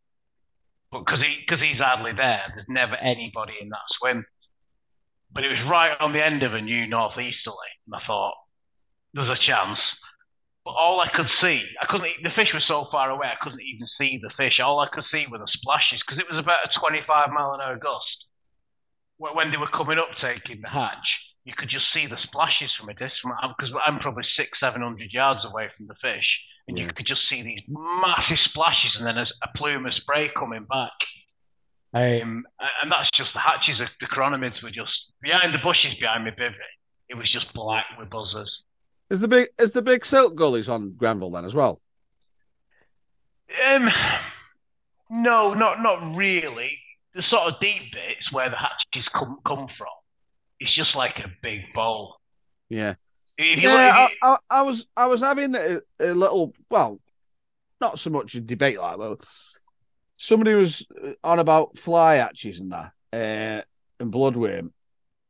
But 0.90 1.04
because 1.04 1.20
he, 1.20 1.44
cause 1.50 1.60
he's 1.60 1.82
hardly 1.82 2.12
there, 2.16 2.48
there's 2.54 2.70
never 2.70 2.96
anybody 2.96 3.60
in 3.60 3.68
that 3.68 3.92
swim. 4.00 4.24
But 5.34 5.44
it 5.44 5.52
was 5.52 5.68
right 5.68 5.92
on 6.00 6.14
the 6.14 6.24
end 6.24 6.42
of 6.42 6.54
a 6.54 6.62
new 6.62 6.86
northeasterly, 6.88 7.72
and 7.84 7.92
I 7.94 8.00
thought, 8.06 8.34
there's 9.12 9.28
a 9.28 9.46
chance. 9.46 9.78
But 10.68 10.76
all 10.76 11.00
I 11.00 11.08
could 11.08 11.32
see, 11.40 11.64
I 11.80 11.88
couldn't. 11.88 12.12
The 12.20 12.36
fish 12.36 12.52
was 12.52 12.60
so 12.68 12.84
far 12.92 13.08
away, 13.08 13.32
I 13.32 13.40
couldn't 13.40 13.64
even 13.64 13.88
see 13.96 14.20
the 14.20 14.28
fish. 14.36 14.60
All 14.60 14.84
I 14.84 14.92
could 14.92 15.08
see 15.08 15.24
were 15.24 15.40
the 15.40 15.48
splashes 15.48 16.04
because 16.04 16.20
it 16.20 16.28
was 16.28 16.36
about 16.36 16.60
a 16.60 16.76
25 16.76 17.08
mile 17.32 17.56
an 17.56 17.64
hour 17.64 17.80
gust. 17.80 18.28
When 19.16 19.48
they 19.48 19.56
were 19.56 19.72
coming 19.72 19.96
up, 19.96 20.12
taking 20.20 20.60
the 20.60 20.68
hatch, 20.68 21.08
you 21.48 21.56
could 21.56 21.72
just 21.72 21.88
see 21.96 22.04
the 22.04 22.20
splashes 22.20 22.68
from 22.76 22.92
a 22.92 22.96
distance. 23.00 23.32
Because 23.56 23.72
I'm 23.80 23.96
probably 23.96 24.28
six, 24.36 24.60
seven 24.60 24.84
hundred 24.84 25.08
yards 25.08 25.40
away 25.48 25.72
from 25.72 25.88
the 25.88 25.96
fish, 26.04 26.28
and 26.68 26.76
you 26.76 26.84
could 26.92 27.08
just 27.08 27.24
see 27.32 27.40
these 27.40 27.64
massive 27.64 28.36
splashes, 28.52 28.92
and 29.00 29.08
then 29.08 29.16
a, 29.16 29.24
a 29.24 29.48
plume 29.56 29.88
of 29.88 29.96
spray 29.96 30.28
coming 30.36 30.68
back. 30.68 31.00
Um, 31.96 32.44
and 32.60 32.92
that's 32.92 33.08
just 33.16 33.32
the 33.32 33.40
hatches. 33.40 33.80
of 33.80 33.88
The 34.04 34.12
chironomids 34.12 34.60
were 34.60 34.68
just 34.68 34.92
behind 35.24 35.56
the 35.56 35.64
bushes 35.64 35.96
behind 35.96 36.28
me 36.28 36.36
bivvy. 36.36 36.68
It 37.08 37.16
was 37.16 37.32
just 37.32 37.48
black 37.56 37.88
with 37.96 38.12
buzzers. 38.12 38.52
Is 39.10 39.20
the 39.20 39.28
big 39.28 39.48
is 39.58 39.72
the 39.72 39.82
big 39.82 40.04
silt 40.04 40.36
gullies 40.36 40.68
on 40.68 40.92
Granville 40.96 41.30
then 41.30 41.44
as 41.44 41.54
well? 41.54 41.80
Um, 43.74 43.88
no, 45.10 45.54
not 45.54 45.82
not 45.82 46.14
really. 46.14 46.70
The 47.14 47.22
sort 47.30 47.52
of 47.52 47.60
deep 47.60 47.92
bits 47.92 48.32
where 48.32 48.50
the 48.50 48.56
hatches 48.56 49.08
come 49.12 49.38
come 49.46 49.66
from, 49.78 49.88
it's 50.60 50.74
just 50.76 50.94
like 50.94 51.16
a 51.18 51.28
big 51.42 51.60
bowl. 51.74 52.16
Yeah. 52.68 52.94
Yeah, 53.38 53.92
I, 53.94 54.08
I, 54.22 54.36
I 54.50 54.62
was 54.62 54.86
I 54.96 55.06
was 55.06 55.20
having 55.20 55.54
a, 55.54 55.80
a 56.00 56.12
little 56.12 56.52
well, 56.70 57.00
not 57.80 57.98
so 57.98 58.10
much 58.10 58.34
a 58.34 58.40
debate 58.40 58.80
like 58.80 58.98
well, 58.98 59.20
somebody 60.16 60.54
was 60.54 60.86
on 61.22 61.38
about 61.38 61.78
fly 61.78 62.16
hatches 62.16 62.58
and 62.58 62.72
that, 62.72 62.92
uh, 63.12 63.62
and 64.00 64.12
bloodworm, 64.12 64.72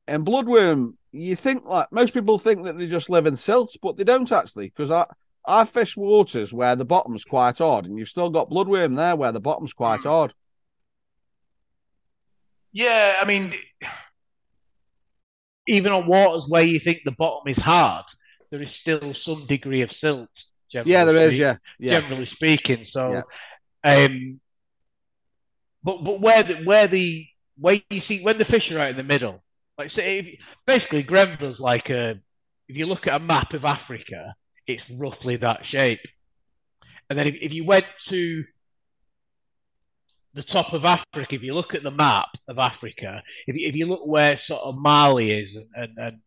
and 0.08 0.26
bloodworm. 0.26 0.94
You 1.12 1.36
think 1.36 1.64
like 1.64 1.90
most 1.92 2.12
people 2.14 2.38
think 2.38 2.64
that 2.64 2.76
they 2.76 2.86
just 2.86 3.08
live 3.10 3.26
in 3.26 3.36
silts, 3.36 3.76
but 3.80 3.96
they 3.96 4.04
don't 4.04 4.30
actually 4.32 4.66
because 4.68 4.90
I 4.90 5.06
I 5.46 5.64
fish 5.64 5.96
waters 5.96 6.52
where 6.52 6.76
the 6.76 6.84
bottom's 6.84 7.24
quite 7.24 7.58
hard, 7.58 7.86
and 7.86 7.98
you've 7.98 8.08
still 8.08 8.30
got 8.30 8.50
bloodworm 8.50 8.96
there 8.96 9.16
where 9.16 9.32
the 9.32 9.40
bottom's 9.40 9.72
quite 9.72 10.02
Hmm. 10.02 10.08
hard. 10.08 10.34
yeah, 12.72 13.14
I 13.20 13.24
mean, 13.26 13.54
even 15.66 15.92
on 15.92 16.06
waters 16.06 16.44
where 16.48 16.62
you 16.62 16.80
think 16.84 16.98
the 17.04 17.10
bottom 17.12 17.50
is 17.50 17.62
hard, 17.62 18.04
there 18.50 18.62
is 18.62 18.68
still 18.82 19.14
some 19.24 19.46
degree 19.48 19.82
of 19.82 19.90
silt. 20.00 20.28
generally 20.72 20.92
Yeah, 20.92 21.04
there 21.04 21.16
is. 21.16 21.38
Yeah, 21.38 21.56
yeah, 21.78 22.00
generally 22.00 22.28
speaking. 22.34 22.86
So, 22.92 23.22
um, 23.84 24.40
but 25.82 26.04
but 26.04 26.20
where 26.20 26.42
the 26.42 26.54
where 26.64 26.86
the 26.86 27.26
where 27.58 27.76
you 27.90 28.02
see 28.06 28.20
when 28.22 28.38
the 28.38 28.44
fish 28.44 28.70
are 28.70 28.78
out 28.80 28.90
in 28.90 28.96
the 28.96 29.02
middle, 29.02 29.42
like 29.78 29.90
say, 29.96 30.38
basically 30.66 31.02
Grenville's 31.02 31.60
like 31.60 31.88
a. 31.90 32.14
If 32.68 32.76
you 32.76 32.86
look 32.86 33.06
at 33.06 33.16
a 33.16 33.24
map 33.24 33.54
of 33.54 33.64
Africa, 33.64 34.34
it's 34.66 34.82
roughly 34.94 35.36
that 35.36 35.60
shape. 35.70 36.00
And 37.08 37.18
then 37.18 37.26
if, 37.26 37.34
if 37.40 37.52
you 37.52 37.64
went 37.64 37.86
to 38.10 38.44
the 40.34 40.42
top 40.52 40.72
of 40.72 40.84
Africa, 40.84 41.26
if 41.30 41.42
you 41.42 41.54
look 41.54 41.74
at 41.74 41.82
the 41.82 41.90
map 41.90 42.26
of 42.46 42.58
Africa, 42.58 43.22
if 43.46 43.56
you, 43.56 43.68
if 43.68 43.74
you 43.74 43.86
look 43.86 44.06
where 44.06 44.38
sort 44.46 44.60
of 44.62 44.76
Mali 44.76 45.28
is 45.28 45.48
and, 45.56 45.66
and, 45.74 45.98
and 45.98 46.20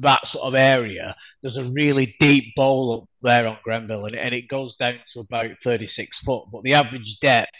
that 0.00 0.22
sort 0.32 0.54
of 0.54 0.58
area, 0.58 1.14
there's 1.42 1.56
a 1.56 1.70
really 1.70 2.16
deep 2.20 2.54
bowl 2.56 3.02
up 3.02 3.08
there 3.22 3.46
on 3.46 3.58
Grenville, 3.62 4.06
and, 4.06 4.14
and 4.14 4.34
it 4.34 4.48
goes 4.48 4.74
down 4.78 4.94
to 5.14 5.20
about 5.20 5.50
36 5.62 6.08
foot. 6.24 6.44
But 6.50 6.62
the 6.62 6.74
average 6.74 7.02
depth 7.22 7.50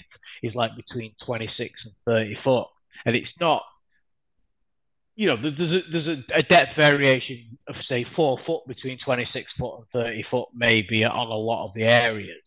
is 0.43 0.55
like 0.55 0.71
between 0.77 1.15
26 1.27 1.73
and 1.85 1.95
30 2.07 2.39
foot, 2.43 2.67
and 3.05 3.15
it's 3.15 3.27
not. 3.41 3.63
You 5.19 5.27
know, 5.27 5.37
there's 5.43 5.59
a, 5.59 5.81
there's 5.91 6.07
a, 6.07 6.39
a 6.39 6.43
depth 6.43 6.79
variation 6.79 7.59
of 7.67 7.75
say 7.89 8.07
four 8.15 8.39
foot 8.47 8.69
between 8.69 8.99
26 9.05 9.51
foot 9.59 9.79
and 9.79 10.05
30 10.05 10.25
foot, 10.31 10.49
maybe 10.55 11.05
on 11.05 11.27
a 11.27 11.35
lot 11.35 11.67
of 11.67 11.75
the 11.75 11.85
areas, 11.85 12.45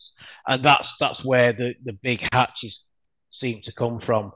and 0.47 0.65
that's 0.65 0.87
that's 0.99 1.23
where 1.25 1.51
the, 1.51 1.73
the 1.83 1.91
big 2.01 2.19
hatches 2.31 2.73
seem 3.41 3.61
to 3.65 3.71
come 3.77 3.99
from. 4.05 4.31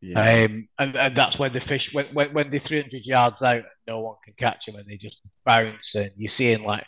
yeah. 0.00 0.18
Um, 0.18 0.68
and, 0.78 0.96
and 0.96 1.16
that's 1.16 1.38
when 1.38 1.52
the 1.52 1.60
fish, 1.60 1.82
when, 1.92 2.06
when, 2.12 2.32
when 2.32 2.50
they're 2.50 2.62
300 2.66 3.02
yards 3.04 3.36
out, 3.44 3.62
no 3.86 4.00
one 4.00 4.16
can 4.24 4.34
catch 4.38 4.58
them 4.66 4.76
and 4.76 4.86
they 4.88 4.96
just 4.96 5.16
bounce. 5.44 5.76
And 5.94 6.10
you're 6.16 6.32
seeing 6.38 6.64
like 6.64 6.84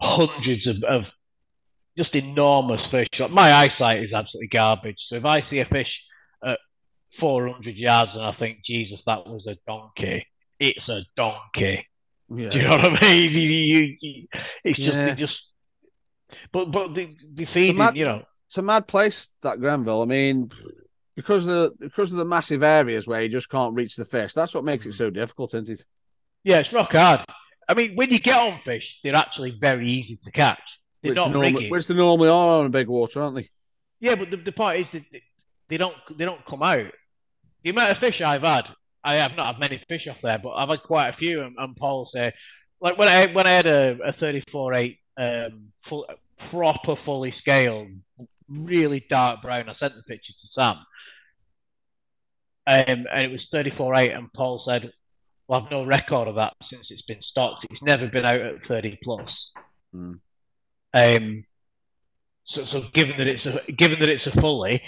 hundreds 0.00 0.66
of, 0.66 0.76
of 0.88 1.02
just 1.96 2.14
enormous 2.14 2.80
fish. 2.90 3.08
Like, 3.18 3.30
my 3.30 3.52
eyesight 3.52 4.04
is 4.04 4.12
absolutely 4.12 4.48
garbage. 4.52 4.98
So 5.08 5.16
if 5.16 5.24
I 5.24 5.40
see 5.50 5.58
a 5.58 5.64
fish 5.64 5.88
400 7.20 7.76
yards 7.76 8.10
and 8.14 8.22
I 8.22 8.32
think, 8.38 8.58
Jesus, 8.66 8.98
that 9.06 9.26
was 9.26 9.46
a 9.46 9.56
donkey, 9.66 10.26
it's 10.60 10.88
a 10.88 11.00
donkey. 11.16 11.86
yeah. 12.28 12.50
Do 12.50 12.56
you 12.58 12.62
know 12.64 12.70
what 12.70 13.04
I 13.04 13.08
mean? 13.14 13.28
You, 13.32 13.40
you, 13.40 13.96
you, 14.00 14.28
it's 14.64 14.78
just, 14.78 14.94
Yeah. 14.96 15.14
just, 15.14 15.32
but, 16.52 16.66
but 16.72 16.94
they, 16.94 17.16
they 17.34 17.46
feeding, 17.54 17.76
mad- 17.76 17.96
you 17.96 18.04
know. 18.04 18.22
it's 18.46 18.58
a 18.58 18.62
mad 18.62 18.86
place 18.86 19.30
that 19.42 19.60
Granville. 19.60 20.02
I 20.02 20.06
mean, 20.06 20.50
because 21.16 21.46
of 21.46 21.54
the 21.54 21.74
because 21.80 22.12
of 22.12 22.18
the 22.18 22.24
massive 22.24 22.62
areas 22.62 23.06
where 23.06 23.22
you 23.22 23.28
just 23.28 23.48
can't 23.50 23.74
reach 23.74 23.96
the 23.96 24.04
fish. 24.04 24.32
That's 24.34 24.54
what 24.54 24.64
makes 24.64 24.86
it 24.86 24.92
so 24.92 25.10
difficult, 25.10 25.52
isn't 25.54 25.68
it? 25.80 25.84
Yeah, 26.44 26.58
it's 26.58 26.72
rock 26.72 26.90
hard. 26.92 27.20
I 27.68 27.74
mean, 27.74 27.96
when 27.96 28.10
you 28.12 28.18
get 28.18 28.36
on 28.38 28.60
fish, 28.64 28.84
they're 29.02 29.16
actually 29.16 29.58
very 29.60 29.90
easy 29.90 30.18
to 30.24 30.30
catch. 30.30 30.58
They're 31.02 31.10
Which, 31.10 31.16
not 31.16 31.32
normally, 31.32 31.52
riggy. 31.66 31.70
which 31.70 31.86
they 31.86 31.94
normally 31.94 32.28
are 32.28 32.60
on 32.60 32.66
a 32.66 32.70
big 32.70 32.88
water, 32.88 33.20
aren't 33.22 33.36
they? 33.36 33.48
Yeah, 34.00 34.14
but 34.14 34.30
the, 34.30 34.36
the 34.36 34.52
point 34.52 34.80
is 34.80 34.86
that 34.92 35.20
they 35.68 35.76
don't 35.76 35.94
they 36.16 36.24
don't 36.24 36.44
come 36.48 36.62
out. 36.62 36.86
The 37.68 37.74
amount 37.74 37.96
of 37.98 37.98
fish 37.98 38.22
I've 38.24 38.44
had, 38.44 38.64
I 39.04 39.16
have 39.16 39.32
not 39.36 39.48
had 39.48 39.60
many 39.60 39.78
fish 39.88 40.08
off 40.08 40.16
there, 40.22 40.38
but 40.42 40.52
I've 40.52 40.70
had 40.70 40.82
quite 40.84 41.10
a 41.10 41.16
few. 41.18 41.42
And, 41.42 41.54
and 41.58 41.76
Paul 41.76 42.08
say, 42.14 42.32
like 42.80 42.96
when 42.96 43.08
I 43.08 43.26
when 43.30 43.46
I 43.46 43.50
had 43.50 43.66
a, 43.66 43.98
a 44.06 44.12
34.8 44.14 44.96
um, 45.18 45.68
full, 45.86 46.06
proper 46.50 46.96
fully 47.04 47.34
scaled, 47.40 47.88
really 48.48 49.04
dark 49.10 49.42
brown. 49.42 49.68
I 49.68 49.74
sent 49.78 49.96
the 49.96 50.02
picture 50.04 50.32
to 50.32 50.48
Sam, 50.58 50.76
um, 52.66 53.06
and 53.12 53.24
it 53.24 53.30
was 53.30 53.46
34.8. 53.52 54.16
And 54.16 54.32
Paul 54.32 54.64
said, 54.66 54.90
"Well, 55.46 55.60
I've 55.60 55.70
no 55.70 55.84
record 55.84 56.26
of 56.26 56.36
that 56.36 56.54
since 56.70 56.86
it's 56.88 57.02
been 57.02 57.20
stocked. 57.30 57.66
It's 57.68 57.82
never 57.82 58.06
been 58.06 58.24
out 58.24 58.40
at 58.40 58.66
30 58.66 58.98
plus." 59.04 59.28
Hmm. 59.92 60.12
Um, 60.94 61.44
so, 62.46 62.62
so 62.72 62.80
given 62.94 63.18
that 63.18 63.26
it's 63.26 63.44
a 63.44 63.70
given 63.72 63.98
that 64.00 64.08
it's 64.08 64.26
a 64.26 64.40
fully, 64.40 64.80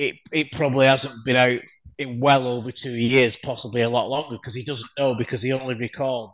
it 0.00 0.16
it 0.32 0.46
probably 0.52 0.86
hasn't 0.86 1.24
been 1.24 1.36
out 1.36 1.60
in 1.98 2.18
well 2.20 2.46
over 2.46 2.72
two 2.72 2.92
years, 2.92 3.34
possibly 3.44 3.82
a 3.82 3.90
lot 3.90 4.06
longer, 4.08 4.38
because 4.40 4.54
he 4.54 4.64
doesn't 4.64 4.88
know 4.98 5.14
because 5.14 5.40
he 5.42 5.52
only 5.52 5.74
records 5.74 6.32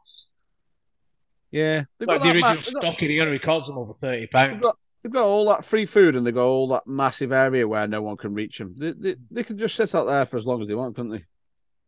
Yeah, 1.51 1.85
they've 1.99 2.07
like 2.07 2.21
got, 2.21 2.35
the 2.35 2.41
ma- 2.41 2.47
original 2.49 2.65
they've, 2.65 2.75
got, 2.75 2.81
stocking. 2.83 3.11
He 3.11 3.21
only 3.21 3.33
records 3.33 3.67
them 3.67 3.77
over 3.77 3.95
thirty 4.01 4.21
they've, 4.21 4.31
pounds. 4.31 4.65
they've 5.03 5.13
got 5.13 5.27
all 5.27 5.49
that 5.49 5.65
free 5.65 5.85
food 5.85 6.15
and 6.15 6.25
they've 6.25 6.33
got 6.33 6.47
all 6.47 6.69
that 6.69 6.87
massive 6.87 7.33
area 7.33 7.67
where 7.67 7.89
no 7.89 8.01
one 8.03 8.17
can 8.17 8.35
reach 8.35 8.59
them. 8.59 8.75
They, 8.79 8.93
they, 8.93 9.17
they 9.31 9.43
can 9.43 9.59
just 9.59 9.75
sit 9.75 9.95
out 9.95 10.05
there 10.05 10.25
for 10.25 10.37
as 10.37 10.47
long 10.47 10.61
as 10.61 10.69
they 10.69 10.75
want, 10.77 10.95
couldn't 10.95 11.11
they? 11.11 11.25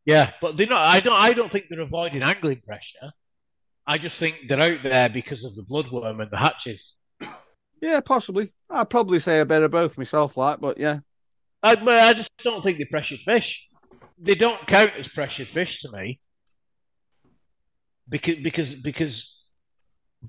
Yeah, 0.05 0.33
but 0.43 0.57
they're 0.57 0.67
not. 0.67 0.85
I 0.85 0.99
don't. 1.01 1.15
I 1.15 1.33
don't 1.33 1.53
think 1.53 1.67
they're 1.71 1.81
avoiding 1.81 2.23
angling 2.23 2.63
pressure. 2.67 3.13
I 3.87 3.99
just 3.99 4.19
think 4.19 4.35
they're 4.49 4.61
out 4.61 4.83
there 4.83 5.09
because 5.09 5.39
of 5.45 5.55
the 5.55 5.63
bloodworm 5.63 6.21
and 6.21 6.31
the 6.31 6.37
hatches. 6.37 6.81
Yeah, 7.81 8.01
possibly. 8.01 8.53
I'd 8.69 8.91
probably 8.91 9.21
say 9.21 9.39
a 9.39 9.47
bit 9.47 9.63
of 9.63 9.71
both 9.71 9.97
myself, 9.97 10.37
like, 10.37 10.61
but 10.61 10.79
yeah. 10.79 11.01
I, 11.63 11.73
I 11.73 12.13
just 12.15 12.31
don't 12.45 12.63
think 12.63 12.79
they're 12.79 12.87
pressured 12.91 13.19
fish. 13.25 13.45
They 14.19 14.35
don't 14.35 14.67
count 14.71 14.91
as 14.99 15.07
pressured 15.15 15.49
fish 15.55 15.69
to 15.83 15.93
me. 15.93 16.21
Because 18.09 18.37
because 18.43 18.67
because 18.83 19.13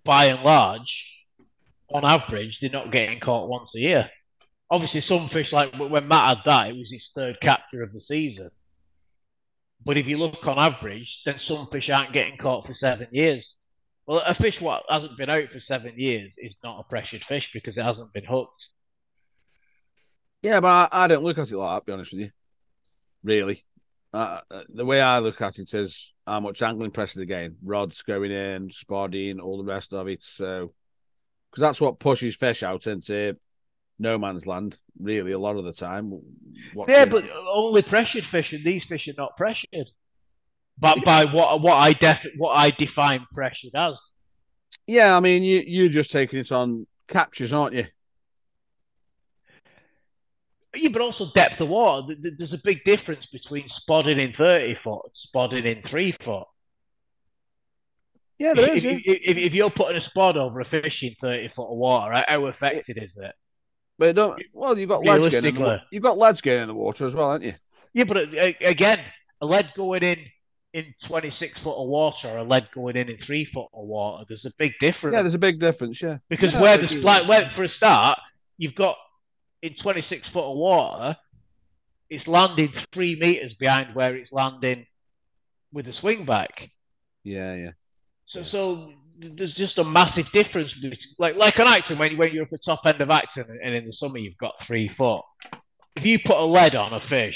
by 0.06 0.26
and 0.26 0.44
large, 0.44 0.90
on 1.94 2.06
average, 2.06 2.58
they're 2.62 2.70
not 2.70 2.92
getting 2.92 3.20
caught 3.20 3.50
once 3.50 3.70
a 3.76 3.80
year. 3.80 4.10
Obviously, 4.70 5.04
some 5.08 5.30
fish 5.34 5.48
like 5.52 5.74
when 5.78 6.08
Matt 6.08 6.38
had 6.38 6.38
that, 6.46 6.68
it 6.68 6.76
was 6.76 6.90
his 6.92 7.02
third 7.16 7.38
capture 7.42 7.82
of 7.82 7.94
the 7.94 8.02
season. 8.08 8.52
But 9.86 9.98
if 9.98 10.06
you 10.08 10.18
look 10.18 10.46
on 10.46 10.60
average, 10.60 11.08
then 11.26 11.36
some 11.48 11.68
fish 11.72 11.90
aren't 11.94 12.14
getting 12.14 12.38
caught 12.38 12.66
for 12.68 12.76
seven 12.80 13.08
years. 13.12 13.44
Well, 14.06 14.22
a 14.26 14.36
fish 14.36 14.56
what 14.60 14.84
hasn't 14.90 15.18
been 15.18 15.30
out 15.30 15.46
for 15.52 15.62
seven 15.74 15.94
years 15.96 16.32
is 16.38 16.54
not 16.64 16.80
a 16.80 16.90
pressured 16.90 17.24
fish 17.30 17.44
because 17.54 17.78
it 17.78 17.84
hasn't 17.84 18.14
been 18.14 18.26
hooked. 18.26 18.62
Yeah, 20.42 20.60
but 20.60 20.92
I, 20.94 21.04
I 21.04 21.08
don't 21.08 21.24
look 21.24 21.38
at 21.38 21.52
it 21.52 21.58
like 21.58 21.76
that, 21.76 21.80
to 21.80 21.86
be 21.86 21.94
honest 21.94 22.14
with 22.14 22.22
you. 22.22 22.32
Really. 23.24 23.66
uh, 24.14 24.40
the 24.70 24.86
way 24.86 25.02
I 25.02 25.20
look 25.20 25.42
at 25.42 25.60
it 25.60 25.74
is 25.74 26.14
how 26.26 26.40
much 26.40 26.62
angling 26.62 26.92
pressure 26.92 27.26
game, 27.26 27.58
rods 27.64 28.02
going 28.02 28.32
in, 28.32 28.72
spodding, 28.72 29.40
all 29.40 29.58
the 29.58 29.64
rest 29.64 29.94
of 29.94 30.08
it. 30.08 30.24
So, 30.24 30.74
because 31.50 31.62
that's 31.62 31.82
what 31.82 32.00
pushes 32.00 32.36
fish 32.36 32.64
out 32.64 32.88
into 32.88 33.38
no 34.00 34.18
man's 34.18 34.48
land, 34.48 34.78
really, 35.00 35.32
a 35.32 35.40
lot 35.40 35.58
of 35.58 35.66
the 35.66 35.74
time. 35.74 36.12
What's 36.74 36.94
yeah, 36.94 37.06
but 37.06 37.24
only 37.54 37.82
pressured 37.82 38.24
fish, 38.32 38.48
and 38.52 38.66
these 38.66 38.82
fish 38.88 39.08
are 39.08 39.14
not 39.18 39.36
pressured. 39.38 39.88
But 40.78 41.04
by 41.04 41.26
what 41.26 41.62
what 41.62 41.76
I 41.76 41.92
def 41.92 42.18
what 42.38 42.58
I 42.58 42.72
define 42.72 43.28
pressured 43.34 43.74
as. 43.76 43.90
Yeah, 44.88 45.18
I 45.18 45.20
mean 45.20 45.44
you 45.44 45.62
you're 45.68 45.90
just 45.90 46.12
taking 46.12 46.40
it 46.40 46.52
on 46.52 46.88
captures, 47.08 47.52
aren't 47.52 47.76
you? 47.76 47.86
Yeah, 50.76 50.90
but 50.94 51.02
also 51.02 51.26
depth 51.36 51.60
of 51.60 51.70
water. 51.70 52.16
There's 52.38 52.54
a 52.54 52.62
big 52.64 52.84
difference 52.86 53.26
between 53.32 53.66
spodding 53.82 54.20
in 54.20 54.34
30 54.38 54.76
foot 54.84 55.12
spodding 55.28 55.66
in 55.66 55.82
three 55.90 56.16
foot. 56.24 56.46
Yeah, 58.38 58.54
there 58.54 58.70
if, 58.70 58.78
is. 58.78 58.86
If, 58.86 59.02
if, 59.06 59.38
if, 59.38 59.54
you're 59.54 59.72
putting 59.72 59.98
a 60.02 60.18
spod 60.18 60.38
over 60.38 60.62
a 60.62 60.66
fish 60.66 60.96
in 61.02 61.16
30 61.20 61.52
foot 61.56 61.72
of 61.72 61.78
water, 61.78 62.24
how 62.28 62.46
affected 62.46 62.98
is 62.98 63.10
it? 63.18 63.36
But 63.98 64.16
don't, 64.16 64.42
well, 64.54 64.78
you've 64.78 64.90
got 64.90 65.02
leads 65.02 65.28
going 65.28 65.46
in 65.46 65.56
the, 65.56 65.82
you've 65.92 66.04
got 66.04 66.18
leads 66.18 66.40
going 66.40 66.62
in 66.62 66.68
the 66.68 66.74
water 66.74 67.06
as 67.06 67.16
well, 67.16 67.32
haven't 67.32 67.48
you? 67.48 67.56
Yeah, 67.94 68.06
but 68.06 68.18
uh, 68.18 68.48
again, 68.64 69.00
a 69.42 69.46
lead 69.46 69.70
going 69.76 70.04
in 70.04 70.18
in 70.74 70.94
26 71.08 71.60
foot 71.64 71.82
of 71.82 71.88
water 71.88 72.28
or 72.30 72.38
a 72.38 72.44
lead 72.44 72.70
going 72.74 72.96
in 72.96 73.10
in 73.10 73.18
three 73.26 73.48
foot 73.54 73.68
of 73.74 73.86
water, 73.86 74.24
there's 74.30 74.46
a 74.46 74.54
big 74.58 74.72
difference. 74.80 75.16
Yeah, 75.16 75.22
there's 75.24 75.34
a 75.34 75.40
big 75.40 75.60
difference, 75.60 76.02
yeah. 76.02 76.20
Because 76.30 76.54
yeah, 76.54 76.62
where 76.62 76.78
the 76.78 76.88
like, 77.04 77.28
where, 77.28 77.52
for 77.56 77.64
a 77.64 77.70
start, 77.76 78.20
you've 78.58 78.76
got 78.76 78.96
in 79.62 79.76
26 79.82 80.28
foot 80.34 80.52
of 80.52 80.58
water, 80.58 81.18
it's 82.10 82.28
landing 82.28 82.74
three 82.94 83.18
meters 83.20 83.54
behind 83.60 83.96
where 83.96 84.16
it's 84.16 84.32
landing 84.32 84.86
with 85.72 85.88
a 85.88 85.94
swing 86.00 86.26
back. 86.26 86.52
Yeah, 87.24 87.56
yeah. 87.56 87.72
So, 88.30 88.44
so 88.52 88.92
there's 89.20 89.54
just 89.56 89.78
a 89.78 89.84
massive 89.84 90.26
difference. 90.34 90.72
Like, 91.18 91.36
like 91.36 91.58
an 91.58 91.68
Acton, 91.68 91.98
when, 92.00 92.18
when 92.18 92.32
you're 92.32 92.46
at 92.46 92.52
the 92.52 92.60
top 92.66 92.82
end 92.86 93.02
of 93.02 93.10
Acton 93.10 93.46
and 93.64 93.76
in 93.76 93.86
the 93.86 93.94
summer 94.00 94.18
you've 94.18 94.38
got 94.38 94.54
three 94.66 94.90
foot. 94.98 95.22
If 95.96 96.06
you 96.06 96.20
put 96.26 96.38
a 96.38 96.46
lead 96.46 96.76
on 96.76 96.94
a 96.94 97.02
fish, 97.10 97.36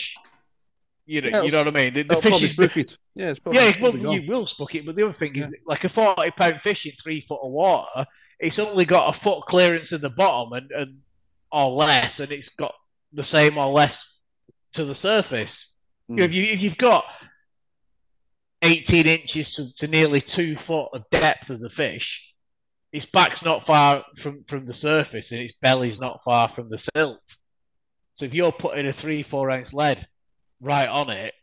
you 1.06 1.22
know, 1.22 1.30
yeah, 1.30 1.42
you 1.44 1.52
know 1.52 1.58
what 1.60 1.68
I 1.68 1.72
mean. 1.72 1.94
The, 1.94 2.04
the 2.04 2.22
fish 2.22 2.42
is, 2.44 2.52
spook 2.52 2.78
it. 2.78 2.98
Yeah, 3.14 3.30
it's 3.30 3.40
probably, 3.40 3.62
yeah, 3.62 3.72
well, 3.82 4.14
you 4.14 4.24
will 4.32 4.48
spook 4.48 4.74
it. 4.74 4.86
But 4.86 4.96
the 4.96 5.04
other 5.04 5.18
thing 5.20 5.36
yeah. 5.36 5.48
is, 5.48 5.54
like 5.66 5.84
a 5.84 5.90
forty 5.90 6.32
pound 6.32 6.62
fish 6.64 6.78
in 6.86 6.94
three 7.04 7.26
foot 7.28 7.42
of 7.44 7.52
water, 7.52 8.06
it's 8.40 8.58
only 8.58 8.86
got 8.86 9.14
a 9.14 9.20
foot 9.22 9.42
clearance 9.50 9.88
in 9.92 10.00
the 10.00 10.10
bottom 10.10 10.54
and, 10.54 10.72
and 10.72 10.98
or 11.54 11.72
less, 11.72 12.10
and 12.18 12.32
it's 12.32 12.48
got 12.58 12.74
the 13.14 13.24
same 13.34 13.58
or 13.58 13.72
less 13.72 13.94
to 14.76 14.86
the 14.86 14.96
surface. 15.02 15.54
Mm. 16.10 16.22
If, 16.22 16.32
you, 16.32 16.44
if 16.44 16.60
you've 16.62 16.78
got 16.78 17.04
18 18.64 19.08
inches 19.08 19.46
to, 19.56 19.70
to, 19.80 19.88
nearly 19.88 20.24
two 20.36 20.56
foot 20.66 20.90
of 20.94 21.04
depth 21.12 21.50
of 21.50 21.60
the 21.60 21.70
fish, 21.78 22.04
its 22.92 23.06
back's 23.14 23.42
not 23.46 23.66
far 23.68 24.04
from, 24.24 24.44
from 24.50 24.66
the 24.66 24.74
surface 24.82 25.26
and 25.30 25.40
its 25.40 25.54
belly's 25.62 26.00
not 26.00 26.22
far 26.26 26.52
from 26.56 26.70
the 26.70 26.80
silt. 26.96 27.20
So 28.18 28.26
if 28.26 28.34
you're 28.34 28.52
putting 28.52 28.88
a 28.88 28.94
three, 29.02 29.26
four 29.30 29.52
ounce 29.52 29.70
lead 29.74 30.06
right 30.60 30.88
on 30.88 31.10
it, 31.10 31.34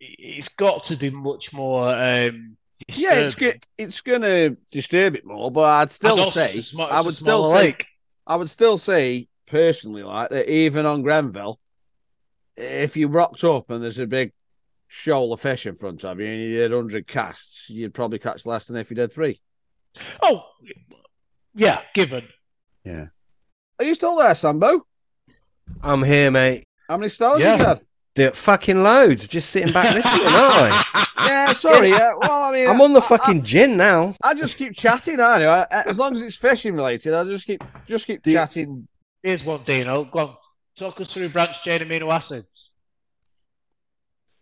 it's 0.00 0.48
got 0.58 0.82
to 0.88 0.96
be 0.96 1.10
much 1.10 1.44
more. 1.52 1.88
Um, 1.88 2.56
yeah, 2.88 3.14
it's 3.14 3.36
it's 3.76 4.00
going 4.00 4.22
to 4.22 4.56
disturb 4.70 5.16
it 5.16 5.26
more, 5.26 5.50
but 5.50 5.64
I'd 5.64 5.90
still 5.90 6.30
say 6.30 6.64
I 6.78 7.00
would 7.00 7.16
still 7.16 7.46
say 7.46 7.58
lake. 7.58 7.86
I 8.28 8.36
would 8.36 8.50
still 8.50 8.76
say 8.76 9.26
personally, 9.46 10.02
like 10.02 10.28
that, 10.28 10.48
even 10.48 10.84
on 10.84 11.02
Grenville, 11.02 11.58
if 12.56 12.96
you 12.96 13.08
rocked 13.08 13.42
up 13.42 13.70
and 13.70 13.82
there's 13.82 13.98
a 13.98 14.06
big 14.06 14.32
shoal 14.86 15.32
of 15.32 15.40
fish 15.40 15.66
in 15.66 15.74
front 15.74 16.04
of 16.04 16.20
you 16.20 16.26
and 16.26 16.40
you 16.40 16.56
did 16.58 16.70
100 16.70 17.06
casts, 17.06 17.70
you'd 17.70 17.94
probably 17.94 18.18
catch 18.18 18.44
less 18.44 18.66
than 18.66 18.76
if 18.76 18.90
you 18.90 18.96
did 18.96 19.10
three. 19.10 19.40
Oh, 20.22 20.42
yeah, 21.54 21.78
given. 21.94 22.28
Yeah. 22.84 23.06
Are 23.78 23.84
you 23.84 23.94
still 23.94 24.16
there, 24.16 24.34
Sambo? 24.34 24.86
I'm 25.82 26.02
here, 26.02 26.30
mate. 26.30 26.64
How 26.88 26.98
many 26.98 27.08
stars 27.08 27.40
yeah. 27.40 27.52
you 27.52 27.58
got? 27.58 27.82
The 28.18 28.32
fucking 28.32 28.82
loads. 28.82 29.28
Just 29.28 29.50
sitting 29.50 29.72
back 29.72 29.94
listening, 29.94 30.26
aren't 30.26 30.74
I? 30.74 31.04
Yeah, 31.20 31.52
sorry. 31.52 31.90
Yeah. 31.90 32.14
Well, 32.16 32.44
I 32.44 32.52
mean, 32.52 32.68
I'm 32.68 32.80
on 32.80 32.92
the 32.92 33.02
fucking 33.02 33.38
I, 33.38 33.42
gin 33.42 33.76
now. 33.76 34.14
I 34.22 34.34
just 34.34 34.56
keep 34.56 34.74
chatting, 34.74 35.20
aren't 35.20 35.44
I? 35.44 35.66
As 35.86 35.98
long 35.98 36.14
as 36.14 36.22
it's 36.22 36.36
fishing 36.36 36.74
related, 36.74 37.12
I 37.12 37.22
just 37.24 37.46
keep 37.46 37.62
just 37.86 38.06
keep 38.06 38.22
Do 38.22 38.32
chatting. 38.32 38.88
Here's 39.22 39.44
one, 39.44 39.62
Dino. 39.66 40.04
Go 40.04 40.18
on. 40.18 40.36
Talk 40.78 41.00
us 41.00 41.06
through 41.12 41.32
branched 41.32 41.58
chain 41.66 41.80
amino 41.80 42.10
acids. 42.10 42.48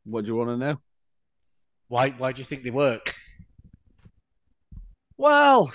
What 0.05 0.24
do 0.24 0.32
you 0.32 0.36
want 0.36 0.51
to 0.51 0.57
know? 0.57 0.81
Why? 1.89 2.11
Why 2.11 2.32
do 2.32 2.40
you 2.40 2.47
think 2.48 2.62
they 2.62 2.70
work? 2.70 3.03
Well, 5.16 5.73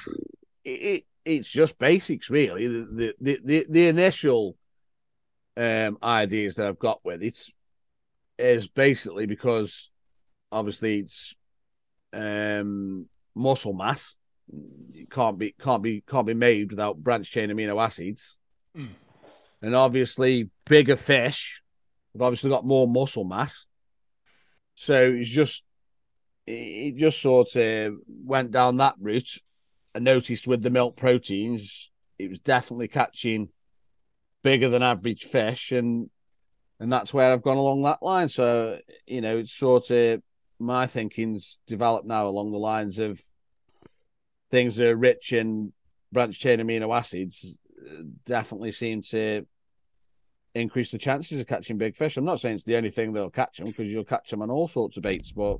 it, 0.63 1.03
it's 1.25 1.49
just 1.49 1.77
basics, 1.77 2.29
really. 2.29 2.67
The 2.67 3.15
the 3.19 3.39
the, 3.43 3.65
the 3.69 3.87
initial 3.89 4.55
um, 5.57 5.97
ideas 6.01 6.55
that 6.55 6.67
I've 6.67 6.79
got 6.79 7.03
with 7.03 7.21
it 7.21 7.49
is 8.41 8.67
basically 8.67 9.25
because 9.25 9.91
obviously 10.51 10.99
it's 10.99 11.35
um, 12.13 13.07
muscle 13.35 13.73
mass. 13.73 14.15
It 14.93 15.09
can't 15.09 15.37
be 15.37 15.55
can't 15.59 15.81
be 15.81 16.01
can't 16.01 16.27
be 16.27 16.33
made 16.33 16.71
without 16.71 17.01
branch 17.01 17.31
chain 17.31 17.49
amino 17.49 17.81
acids. 17.81 18.37
Mm. 18.77 18.89
And 19.61 19.75
obviously 19.75 20.49
bigger 20.65 20.95
fish 20.95 21.61
have 22.13 22.21
obviously 22.21 22.49
got 22.49 22.65
more 22.65 22.87
muscle 22.87 23.23
mass. 23.23 23.65
So 24.75 25.13
it's 25.15 25.29
just 25.29 25.63
it 26.47 26.97
just 26.97 27.21
sort 27.21 27.55
of 27.55 27.95
went 28.07 28.51
down 28.51 28.77
that 28.77 28.95
route. 28.99 29.37
I 29.95 29.99
noticed 29.99 30.47
with 30.47 30.63
the 30.63 30.69
milk 30.69 30.95
proteins, 30.95 31.91
it 32.17 32.29
was 32.29 32.39
definitely 32.39 32.87
catching 32.87 33.49
bigger 34.43 34.69
than 34.69 34.83
average 34.83 35.23
fish 35.23 35.71
and 35.71 36.09
and 36.81 36.91
that's 36.91 37.13
where 37.13 37.31
I've 37.31 37.43
gone 37.43 37.57
along 37.57 37.83
that 37.83 38.01
line. 38.01 38.27
So 38.27 38.79
you 39.05 39.21
know, 39.21 39.37
it's 39.37 39.53
sort 39.53 39.91
of 39.91 40.21
my 40.59 40.87
thinking's 40.87 41.59
developed 41.67 42.07
now 42.07 42.27
along 42.27 42.51
the 42.51 42.57
lines 42.57 42.97
of 42.97 43.21
things 44.49 44.75
that 44.75 44.87
are 44.87 44.95
rich 44.95 45.31
in 45.31 45.71
branch 46.11 46.39
chain 46.39 46.59
amino 46.59 46.95
acids 46.95 47.57
definitely 48.25 48.71
seem 48.71 49.01
to 49.01 49.45
increase 50.53 50.91
the 50.91 50.97
chances 50.97 51.39
of 51.39 51.47
catching 51.47 51.77
big 51.77 51.95
fish. 51.95 52.17
I'm 52.17 52.25
not 52.25 52.41
saying 52.41 52.55
it's 52.55 52.63
the 52.63 52.75
only 52.75 52.89
thing 52.89 53.13
that'll 53.13 53.29
catch 53.29 53.57
them 53.57 53.67
because 53.67 53.87
you'll 53.87 54.03
catch 54.03 54.31
them 54.31 54.41
on 54.41 54.49
all 54.49 54.67
sorts 54.67 54.97
of 54.97 55.03
baits, 55.03 55.31
but 55.31 55.59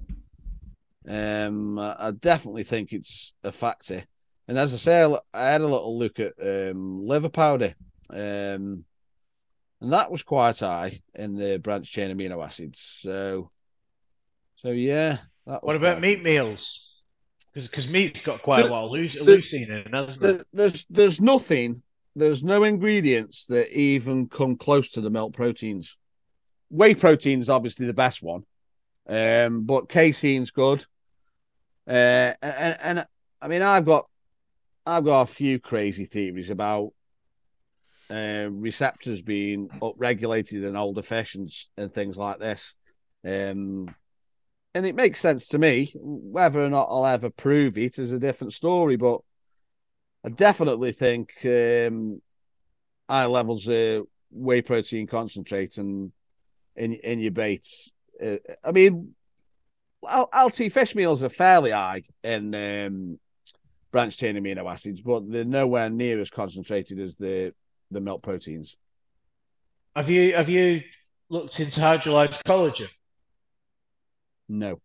um, 1.07 1.77
I 1.79 2.11
definitely 2.19 2.63
think 2.63 2.93
it's 2.93 3.33
a 3.43 3.51
factor. 3.51 4.03
And 4.47 4.57
as 4.57 4.73
I 4.73 4.77
say, 4.77 5.17
I 5.33 5.45
had 5.45 5.61
a 5.61 5.67
little 5.67 5.97
look 5.97 6.19
at 6.19 6.33
um, 6.41 7.05
liver 7.05 7.29
powder. 7.29 7.75
Um, 8.09 8.85
and 9.81 9.91
that 9.93 10.11
was 10.11 10.23
quite 10.23 10.59
high 10.59 11.01
in 11.15 11.35
the 11.35 11.57
branch 11.57 11.91
chain 11.91 12.15
amino 12.15 12.43
acids. 12.43 12.79
So, 12.79 13.49
so 14.55 14.69
yeah. 14.69 15.17
what 15.43 15.75
about 15.75 16.01
meat 16.01 16.17
high. 16.17 16.23
meals? 16.23 16.59
Because 17.53 17.87
meat's 17.87 18.19
got 18.25 18.43
quite 18.43 18.63
the, 18.63 18.69
a 18.69 18.71
lot 18.71 18.85
of 18.85 18.91
leucine 18.91 19.69
in 19.69 19.71
it, 19.71 19.93
hasn't 19.93 20.23
it? 20.23 20.47
There's 20.53 20.85
there's 20.89 21.19
nothing, 21.19 21.81
there's 22.15 22.43
no 22.43 22.63
ingredients 22.63 23.45
that 23.45 23.75
even 23.77 24.29
come 24.29 24.55
close 24.55 24.91
to 24.91 25.01
the 25.01 25.09
milk 25.09 25.33
proteins. 25.33 25.97
Whey 26.69 26.95
protein 26.95 27.41
is 27.41 27.49
obviously 27.49 27.87
the 27.87 27.93
best 27.93 28.23
one, 28.23 28.45
um, 29.07 29.63
but 29.63 29.89
casein's 29.89 30.51
good. 30.51 30.85
Uh, 31.85 32.33
and, 32.41 32.77
and 32.81 33.05
I 33.41 33.47
mean, 33.49 33.63
I've 33.63 33.83
got 33.83 34.07
I've 34.85 35.03
got 35.03 35.21
a 35.23 35.25
few 35.25 35.59
crazy 35.59 36.05
theories 36.05 36.51
about 36.51 36.93
uh, 38.11 38.49
receptors 38.51 39.21
being 39.21 39.69
upregulated 39.81 40.67
in 40.67 40.75
older 40.75 41.01
fish 41.01 41.35
and, 41.77 41.93
things 41.93 42.17
like 42.17 42.39
this. 42.39 42.75
Um, 43.25 43.87
and 44.73 44.85
it 44.85 44.95
makes 44.95 45.19
sense 45.19 45.47
to 45.49 45.57
me. 45.57 45.93
Whether 45.95 46.63
or 46.63 46.69
not 46.69 46.87
I'll 46.89 47.05
ever 47.05 47.29
prove 47.29 47.77
it 47.77 47.99
is 47.99 48.11
a 48.11 48.19
different 48.19 48.53
story, 48.53 48.97
but 48.97 49.21
I 50.25 50.29
definitely 50.29 50.91
think 50.91 51.31
um, 51.45 52.21
high 53.09 53.25
levels 53.25 53.67
of 53.67 54.07
whey 54.29 54.61
protein 54.61 55.07
concentrate 55.07 55.77
and 55.77 56.11
in 56.75 56.93
in 56.93 57.19
your 57.19 57.31
baits. 57.31 57.91
Uh, 58.23 58.37
I 58.63 58.71
mean, 58.71 59.15
LT 60.03 60.71
fish 60.71 60.95
meals 60.95 61.23
are 61.23 61.29
fairly 61.29 61.71
high 61.71 62.03
in 62.23 62.55
um, 62.55 63.19
branch 63.91 64.17
chain 64.17 64.35
amino 64.35 64.71
acids, 64.71 65.01
but 65.01 65.29
they're 65.29 65.45
nowhere 65.45 65.89
near 65.89 66.19
as 66.19 66.29
concentrated 66.29 66.99
as 66.99 67.17
the 67.17 67.53
the 67.91 67.99
milk 67.99 68.23
proteins. 68.23 68.77
Have 69.95 70.09
you 70.09 70.33
have 70.35 70.49
you 70.49 70.81
looked 71.29 71.59
into 71.59 71.77
hydrolyzed 71.77 72.41
collagen? 72.47 72.87
No. 74.47 74.79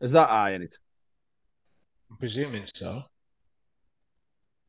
Is 0.00 0.12
that 0.12 0.28
high 0.28 0.50
in 0.52 0.62
it? 0.62 0.76
I'm 2.10 2.16
presuming 2.18 2.66
so. 2.78 3.02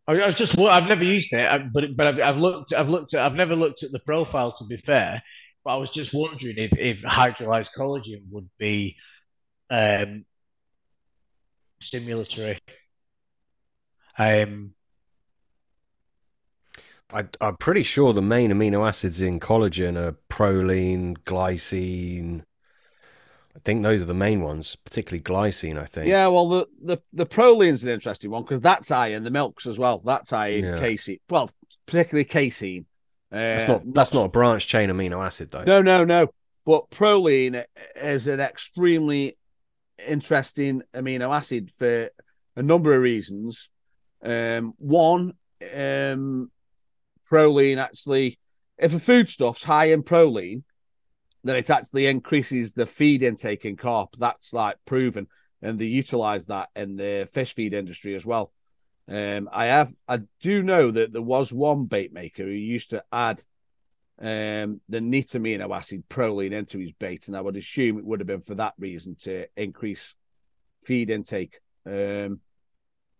I, 0.07 0.13
I 0.13 0.31
just 0.37 0.57
I've 0.57 0.87
never 0.89 1.03
used 1.03 1.27
it, 1.31 1.73
but 1.73 1.83
but 1.95 2.07
I've, 2.07 2.19
I've 2.19 2.37
looked 2.37 2.73
I've 2.73 2.87
looked 2.87 3.13
at 3.13 3.21
I've 3.21 3.33
never 3.33 3.55
looked 3.55 3.83
at 3.83 3.91
the 3.91 3.99
profile 3.99 4.55
to 4.57 4.65
be 4.65 4.81
fair. 4.85 5.21
but 5.63 5.71
I 5.71 5.77
was 5.77 5.89
just 5.93 6.11
wondering 6.13 6.55
if, 6.57 6.71
if 6.73 6.97
hydrolyzed 7.03 7.67
collagen 7.77 8.23
would 8.31 8.49
be 8.57 8.95
um, 9.69 10.23
stimulatory. 11.93 12.57
Um, 14.17 14.73
I, 17.11 17.25
I'm 17.39 17.55
pretty 17.57 17.83
sure 17.83 18.11
the 18.13 18.21
main 18.21 18.51
amino 18.51 18.87
acids 18.87 19.21
in 19.21 19.39
collagen 19.39 19.95
are 19.97 20.17
proline, 20.29 21.17
glycine. 21.25 22.43
I 23.55 23.59
think 23.63 23.81
those 23.81 24.01
are 24.01 24.05
the 24.05 24.13
main 24.13 24.41
ones, 24.41 24.75
particularly 24.75 25.21
glycine. 25.23 25.79
I 25.79 25.85
think. 25.85 26.07
Yeah, 26.09 26.27
well, 26.27 26.47
the 26.49 26.67
the 26.81 26.97
the 27.13 27.25
proline's 27.25 27.83
an 27.83 27.89
interesting 27.89 28.29
one 28.29 28.43
because 28.43 28.61
that's 28.61 28.89
high 28.89 29.07
in 29.07 29.23
the 29.23 29.31
milks 29.31 29.65
as 29.65 29.79
well. 29.79 29.99
That's 30.05 30.29
high 30.29 30.47
in 30.47 30.65
Yeah. 30.65 30.79
casein. 30.79 31.19
Well, 31.29 31.49
particularly 31.85 32.25
casein. 32.25 32.85
Uh, 33.31 33.35
That's 33.35 33.67
not 33.67 33.93
that's 33.93 34.13
not 34.13 34.25
a 34.25 34.29
branch 34.29 34.67
chain 34.67 34.89
amino 34.89 35.25
acid 35.25 35.51
though. 35.51 35.63
No, 35.63 35.81
no, 35.81 36.05
no. 36.05 36.27
But 36.65 36.89
proline 36.91 37.63
is 37.95 38.27
an 38.27 38.39
extremely 38.39 39.37
interesting 40.05 40.81
amino 40.93 41.35
acid 41.35 41.71
for 41.77 42.09
a 42.55 42.61
number 42.63 42.93
of 42.93 43.01
reasons. 43.01 43.69
Um, 44.23 44.73
one, 44.77 45.33
um, 45.75 46.51
proline 47.31 47.77
actually, 47.77 48.37
if 48.77 48.93
a 48.93 48.99
foodstuff's 48.99 49.63
high 49.63 49.85
in 49.85 50.03
proline, 50.03 50.63
then 51.43 51.55
it 51.55 51.69
actually 51.69 52.07
increases 52.07 52.73
the 52.73 52.85
feed 52.85 53.23
intake 53.23 53.65
in 53.65 53.77
carp. 53.77 54.15
That's 54.17 54.53
like 54.53 54.77
proven, 54.85 55.27
and 55.61 55.79
they 55.79 55.85
utilize 55.85 56.47
that 56.47 56.69
in 56.75 56.95
the 56.95 57.27
fish 57.33 57.55
feed 57.55 57.73
industry 57.73 58.15
as 58.15 58.25
well. 58.25 58.51
Um, 59.09 59.47
I 59.51 59.65
have, 59.65 59.91
I 60.07 60.19
do 60.41 60.61
know 60.63 60.91
that 60.91 61.13
there 61.13 61.21
was 61.21 61.53
one 61.53 61.85
bait 61.85 62.11
maker 62.11 62.43
who 62.43 62.49
used 62.49 62.89
to 62.89 63.03
add 63.11 63.41
um, 64.19 64.81
the 64.89 64.99
neat 64.99 65.27
amino 65.27 65.73
acid 65.75 66.03
proline 66.09 66.51
into 66.51 66.79
his 66.79 66.91
bait, 66.93 67.27
and 67.27 67.37
I 67.37 67.41
would 67.41 67.55
assume 67.55 67.97
it 67.97 68.05
would 68.05 68.19
have 68.19 68.27
been 68.27 68.41
for 68.41 68.55
that 68.55 68.73
reason 68.77 69.15
to 69.21 69.45
increase 69.55 70.15
feed 70.83 71.09
intake. 71.09 71.59
Um, 71.85 72.41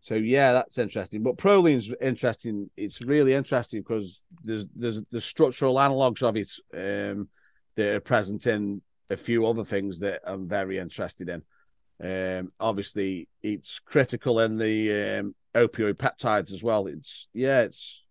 so 0.02 0.16
yeah, 0.16 0.54
that's 0.54 0.78
interesting. 0.78 1.24
But 1.24 1.38
proline's 1.38 1.94
interesting. 2.02 2.70
It's 2.78 3.02
really 3.02 3.34
interesting 3.34 3.82
because 3.82 4.24
there's 4.44 4.68
there's 4.76 5.02
the 5.12 5.22
structural 5.22 5.76
analogs 5.76 6.24
of 6.24 6.38
it 6.38 6.52
um, 6.74 7.30
that 7.76 7.96
are 7.96 8.00
present 8.00 8.48
in 8.48 8.82
a 9.10 9.16
few 9.16 9.46
other 9.46 9.64
things 9.64 10.00
that 10.00 10.22
I'm 10.26 10.48
very 10.48 10.78
interested 10.78 11.30
in. 11.30 11.42
Um, 12.00 12.52
obviously, 12.60 13.28
it's 13.42 13.80
critical 13.80 14.40
in 14.40 14.58
the 14.58 15.20
um, 15.20 15.36
opioid 15.56 15.96
peptides 15.96 16.54
as 16.54 16.64
well. 16.64 16.88
It's 16.88 17.28
yeah, 17.34 17.62
it's 17.62 18.06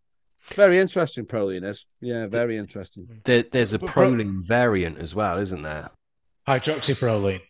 very 0.54 0.78
interesting. 0.78 1.24
Proline 1.24 1.64
is 1.64 1.86
yeah, 2.00 2.26
very 2.26 2.56
interesting. 2.56 3.06
There, 3.24 3.44
there's 3.44 3.72
a 3.72 3.78
proline 3.78 4.42
variant 4.42 4.98
as 4.98 5.14
well, 5.14 5.38
isn't 5.38 5.62
there? 5.62 5.90
hydroxyproline. 6.48 7.40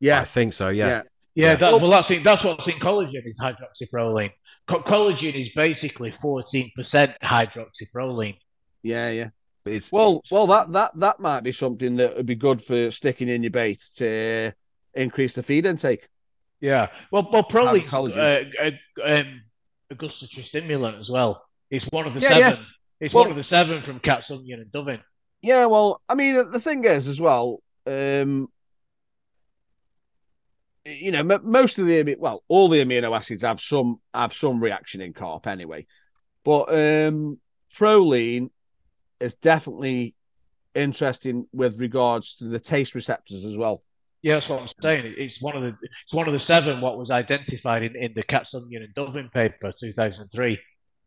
Yeah, 0.00 0.20
I 0.20 0.24
think 0.24 0.52
so. 0.52 0.68
Yeah. 0.68 0.88
yeah, 0.88 1.02
Yeah, 1.38 1.52
Yeah. 1.52 1.56
That, 1.56 1.80
well, 1.80 1.90
that's 1.90 2.10
in, 2.10 2.22
that's 2.24 2.44
what's 2.44 2.66
in 2.66 2.78
collagen 2.80 3.22
is 3.24 3.36
hydroxyproline. 3.40 4.32
Co- 4.68 4.82
collagen 4.82 5.40
is 5.40 5.48
basically 5.54 6.12
fourteen 6.20 6.70
percent 6.76 7.12
hydroxyproline. 7.22 8.36
yeah, 8.82 9.10
yeah. 9.10 9.28
It's 9.64 9.92
Well, 9.92 10.22
well, 10.30 10.46
that 10.48 10.72
that 10.72 10.98
that 10.98 11.20
might 11.20 11.40
be 11.42 11.52
something 11.52 11.96
that 11.96 12.16
would 12.16 12.26
be 12.26 12.34
good 12.34 12.60
for 12.62 12.90
sticking 12.90 13.28
in 13.28 13.42
your 13.42 13.50
bait 13.50 13.78
to 13.96 14.52
increase 14.94 15.34
the 15.34 15.42
feed 15.42 15.64
intake. 15.66 16.08
Yeah, 16.60 16.88
well, 17.12 17.28
well, 17.32 17.44
proline, 17.44 17.86
collagen. 17.86 18.18
uh, 18.18 18.64
uh, 18.64 19.14
um, 19.14 19.42
a 19.90 19.94
gustatory 19.94 20.46
stimulant 20.48 20.96
as 20.98 21.08
well. 21.08 21.44
It's 21.70 21.84
one 21.90 22.06
of 22.08 22.14
the 22.14 22.20
Yeah, 22.20 22.38
yeah. 22.38 22.48
seven. 22.50 22.66
It's 23.00 23.14
Well- 23.14 23.24
one 23.28 23.30
of 23.30 23.36
the 23.36 23.54
seven 23.54 23.82
from 23.86 24.00
Kasumyan 24.00 24.62
and 24.62 24.72
Døving. 24.72 25.00
Yeah, 25.40 25.66
well, 25.66 26.00
I 26.08 26.14
mean, 26.16 26.34
the 26.50 26.58
thing 26.58 26.82
is 26.84 27.06
as 27.06 27.20
well, 27.20 27.62
um, 27.86 28.48
you 30.88 31.10
know, 31.12 31.20
m- 31.20 31.40
most 31.44 31.78
of 31.78 31.86
the 31.86 32.16
well, 32.18 32.42
all 32.48 32.68
the 32.68 32.84
amino 32.84 33.14
acids 33.14 33.42
have 33.42 33.60
some 33.60 34.00
have 34.14 34.32
some 34.32 34.62
reaction 34.62 35.00
in 35.00 35.12
carp 35.12 35.46
anyway, 35.46 35.86
but 36.44 36.68
um, 36.72 37.38
proline 37.72 38.50
is 39.20 39.34
definitely 39.34 40.14
interesting 40.74 41.46
with 41.52 41.80
regards 41.80 42.36
to 42.36 42.44
the 42.44 42.60
taste 42.60 42.94
receptors 42.94 43.44
as 43.44 43.56
well. 43.56 43.82
Yeah, 44.22 44.36
that's 44.36 44.48
what 44.48 44.62
I'm 44.62 44.68
saying. 44.82 45.14
It's 45.16 45.34
one 45.40 45.56
of 45.56 45.62
the 45.62 45.68
it's 45.68 46.12
one 46.12 46.28
of 46.28 46.34
the 46.34 46.52
seven 46.52 46.80
what 46.80 46.98
was 46.98 47.10
identified 47.10 47.82
in, 47.82 47.94
in 47.96 48.12
the 48.14 48.24
Kasumyan 48.24 48.84
and 48.84 48.94
Døving 48.94 49.32
paper, 49.32 49.72
two 49.80 49.92
thousand 49.92 50.28
three. 50.34 50.58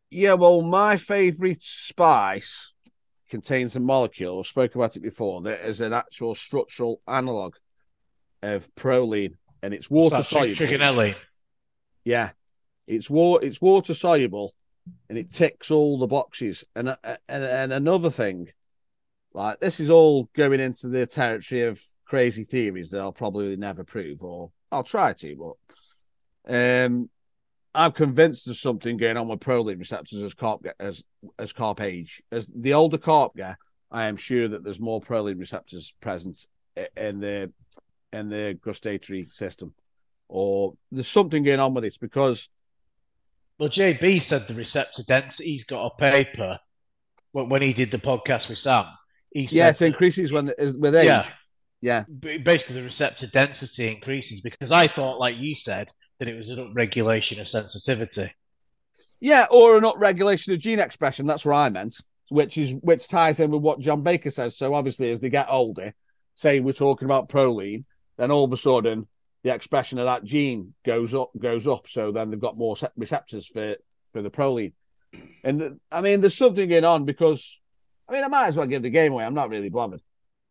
Yeah, 0.10 0.34
well, 0.34 0.62
my 0.62 0.98
favorite 0.98 1.64
spice 1.64 2.74
contains 3.30 3.76
a 3.78 3.80
molecule. 3.80 4.40
I 4.40 4.44
spoke 4.44 4.76
about 4.76 4.98
it 4.98 5.02
before. 5.02 5.42
That 5.42 5.62
is 5.62 5.82
an 5.82 5.94
actual 5.94 6.36
structural 6.36 7.02
analog 7.08 7.56
of 8.44 8.74
proline, 8.76 9.36
and 9.62 9.74
it's 9.74 9.90
water 9.90 10.24
soluble. 10.24 10.56
Trigonelline. 10.56 11.16
Yeah, 12.04 12.32
it's 12.88 13.10
wa- 13.10 13.38
it's 13.38 13.62
water 13.62 13.94
soluble, 13.94 14.54
and 15.10 15.18
it 15.18 15.32
ticks 15.32 15.72
all 15.72 16.00
the 16.00 16.08
boxes. 16.08 16.64
And 16.76 16.90
uh, 16.90 16.96
and 17.28 17.44
and 17.44 17.74
another 17.74 18.10
thing, 18.10 18.50
like 19.34 19.60
this 19.60 19.80
is 19.80 19.90
all 19.90 20.30
going 20.34 20.60
into 20.60 20.88
the 20.88 21.06
territory 21.06 21.64
of 21.64 21.82
crazy 22.06 22.44
theories 22.44 22.92
that 22.92 23.02
I'll 23.02 23.12
probably 23.12 23.56
never 23.56 23.84
prove, 23.84 24.24
or 24.24 24.52
I'll 24.72 24.84
try 24.84 25.14
to, 25.14 25.56
but 26.48 26.86
um, 26.86 27.10
I'm 27.74 27.92
convinced 27.92 28.46
there's 28.46 28.60
something 28.60 28.98
going 28.98 29.18
on 29.18 29.28
with 29.28 29.40
proline 29.40 29.80
receptors 29.80 30.24
as 30.24 30.34
carp 30.34 30.64
get, 30.64 30.76
as 30.80 31.04
as 31.38 31.54
carp 31.54 31.82
age. 31.82 32.22
As 32.32 32.48
the 32.54 32.74
older 32.74 32.98
carp 32.98 33.36
get, 33.36 33.58
I 33.92 34.06
am 34.06 34.18
sure 34.18 34.48
that 34.48 34.64
there's 34.64 34.80
more 34.80 35.02
proline 35.02 35.40
receptors 35.40 35.94
present 36.02 36.46
in 36.98 37.20
the 37.20 37.52
in 38.14 38.30
the 38.30 38.58
gustatory 38.62 39.26
system, 39.32 39.74
or 40.28 40.74
there's 40.92 41.08
something 41.08 41.44
going 41.44 41.60
on 41.60 41.74
with 41.74 41.86
it 41.86 41.98
because 42.00 42.50
Well, 43.60 43.70
JB 43.70 44.30
said 44.30 44.46
the 44.48 44.56
receptor 44.56 45.04
density. 45.08 45.56
He's 45.58 45.66
got 45.66 45.86
a 45.86 45.96
paper 45.98 46.60
when, 47.32 47.50
when 47.50 47.62
he 47.62 47.74
did 47.74 47.92
the 47.92 47.98
podcast 47.98 48.50
with 48.50 48.58
Sam. 48.64 48.86
He 49.32 49.46
said 49.48 49.54
yeah, 49.54 49.70
it 49.70 49.82
increases 49.82 50.32
when 50.34 50.52
is 50.58 50.76
with 50.76 50.96
age. 50.96 51.06
Yeah. 51.06 51.26
Yeah, 51.84 52.04
basically 52.08 52.76
the 52.76 52.84
receptor 52.84 53.26
density 53.34 53.88
increases 53.92 54.40
because 54.44 54.70
I 54.72 54.88
thought, 54.94 55.18
like 55.18 55.34
you 55.40 55.56
said, 55.66 55.88
that 56.20 56.28
it 56.28 56.36
was 56.38 56.48
an 56.48 56.58
upregulation 56.58 57.42
of 57.42 57.48
sensitivity. 57.52 58.32
yeah, 59.20 59.48
or 59.50 59.80
an 59.80 59.84
upregulation 59.84 60.54
of 60.54 60.60
gene 60.60 60.78
expression. 60.78 61.26
That's 61.26 61.44
what 61.44 61.56
I 61.56 61.70
meant, 61.70 61.96
which 62.30 62.56
is 62.60 62.76
which 62.82 63.08
ties 63.08 63.40
in 63.40 63.50
with 63.50 63.64
what 63.64 63.80
John 63.80 64.04
Baker 64.04 64.30
says. 64.30 64.56
So 64.56 64.76
obviously, 64.76 65.12
as 65.12 65.22
they 65.22 65.30
get 65.32 65.48
older, 65.50 65.96
say 66.36 66.60
we're 66.60 66.74
talking 66.74 67.06
about 67.06 67.30
proline, 67.30 67.86
then 68.22 68.32
all 68.32 68.46
of 68.46 68.54
a 68.54 68.58
sudden 68.58 69.08
the 69.44 69.54
expression 69.54 69.98
of 69.98 70.06
that 70.06 70.24
gene 70.24 70.76
goes 70.86 71.16
up, 71.16 71.32
goes 71.40 71.68
up. 71.68 71.88
So 71.88 72.12
then 72.12 72.30
they've 72.30 72.40
got 72.40 72.56
more 72.58 72.76
receptors 72.96 73.48
for 73.48 73.76
for 74.12 74.22
the 74.22 74.30
proline. 74.30 74.74
And 75.44 75.60
the, 75.60 75.80
I 75.92 76.02
mean, 76.02 76.22
there's 76.22 76.38
something 76.38 76.70
going 76.70 76.86
on 76.86 77.06
because 77.06 77.60
I 78.08 78.14
mean, 78.14 78.24
I 78.24 78.28
might 78.28 78.48
as 78.48 78.58
well 78.58 78.68
give 78.68 78.84
the 78.84 78.90
game 78.90 79.14
away. 79.14 79.24
I'm 79.24 79.34
not 79.34 79.50
really 79.50 79.70
bothered. 79.70 80.02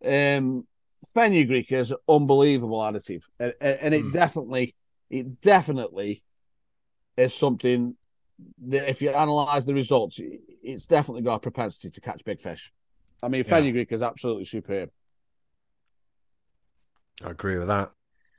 Um, 0.05 0.67
fenugreek 1.15 1.71
is 1.71 1.93
an 1.93 1.99
unbelievable 2.09 2.79
additive, 2.79 3.23
and, 3.39 3.55
and 3.61 3.95
it 3.95 4.03
Hmm. 4.03 4.11
definitely, 4.11 4.75
it 5.11 5.41
definitely 5.41 6.23
is 7.17 7.35
something 7.35 7.97
that 8.67 8.89
if 8.89 9.03
you 9.03 9.11
analyze 9.11 9.67
the 9.67 9.75
results, 9.75 10.19
it's 10.63 10.87
definitely 10.87 11.23
got 11.23 11.35
a 11.35 11.41
propensity 11.41 11.91
to 11.91 12.01
catch 12.01 12.25
big 12.25 12.41
fish. 12.41 12.73
I 13.23 13.29
mean, 13.29 13.41
Yeah. 13.41 13.51
fenugreek 13.51 13.93
is 13.93 14.03
absolutely 14.03 14.47
superb. 14.47 14.91
I 17.25 17.31
agree 17.31 17.59
with 17.59 17.69
that. 17.69 17.91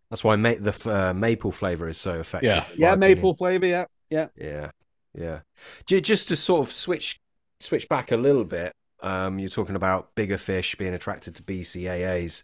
That's 0.10 0.24
why 0.24 0.36
ma- 0.36 0.56
the 0.60 0.70
f- 0.72 0.88
uh, 0.88 1.14
maple 1.14 1.52
flavor 1.52 1.88
is 1.88 1.98
so 1.98 2.20
effective. 2.20 2.52
Yeah. 2.52 2.66
Yeah, 2.76 2.90
my 2.91 2.95
maple 3.08 3.34
flavor. 3.34 3.66
Yeah, 3.66 3.86
yeah. 4.10 4.28
Yeah, 4.36 4.72
yeah. 5.18 5.40
Ju- 5.86 6.02
Just 6.02 6.28
to 6.30 6.36
sort 6.36 6.68
of 6.68 6.74
switch 6.74 7.18
switch 7.60 7.88
back 7.88 8.12
a 8.12 8.18
little 8.18 8.44
bit. 8.44 8.74
Um, 9.02 9.40
you're 9.40 9.49
talking 9.49 9.76
about 9.76 10.14
bigger 10.16 10.38
fish 10.38 10.76
being 10.76 10.94
attracted 10.94 11.36
to 11.36 11.44
BCAAs. 11.44 12.44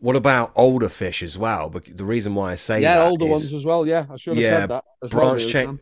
What 0.00 0.14
about 0.16 0.52
older 0.54 0.88
fish 0.88 1.22
as 1.22 1.36
well? 1.36 1.68
But 1.68 1.96
the 1.96 2.04
reason 2.04 2.34
why 2.34 2.52
I 2.52 2.54
say 2.54 2.80
yeah, 2.80 2.96
that 2.98 3.08
older 3.08 3.24
is- 3.26 3.30
ones 3.30 3.52
as 3.52 3.64
well. 3.64 3.86
Yeah, 3.86 4.06
I 4.10 4.16
should 4.16 4.36
have 4.36 4.42
Yeah, 4.42 4.60
said 4.60 4.70
that. 4.70 4.84
As 5.02 5.12
well, 5.12 5.26
branch 5.26 5.40
really, 5.42 5.52
chain- 5.52 5.66
Sam. 5.66 5.80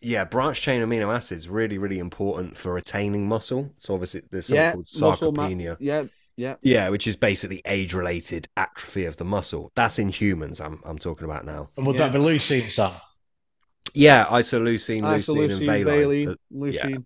yeah, 0.00 0.24
branch 0.24 0.60
chain 0.62 0.82
amino 0.82 1.14
acids 1.14 1.48
really, 1.48 1.76
really 1.78 1.98
important 1.98 2.56
for 2.56 2.74
retaining 2.74 3.26
muscle. 3.28 3.70
So 3.80 3.94
obviously 3.94 4.22
there's 4.30 4.46
something 4.46 4.62
Yeah, 4.62 4.72
called 4.72 4.86
muscle 5.00 5.32
ma- 5.32 5.48
sarcopenia. 5.48 5.76
Yeah, 5.80 6.04
yeah. 6.36 6.56
Yeah, 6.62 6.88
which 6.88 7.06
is 7.06 7.16
basically 7.16 7.62
age-related 7.64 8.48
atrophy 8.56 9.04
of 9.04 9.16
the 9.16 9.24
muscle. 9.24 9.70
That's 9.74 9.98
in 9.98 10.08
humans. 10.08 10.60
I'm 10.60 10.80
I'm 10.84 10.98
talking 10.98 11.24
about 11.24 11.44
now. 11.44 11.70
And 11.76 11.86
would 11.86 11.96
Yeah. 11.96 12.08
that 12.08 12.12
be 12.12 12.18
leucine, 12.18 12.68
Sam? 12.74 12.92
Yeah, 13.94 14.26
isoleucine, 14.26 15.02
leucine, 15.02 15.48
Isoleucine, 15.48 15.56
and 15.58 15.66
valine. 15.66 15.84
valine, 15.84 16.28
Uh, 16.30 16.34
leucine. 16.52 17.04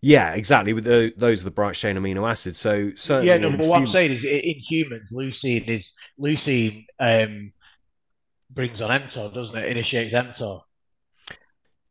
yeah, 0.00 0.32
exactly. 0.34 0.72
With 0.72 0.84
the, 0.84 1.12
those 1.16 1.42
are 1.42 1.44
the 1.44 1.50
branch 1.50 1.80
chain 1.80 1.96
amino 1.96 2.28
acids. 2.28 2.58
So 2.58 2.92
certainly, 2.94 3.28
yeah, 3.28 3.38
no, 3.38 3.48
in 3.48 3.56
but 3.58 3.66
what 3.66 3.80
hum- 3.80 3.88
I'm 3.88 3.94
saying 3.96 4.12
is, 4.12 4.24
in 4.24 4.60
humans, 4.68 5.08
leucine 5.12 5.68
is 5.68 5.84
leucine 6.18 6.86
um, 6.98 7.52
brings 8.50 8.80
on 8.80 8.90
mTOR, 8.90 9.34
doesn't 9.34 9.56
it? 9.56 9.70
Initiates 9.76 10.14
mTOR. 10.14 10.62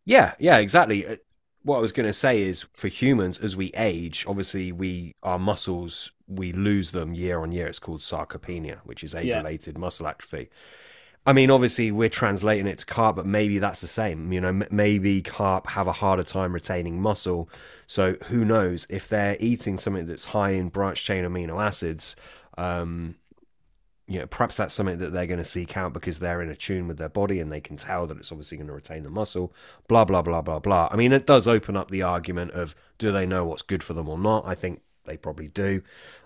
yeah, 0.06 0.34
yeah, 0.40 0.58
exactly. 0.58 1.06
What 1.66 1.78
I 1.78 1.82
was 1.82 1.92
going 1.92 2.06
to 2.06 2.14
say 2.14 2.44
is 2.44 2.62
for 2.72 2.88
humans, 2.88 3.40
as 3.40 3.56
we 3.56 3.72
age, 3.76 4.24
obviously 4.28 4.72
we 4.72 5.16
our 5.24 5.40
muscles 5.40 6.12
we 6.28 6.52
lose 6.52 6.92
them 6.92 7.14
year 7.14 7.40
on 7.40 7.52
year. 7.52 7.68
It's 7.68 7.80
called 7.80 8.02
sarcopenia, 8.02 8.78
which 8.84 9.04
is 9.04 9.14
age-related 9.16 9.78
muscle 9.78 10.08
atrophy. 10.08 10.50
I 11.28 11.34
mean, 11.34 11.50
obviously 11.50 11.92
we're 11.92 12.10
translating 12.10 12.68
it 12.68 12.78
to 12.80 12.86
carp, 12.86 13.16
but 13.16 13.26
maybe 13.26 13.58
that's 13.58 13.82
the 13.82 13.88
same. 13.88 14.32
You 14.32 14.42
know, 14.42 14.50
m- 14.50 14.68
maybe 14.70 15.24
carp 15.24 15.68
have 15.70 15.88
a 15.88 15.92
harder 15.92 16.24
time 16.24 16.54
retaining 16.54 17.02
muscle. 17.02 17.50
So 17.88 18.14
who 18.28 18.46
knows 18.46 18.86
if 18.90 19.10
they're 19.10 19.38
eating 19.40 19.80
something 19.80 20.06
that's 20.06 20.26
high 20.26 20.52
in 20.52 20.70
branch 20.70 21.04
chain 21.04 21.26
amino 21.26 21.64
acids. 21.64 22.16
Um, 22.60 23.16
you 24.08 24.20
know, 24.20 24.28
perhaps 24.28 24.58
that's 24.58 24.74
something 24.74 25.00
that 25.00 25.12
they're 25.14 25.26
going 25.26 25.40
to 25.40 25.46
seek 25.46 25.76
out 25.76 25.94
because 25.94 26.20
they're 26.20 26.42
in 26.42 26.50
a 26.50 26.56
tune 26.56 26.88
with 26.88 26.98
their 26.98 27.10
body 27.10 27.40
and 27.40 27.52
they 27.52 27.62
can 27.62 27.76
tell 27.76 28.06
that 28.06 28.18
it's 28.18 28.32
obviously 28.32 28.58
going 28.58 28.68
to 28.68 28.74
retain 28.74 29.04
the 29.04 29.10
muscle. 29.10 29.54
Blah 29.88 30.06
blah 30.06 30.22
blah 30.22 30.42
blah 30.42 30.60
blah. 30.60 30.90
I 30.92 30.96
mean, 30.96 31.12
it 31.12 31.26
does 31.26 31.48
open 31.48 31.76
up 31.76 31.90
the 31.90 32.04
argument 32.04 32.52
of 32.52 32.76
do 32.98 33.12
they 33.12 33.26
know 33.26 33.46
what's 33.46 33.64
good 33.64 33.84
for 33.84 33.94
them 33.94 34.08
or 34.08 34.20
not? 34.20 34.46
I 34.46 34.54
think 34.54 34.82
they 35.06 35.18
probably 35.18 35.48
do. 35.48 35.82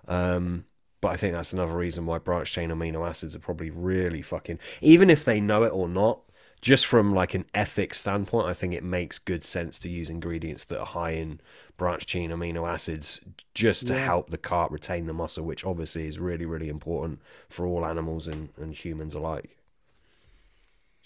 Um, 0.07 0.65
but 1.01 1.09
I 1.09 1.15
think 1.15 1.33
that's 1.33 1.53
another 1.53 1.73
reason 1.73 2.05
why 2.05 2.17
branched 2.17 2.53
chain 2.53 2.69
amino 2.69 3.07
acids 3.07 3.33
are 3.35 3.39
probably 3.39 3.69
really 3.69 4.21
fucking. 4.21 4.59
Even 4.81 5.09
if 5.09 5.23
they 5.23 5.39
know 5.39 5.63
it 5.63 5.69
or 5.69 5.87
not, 5.87 6.19
just 6.61 6.85
from 6.85 7.13
like 7.15 7.33
an 7.33 7.45
ethics 7.53 7.99
standpoint, 7.99 8.47
I 8.47 8.53
think 8.53 8.73
it 8.73 8.83
makes 8.83 9.19
good 9.19 9.43
sense 9.43 9.79
to 9.79 9.89
use 9.89 10.09
ingredients 10.09 10.65
that 10.65 10.79
are 10.79 10.85
high 10.85 11.11
in 11.11 11.39
branched 11.77 12.07
chain 12.09 12.31
amino 12.31 12.67
acids 12.69 13.21
just 13.53 13.87
to 13.87 13.93
Yeah. 13.93 14.05
help 14.05 14.29
the 14.29 14.37
carp 14.37 14.71
retain 14.71 15.05
the 15.05 15.13
muscle, 15.13 15.45
which 15.45 15.65
obviously 15.65 16.05
is 16.07 16.19
really, 16.19 16.45
really 16.45 16.67
important 16.69 17.21
for 17.49 17.65
all 17.65 17.85
animals 17.85 18.27
and, 18.27 18.49
and 18.57 18.73
humans 18.73 19.15
alike. 19.15 19.57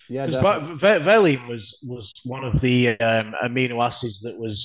Yeah, 0.10 0.26
Because 0.26 0.42
definitely. 0.44 0.78
va- 0.82 1.00
va- 1.00 1.06
valine 1.06 1.48
was 1.48 1.62
was 1.84 2.12
one 2.26 2.44
of 2.44 2.62
the 2.62 2.90
um, 3.00 3.34
amino 3.44 3.86
acids 3.86 4.16
that 4.24 4.38
was. 4.38 4.60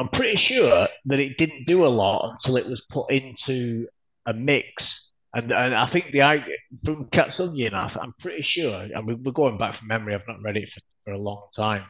I'm 0.00 0.08
pretty 0.10 0.38
sure 0.48 0.88
that 1.06 1.18
it 1.18 1.36
didn't 1.38 1.64
do 1.66 1.84
a 1.84 1.88
lot 1.88 2.32
until 2.44 2.56
it 2.56 2.66
was 2.66 2.80
put 2.92 3.10
into 3.10 3.88
a 4.26 4.32
mix, 4.32 4.68
and 5.34 5.52
and 5.52 5.74
I 5.74 5.90
think 5.92 6.06
the 6.12 6.22
idea 6.22 6.56
from 6.84 7.06
Kasumyan, 7.06 7.74
I- 7.74 7.96
I'm 8.00 8.14
pretty 8.20 8.44
sure. 8.56 8.74
I 8.74 9.00
mean, 9.02 9.22
we're 9.24 9.32
going 9.32 9.58
back 9.58 9.78
from 9.78 9.88
memory. 9.88 10.14
I've 10.14 10.26
not 10.28 10.42
read 10.42 10.56
it 10.56 10.68
for, 10.74 10.80
for 11.04 11.12
a 11.12 11.18
long 11.18 11.42
time, 11.56 11.84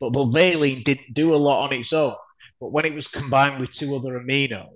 but 0.00 0.10
but 0.10 0.26
valine 0.26 0.82
didn't 0.86 1.14
do 1.14 1.34
a 1.34 1.36
lot 1.36 1.64
on 1.66 1.72
its 1.72 1.92
own. 1.92 2.14
But 2.60 2.72
when 2.72 2.84
it 2.84 2.94
was 2.94 3.06
combined 3.12 3.60
with 3.60 3.70
two 3.78 3.94
other 3.96 4.18
aminos, 4.20 4.68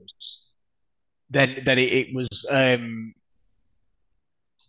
then 1.30 1.56
then 1.64 1.78
it, 1.78 1.92
it 1.92 2.06
was 2.14 2.28
um, 2.50 3.14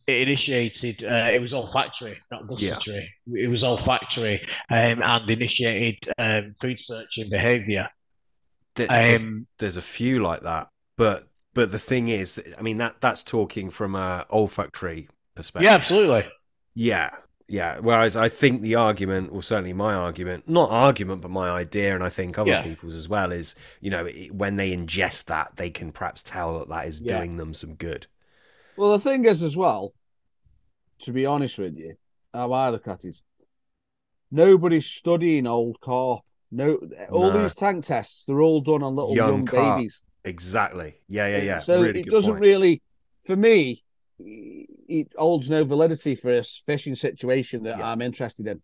it 0.08 0.28
initiated. 0.28 1.04
Uh, 1.04 1.32
it 1.34 1.42
was 1.42 1.52
olfactory, 1.54 2.18
not 2.32 2.48
gustatory. 2.48 3.10
It 3.34 3.48
was 3.50 3.64
olfactory 3.64 4.40
um, 4.70 5.02
and 5.02 5.30
initiated 5.30 5.98
um, 6.20 6.56
food 6.62 6.78
searching 6.88 7.30
behaviour. 7.32 7.88
There- 8.76 8.88
There's, 8.88 9.24
Um, 9.26 9.48
there's 9.58 9.78
a 9.78 9.82
few 9.82 10.22
like 10.22 10.42
that, 10.42 10.68
but 10.98 11.24
but 11.56 11.72
the 11.72 11.80
thing 11.80 12.10
is, 12.10 12.40
I 12.58 12.62
mean 12.62 12.78
that 12.78 12.98
that's 13.02 13.24
talking 13.24 13.72
from 13.72 13.96
a 13.96 14.28
olfactory 14.30 15.10
perspective. 15.34 15.66
yeah, 15.72 15.76
absolutely. 15.76 16.24
Yeah, 16.76 17.12
yeah. 17.48 17.80
Whereas 17.80 18.16
I 18.18 18.30
think 18.30 18.62
the 18.62 18.76
argument, 18.76 19.30
or 19.32 19.42
certainly 19.42 19.74
my 19.74 19.94
argument, 19.96 20.48
not 20.48 20.70
argument, 20.72 21.22
but 21.22 21.32
my 21.32 21.50
idea, 21.50 21.96
and 21.96 22.04
I 22.04 22.10
think 22.10 22.38
other 22.38 22.50
Yeah. 22.52 22.64
people's 22.64 22.96
as 22.96 23.10
well, 23.10 23.32
is 23.32 23.56
you 23.82 23.90
know 23.90 24.06
it, 24.06 24.34
when 24.36 24.58
they 24.58 24.72
ingest 24.76 25.26
that, 25.26 25.56
they 25.56 25.72
can 25.72 25.92
perhaps 25.92 26.22
tell 26.22 26.60
that 26.60 26.70
that 26.70 26.88
is 26.88 27.02
Yeah. 27.02 27.18
doing 27.18 27.38
them 27.38 27.54
some 27.54 27.76
good. 27.76 28.08
Well, 28.78 28.92
the 28.92 29.00
thing 29.00 29.26
is, 29.26 29.42
as 29.42 29.56
well, 29.58 29.94
to 31.00 31.12
be 31.14 31.26
honest 31.26 31.58
with 31.58 31.78
you, 31.78 31.96
how 32.34 32.52
I 32.52 32.70
look 32.70 32.88
at 32.88 33.06
it, 33.06 33.22
nobody's 34.32 34.86
studying 34.86 35.48
old 35.48 35.80
car. 35.80 36.22
No, 36.52 36.76
all 37.12 37.32
No. 37.32 37.42
these 37.42 37.56
tank 37.56 37.86
tests, 37.86 38.26
they're 38.26 38.42
all 38.42 38.62
done 38.62 38.84
on 38.84 38.96
little 38.96 39.16
Young 39.16 39.46
young, 39.46 39.78
babies. 39.78 40.04
Exactly. 40.26 40.96
Yeah, 41.08 41.28
yeah, 41.28 41.44
yeah. 41.44 41.60
So 41.60 41.82
really 41.82 42.02
it 42.02 42.08
doesn't 42.08 42.34
point. 42.34 42.42
really, 42.42 42.82
for 43.26 43.36
me, 43.36 43.84
it 44.20 45.08
holds 45.18 45.50
no 45.50 45.64
validity 45.64 46.16
for 46.16 46.32
a 46.38 46.44
fishing 46.44 46.96
situation 46.96 47.64
that 47.64 47.78
Yeah. 47.78 47.88
I'm 47.88 48.02
interested 48.02 48.48
in. 48.48 48.62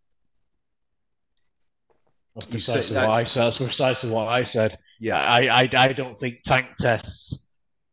That's 2.35 2.51
You 2.51 2.59
say- 2.59 2.73
precisely, 2.73 2.95
what 2.95 3.05
I 3.11 3.23
said. 3.23 3.31
That's 3.35 3.57
precisely 3.57 4.09
what 4.09 4.27
I 4.27 4.43
said. 4.53 4.77
Yeah, 4.99 5.17
I, 5.17 5.39
I, 5.51 5.69
I 5.77 5.93
don't 5.93 6.19
think 6.19 6.35
tank 6.47 6.67
tests, 6.79 7.07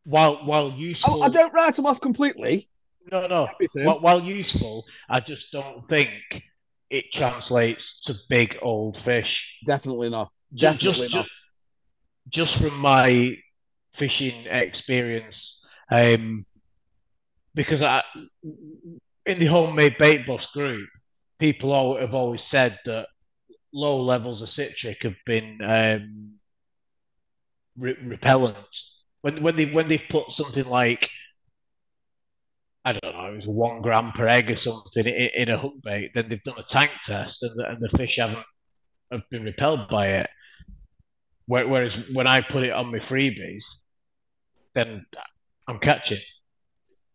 while 0.05 0.45
while 0.45 0.71
useful, 0.71 1.17
Oh, 1.17 1.25
I 1.25 1.29
don't 1.29 1.53
write 1.53 1.75
them 1.75 1.85
off 1.87 1.99
completely. 1.99 2.69
no, 3.11 3.25
no, 3.27 3.47
Everything. 3.55 3.85
while, 3.85 3.99
while 3.99 4.21
useful, 4.23 4.83
I 5.09 5.19
just 5.19 5.41
don't 5.51 5.87
think 5.89 6.09
it 6.89 7.05
translates 7.17 7.81
to 8.07 8.13
big 8.29 8.49
old 8.61 8.95
fish. 9.03 9.27
Definitely 9.65 10.09
not. 10.09 10.31
Ju- 10.53 10.61
Definitely 10.67 11.07
just, 11.07 11.15
not. 11.15 11.25
Just, 12.33 12.49
just 12.51 12.61
from 12.61 12.77
my 12.79 13.33
fishing 13.99 14.45
experience, 14.49 15.35
um, 15.91 16.45
because 17.53 17.81
I, 17.81 18.01
in 19.25 19.39
the 19.39 19.47
homemade 19.47 19.95
bait 19.99 20.25
bus 20.25 20.41
group, 20.53 20.87
people 21.39 21.97
have 21.99 22.13
always 22.13 22.41
said 22.53 22.77
that 22.85 23.05
low 23.73 24.01
levels 24.01 24.41
of 24.41 24.49
citric 24.55 24.97
have 25.03 25.13
been 25.25 25.59
um, 25.61 26.33
re- 27.77 27.97
repellent. 28.03 28.57
When 29.21 29.43
when 29.43 29.57
they 29.57 29.65
when 29.65 29.89
they 29.89 30.01
put 30.09 30.23
something 30.37 30.65
like 30.65 31.05
I 32.85 32.93
don't 32.93 33.13
know, 33.13 33.33
it 33.33 33.35
was 33.35 33.45
one 33.45 33.81
gram 33.81 34.13
per 34.15 34.27
egg 34.27 34.49
or 34.49 34.57
something 34.63 35.05
in, 35.05 35.29
in 35.43 35.49
a 35.49 35.59
hook 35.59 35.73
bait, 35.83 36.11
then 36.15 36.25
they've 36.29 36.43
done 36.43 36.55
a 36.57 36.75
tank 36.75 36.89
test 37.07 37.35
and 37.41 37.51
the, 37.55 37.69
and 37.69 37.77
the 37.81 37.97
fish 37.97 38.15
haven't 38.17 38.45
have 39.11 39.21
been 39.29 39.43
repelled 39.43 39.89
by 39.89 40.07
it. 40.07 40.29
Whereas 41.47 41.91
when 42.13 42.27
I 42.27 42.41
put 42.41 42.63
it 42.63 42.71
on 42.71 42.91
my 42.91 42.99
freebies, 43.11 43.61
then 44.83 45.05
I'm 45.67 45.79
catching. 45.79 46.19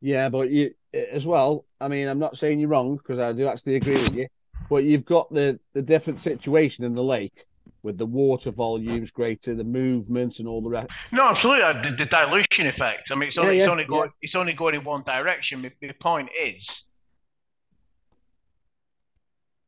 Yeah, 0.00 0.28
but 0.28 0.50
you 0.50 0.74
as 0.92 1.26
well. 1.26 1.64
I 1.80 1.88
mean, 1.88 2.08
I'm 2.08 2.18
not 2.18 2.36
saying 2.38 2.60
you're 2.60 2.68
wrong 2.68 2.96
because 2.96 3.18
I 3.18 3.32
do 3.32 3.46
actually 3.46 3.76
agree 3.76 4.02
with 4.02 4.14
you. 4.14 4.26
But 4.70 4.84
you've 4.84 5.04
got 5.04 5.32
the 5.32 5.58
the 5.72 5.82
different 5.82 6.20
situation 6.20 6.84
in 6.84 6.94
the 6.94 7.02
lake 7.02 7.46
with 7.82 7.98
the 7.98 8.06
water 8.06 8.50
volumes 8.50 9.10
greater, 9.10 9.54
the 9.54 9.64
movement, 9.64 10.38
and 10.38 10.48
all 10.48 10.62
the 10.62 10.70
rest. 10.70 10.88
No, 11.12 11.20
absolutely. 11.28 11.64
uh, 11.64 11.72
The, 11.82 12.04
the 12.04 12.06
dilution 12.06 12.66
effect. 12.66 13.02
I 13.12 13.14
mean, 13.14 13.28
it's 13.28 13.36
only, 13.38 13.58
Yeah, 13.58 13.64
it's 13.64 13.70
only 13.70 13.84
going 13.84 14.10
it's 14.22 14.34
only 14.34 14.52
going 14.54 14.74
in 14.74 14.84
one 14.84 15.02
direction. 15.04 15.60
My, 15.60 15.70
my 15.82 15.94
point 16.00 16.30
is, 16.46 16.62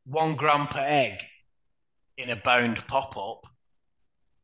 one 0.05 0.35
gram 0.35 0.67
per 0.71 0.79
egg 0.79 1.13
in 2.17 2.29
a 2.31 2.35
bound 2.43 2.79
pop 2.89 3.15
up 3.17 3.41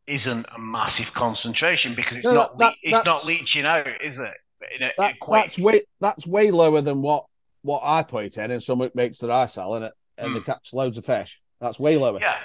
isn't 0.08 0.46
a 0.56 0.60
massive 0.60 1.06
concentration 1.16 1.94
because 1.96 2.18
it's 2.18 2.26
No, 2.26 2.34
not 2.34 2.58
that- 2.60 2.72
le- 2.72 2.76
it's 2.84 3.06
not 3.06 3.26
leaching 3.26 3.66
out, 3.66 3.88
is 3.88 4.18
it? 4.18 4.34
A, 4.80 4.92
That, 4.98 5.16
that's 5.30 5.60
way 5.60 5.82
that's 6.00 6.26
way 6.26 6.50
lower 6.52 6.80
than 6.82 7.02
what 7.02 7.26
what 7.64 7.82
I 7.84 8.04
put 8.04 8.26
it 8.26 8.38
in 8.38 8.50
and 8.52 8.64
some 8.64 8.90
mates 8.96 9.20
that 9.20 9.30
I 9.32 9.46
sell, 9.48 9.76
and 9.76 9.86
it 9.86 9.94
and 10.18 10.36
they 10.36 10.40
Hmm. 10.40 10.46
catch 10.46 10.74
loads 10.74 10.98
of 10.98 11.06
fish. 11.06 11.42
That's 11.60 11.80
way 11.80 11.98
lower. 11.98 12.20
Yeah. 12.22 12.38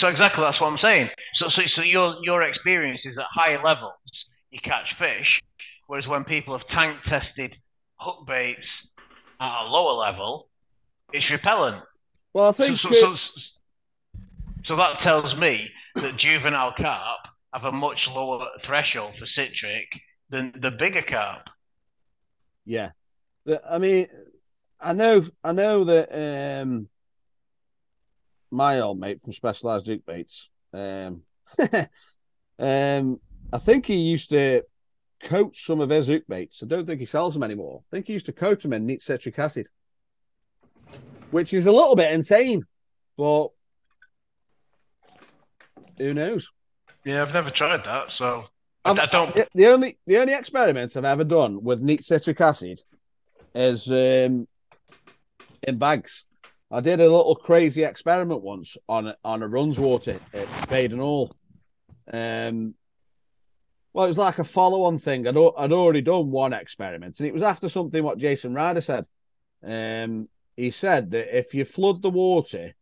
So 0.00 0.08
exactly 0.08 0.42
that's 0.44 0.60
what 0.60 0.68
I'm 0.68 0.78
saying. 0.82 1.08
So 1.34 1.46
so, 1.54 1.62
so 1.76 1.82
your 1.82 2.16
your 2.22 2.42
experience 2.46 3.00
is 3.04 3.16
at 3.18 3.24
higher 3.34 3.60
levels 3.62 3.94
you 4.50 4.58
catch 4.62 4.86
fish, 4.98 5.40
whereas 5.88 6.06
when 6.06 6.24
people 6.24 6.56
have 6.56 6.66
tank 6.78 6.96
tested 7.08 7.54
hook 7.98 8.26
baits 8.26 8.60
at 9.40 9.62
a 9.62 9.64
lower 9.64 9.94
level, 9.94 10.48
it's 11.12 11.28
repellent. 11.30 11.82
Well, 12.34 12.48
I 12.50 12.52
think 12.52 12.78
so, 12.80 12.88
uh, 12.88 12.92
so, 12.92 13.16
so 14.66 14.76
that 14.76 14.98
tells 15.04 15.34
me 15.38 15.68
that 15.96 16.16
juvenile 16.18 16.72
carp 16.76 17.20
have 17.52 17.64
a 17.64 17.72
much 17.72 17.98
lower 18.08 18.46
threshold 18.66 19.14
for 19.18 19.26
citric 19.34 19.88
than 20.30 20.52
the 20.60 20.70
bigger 20.70 21.02
carp. 21.08 21.42
Yeah, 22.64 22.90
I 23.68 23.78
mean, 23.78 24.06
I 24.80 24.92
know, 24.92 25.22
I 25.42 25.52
know 25.52 25.84
that 25.84 26.62
um, 26.62 26.88
my 28.50 28.80
old 28.80 28.98
mate 28.98 29.20
from 29.20 29.32
Specialized 29.32 29.86
Duke 29.86 30.06
Baits, 30.06 30.50
um, 30.72 31.22
um, 32.58 33.20
I 33.52 33.58
think 33.58 33.86
he 33.86 33.96
used 33.96 34.30
to 34.30 34.62
coat 35.22 35.56
some 35.56 35.80
of 35.80 35.90
his 35.90 36.08
hook 36.08 36.24
baits. 36.28 36.62
I 36.62 36.66
don't 36.66 36.86
think 36.86 37.00
he 37.00 37.06
sells 37.06 37.34
them 37.34 37.42
anymore. 37.42 37.82
I 37.82 37.96
think 37.96 38.06
he 38.06 38.12
used 38.12 38.26
to 38.26 38.32
coat 38.32 38.62
them 38.62 38.72
in 38.72 38.86
neat 38.86 39.02
citric 39.02 39.38
acid, 39.38 39.68
which 41.30 41.52
is 41.52 41.66
a 41.66 41.72
little 41.72 41.96
bit 41.96 42.12
insane, 42.12 42.64
but 43.16 43.48
who 45.98 46.14
knows? 46.14 46.50
Yeah, 47.04 47.22
I've 47.22 47.32
never 47.34 47.50
tried 47.50 47.84
that, 47.84 48.04
so 48.18 48.44
I, 48.84 48.90
I've- 48.90 49.00
I 49.00 49.06
don't. 49.06 49.34
The, 49.34 49.48
the 49.54 49.66
only 49.66 49.98
the 50.06 50.18
only 50.18 50.34
experiment 50.34 50.96
I've 50.96 51.04
ever 51.04 51.24
done 51.24 51.62
with 51.62 51.82
neat 51.82 52.02
citric 52.04 52.40
acid 52.40 52.80
is 53.54 53.88
um, 53.90 54.46
in 55.62 55.78
bags. 55.78 56.24
I 56.70 56.80
did 56.80 57.00
a 57.00 57.02
little 57.02 57.34
crazy 57.36 57.84
experiment 57.84 58.42
once 58.42 58.76
on 58.88 59.14
on 59.24 59.42
a 59.42 59.48
runs 59.48 59.78
water 59.78 60.20
at 60.32 60.68
Baden 60.70 60.98
Hall. 61.00 61.34
Um, 62.12 62.74
well, 63.92 64.06
it 64.06 64.08
was 64.08 64.18
like 64.18 64.38
a 64.38 64.44
follow 64.44 64.84
on 64.84 64.96
thing. 64.98 65.26
I'd, 65.28 65.36
I'd 65.36 65.72
already 65.72 66.00
done 66.00 66.30
one 66.30 66.52
experiment, 66.54 67.18
and 67.20 67.28
it 67.28 67.34
was 67.34 67.42
after 67.42 67.68
something 67.68 68.02
what 68.02 68.18
Jason 68.18 68.54
Ryder 68.54 68.80
said. 68.80 69.06
Um, 69.64 70.28
he 70.56 70.70
said 70.70 71.10
that 71.12 71.36
if 71.38 71.54
you 71.54 71.64
flood 71.64 72.00
the 72.02 72.10
water 72.10 72.74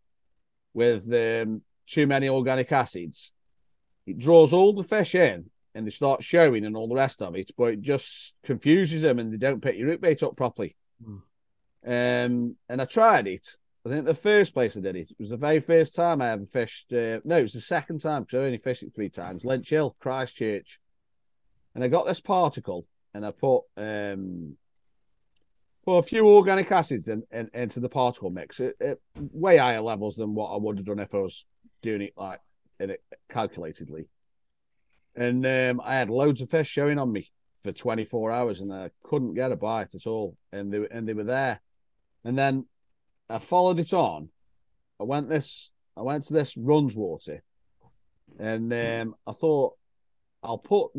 with 0.73 1.13
um, 1.13 1.63
too 1.91 2.07
many 2.07 2.29
organic 2.29 2.71
acids, 2.73 3.33
it 4.07 4.19
draws 4.19 4.53
all 4.53 4.73
the 4.73 4.83
fish 4.83 5.15
in 5.15 5.51
and 5.75 5.87
they 5.87 5.91
start 5.91 6.23
showing 6.23 6.65
and 6.65 6.77
all 6.77 6.89
the 6.89 6.95
rest 6.95 7.23
of 7.23 7.37
it, 7.37 7.51
but 7.57 7.73
it 7.73 7.81
just 7.81 8.35
confuses 8.45 9.03
them 9.03 9.19
and 9.19 9.33
they 9.33 9.37
don't 9.37 9.63
pick 9.63 9.77
your 9.77 9.89
root 9.89 10.01
bait 10.01 10.23
up 10.23 10.37
properly. 10.37 10.77
Hmm. 11.05 11.17
Um, 11.85 12.57
and 12.69 12.81
I 12.81 12.85
tried 12.85 13.29
it. 13.29 13.57
I 13.87 13.89
think 13.89 14.05
the 14.05 14.15
first 14.15 14.53
place 14.53 14.77
I 14.77 14.81
did 14.81 14.97
it, 14.97 15.11
it 15.11 15.17
was 15.19 15.31
the 15.31 15.37
very 15.37 15.61
first 15.61 15.95
time 15.95 16.21
I 16.21 16.31
ever 16.31 16.45
fished. 16.45 16.93
Uh, 16.93 17.21
no, 17.25 17.39
it 17.39 17.45
was 17.45 17.55
the 17.55 17.61
second 17.61 18.01
time 18.01 18.25
because 18.25 18.41
I 18.41 18.45
only 18.45 18.59
fished 18.59 18.83
it 18.83 18.95
three 18.95 19.09
times. 19.09 19.45
Linch 19.45 19.71
Hill, 19.71 19.97
Christchurch, 20.01 20.79
and 21.75 21.83
I 21.83 21.89
got 21.89 22.07
this 22.07 22.21
particle 22.21 22.87
and 23.15 23.25
I 23.25 23.31
put 23.31 23.63
um, 23.77 24.57
put 25.85 25.99
a 25.99 26.03
few 26.03 26.29
organic 26.29 26.71
acids 26.71 27.09
in, 27.09 27.23
in, 27.31 27.49
into 27.55 27.81
the 27.81 27.89
particle 27.89 28.31
mix 28.31 28.61
at, 28.61 28.75
at 28.81 28.99
way 29.17 29.57
higher 29.57 29.81
levels 29.81 30.17
than 30.17 30.35
what 30.35 30.53
I 30.53 30.59
would 30.59 30.79
have 30.79 30.87
done 30.87 30.99
if 30.99 31.15
I 31.15 31.19
was 31.19 31.47
doing 31.83 32.03
it 32.03 32.15
like 32.17 32.41
in 32.79 32.91
it 32.91 33.03
calculatedly. 33.31 34.07
And 35.15 35.45
um, 35.45 35.81
I 35.85 35.95
had 35.95 36.11
loads 36.11 36.41
of 36.41 36.51
fish 36.51 36.69
showing 36.69 36.99
on 36.99 37.13
me 37.13 37.31
for 37.63 37.73
24 37.73 38.31
hours, 38.31 38.61
and 38.61 38.73
I 38.73 38.91
couldn't 39.03 39.35
get 39.35 39.53
a 39.53 39.57
bite 39.57 39.95
at 39.95 40.07
all. 40.07 40.37
And 40.53 40.73
they 40.73 40.87
and 40.91 41.07
they 41.07 41.15
were 41.15 41.25
there. 41.25 41.61
And 42.25 42.39
then 42.39 42.67
I 43.29 43.39
followed 43.39 43.79
it 43.79 43.93
on. 43.93 44.29
I 45.01 45.05
went 45.05 45.29
this. 45.29 45.73
I 45.97 46.03
went 46.03 46.25
to 46.25 46.33
this 46.33 46.57
runs 46.57 46.97
water, 46.97 47.43
and 48.39 48.73
um, 48.73 49.15
I 49.27 49.33
thought 49.33 49.75
I'll 50.43 50.59
put 50.59 50.91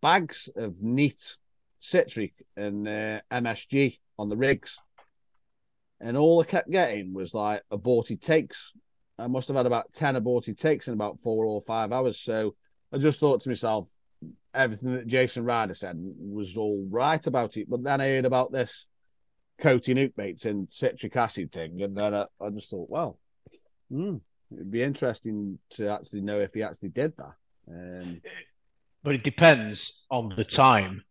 bags 0.00 0.48
of 0.56 0.82
neat 0.82 1.36
citric 1.80 2.34
and 2.56 2.86
uh, 2.86 3.20
MSG 3.30 3.98
on 4.18 4.28
the 4.28 4.36
rigs, 4.36 4.78
and 6.00 6.16
all 6.16 6.40
I 6.40 6.44
kept 6.44 6.70
getting 6.70 7.14
was 7.14 7.34
like 7.34 7.62
aborted 7.70 8.20
takes. 8.20 8.72
I 9.18 9.26
must 9.26 9.48
have 9.48 9.56
had 9.56 9.66
about 9.66 9.92
ten 9.92 10.16
aborted 10.16 10.58
takes 10.58 10.88
in 10.88 10.94
about 10.94 11.20
four 11.20 11.44
or 11.44 11.60
five 11.60 11.92
hours. 11.92 12.18
So 12.18 12.54
I 12.92 12.98
just 12.98 13.20
thought 13.20 13.42
to 13.42 13.48
myself, 13.48 13.90
everything 14.54 14.94
that 14.94 15.06
Jason 15.06 15.44
Ryder 15.44 15.74
said 15.74 15.96
was 15.98 16.56
all 16.56 16.86
right 16.88 17.24
about 17.26 17.56
it. 17.56 17.68
But 17.68 17.82
then 17.82 18.00
I 18.00 18.08
heard 18.08 18.24
about 18.24 18.52
this 18.52 18.86
hook 19.60 19.84
baits 20.16 20.44
and 20.44 20.68
citric 20.70 21.16
acid 21.16 21.52
thing, 21.52 21.82
and 21.82 21.96
then 21.96 22.14
I, 22.14 22.26
I 22.40 22.50
just 22.50 22.70
thought, 22.70 22.88
well, 22.88 23.18
hmm, 23.90 24.16
it'd 24.52 24.70
be 24.70 24.82
interesting 24.82 25.58
to 25.70 25.88
actually 25.88 26.22
know 26.22 26.38
if 26.40 26.54
he 26.54 26.62
actually 26.62 26.90
did 26.90 27.14
that. 27.16 27.34
Um, 27.70 28.20
But 29.02 29.14
it 29.14 29.22
depends 29.24 29.78
on 30.10 30.32
the 30.36 30.44
time. 30.44 31.02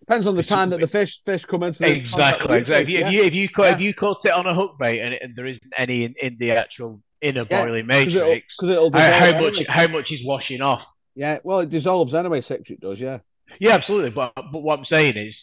Depends 0.00 0.26
on 0.26 0.34
the 0.36 0.42
time 0.42 0.70
that 0.70 0.80
the 0.80 0.86
fish 0.86 1.20
fish 1.24 1.44
come 1.44 1.62
into 1.62 1.78
the 1.80 1.90
Exactly. 1.90 2.58
exactly. 2.58 2.82
If, 2.82 2.90
you, 2.90 2.98
if 3.06 3.12
you 3.12 3.22
if 3.24 3.34
you 3.34 3.48
caught 3.48 3.64
Yeah. 3.66 3.74
if 3.74 3.80
you 3.80 3.94
caught 3.94 4.18
it 4.24 4.32
on 4.32 4.46
a 4.46 4.54
hook 4.54 4.76
bait 4.78 5.00
and, 5.00 5.14
it, 5.14 5.22
and 5.22 5.36
there 5.36 5.46
isn't 5.46 5.72
any 5.78 6.04
in, 6.04 6.14
in 6.20 6.36
the 6.38 6.52
actual 6.52 7.00
inner 7.22 7.46
Yeah, 7.50 7.64
boiling 7.64 7.86
yeah, 7.88 8.04
'cause 8.04 8.14
it'll, 8.16 8.28
matrix, 8.28 8.46
'cause 8.58 8.68
it'll 8.70 8.92
how, 8.92 9.12
how 9.12 9.30
much 9.32 9.52
anyway. 9.54 9.64
how 9.68 9.88
much 9.88 10.06
is 10.10 10.20
washing 10.24 10.60
off? 10.62 10.80
Yeah, 11.14 11.38
well, 11.44 11.60
it 11.60 11.68
dissolves 11.68 12.14
anyway. 12.14 12.40
Citric 12.40 12.80
does, 12.80 13.00
yeah. 13.00 13.18
Yeah, 13.58 13.74
absolutely. 13.74 14.10
But 14.10 14.32
but 14.34 14.60
what 14.62 14.78
I'm 14.78 14.84
saying 14.90 15.16
is, 15.16 15.34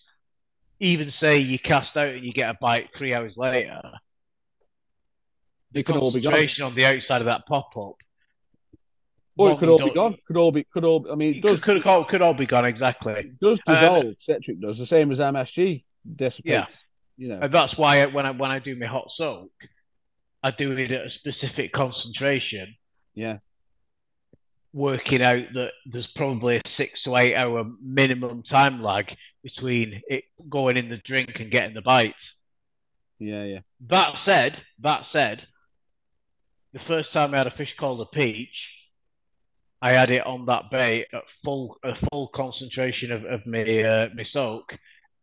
even 0.80 1.12
say 1.22 1.42
you 1.42 1.60
cast 1.60 1.96
out 1.98 2.08
and 2.08 2.24
you 2.26 2.32
get 2.34 2.50
a 2.50 2.58
bite 2.60 2.90
three 2.98 3.14
hours 3.14 3.34
later, 3.38 3.82
It 5.74 5.86
can 5.86 5.98
all 5.98 6.12
be 6.12 6.22
gone. 6.22 6.32
concentration 6.34 6.64
on 6.64 6.76
the 6.76 6.86
outside 6.86 7.22
of 7.22 7.28
that 7.28 7.46
pop 7.48 7.76
up. 7.78 7.96
Or 9.38 9.52
it 9.52 9.60
could 9.60 9.70
all 9.70 9.84
be 9.84 9.94
gone. 9.94 10.18
Could 10.26 10.38
all 10.38 10.52
be. 10.52 10.64
Could 10.64 10.84
all. 10.84 11.06
I 11.12 11.16
mean, 11.16 11.36
it 11.36 11.42
does. 11.42 11.62
Could, 11.62 11.84
could, 11.84 11.88
all, 11.92 12.06
could 12.06 12.22
all 12.22 12.34
be 12.34 12.46
gone 12.48 12.66
exactly. 12.66 13.14
It 13.14 13.40
does 13.40 13.60
Uh, 13.68 13.74
dissolve. 13.74 14.16
citric 14.20 14.60
does 14.60 14.80
the 14.80 14.86
same 14.86 15.12
as 15.12 15.20
MSG 15.20 15.84
dissipates. 16.16 16.78
You 17.18 17.30
know. 17.30 17.40
And 17.42 17.54
that's 17.54 17.78
why 17.78 18.06
when 18.08 18.26
I 18.26 18.32
when 18.32 18.52
I 18.52 18.60
do 18.60 18.76
my 18.76 18.86
hot 18.88 19.08
soak, 19.18 19.52
I 20.44 20.52
do 20.52 20.72
it 20.74 20.92
at 20.92 21.06
a 21.06 21.10
specific 21.20 21.72
concentration, 21.74 22.76
Yeah. 23.16 23.38
working 24.74 25.24
out 25.24 25.44
that 25.54 25.70
there's 25.86 26.08
probably 26.16 26.58
a 26.58 26.62
six 26.78 26.94
to 27.06 27.16
eight 27.18 27.36
hour 27.36 27.66
minimum 27.82 28.44
time 28.44 28.82
lag 28.84 29.06
between 29.44 30.02
it 30.08 30.26
going 30.50 30.78
in 30.78 30.90
the 30.90 30.98
drink 31.06 31.32
and 31.40 31.52
getting 31.52 31.74
the 31.74 31.82
bite. 31.82 32.14
Yeah. 33.20 33.44
Yeah. 33.44 33.60
That 33.90 34.10
said, 34.28 34.58
that 34.82 35.02
said, 35.16 35.42
the 36.74 36.80
first 36.88 37.12
time 37.14 37.34
I 37.34 37.38
had 37.40 37.48
a 37.48 37.52
fish 37.58 37.70
called 37.80 38.02
a 38.02 38.06
peach, 38.18 38.50
I 39.82 39.94
had 39.94 40.10
it 40.10 40.26
on 40.26 40.46
that 40.48 40.64
bait 40.72 41.06
at 41.14 41.22
full 41.44 41.78
a 41.84 41.94
full 42.10 42.30
concentration 42.36 43.12
of, 43.12 43.26
of 43.26 43.46
my 43.46 43.62
uh, 43.62 44.08
my 44.16 44.24
soak, 44.34 44.66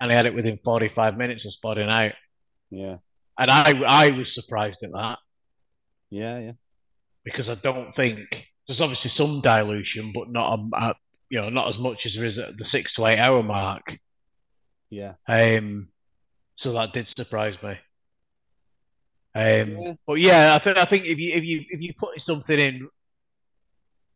and 0.00 0.12
I 0.12 0.16
had 0.16 0.26
it 0.26 0.34
within 0.34 0.58
45 0.64 1.16
minutes 1.16 1.44
of 1.44 1.52
spodding 1.54 1.88
out. 1.88 2.12
Yeah. 2.70 2.96
And 3.38 3.50
I 3.50 3.72
I 3.86 4.10
was 4.10 4.26
surprised 4.34 4.78
at 4.84 4.92
that 4.92 5.18
Yeah. 6.10 6.38
Yeah. 6.38 6.52
because 7.24 7.48
I 7.48 7.56
don't 7.62 7.92
think 7.96 8.20
there's 8.68 8.80
obviously 8.80 9.10
some 9.16 9.40
dilution, 9.42 10.12
but 10.14 10.30
not 10.30 10.58
a, 10.58 10.76
a 10.76 10.94
you 11.30 11.40
know 11.40 11.50
not 11.50 11.68
as 11.74 11.80
much 11.80 11.98
as 12.06 12.12
there 12.14 12.24
is 12.24 12.38
at 12.38 12.56
the 12.56 12.64
six 12.70 12.90
to 12.96 13.06
eight 13.06 13.18
hour 13.18 13.42
mark. 13.42 13.82
Yeah. 14.90 15.14
Um, 15.26 15.88
so 16.58 16.72
that 16.74 16.92
did 16.94 17.06
surprise 17.16 17.54
me. 17.62 17.72
Um, 19.34 19.70
Yeah. 19.78 19.92
but 20.06 20.14
yeah, 20.14 20.56
I 20.58 20.62
think 20.64 20.78
I 20.78 20.84
think 20.84 21.02
if 21.06 21.18
you 21.18 21.32
if 21.34 21.42
you 21.42 21.62
if 21.70 21.80
you 21.80 21.92
put 21.98 22.10
something 22.24 22.58
in, 22.58 22.88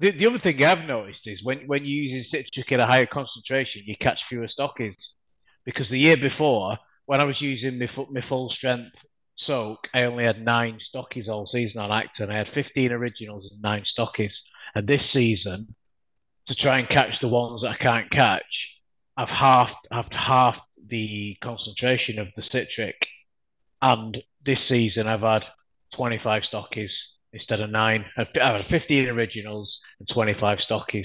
the, 0.01 0.13
the 0.13 0.27
other 0.27 0.39
thing 0.39 0.63
I've 0.63 0.87
noticed 0.87 1.21
is 1.27 1.43
when 1.43 1.67
when 1.67 1.85
you're 1.85 2.05
using 2.05 2.25
citric 2.31 2.73
at 2.73 2.81
a 2.81 2.87
higher 2.87 3.07
concentration, 3.07 3.83
you 3.85 3.97
catch 4.01 4.19
fewer 4.29 4.49
stockies. 4.49 4.95
Because 5.65 5.87
the 5.91 5.99
year 5.99 6.17
before, 6.17 6.79
when 7.07 7.21
I 7.21 7.25
was 7.25 7.41
using 7.41 7.79
my, 7.79 7.89
my 8.11 8.21
full 8.29 8.51
strength 8.57 8.95
soak, 9.47 9.81
I 9.95 10.05
only 10.05 10.25
had 10.25 10.45
nine 10.45 10.79
stockies 10.95 11.29
all 11.29 11.49
season 11.53 11.81
on 11.81 11.91
Acton. 11.91 12.31
I 12.31 12.39
had 12.39 12.47
15 12.55 12.93
originals 12.93 13.49
and 13.51 13.61
nine 13.61 13.85
stockies. 13.99 14.31
And 14.75 14.87
this 14.87 15.03
season, 15.13 15.75
to 16.47 16.55
try 16.55 16.79
and 16.79 16.89
catch 16.89 17.21
the 17.21 17.29
ones 17.29 17.63
that 17.63 17.77
I 17.81 17.85
can't 17.85 18.11
catch, 18.11 18.43
I've 19.17 19.29
halved, 19.29 19.71
I've 19.91 20.13
halved 20.13 20.59
the 20.89 21.37
concentration 21.43 22.19
of 22.19 22.29
the 22.37 22.43
citric. 22.53 22.97
And 23.83 24.17
this 24.47 24.59
season, 24.69 25.07
I've 25.07 25.21
had 25.21 25.43
25 25.97 26.43
stockies 26.53 26.91
instead 27.33 27.61
of 27.61 27.71
nine. 27.71 28.05
I've 28.17 28.29
had 28.35 28.63
15 28.71 29.09
originals 29.09 29.78
and 29.99 30.09
25 30.13 30.59
stockies. 30.71 31.05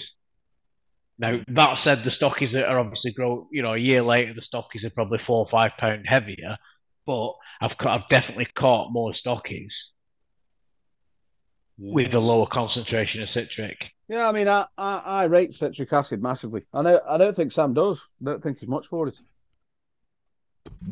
Now 1.20 1.40
that 1.48 1.70
said, 1.88 2.00
the 2.04 2.12
stockies 2.20 2.54
that 2.54 2.66
are 2.66 2.80
obviously 2.80 3.12
grow, 3.12 3.48
you 3.52 3.62
know, 3.62 3.74
a 3.74 3.78
year 3.78 4.02
later, 4.04 4.34
the 4.34 4.42
stockies 4.42 4.84
are 4.86 4.90
probably 4.90 5.20
four 5.28 5.46
or 5.46 5.48
five 5.52 5.72
pound 5.78 6.06
heavier. 6.08 6.58
But 7.06 7.34
I've 7.62 7.72
I've 7.80 8.10
definitely 8.10 8.48
caught 8.58 8.92
more 8.92 9.14
stockies 9.26 9.70
Yeah. 11.78 11.94
with 11.94 12.14
a 12.14 12.20
lower 12.20 12.48
concentration 12.52 13.22
of 13.22 13.30
citric. 13.34 13.78
Yeah, 14.08 14.28
I 14.28 14.32
mean, 14.32 14.48
I, 14.48 14.66
I, 14.78 14.98
I 15.06 15.24
rate 15.26 15.54
citric 15.54 15.92
acid 15.94 16.22
massively. 16.22 16.64
I 16.74 16.82
know. 16.82 17.00
I 17.08 17.18
don't 17.18 17.36
think 17.36 17.52
Sam 17.52 17.74
does. 17.74 18.08
I 18.22 18.26
don't 18.26 18.44
think 18.44 18.60
he's 18.60 18.70
much 18.70 18.88
for 18.88 19.08
it. 19.08 19.16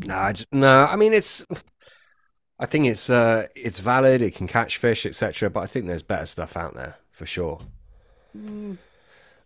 No, 0.05 0.15
I 0.17 0.33
just, 0.33 0.51
no. 0.53 0.85
I 0.85 0.95
mean, 0.95 1.13
it's. 1.13 1.45
I 2.59 2.65
think 2.67 2.85
it's 2.85 3.09
uh, 3.09 3.47
it's 3.55 3.79
valid. 3.79 4.21
It 4.21 4.35
can 4.35 4.47
catch 4.47 4.77
fish, 4.77 5.05
etc. 5.05 5.49
But 5.49 5.61
I 5.61 5.65
think 5.65 5.87
there's 5.87 6.03
better 6.03 6.25
stuff 6.27 6.55
out 6.55 6.75
there 6.75 6.97
for 7.11 7.25
sure. 7.25 7.59
Mm. 8.37 8.77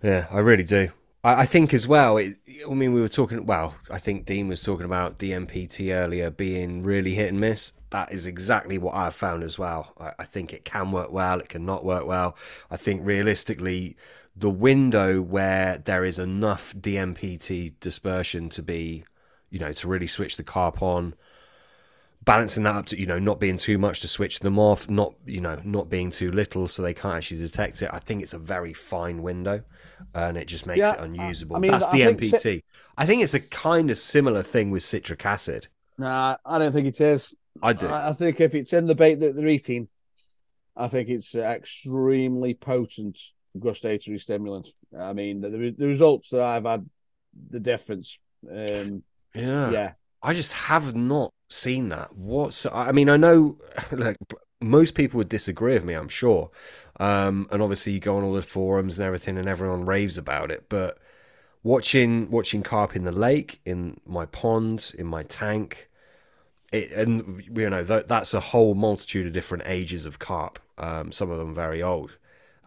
Yeah, 0.02 0.28
I 0.32 0.40
really 0.40 0.64
do. 0.64 0.92
I, 1.24 1.42
I 1.42 1.46
think 1.46 1.74
as 1.74 1.88
well. 1.88 2.18
It, 2.18 2.36
I 2.70 2.74
mean, 2.74 2.94
we 2.94 3.02
were 3.02 3.10
talking. 3.10 3.46
Well, 3.46 3.76
I 3.90 3.98
think 3.98 4.26
Dean 4.26 4.48
was 4.48 4.62
talking 4.62 4.86
about 4.86 5.18
DMPT 5.18 5.94
earlier 5.94 6.30
being 6.30 6.84
really 6.84 7.16
hit 7.16 7.30
and 7.30 7.40
miss. 7.40 7.74
That 7.90 8.12
is 8.12 8.28
exactly 8.28 8.78
what 8.78 8.96
I've 8.96 9.16
found 9.16 9.44
as 9.44 9.58
well. 9.58 9.94
I, 10.00 10.12
I 10.20 10.26
think 10.26 10.54
it 10.54 10.66
can 10.66 10.92
work 10.92 11.12
well. 11.12 11.40
It 11.40 11.50
can 11.50 11.66
not 11.66 11.84
work 11.84 12.06
well. 12.06 12.38
I 12.70 12.78
think 12.78 13.02
realistically, 13.04 13.98
the 14.36 14.50
window 14.50 15.22
where 15.22 15.78
there 15.78 16.06
is 16.06 16.20
enough 16.20 16.76
DMPT 16.76 17.74
dispersion 17.80 18.50
to 18.50 18.62
be, 18.62 19.06
you 19.50 19.60
know, 19.60 19.72
to 19.72 19.88
really 19.88 20.08
switch 20.08 20.38
the 20.38 20.44
carp 20.44 20.82
on 20.82 21.16
balancing 22.26 22.64
that 22.64 22.76
up 22.76 22.86
to 22.88 23.00
you 23.00 23.06
know 23.06 23.20
not 23.20 23.40
being 23.40 23.58
too 23.58 23.78
much 23.78 24.00
to 24.02 24.08
switch 24.08 24.40
them 24.40 24.58
off 24.60 24.90
not 24.90 25.14
you 25.26 25.40
know 25.42 25.62
not 25.64 25.90
being 25.90 26.12
too 26.12 26.32
little 26.32 26.68
so 26.68 26.82
they 26.82 26.94
can't 26.94 27.16
actually 27.18 27.38
detect 27.40 27.82
it 27.82 27.90
i 27.94 28.00
think 28.00 28.22
it's 28.22 28.34
a 28.34 28.40
very 28.40 28.74
fine 28.74 29.22
window 29.22 29.64
and 30.14 30.38
it 30.38 30.46
just 30.48 30.66
makes 30.66 30.80
Yeah, 30.80 30.92
it 30.92 31.00
unusable 31.00 31.58
I 31.58 31.60
mean, 31.60 31.72
that's 31.72 31.86
I 31.86 31.98
dmpt 31.98 32.40
ci- 32.40 32.64
i 32.98 33.06
think 33.06 33.22
it's 33.22 33.34
a 33.36 33.40
kind 33.40 33.92
of 33.92 33.98
similar 33.98 34.42
thing 34.44 34.72
with 34.72 34.84
citric 34.84 35.26
acid 35.26 35.68
Nah, 35.98 36.38
I 36.46 36.60
don't 36.60 36.72
think 36.72 36.88
it 36.88 37.00
is. 37.02 37.34
i 37.62 37.74
do 37.74 37.88
I, 37.88 38.10
I 38.10 38.14
think 38.14 38.42
if 38.42 38.54
it's 38.56 38.74
in 38.74 38.88
the 38.88 38.96
bait 38.96 39.16
that 39.16 39.36
they're 39.36 39.48
eating, 39.48 39.88
I 40.76 40.88
think 40.90 41.10
it's 41.10 41.36
extremely 41.36 42.54
potent 42.56 43.20
gustatory 43.60 44.20
stimulant. 44.20 44.70
I 44.98 45.14
mean, 45.14 45.42
the, 45.42 45.76
the 45.78 45.88
results 45.88 46.30
that 46.32 46.42
I've 46.42 46.66
had, 46.66 46.90
the 47.52 47.60
difference. 47.62 48.20
Um, 48.50 49.04
yeah 49.34 49.76
yeah, 49.76 49.94
i 50.24 50.34
just 50.34 50.54
have 50.54 50.96
not 50.96 51.34
seen 51.48 51.90
that 51.90 52.16
what's 52.16 52.66
i 52.68 52.92
mean 52.92 53.10
i 53.10 53.18
know 53.18 53.58
like 53.92 54.18
most 54.62 54.96
people 54.96 55.18
would 55.18 55.30
disagree 55.30 55.74
with 55.74 55.84
me 55.84 55.94
i'm 55.94 56.10
sure 56.10 56.50
um 57.00 57.48
and 57.52 57.62
obviously 57.62 57.94
you 57.94 58.00
go 58.00 58.18
on 58.18 58.24
all 58.24 58.34
the 58.34 58.42
forums 58.42 58.98
and 58.98 59.06
everything 59.06 59.38
and 59.38 59.48
everyone 59.48 59.86
raves 59.86 60.18
about 60.18 60.50
it 60.50 60.66
but 60.70 60.98
watching 61.64 62.30
watching 62.30 62.64
carp 62.64 62.96
in 62.96 63.04
the 63.04 63.12
lake 63.12 63.60
in 63.66 64.00
my 64.06 64.26
pond 64.26 64.94
in 64.98 65.06
my 65.06 65.24
tank 65.24 65.90
it, 66.76 66.92
and 66.92 67.44
you 67.56 67.70
know 67.70 67.84
th- 67.84 68.06
that's 68.06 68.34
a 68.34 68.40
whole 68.40 68.76
multitude 68.76 69.28
of 69.28 69.34
different 69.34 69.64
ages 69.66 70.06
of 70.06 70.20
carp. 70.20 70.60
Um, 70.78 71.12
some 71.12 71.32
of 71.32 71.38
them 71.38 71.54
very 71.54 71.82
old. 71.82 72.18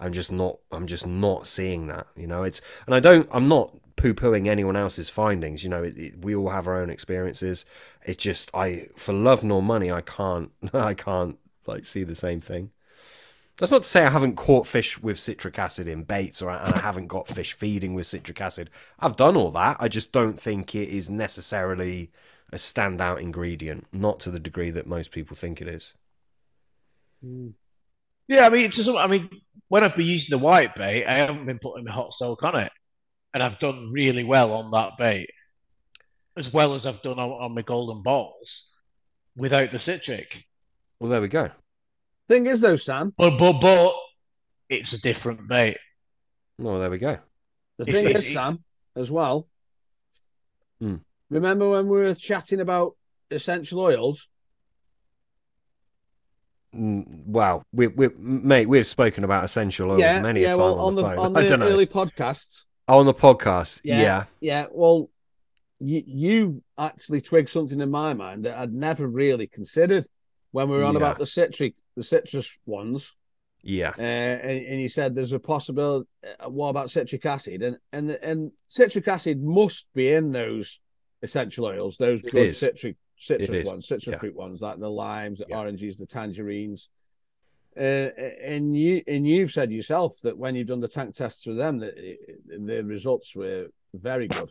I'm 0.00 0.12
just 0.12 0.32
not. 0.32 0.58
I'm 0.72 0.86
just 0.86 1.06
not 1.06 1.46
seeing 1.46 1.88
that. 1.88 2.06
You 2.16 2.26
know, 2.26 2.42
it's 2.42 2.60
and 2.86 2.94
I 2.94 3.00
don't. 3.00 3.28
I'm 3.32 3.48
not 3.48 3.74
poo-pooing 3.98 4.46
anyone 4.46 4.76
else's 4.76 5.10
findings. 5.10 5.62
You 5.62 5.70
know, 5.70 5.82
it, 5.82 5.98
it, 5.98 6.24
we 6.24 6.34
all 6.34 6.48
have 6.48 6.66
our 6.66 6.80
own 6.80 6.88
experiences. 6.88 7.66
It's 8.06 8.22
just 8.22 8.50
I, 8.54 8.86
for 8.96 9.12
love 9.12 9.44
nor 9.44 9.62
money, 9.62 9.92
I 9.92 10.00
can't. 10.00 10.50
I 10.72 10.94
can't 10.94 11.38
like 11.66 11.84
see 11.84 12.04
the 12.04 12.14
same 12.14 12.40
thing. 12.40 12.70
That's 13.58 13.72
not 13.72 13.82
to 13.82 13.88
say 13.88 14.06
I 14.06 14.10
haven't 14.10 14.36
caught 14.36 14.68
fish 14.68 15.02
with 15.02 15.18
citric 15.18 15.58
acid 15.58 15.88
in 15.88 16.04
baits 16.04 16.40
or 16.40 16.48
and 16.48 16.74
I 16.76 16.78
haven't 16.78 17.08
got 17.08 17.26
fish 17.26 17.52
feeding 17.54 17.92
with 17.92 18.06
citric 18.06 18.40
acid. 18.40 18.70
I've 19.00 19.16
done 19.16 19.36
all 19.36 19.50
that. 19.50 19.76
I 19.80 19.88
just 19.88 20.12
don't 20.12 20.40
think 20.40 20.76
it 20.76 20.88
is 20.88 21.10
necessarily 21.10 22.12
a 22.52 22.56
standout 22.56 23.20
ingredient, 23.20 23.86
not 23.92 24.20
to 24.20 24.30
the 24.30 24.38
degree 24.38 24.70
that 24.70 24.86
most 24.86 25.10
people 25.10 25.36
think 25.36 25.60
it 25.60 25.68
is. 25.68 25.94
Hmm. 27.22 27.48
Yeah, 28.28 28.46
I 28.46 28.50
mean, 28.50 28.66
it's 28.66 28.76
just, 28.76 28.88
I 28.88 29.06
mean, 29.06 29.28
when 29.68 29.84
I've 29.84 29.96
been 29.96 30.06
using 30.06 30.28
the 30.30 30.38
white 30.38 30.74
bait, 30.76 31.04
I 31.06 31.18
haven't 31.18 31.46
been 31.46 31.58
putting 31.58 31.84
the 31.84 31.92
hot 31.92 32.10
soak 32.18 32.42
on 32.42 32.60
it, 32.60 32.72
and 33.34 33.42
I've 33.42 33.58
done 33.60 33.90
really 33.92 34.24
well 34.24 34.52
on 34.52 34.70
that 34.72 34.90
bait, 34.98 35.30
as 36.36 36.46
well 36.52 36.74
as 36.76 36.82
I've 36.86 37.02
done 37.02 37.18
on, 37.18 37.30
on 37.30 37.54
my 37.54 37.62
golden 37.62 38.02
balls, 38.02 38.46
without 39.36 39.70
the 39.72 39.78
citric. 39.84 40.26
Well, 41.00 41.10
there 41.10 41.20
we 41.20 41.28
go. 41.28 41.50
Thing 42.28 42.46
is, 42.46 42.60
though, 42.60 42.76
Sam, 42.76 43.12
But 43.16 43.38
but 43.38 43.60
but 43.60 43.92
it's 44.68 44.92
a 44.92 44.98
different 44.98 45.48
bait. 45.48 45.76
Well, 46.58 46.78
there 46.80 46.90
we 46.90 46.98
go. 46.98 47.18
the 47.78 47.84
thing 47.86 48.06
it- 48.06 48.16
is, 48.16 48.26
if- 48.26 48.32
Sam, 48.32 48.62
as 48.96 49.10
well. 49.10 49.46
Hmm. 50.80 50.96
Remember 51.30 51.68
when 51.70 51.88
we 51.88 51.98
were 52.00 52.14
chatting 52.14 52.60
about 52.60 52.96
essential 53.30 53.80
oils? 53.80 54.28
Mm, 56.74 57.24
Wow, 57.26 57.62
we, 57.72 57.86
we, 57.88 58.08
mate, 58.18 58.68
we've 58.68 58.86
spoken 58.86 59.24
about 59.24 59.44
essential 59.44 59.90
oils 59.90 60.00
yeah, 60.00 60.20
many 60.20 60.42
yeah. 60.42 60.48
a 60.48 60.50
time 60.50 60.58
well, 60.60 60.80
on, 60.80 60.94
the, 60.94 61.02
phone. 61.02 61.18
on 61.18 61.36
I 61.38 61.46
don't 61.46 61.60
know. 61.60 61.66
early 61.68 61.86
podcasts, 61.86 62.64
Oh, 62.88 62.98
on 63.00 63.06
the 63.06 63.14
podcast, 63.14 63.82
Yeah. 63.84 64.00
yeah. 64.00 64.24
yeah. 64.40 64.66
Well, 64.70 65.10
you 65.80 66.02
you 66.06 66.62
actually 66.76 67.20
twigged 67.20 67.50
something 67.50 67.80
in 67.80 67.90
my 67.90 68.14
mind 68.14 68.44
that 68.44 68.58
I'd 68.58 68.72
never 68.72 69.06
really 69.06 69.46
considered 69.46 70.06
when 70.50 70.68
we 70.68 70.76
were 70.76 70.84
on 70.84 70.94
Yeah. 70.94 70.98
about 71.00 71.18
the 71.18 71.26
citric, 71.26 71.74
the 71.96 72.02
citrus 72.02 72.58
ones. 72.66 73.14
Yeah, 73.62 73.92
Uh, 73.98 74.02
and, 74.02 74.66
and 74.66 74.80
you 74.80 74.88
said 74.88 75.14
there's 75.14 75.32
a 75.32 75.38
possibility. 75.38 76.08
Uh, 76.40 76.48
what 76.48 76.68
about 76.68 76.90
citric 76.90 77.26
acid? 77.26 77.62
And 77.62 77.76
and 77.92 78.10
and 78.10 78.52
citric 78.68 79.06
acid 79.08 79.42
must 79.42 79.86
be 79.94 80.10
in 80.12 80.30
those 80.30 80.80
essential 81.22 81.66
oils, 81.66 81.96
those 81.96 82.22
It 82.24 82.30
good 82.32 82.46
is. 82.48 82.58
citric 82.58 82.96
citrus 83.16 83.66
ones, 83.66 83.86
citrus 83.88 84.14
yeah. 84.14 84.18
fruit 84.18 84.36
ones, 84.36 84.62
like 84.62 84.78
the 84.78 84.88
limes, 84.88 85.40
the 85.40 85.46
Yeah. 85.48 85.58
oranges, 85.58 85.96
the 85.96 86.06
tangerines. 86.06 86.88
Uh, 87.76 88.10
and 88.42 88.76
you 88.76 89.02
and 89.06 89.26
you've 89.26 89.52
said 89.52 89.70
yourself 89.70 90.16
that 90.22 90.36
when 90.36 90.54
you've 90.56 90.66
done 90.66 90.80
the 90.80 90.88
tank 90.88 91.14
tests 91.14 91.46
with 91.46 91.56
them, 91.56 91.78
that 91.78 91.94
the 92.48 92.82
results 92.84 93.36
were 93.36 93.66
very 93.94 94.26
good. 94.26 94.50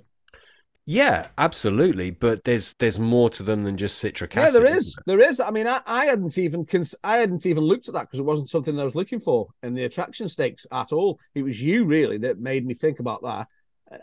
yeah, 0.85 1.27
absolutely. 1.37 2.11
But 2.11 2.45
there's 2.45 2.73
there's 2.75 2.97
more 2.99 3.29
to 3.31 3.43
them 3.43 3.63
than 3.63 3.75
just 3.75 3.97
citric 3.97 4.35
Yeah, 4.35 4.43
acid. 4.43 4.63
there 4.63 4.65
isn't 4.67 4.77
is. 4.77 4.99
There 5.05 5.19
is. 5.19 5.39
I 5.41 5.51
mean, 5.51 5.67
I, 5.67 5.81
I 5.85 6.05
hadn't 6.05 6.37
even 6.37 6.65
cons- 6.65 6.95
I 7.03 7.17
hadn't 7.17 7.45
even 7.45 7.63
looked 7.63 7.89
at 7.89 7.93
that 7.95 8.03
because 8.03 8.19
it 8.19 8.25
wasn't 8.25 8.49
something 8.49 8.79
I 8.79 8.83
was 8.85 8.95
looking 8.95 9.19
for 9.19 9.47
in 9.61 9.73
the 9.73 9.83
attraction 9.83 10.29
stakes 10.29 10.65
at 10.71 10.93
all. 10.93 11.19
It 11.35 11.43
was 11.43 11.61
you 11.61 11.83
really 11.85 12.19
that 12.19 12.39
made 12.39 12.65
me 12.65 12.73
think 12.73 12.99
about 12.99 13.23
that. 13.23 13.47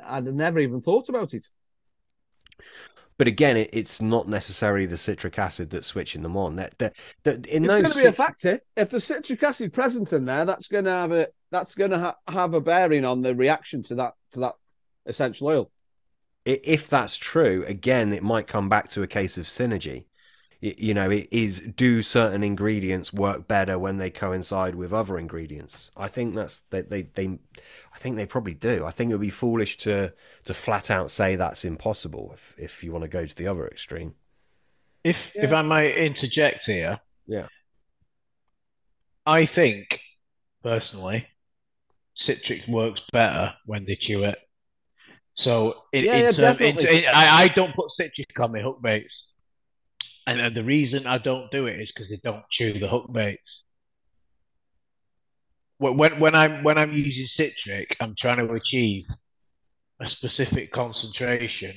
I'd 0.04 0.24
never 0.24 0.58
even 0.58 0.80
thought 0.82 1.08
about 1.08 1.32
it. 1.32 1.48
But 3.16 3.28
again, 3.28 3.56
it, 3.56 3.70
it's 3.72 4.02
not 4.02 4.28
necessarily 4.28 4.86
the 4.86 4.96
citric 4.96 5.38
acid 5.38 5.70
that's 5.70 5.86
switching 5.86 6.22
them 6.22 6.36
on. 6.36 6.56
That 6.56 6.78
that, 6.78 6.96
that 7.22 7.46
in 7.46 7.64
it's 7.64 7.74
going 7.74 7.86
to 7.86 8.02
be 8.02 8.06
a 8.06 8.12
factor. 8.12 8.60
If 8.76 8.90
the 8.90 9.00
citric 9.00 9.42
acid 9.42 9.72
present 9.72 10.12
in 10.12 10.24
there, 10.24 10.44
that's 10.44 10.68
going 10.68 10.84
to 10.84 10.90
have 10.90 11.12
a 11.12 11.28
that's 11.50 11.74
going 11.74 11.92
to 11.92 11.98
ha- 11.98 12.16
have 12.26 12.54
a 12.54 12.60
bearing 12.60 13.04
on 13.04 13.22
the 13.22 13.34
reaction 13.34 13.82
to 13.84 13.94
that 13.96 14.14
to 14.32 14.40
that 14.40 14.54
essential 15.06 15.48
oil. 15.48 15.70
if 16.44 16.88
that's 16.88 17.16
true, 17.16 17.64
again, 17.66 18.12
it 18.12 18.22
might 18.22 18.46
come 18.46 18.68
back 18.68 18.88
to 18.90 19.02
a 19.02 19.06
case 19.06 19.38
of 19.38 19.44
synergy. 19.44 20.06
You 20.60 20.94
know, 20.94 21.10
it 21.10 21.28
is 21.30 21.60
do 21.60 22.02
certain 22.02 22.42
ingredients 22.42 23.12
work 23.12 23.46
better 23.46 23.78
when 23.78 23.98
they 23.98 24.08
coincide 24.10 24.74
with 24.74 24.94
other 24.94 25.18
ingredients? 25.18 25.90
I 25.94 26.08
think 26.08 26.34
that's 26.34 26.62
they 26.70 26.80
they, 26.80 27.02
they 27.02 27.38
think 28.04 28.16
they 28.16 28.26
probably 28.26 28.52
do. 28.52 28.84
I 28.84 28.90
think 28.90 29.10
it 29.10 29.14
would 29.14 29.20
be 29.22 29.30
foolish 29.30 29.78
to 29.78 30.12
to 30.44 30.52
flat 30.54 30.90
out 30.90 31.10
say 31.10 31.36
that's 31.36 31.64
impossible 31.64 32.32
if 32.34 32.54
if 32.58 32.84
you 32.84 32.92
want 32.92 33.02
to 33.02 33.08
go 33.08 33.24
to 33.24 33.34
the 33.34 33.46
other 33.46 33.66
extreme. 33.66 34.14
If 35.02 35.16
if 35.34 35.50
I 35.52 35.62
might 35.62 35.96
interject 35.96 36.60
here, 36.66 37.00
Yeah. 37.26 37.46
I 39.26 39.46
think 39.46 39.86
personally, 40.62 41.26
citric 42.26 42.60
works 42.68 43.00
better 43.10 43.54
when 43.64 43.86
they 43.86 43.96
chew 44.06 44.24
it. 44.24 44.36
So 45.44 45.74
in, 45.94 46.04
Yeah, 46.04 46.14
in 46.16 46.20
yeah, 46.24 46.30
term- 46.32 46.40
definitely. 46.40 46.84
in- 46.98 47.04
in- 47.04 47.10
I, 47.14 47.44
I 47.44 47.48
don't 47.48 47.74
put 47.74 47.90
citric 47.98 48.38
on 48.38 48.52
my 48.52 48.60
hook 48.60 48.82
baits, 48.82 49.12
and, 50.26 50.40
and 50.40 50.54
the 50.54 50.62
reason 50.62 51.06
I 51.06 51.16
don't 51.18 51.50
do 51.50 51.66
it 51.66 51.80
is 51.80 51.90
because 51.94 52.10
they 52.10 52.20
don't 52.22 52.44
chew 52.52 52.78
the 52.78 52.86
hook 52.88 53.10
baits. 53.12 53.42
When 55.84 55.98
when 55.98 56.18
when 56.18 56.34
I'm 56.34 56.64
when 56.64 56.78
I'm 56.78 56.92
using 56.92 57.28
citric, 57.36 57.94
I'm 58.00 58.14
trying 58.18 58.38
to 58.38 58.54
achieve 58.54 59.04
a 60.00 60.06
specific 60.16 60.72
concentration, 60.72 61.74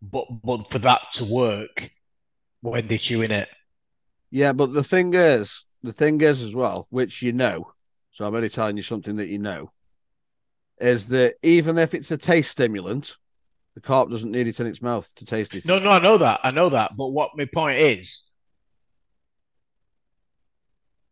but 0.00 0.24
but 0.42 0.60
for 0.72 0.78
that 0.78 1.00
to 1.18 1.24
work, 1.26 1.76
when 2.62 2.88
they're 2.88 2.98
chewing 3.06 3.30
it, 3.30 3.48
Yeah, 4.30 4.54
but 4.54 4.72
the 4.72 4.82
thing 4.82 5.12
is, 5.12 5.66
the 5.82 5.92
thing 5.92 6.18
is 6.22 6.40
as 6.40 6.54
well, 6.54 6.86
which 6.88 7.20
you 7.20 7.34
know, 7.34 7.72
so 8.10 8.26
I'm 8.26 8.34
only 8.34 8.48
telling 8.48 8.78
you 8.78 8.82
something 8.82 9.16
that 9.16 9.28
you 9.28 9.38
know, 9.38 9.70
is 10.80 11.08
that 11.08 11.34
even 11.42 11.76
if 11.76 11.92
it's 11.92 12.10
a 12.10 12.16
taste 12.16 12.52
stimulant, 12.52 13.16
the 13.74 13.82
carp 13.82 14.08
doesn't 14.08 14.32
need 14.32 14.48
it 14.48 14.60
in 14.60 14.66
its 14.66 14.80
mouth 14.80 15.14
to 15.16 15.26
taste 15.26 15.54
it. 15.54 15.66
No, 15.66 15.78
no, 15.78 15.90
I 15.90 15.98
know 15.98 16.16
that. 16.16 16.40
I 16.42 16.52
know 16.52 16.70
that. 16.70 16.92
But 16.96 17.08
what 17.08 17.32
my 17.36 17.46
point 17.52 17.82
is, 17.82 18.06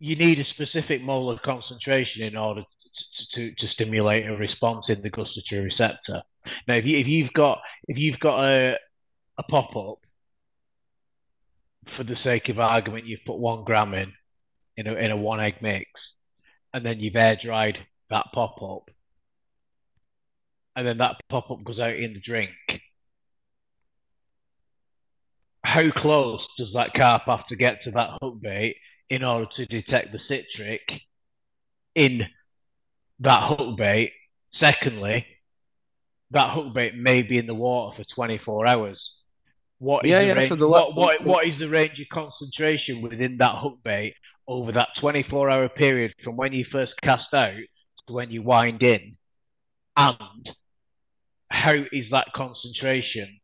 you 0.04 0.16
need 0.16 0.38
a 0.38 0.44
specific 0.52 1.02
molar 1.02 1.38
concentration 1.42 2.22
in 2.22 2.36
order 2.36 2.60
to, 2.60 3.50
to, 3.50 3.54
to 3.54 3.72
stimulate 3.72 4.26
a 4.26 4.36
response 4.36 4.84
in 4.88 5.00
the 5.00 5.08
gustatory 5.08 5.62
receptor. 5.62 6.22
Now, 6.68 6.74
if 6.74 6.84
you 6.84 6.98
if 6.98 7.06
you've 7.06 7.32
got 7.32 7.60
if 7.88 7.96
you've 7.96 8.20
got 8.20 8.44
a 8.44 8.74
a 9.38 9.42
pop 9.44 9.74
up, 9.74 10.00
for 11.96 12.04
the 12.04 12.16
sake 12.22 12.50
of 12.50 12.58
argument, 12.58 13.06
you've 13.06 13.24
put 13.26 13.38
one 13.38 13.64
gram 13.64 13.94
in 13.94 14.12
in 14.76 14.86
a 14.86 14.94
in 14.94 15.10
a 15.10 15.16
one 15.16 15.40
egg 15.40 15.54
mix, 15.62 15.88
and 16.74 16.84
then 16.84 17.00
you've 17.00 17.16
air 17.16 17.38
dried 17.42 17.78
that 18.10 18.26
pop 18.34 18.62
up, 18.62 18.90
and 20.76 20.86
then 20.86 20.98
that 20.98 21.16
pop 21.30 21.50
up 21.50 21.64
goes 21.64 21.80
out 21.80 21.96
in 21.96 22.12
the 22.12 22.20
drink 22.20 22.50
how 25.64 25.90
close 26.02 26.40
does 26.58 26.68
that 26.74 26.92
carp 26.94 27.22
have 27.26 27.46
to 27.48 27.56
get 27.56 27.78
to 27.82 27.90
that 27.90 28.10
hook 28.20 28.40
bait 28.40 28.76
in 29.10 29.22
order 29.22 29.46
to 29.56 29.66
detect 29.66 30.12
the 30.12 30.18
citric 30.28 30.82
in 31.94 32.22
that 33.20 33.40
hook 33.48 33.76
bait? 33.76 34.12
Secondly, 34.62 35.26
that 36.30 36.54
hook 36.54 36.74
bait 36.74 36.94
may 36.96 37.22
be 37.22 37.38
in 37.38 37.46
the 37.46 37.54
water 37.54 37.96
for 37.96 38.04
24 38.14 38.66
hours. 38.66 38.98
What 39.78 40.04
is 40.04 40.10
Yeah, 40.10 40.20
the 40.20 40.26
yeah, 40.26 40.32
range, 40.34 40.48
so 40.48 40.56
the 40.56 40.68
what, 40.68 40.94
what, 40.94 41.24
what 41.24 41.46
is 41.46 41.58
the 41.58 41.68
range 41.68 42.00
of 42.00 42.06
concentration 42.12 43.02
within 43.02 43.36
that 43.38 43.56
hook 43.56 43.78
bait 43.84 44.14
over 44.46 44.72
that 44.72 44.88
24 45.00 45.50
hour 45.50 45.68
period 45.68 46.14
from 46.22 46.36
when 46.36 46.52
you 46.52 46.64
first 46.70 46.92
cast 47.02 47.32
out 47.34 47.52
to 48.06 48.12
when 48.12 48.30
you 48.30 48.42
wind 48.42 48.82
in? 48.82 49.16
And 49.96 50.48
how 51.48 51.72
is 51.72 52.06
that 52.10 52.28
concentration 52.34 53.40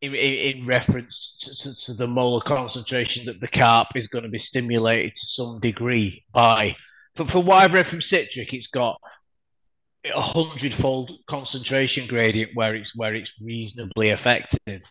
in, 0.00 0.14
in, 0.14 0.34
in 0.34 0.66
reference 0.66 1.14
to, 1.64 1.74
to, 1.86 1.94
the 1.94 2.06
molar 2.06 2.42
concentration 2.46 3.26
that 3.26 3.40
the 3.40 3.48
carp 3.48 3.88
is 3.94 4.06
going 4.08 4.24
to 4.24 4.30
be 4.30 4.42
stimulated 4.48 5.12
to 5.12 5.26
some 5.36 5.60
degree 5.60 6.24
by. 6.32 6.76
For, 7.16 7.26
for 7.26 7.42
what 7.42 7.62
I've 7.62 7.72
read 7.72 7.86
from 7.88 8.00
citric, 8.00 8.52
it's 8.52 8.68
got 8.72 8.98
a 10.04 10.20
hundredfold 10.20 11.10
concentration 11.28 12.06
gradient 12.08 12.52
where 12.54 12.74
it's 12.74 12.90
where 12.96 13.14
it's 13.14 13.30
reasonably 13.40 14.08
effective. 14.08 14.82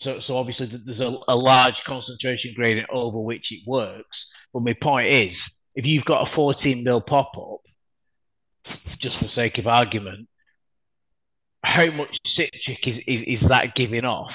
So, 0.00 0.20
so 0.26 0.36
obviously 0.36 0.70
there's 0.86 1.00
a, 1.00 1.16
a 1.28 1.34
large 1.34 1.74
concentration 1.86 2.52
gradient 2.54 2.88
over 2.92 3.18
which 3.18 3.46
it 3.50 3.60
works. 3.66 4.16
But 4.52 4.62
my 4.62 4.74
point 4.80 5.14
is, 5.14 5.32
if 5.74 5.84
you've 5.84 6.04
got 6.04 6.28
a 6.28 6.36
14 6.36 6.84
mil 6.84 7.00
pop 7.00 7.32
up, 7.36 7.60
just 9.00 9.18
for 9.18 9.28
sake 9.34 9.58
of 9.58 9.66
argument, 9.66 10.28
how 11.64 11.86
much 11.86 12.10
citric 12.36 12.78
is, 12.86 12.96
is, 13.06 13.40
is 13.42 13.48
that 13.48 13.74
giving 13.74 14.04
off? 14.04 14.30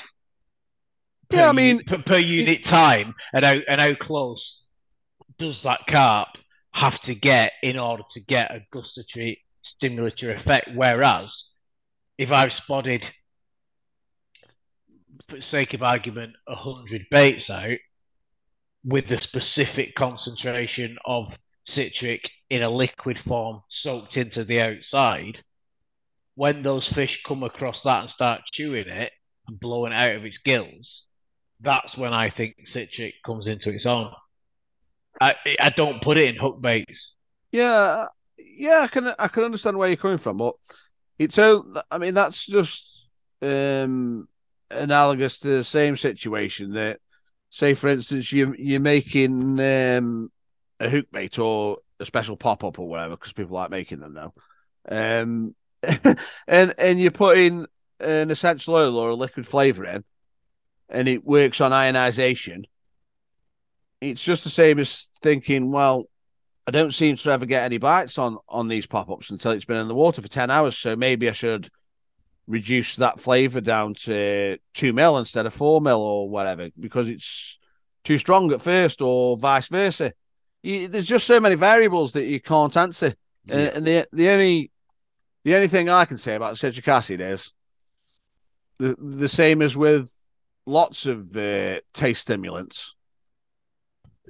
Per 1.34 1.40
Yeah, 1.40 1.50
I 1.50 1.54
mean- 1.54 1.84
per, 1.84 2.02
per 2.06 2.20
unit 2.20 2.60
time, 2.72 3.16
and 3.34 3.44
how 3.46 3.56
and 3.68 3.82
how 3.82 3.94
close 3.96 4.42
does 5.40 5.56
that 5.64 5.80
carp 5.92 6.30
have 6.74 6.94
to 7.06 7.16
get 7.16 7.52
in 7.64 7.78
order 7.78 8.04
to 8.14 8.20
get 8.20 8.52
a 8.52 8.66
gustatory 8.72 9.42
stimulatory 9.82 10.40
effect? 10.40 10.70
Whereas, 10.76 11.30
if 12.18 12.32
I've 12.32 12.52
spodded 12.64 13.02
for 15.30 15.38
the 15.38 15.44
sake 15.58 15.74
of 15.74 15.82
argument, 15.82 16.34
hundred 16.48 17.08
baits 17.10 17.50
out 17.50 17.78
with 18.86 19.06
the 19.08 19.20
specific 19.24 19.96
concentration 19.96 20.98
of 21.06 21.26
citric 21.76 22.22
in 22.50 22.62
a 22.62 22.70
liquid 22.70 23.18
form 23.26 23.62
soaked 23.84 24.16
into 24.18 24.44
the 24.44 24.60
outside, 24.62 25.38
when 26.36 26.62
those 26.62 26.88
fish 26.94 27.18
come 27.28 27.44
across 27.44 27.78
that 27.86 28.02
and 28.02 28.10
start 28.14 28.42
chewing 28.54 28.88
it 28.88 29.12
and 29.48 29.60
blowing 29.60 29.94
it 29.94 30.02
out 30.02 30.16
of 30.16 30.26
its 30.26 30.38
gills, 30.46 30.88
that's 31.64 31.98
when 31.98 32.14
I 32.14 32.30
think 32.30 32.56
citric 32.74 33.16
comes 33.26 33.48
into 33.48 33.70
its 33.70 33.86
own. 33.86 34.12
I 35.20 35.34
I 35.60 35.70
don't 35.70 36.02
put 36.02 36.18
it 36.18 36.28
in 36.28 36.36
hook 36.36 36.62
baits. 36.62 36.92
Yeah, 37.52 38.08
yeah, 38.38 38.82
I 38.84 38.88
can 38.88 39.14
I 39.18 39.28
can 39.28 39.44
understand 39.44 39.78
where 39.78 39.88
you're 39.88 39.98
coming 39.98 40.18
from, 40.18 40.38
but 40.38 40.56
it's. 41.18 41.38
I 41.40 41.98
mean, 42.00 42.14
that's 42.14 42.46
just 42.46 43.08
um, 43.42 44.28
analogous 44.70 45.40
to 45.40 45.48
the 45.50 45.64
same 45.64 45.98
situation 45.98 46.74
that, 46.74 47.00
say, 47.50 47.74
for 47.74 47.90
instance, 47.90 48.32
you 48.32 48.56
you're 48.58 48.80
making 48.80 49.60
um, 49.60 50.32
a 50.80 50.90
hook 50.90 51.08
bait 51.12 51.38
or 51.40 51.78
a 52.00 52.06
special 52.06 52.36
pop 52.36 52.64
up 52.64 52.80
or 52.80 52.88
whatever 52.88 53.16
because 53.16 53.34
people 53.34 53.56
like 53.56 53.70
making 53.70 54.00
them 54.00 54.14
now, 54.14 54.34
um, 54.90 55.56
and 56.48 56.74
and 56.78 57.00
you're 57.00 57.12
putting 57.12 57.68
an 58.00 58.32
essential 58.32 58.76
oil 58.76 58.98
or 58.98 59.10
a 59.10 59.16
liquid 59.16 59.48
flavor 59.48 59.86
in, 59.86 60.04
and 60.94 61.10
it 61.10 61.26
works 61.26 61.60
on 61.60 61.74
ionization. 61.74 62.66
It's 64.00 64.24
just 64.24 64.44
the 64.44 64.50
same 64.50 64.80
as 64.80 65.08
thinking, 65.22 65.72
well, 65.72 66.06
I 66.68 66.72
don't 66.72 66.94
seem 66.94 67.18
to 67.18 67.32
ever 67.32 67.46
get 67.46 67.64
any 67.64 67.78
bites 67.78 68.18
on 68.18 68.38
on 68.48 68.68
these 68.70 68.86
pop 68.86 69.10
ups 69.10 69.32
until 69.32 69.52
it's 69.52 69.66
been 69.66 69.78
in 69.78 69.88
the 69.88 69.96
water 69.96 70.22
for 70.22 70.30
ten 70.30 70.50
hours. 70.50 70.78
So 70.78 70.96
maybe 70.96 71.28
I 71.28 71.34
should 71.34 71.70
reduce 72.48 72.98
that 72.98 73.20
flavor 73.20 73.62
down 73.62 73.94
to 73.94 74.58
two 74.74 74.94
mil 74.94 75.18
instead 75.18 75.46
of 75.46 75.54
four 75.54 75.82
mil 75.82 76.00
or 76.00 76.30
whatever 76.30 76.70
because 76.80 77.10
it's 77.10 77.58
too 78.04 78.18
strong 78.18 78.52
at 78.52 78.62
first, 78.62 79.02
or 79.02 79.38
vice 79.38 79.68
versa. 79.68 80.14
You, 80.62 80.88
there's 80.88 81.06
just 81.06 81.28
so 81.28 81.40
many 81.40 81.56
variables 81.56 82.14
that 82.14 82.26
you 82.26 82.40
can't 82.40 82.76
answer, 82.78 83.16
yeah. 83.46 83.56
uh, 83.56 83.72
and 83.76 83.86
the 83.86 84.08
the 84.14 84.30
only 84.30 84.72
the 85.44 85.56
only 85.56 85.68
thing 85.68 85.90
I 85.90 86.06
can 86.06 86.18
say 86.18 86.36
about 86.36 86.58
citric 86.58 86.88
acid 86.88 87.20
is 87.20 87.52
the 88.78 88.96
the 88.98 89.30
same 89.30 89.62
as 89.62 89.76
with 89.76 90.14
lots 90.66 91.06
of 91.06 91.36
uh, 91.36 91.80
taste 91.94 92.22
stimulants 92.22 92.96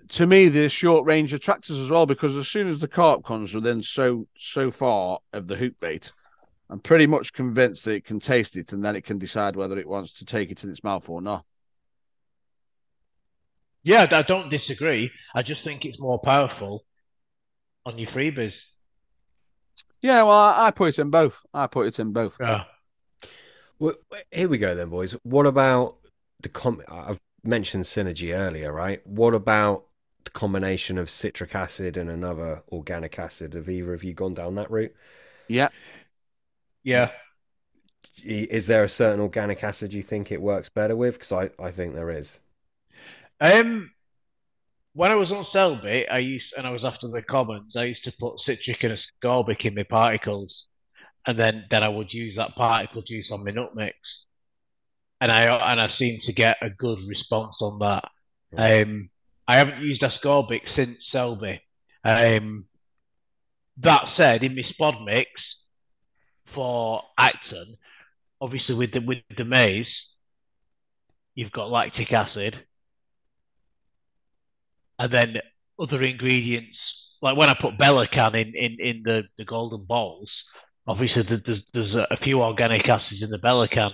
to 0.09 0.27
me, 0.27 0.47
they're 0.47 0.69
short 0.69 1.05
range 1.05 1.33
attractors 1.33 1.77
as 1.77 1.89
well 1.89 2.05
because 2.05 2.35
as 2.35 2.47
soon 2.47 2.67
as 2.67 2.79
the 2.79 2.87
carp 2.87 3.23
comes 3.23 3.53
within 3.53 3.81
so 3.81 4.27
so 4.37 4.71
far 4.71 5.19
of 5.31 5.47
the 5.47 5.55
hook 5.55 5.73
bait, 5.79 6.11
I'm 6.69 6.79
pretty 6.79 7.07
much 7.07 7.33
convinced 7.33 7.85
that 7.85 7.95
it 7.95 8.05
can 8.05 8.19
taste 8.19 8.55
it 8.57 8.73
and 8.73 8.83
then 8.83 8.95
it 8.95 9.03
can 9.03 9.17
decide 9.17 9.55
whether 9.55 9.77
it 9.77 9.87
wants 9.87 10.13
to 10.13 10.25
take 10.25 10.51
it 10.51 10.63
in 10.63 10.69
its 10.69 10.83
mouth 10.83 11.07
or 11.09 11.21
not. 11.21 11.45
Yeah, 13.83 14.05
I 14.11 14.21
don't 14.21 14.49
disagree. 14.49 15.11
I 15.35 15.41
just 15.41 15.63
think 15.63 15.83
it's 15.83 15.99
more 15.99 16.19
powerful 16.19 16.85
on 17.85 17.99
your 17.99 18.09
freebies. 18.11 18.53
Yeah, 20.01 20.23
well, 20.23 20.37
I, 20.37 20.67
I 20.67 20.71
put 20.71 20.89
it 20.89 20.99
in 20.99 21.09
both. 21.09 21.41
I 21.53 21.67
put 21.67 21.87
it 21.87 21.99
in 21.99 22.13
both. 22.13 22.37
Yeah. 22.39 22.63
Well, 23.79 23.95
here 24.31 24.47
we 24.47 24.57
go 24.57 24.75
then, 24.75 24.89
boys. 24.89 25.13
What 25.23 25.45
about 25.45 25.97
the 26.43 26.49
com? 26.49 26.81
I've 26.87 27.23
mentioned 27.43 27.85
synergy 27.85 28.35
earlier, 28.35 28.71
right? 28.71 29.05
What 29.05 29.33
about 29.33 29.85
the 30.23 30.31
combination 30.31 30.97
of 30.97 31.09
citric 31.09 31.55
acid 31.55 31.97
and 31.97 32.09
another 32.09 32.63
organic 32.71 33.17
acid? 33.17 33.55
Have 33.55 33.69
either 33.69 33.93
of 33.93 34.03
you 34.03 34.13
gone 34.13 34.33
down 34.33 34.55
that 34.55 34.71
route? 34.71 34.93
Yeah. 35.47 35.69
Yeah. 36.83 37.09
Is 38.23 38.67
there 38.67 38.83
a 38.83 38.89
certain 38.89 39.19
organic 39.19 39.63
acid 39.63 39.93
you 39.93 40.03
think 40.03 40.31
it 40.31 40.41
works 40.41 40.69
better 40.69 40.95
with? 40.95 41.15
Because 41.15 41.31
I, 41.31 41.49
I 41.61 41.71
think 41.71 41.95
there 41.95 42.11
is. 42.11 42.39
Um, 43.41 43.91
when 44.93 45.11
I 45.11 45.15
was 45.15 45.31
on 45.31 45.45
Selby, 45.51 46.05
I 46.07 46.19
used 46.19 46.45
and 46.55 46.67
I 46.67 46.69
was 46.69 46.83
after 46.85 47.07
the 47.07 47.21
commons. 47.21 47.73
I 47.75 47.85
used 47.85 48.03
to 48.03 48.11
put 48.19 48.35
citric 48.45 48.83
and 48.83 48.97
ascorbic 48.97 49.65
in 49.65 49.75
my 49.75 49.83
particles, 49.83 50.53
and 51.25 51.39
then 51.39 51.65
then 51.71 51.83
I 51.83 51.89
would 51.89 52.13
use 52.13 52.35
that 52.37 52.55
particle 52.55 53.01
juice 53.01 53.25
on 53.31 53.43
my 53.43 53.51
nut 53.51 53.75
mix 53.75 53.95
and 55.23 55.31
I 55.31 55.71
and 55.71 55.79
I 55.79 55.87
seem 55.97 56.19
to 56.25 56.33
get 56.33 56.57
a 56.61 56.69
good 56.69 56.99
response 57.07 57.55
on 57.61 57.79
that. 57.79 58.09
Um, 58.57 59.09
I 59.47 59.55
haven't 59.57 59.79
used 59.79 60.03
ascorbic 60.03 60.59
since 60.77 60.97
Selby. 61.13 61.61
Um, 62.03 62.65
that 63.81 64.01
said, 64.19 64.43
in 64.43 64.53
my 64.53 64.63
spod 64.73 65.05
mix 65.05 65.29
for 66.53 67.03
Acton, 67.17 67.77
obviously 68.41 68.75
with 68.75 68.91
the 68.91 68.99
with 68.99 69.19
the 69.37 69.45
maize, 69.45 69.87
you've 71.35 71.53
got 71.53 71.71
lactic 71.71 72.11
acid, 72.11 72.55
and 74.99 75.13
then 75.13 75.35
other 75.79 76.01
ingredients 76.01 76.77
like 77.21 77.37
when 77.37 77.47
I 77.47 77.55
put 77.61 77.77
Bellacan 77.77 78.35
in 78.35 78.51
in 78.55 78.77
in 78.77 79.01
the 79.05 79.21
the 79.37 79.45
golden 79.45 79.85
balls. 79.85 80.29
Obviously, 80.85 81.23
there's 81.23 81.63
there's 81.73 81.95
a 81.95 82.17
few 82.21 82.41
organic 82.41 82.89
acids 82.89 83.21
in 83.21 83.29
the 83.29 83.37
Bellacan 83.37 83.91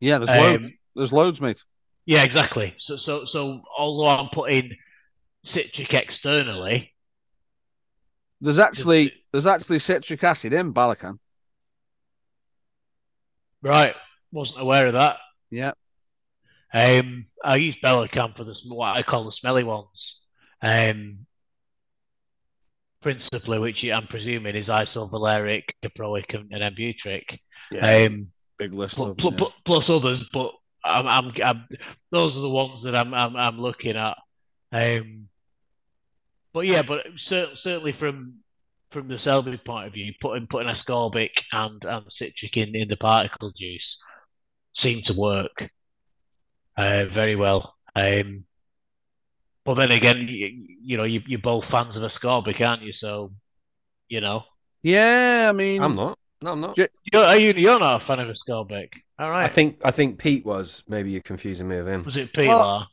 yeah, 0.00 0.18
there's 0.18 0.40
loads. 0.40 0.66
Um, 0.66 0.72
there's 0.94 1.12
loads, 1.12 1.40
mate. 1.40 1.64
Yeah, 2.06 2.22
exactly. 2.22 2.74
So, 2.86 2.96
so, 3.04 3.24
so 3.32 3.60
although 3.76 4.10
I'm 4.10 4.28
putting 4.32 4.70
citric 5.54 5.92
externally, 5.92 6.92
there's 8.40 8.58
actually 8.58 9.12
there's 9.32 9.46
actually 9.46 9.78
citric 9.80 10.22
acid 10.24 10.52
in 10.52 10.72
Bellacan. 10.72 11.18
Right, 13.62 13.94
wasn't 14.32 14.60
aware 14.60 14.86
of 14.88 14.94
that. 14.94 15.16
Yeah. 15.50 15.72
Um, 16.72 17.26
I 17.44 17.56
use 17.56 17.76
Bellacan 17.84 18.36
for 18.36 18.44
the 18.44 18.54
what 18.68 18.96
I 18.96 19.02
call 19.02 19.24
the 19.24 19.32
smelly 19.40 19.64
ones. 19.64 19.86
Um, 20.62 21.26
principally, 23.02 23.58
which 23.58 23.76
I'm 23.94 24.06
presuming 24.06 24.56
is 24.56 24.66
isovaleric, 24.66 25.64
caproic, 25.84 26.34
and, 26.34 26.52
and 26.52 26.76
butyric. 26.76 27.24
Yeah. 27.70 28.06
Um, 28.06 28.28
big 28.58 28.74
list 28.74 28.96
plus, 28.96 29.10
of 29.10 29.16
plus, 29.16 29.34
yeah. 29.38 29.46
plus 29.66 29.84
others, 29.88 30.20
but 30.32 30.50
I'm, 30.84 31.06
I'm, 31.06 31.32
I'm, 31.44 31.68
those 32.10 32.36
are 32.36 32.40
the 32.40 32.48
ones 32.48 32.84
that 32.84 32.96
I'm, 32.96 33.14
I'm, 33.14 33.36
I'm 33.36 33.60
looking 33.60 33.96
at. 33.96 34.16
Um, 34.72 35.28
but 36.52 36.66
yeah, 36.66 36.82
but 36.82 36.98
certainly 37.62 37.94
from 37.98 38.34
from 38.92 39.08
the 39.08 39.18
Selby 39.22 39.60
point 39.64 39.86
of 39.86 39.92
view, 39.92 40.12
putting 40.20 40.46
putting 40.46 40.72
ascorbic 40.72 41.30
and 41.52 41.82
and 41.84 42.06
citric 42.18 42.56
in, 42.56 42.74
in 42.74 42.88
the 42.88 42.96
particle 42.96 43.52
juice 43.58 43.82
seemed 44.82 45.04
to 45.06 45.12
work 45.14 45.52
uh, 46.76 47.04
very 47.14 47.36
well. 47.36 47.74
Um, 47.94 48.44
but 49.64 49.74
then 49.74 49.92
again, 49.92 50.26
you, 50.28 50.76
you 50.82 50.96
know, 50.96 51.04
you, 51.04 51.20
you're 51.26 51.40
both 51.40 51.64
fans 51.70 51.94
of 51.96 52.02
ascorbic, 52.02 52.64
aren't 52.64 52.82
you? 52.82 52.92
So, 52.98 53.32
you 54.08 54.20
know. 54.20 54.44
Yeah, 54.82 55.48
I 55.50 55.52
mean, 55.52 55.82
I'm 55.82 55.96
not. 55.96 56.18
No, 56.40 56.52
I'm 56.52 56.60
not. 56.60 56.78
You're, 56.78 56.88
are 57.24 57.36
you? 57.36 57.52
You're 57.56 57.80
not 57.80 58.02
a 58.02 58.06
fan 58.06 58.20
of 58.20 58.28
Ascorbic. 58.28 58.90
All 59.18 59.30
right. 59.30 59.44
I 59.44 59.48
think 59.48 59.80
I 59.84 59.90
think 59.90 60.18
Pete 60.18 60.44
was. 60.44 60.84
Maybe 60.88 61.10
you're 61.10 61.20
confusing 61.20 61.68
me 61.68 61.78
with 61.78 61.88
him. 61.88 62.04
Was 62.04 62.16
it 62.16 62.32
Pete? 62.32 62.48
Well, 62.48 62.86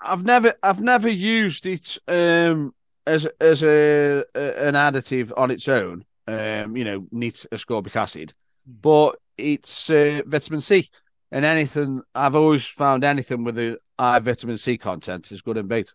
I've 0.00 0.24
never 0.24 0.54
I've 0.62 0.80
never 0.80 1.08
used 1.08 1.66
it 1.66 1.98
um, 2.06 2.74
as 3.06 3.26
as 3.40 3.64
a, 3.64 4.24
a, 4.34 4.68
an 4.68 4.74
additive 4.74 5.32
on 5.36 5.50
its 5.50 5.66
own. 5.66 6.04
Um, 6.28 6.76
you 6.76 6.84
know, 6.84 7.06
neat 7.10 7.44
ascorbic 7.50 7.96
acid, 7.96 8.32
hmm. 8.64 8.74
but 8.80 9.16
it's 9.36 9.90
uh, 9.90 10.22
vitamin 10.26 10.60
C. 10.60 10.88
And 11.32 11.44
anything 11.44 12.02
I've 12.14 12.36
always 12.36 12.66
found 12.66 13.04
anything 13.04 13.42
with 13.42 13.58
a 13.58 13.78
high 13.98 14.18
vitamin 14.20 14.58
C 14.58 14.78
content 14.78 15.32
is 15.32 15.42
good 15.42 15.56
in 15.56 15.66
bait. 15.66 15.92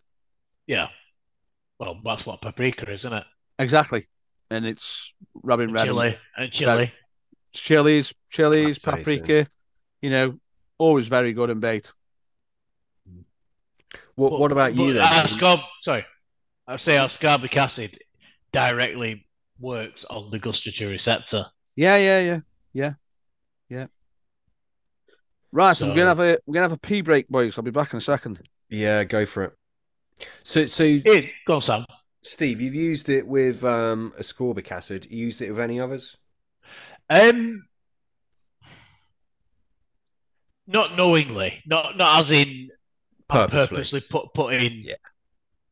Yeah. 0.66 0.88
Well, 1.78 2.00
that's 2.04 2.26
what 2.26 2.42
paprika 2.42 2.92
is, 2.92 3.00
isn't 3.00 3.12
it? 3.12 3.24
Exactly 3.60 4.06
and 4.50 4.66
it's 4.66 5.14
Robin 5.34 5.72
Red 5.72 5.86
chili 5.86 6.16
and 6.36 6.52
chili, 6.52 6.92
chilies, 7.52 8.14
chilies, 8.30 8.78
paprika. 8.78 9.46
You 10.00 10.10
know, 10.10 10.38
always 10.78 11.08
very 11.08 11.32
good 11.32 11.50
in 11.50 11.60
bait. 11.60 11.92
What 14.14 14.30
but, 14.30 14.40
What 14.40 14.52
about 14.52 14.74
you 14.74 14.92
then? 14.92 15.04
Ascorb, 15.04 15.58
uh, 15.58 15.62
sorry, 15.84 16.04
I 16.66 16.76
say 16.86 16.96
ascorbic 16.96 17.56
acid 17.56 17.98
directly 18.52 19.26
works 19.60 20.00
on 20.10 20.30
the 20.30 20.38
gustatory 20.38 20.92
receptor. 20.92 21.44
Yeah, 21.76 21.96
yeah, 21.96 22.20
yeah, 22.20 22.40
yeah, 22.72 22.92
yeah. 23.68 23.86
Right, 25.52 25.76
so, 25.76 25.88
I'm 25.88 25.94
gonna 25.94 26.08
have 26.08 26.20
a 26.20 26.32
I'm 26.46 26.52
gonna 26.52 26.64
have 26.64 26.72
a 26.72 26.78
pee 26.78 27.00
break, 27.00 27.28
boys. 27.28 27.56
I'll 27.56 27.64
be 27.64 27.70
back 27.70 27.92
in 27.92 27.98
a 27.98 28.00
second. 28.00 28.40
Yeah, 28.68 29.04
go 29.04 29.24
for 29.24 29.44
it. 29.44 29.52
So, 30.42 30.66
so 30.66 30.98
go 31.46 31.54
on, 31.54 31.62
Sam. 31.66 31.84
Steve, 32.22 32.60
you've 32.60 32.74
used 32.74 33.08
it 33.08 33.26
with 33.26 33.64
um, 33.64 34.12
ascorbic 34.18 34.70
acid. 34.70 35.06
You 35.10 35.26
used 35.26 35.40
it 35.40 35.50
with 35.50 35.60
any 35.60 35.80
others? 35.80 36.16
Um, 37.08 37.64
not 40.66 40.96
knowingly, 40.96 41.62
not 41.66 41.96
not 41.96 42.26
as 42.26 42.36
in 42.36 42.68
purposely, 43.28 43.76
purposely 43.76 44.04
put 44.10 44.34
putting 44.34 44.82
yeah. 44.84 44.94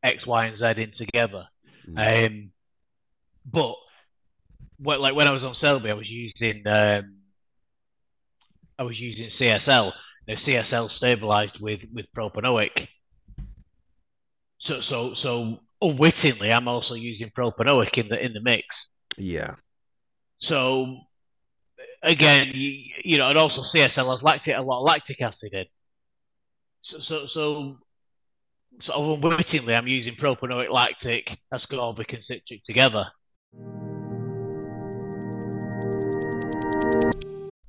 X, 0.03 0.25
Y, 0.25 0.45
and 0.45 0.57
Z 0.57 0.81
in 0.81 0.91
together. 0.97 1.45
Mm. 1.87 2.27
Um, 2.27 2.51
but 3.45 3.75
what, 4.79 4.99
like 4.99 5.15
when 5.15 5.27
I 5.27 5.33
was 5.33 5.43
on 5.43 5.55
Selby, 5.63 5.89
I 5.89 5.93
was 5.93 6.07
using 6.07 6.63
um, 6.65 7.17
I 8.79 8.83
was 8.83 8.99
using 8.99 9.29
CSL 9.39 9.91
They're 10.25 10.37
CSL 10.47 10.89
stabilized 10.97 11.59
with 11.59 11.81
with 11.93 12.05
propanoic. 12.15 12.69
So 14.61 14.75
so 14.89 15.13
so 15.23 15.59
Oh, 15.81 15.91
unwittingly, 15.91 16.51
I'm 16.51 16.67
also 16.67 16.95
using 16.95 17.31
propanoic 17.37 17.97
in 17.97 18.07
the 18.07 18.23
in 18.23 18.33
the 18.33 18.41
mix. 18.41 18.63
Yeah. 19.17 19.55
So 20.41 20.97
again, 22.03 22.51
you, 22.53 22.79
you 23.03 23.17
know, 23.17 23.27
and 23.27 23.37
also 23.37 23.63
CSL 23.75 24.15
has 24.15 24.23
lactic 24.23 24.55
a 24.55 24.61
lot 24.61 24.81
of 24.81 24.87
lactic 24.87 25.21
acid 25.21 25.53
in. 25.53 25.65
So 26.83 26.97
so 27.07 27.27
so, 27.33 27.77
so 28.85 29.13
unwittingly, 29.13 29.75
I'm 29.75 29.87
using 29.87 30.15
propanoic, 30.15 30.71
lactic, 30.71 31.27
ascorbic, 31.53 32.13
and 32.13 32.23
citric 32.27 32.65
together. 32.65 33.05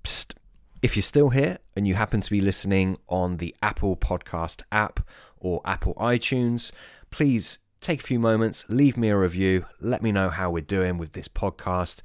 Psst. 0.04 0.34
If 0.80 0.96
you're 0.96 1.02
still 1.02 1.30
here 1.30 1.58
and 1.76 1.88
you 1.88 1.96
happen 1.96 2.20
to 2.20 2.30
be 2.30 2.40
listening 2.40 2.98
on 3.08 3.38
the 3.38 3.54
Apple 3.60 3.96
Podcast 3.96 4.62
app 4.70 5.00
or 5.36 5.60
Apple 5.64 5.94
iTunes, 5.94 6.70
please 7.10 7.58
take 7.80 8.00
a 8.00 8.06
few 8.06 8.18
moments, 8.18 8.64
leave 8.68 8.96
me 8.96 9.08
a 9.08 9.16
review, 9.16 9.66
let 9.80 10.02
me 10.02 10.12
know 10.12 10.30
how 10.30 10.50
we're 10.50 10.60
doing 10.60 10.98
with 10.98 11.12
this 11.12 11.28
podcast. 11.28 12.02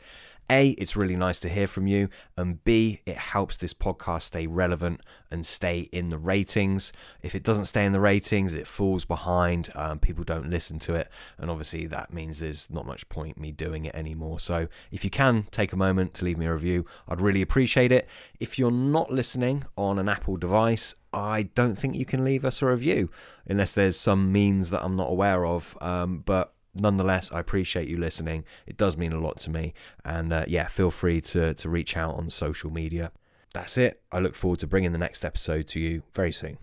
A, 0.54 0.70
it's 0.78 0.96
really 0.96 1.16
nice 1.16 1.40
to 1.40 1.50
hear 1.50 1.66
from 1.66 1.88
you, 1.88 2.10
and 2.38 2.64
B, 2.64 3.02
it 3.08 3.18
helps 3.18 3.58
this 3.58 3.74
podcast 3.74 4.22
stay 4.22 4.46
relevant 4.46 5.02
and 5.32 5.48
stay 5.48 5.90
in 5.92 6.10
the 6.10 6.20
ratings. 6.20 6.94
If 7.24 7.34
it 7.34 7.42
doesn't 7.42 7.66
stay 7.66 7.86
in 7.86 7.92
the 7.92 8.00
ratings, 8.00 8.54
it 8.54 8.68
falls 8.68 9.04
behind. 9.04 9.72
Um, 9.74 9.98
people 9.98 10.24
don't 10.24 10.52
listen 10.52 10.78
to 10.80 10.94
it, 10.94 11.10
and 11.40 11.50
obviously 11.50 11.88
that 11.88 12.14
means 12.14 12.40
there's 12.40 12.70
not 12.70 12.86
much 12.86 13.10
point 13.10 13.40
me 13.40 13.52
doing 13.52 13.86
it 13.86 13.96
anymore. 13.96 14.40
So 14.40 14.68
if 14.92 15.04
you 15.04 15.10
can 15.10 15.48
take 15.50 15.74
a 15.74 15.76
moment 15.76 16.14
to 16.16 16.26
leave 16.26 16.38
me 16.38 16.46
a 16.46 16.54
review, 16.54 16.86
I'd 17.08 17.20
really 17.20 17.42
appreciate 17.42 17.92
it. 17.92 18.08
If 18.40 18.60
you're 18.60 18.70
not 18.70 19.12
listening 19.12 19.64
on 19.76 19.98
an 19.98 20.08
Apple 20.08 20.38
device, 20.38 20.94
I 21.12 21.50
don't 21.56 21.76
think 21.76 21.96
you 21.96 22.06
can 22.06 22.24
leave 22.24 22.46
us 22.46 22.62
a 22.62 22.68
review 22.68 23.10
unless 23.48 23.74
there's 23.74 23.98
some 23.98 24.32
means 24.32 24.70
that 24.70 24.84
I'm 24.84 24.96
not 24.96 25.10
aware 25.10 25.48
of. 25.48 25.76
Um, 25.82 26.20
but 26.20 26.54
nonetheless, 26.74 27.32
I 27.32 27.40
appreciate 27.40 27.88
you 27.88 27.98
listening. 27.98 28.46
It 28.66 28.78
does 28.78 28.98
mean 28.98 29.14
a 29.14 29.20
lot 29.20 29.40
to 29.40 29.50
me. 29.50 29.74
And 30.04 30.34
uh, 30.34 30.46
yeah, 30.48 30.68
feel 30.68 30.92
free 30.92 31.22
to, 31.22 31.54
to 31.54 31.70
reach 31.70 31.96
out 31.96 32.16
on 32.16 32.30
social 32.30 32.72
media. 32.72 33.12
That's 33.54 33.78
it. 33.78 34.02
I 34.12 34.20
look 34.20 34.36
forward 34.36 34.60
to 34.60 34.68
bringing 34.68 34.92
the 34.92 34.98
next 34.98 35.24
episode 35.24 35.68
to 35.70 35.80
you 35.80 36.04
very 36.14 36.32
soon. 36.32 36.58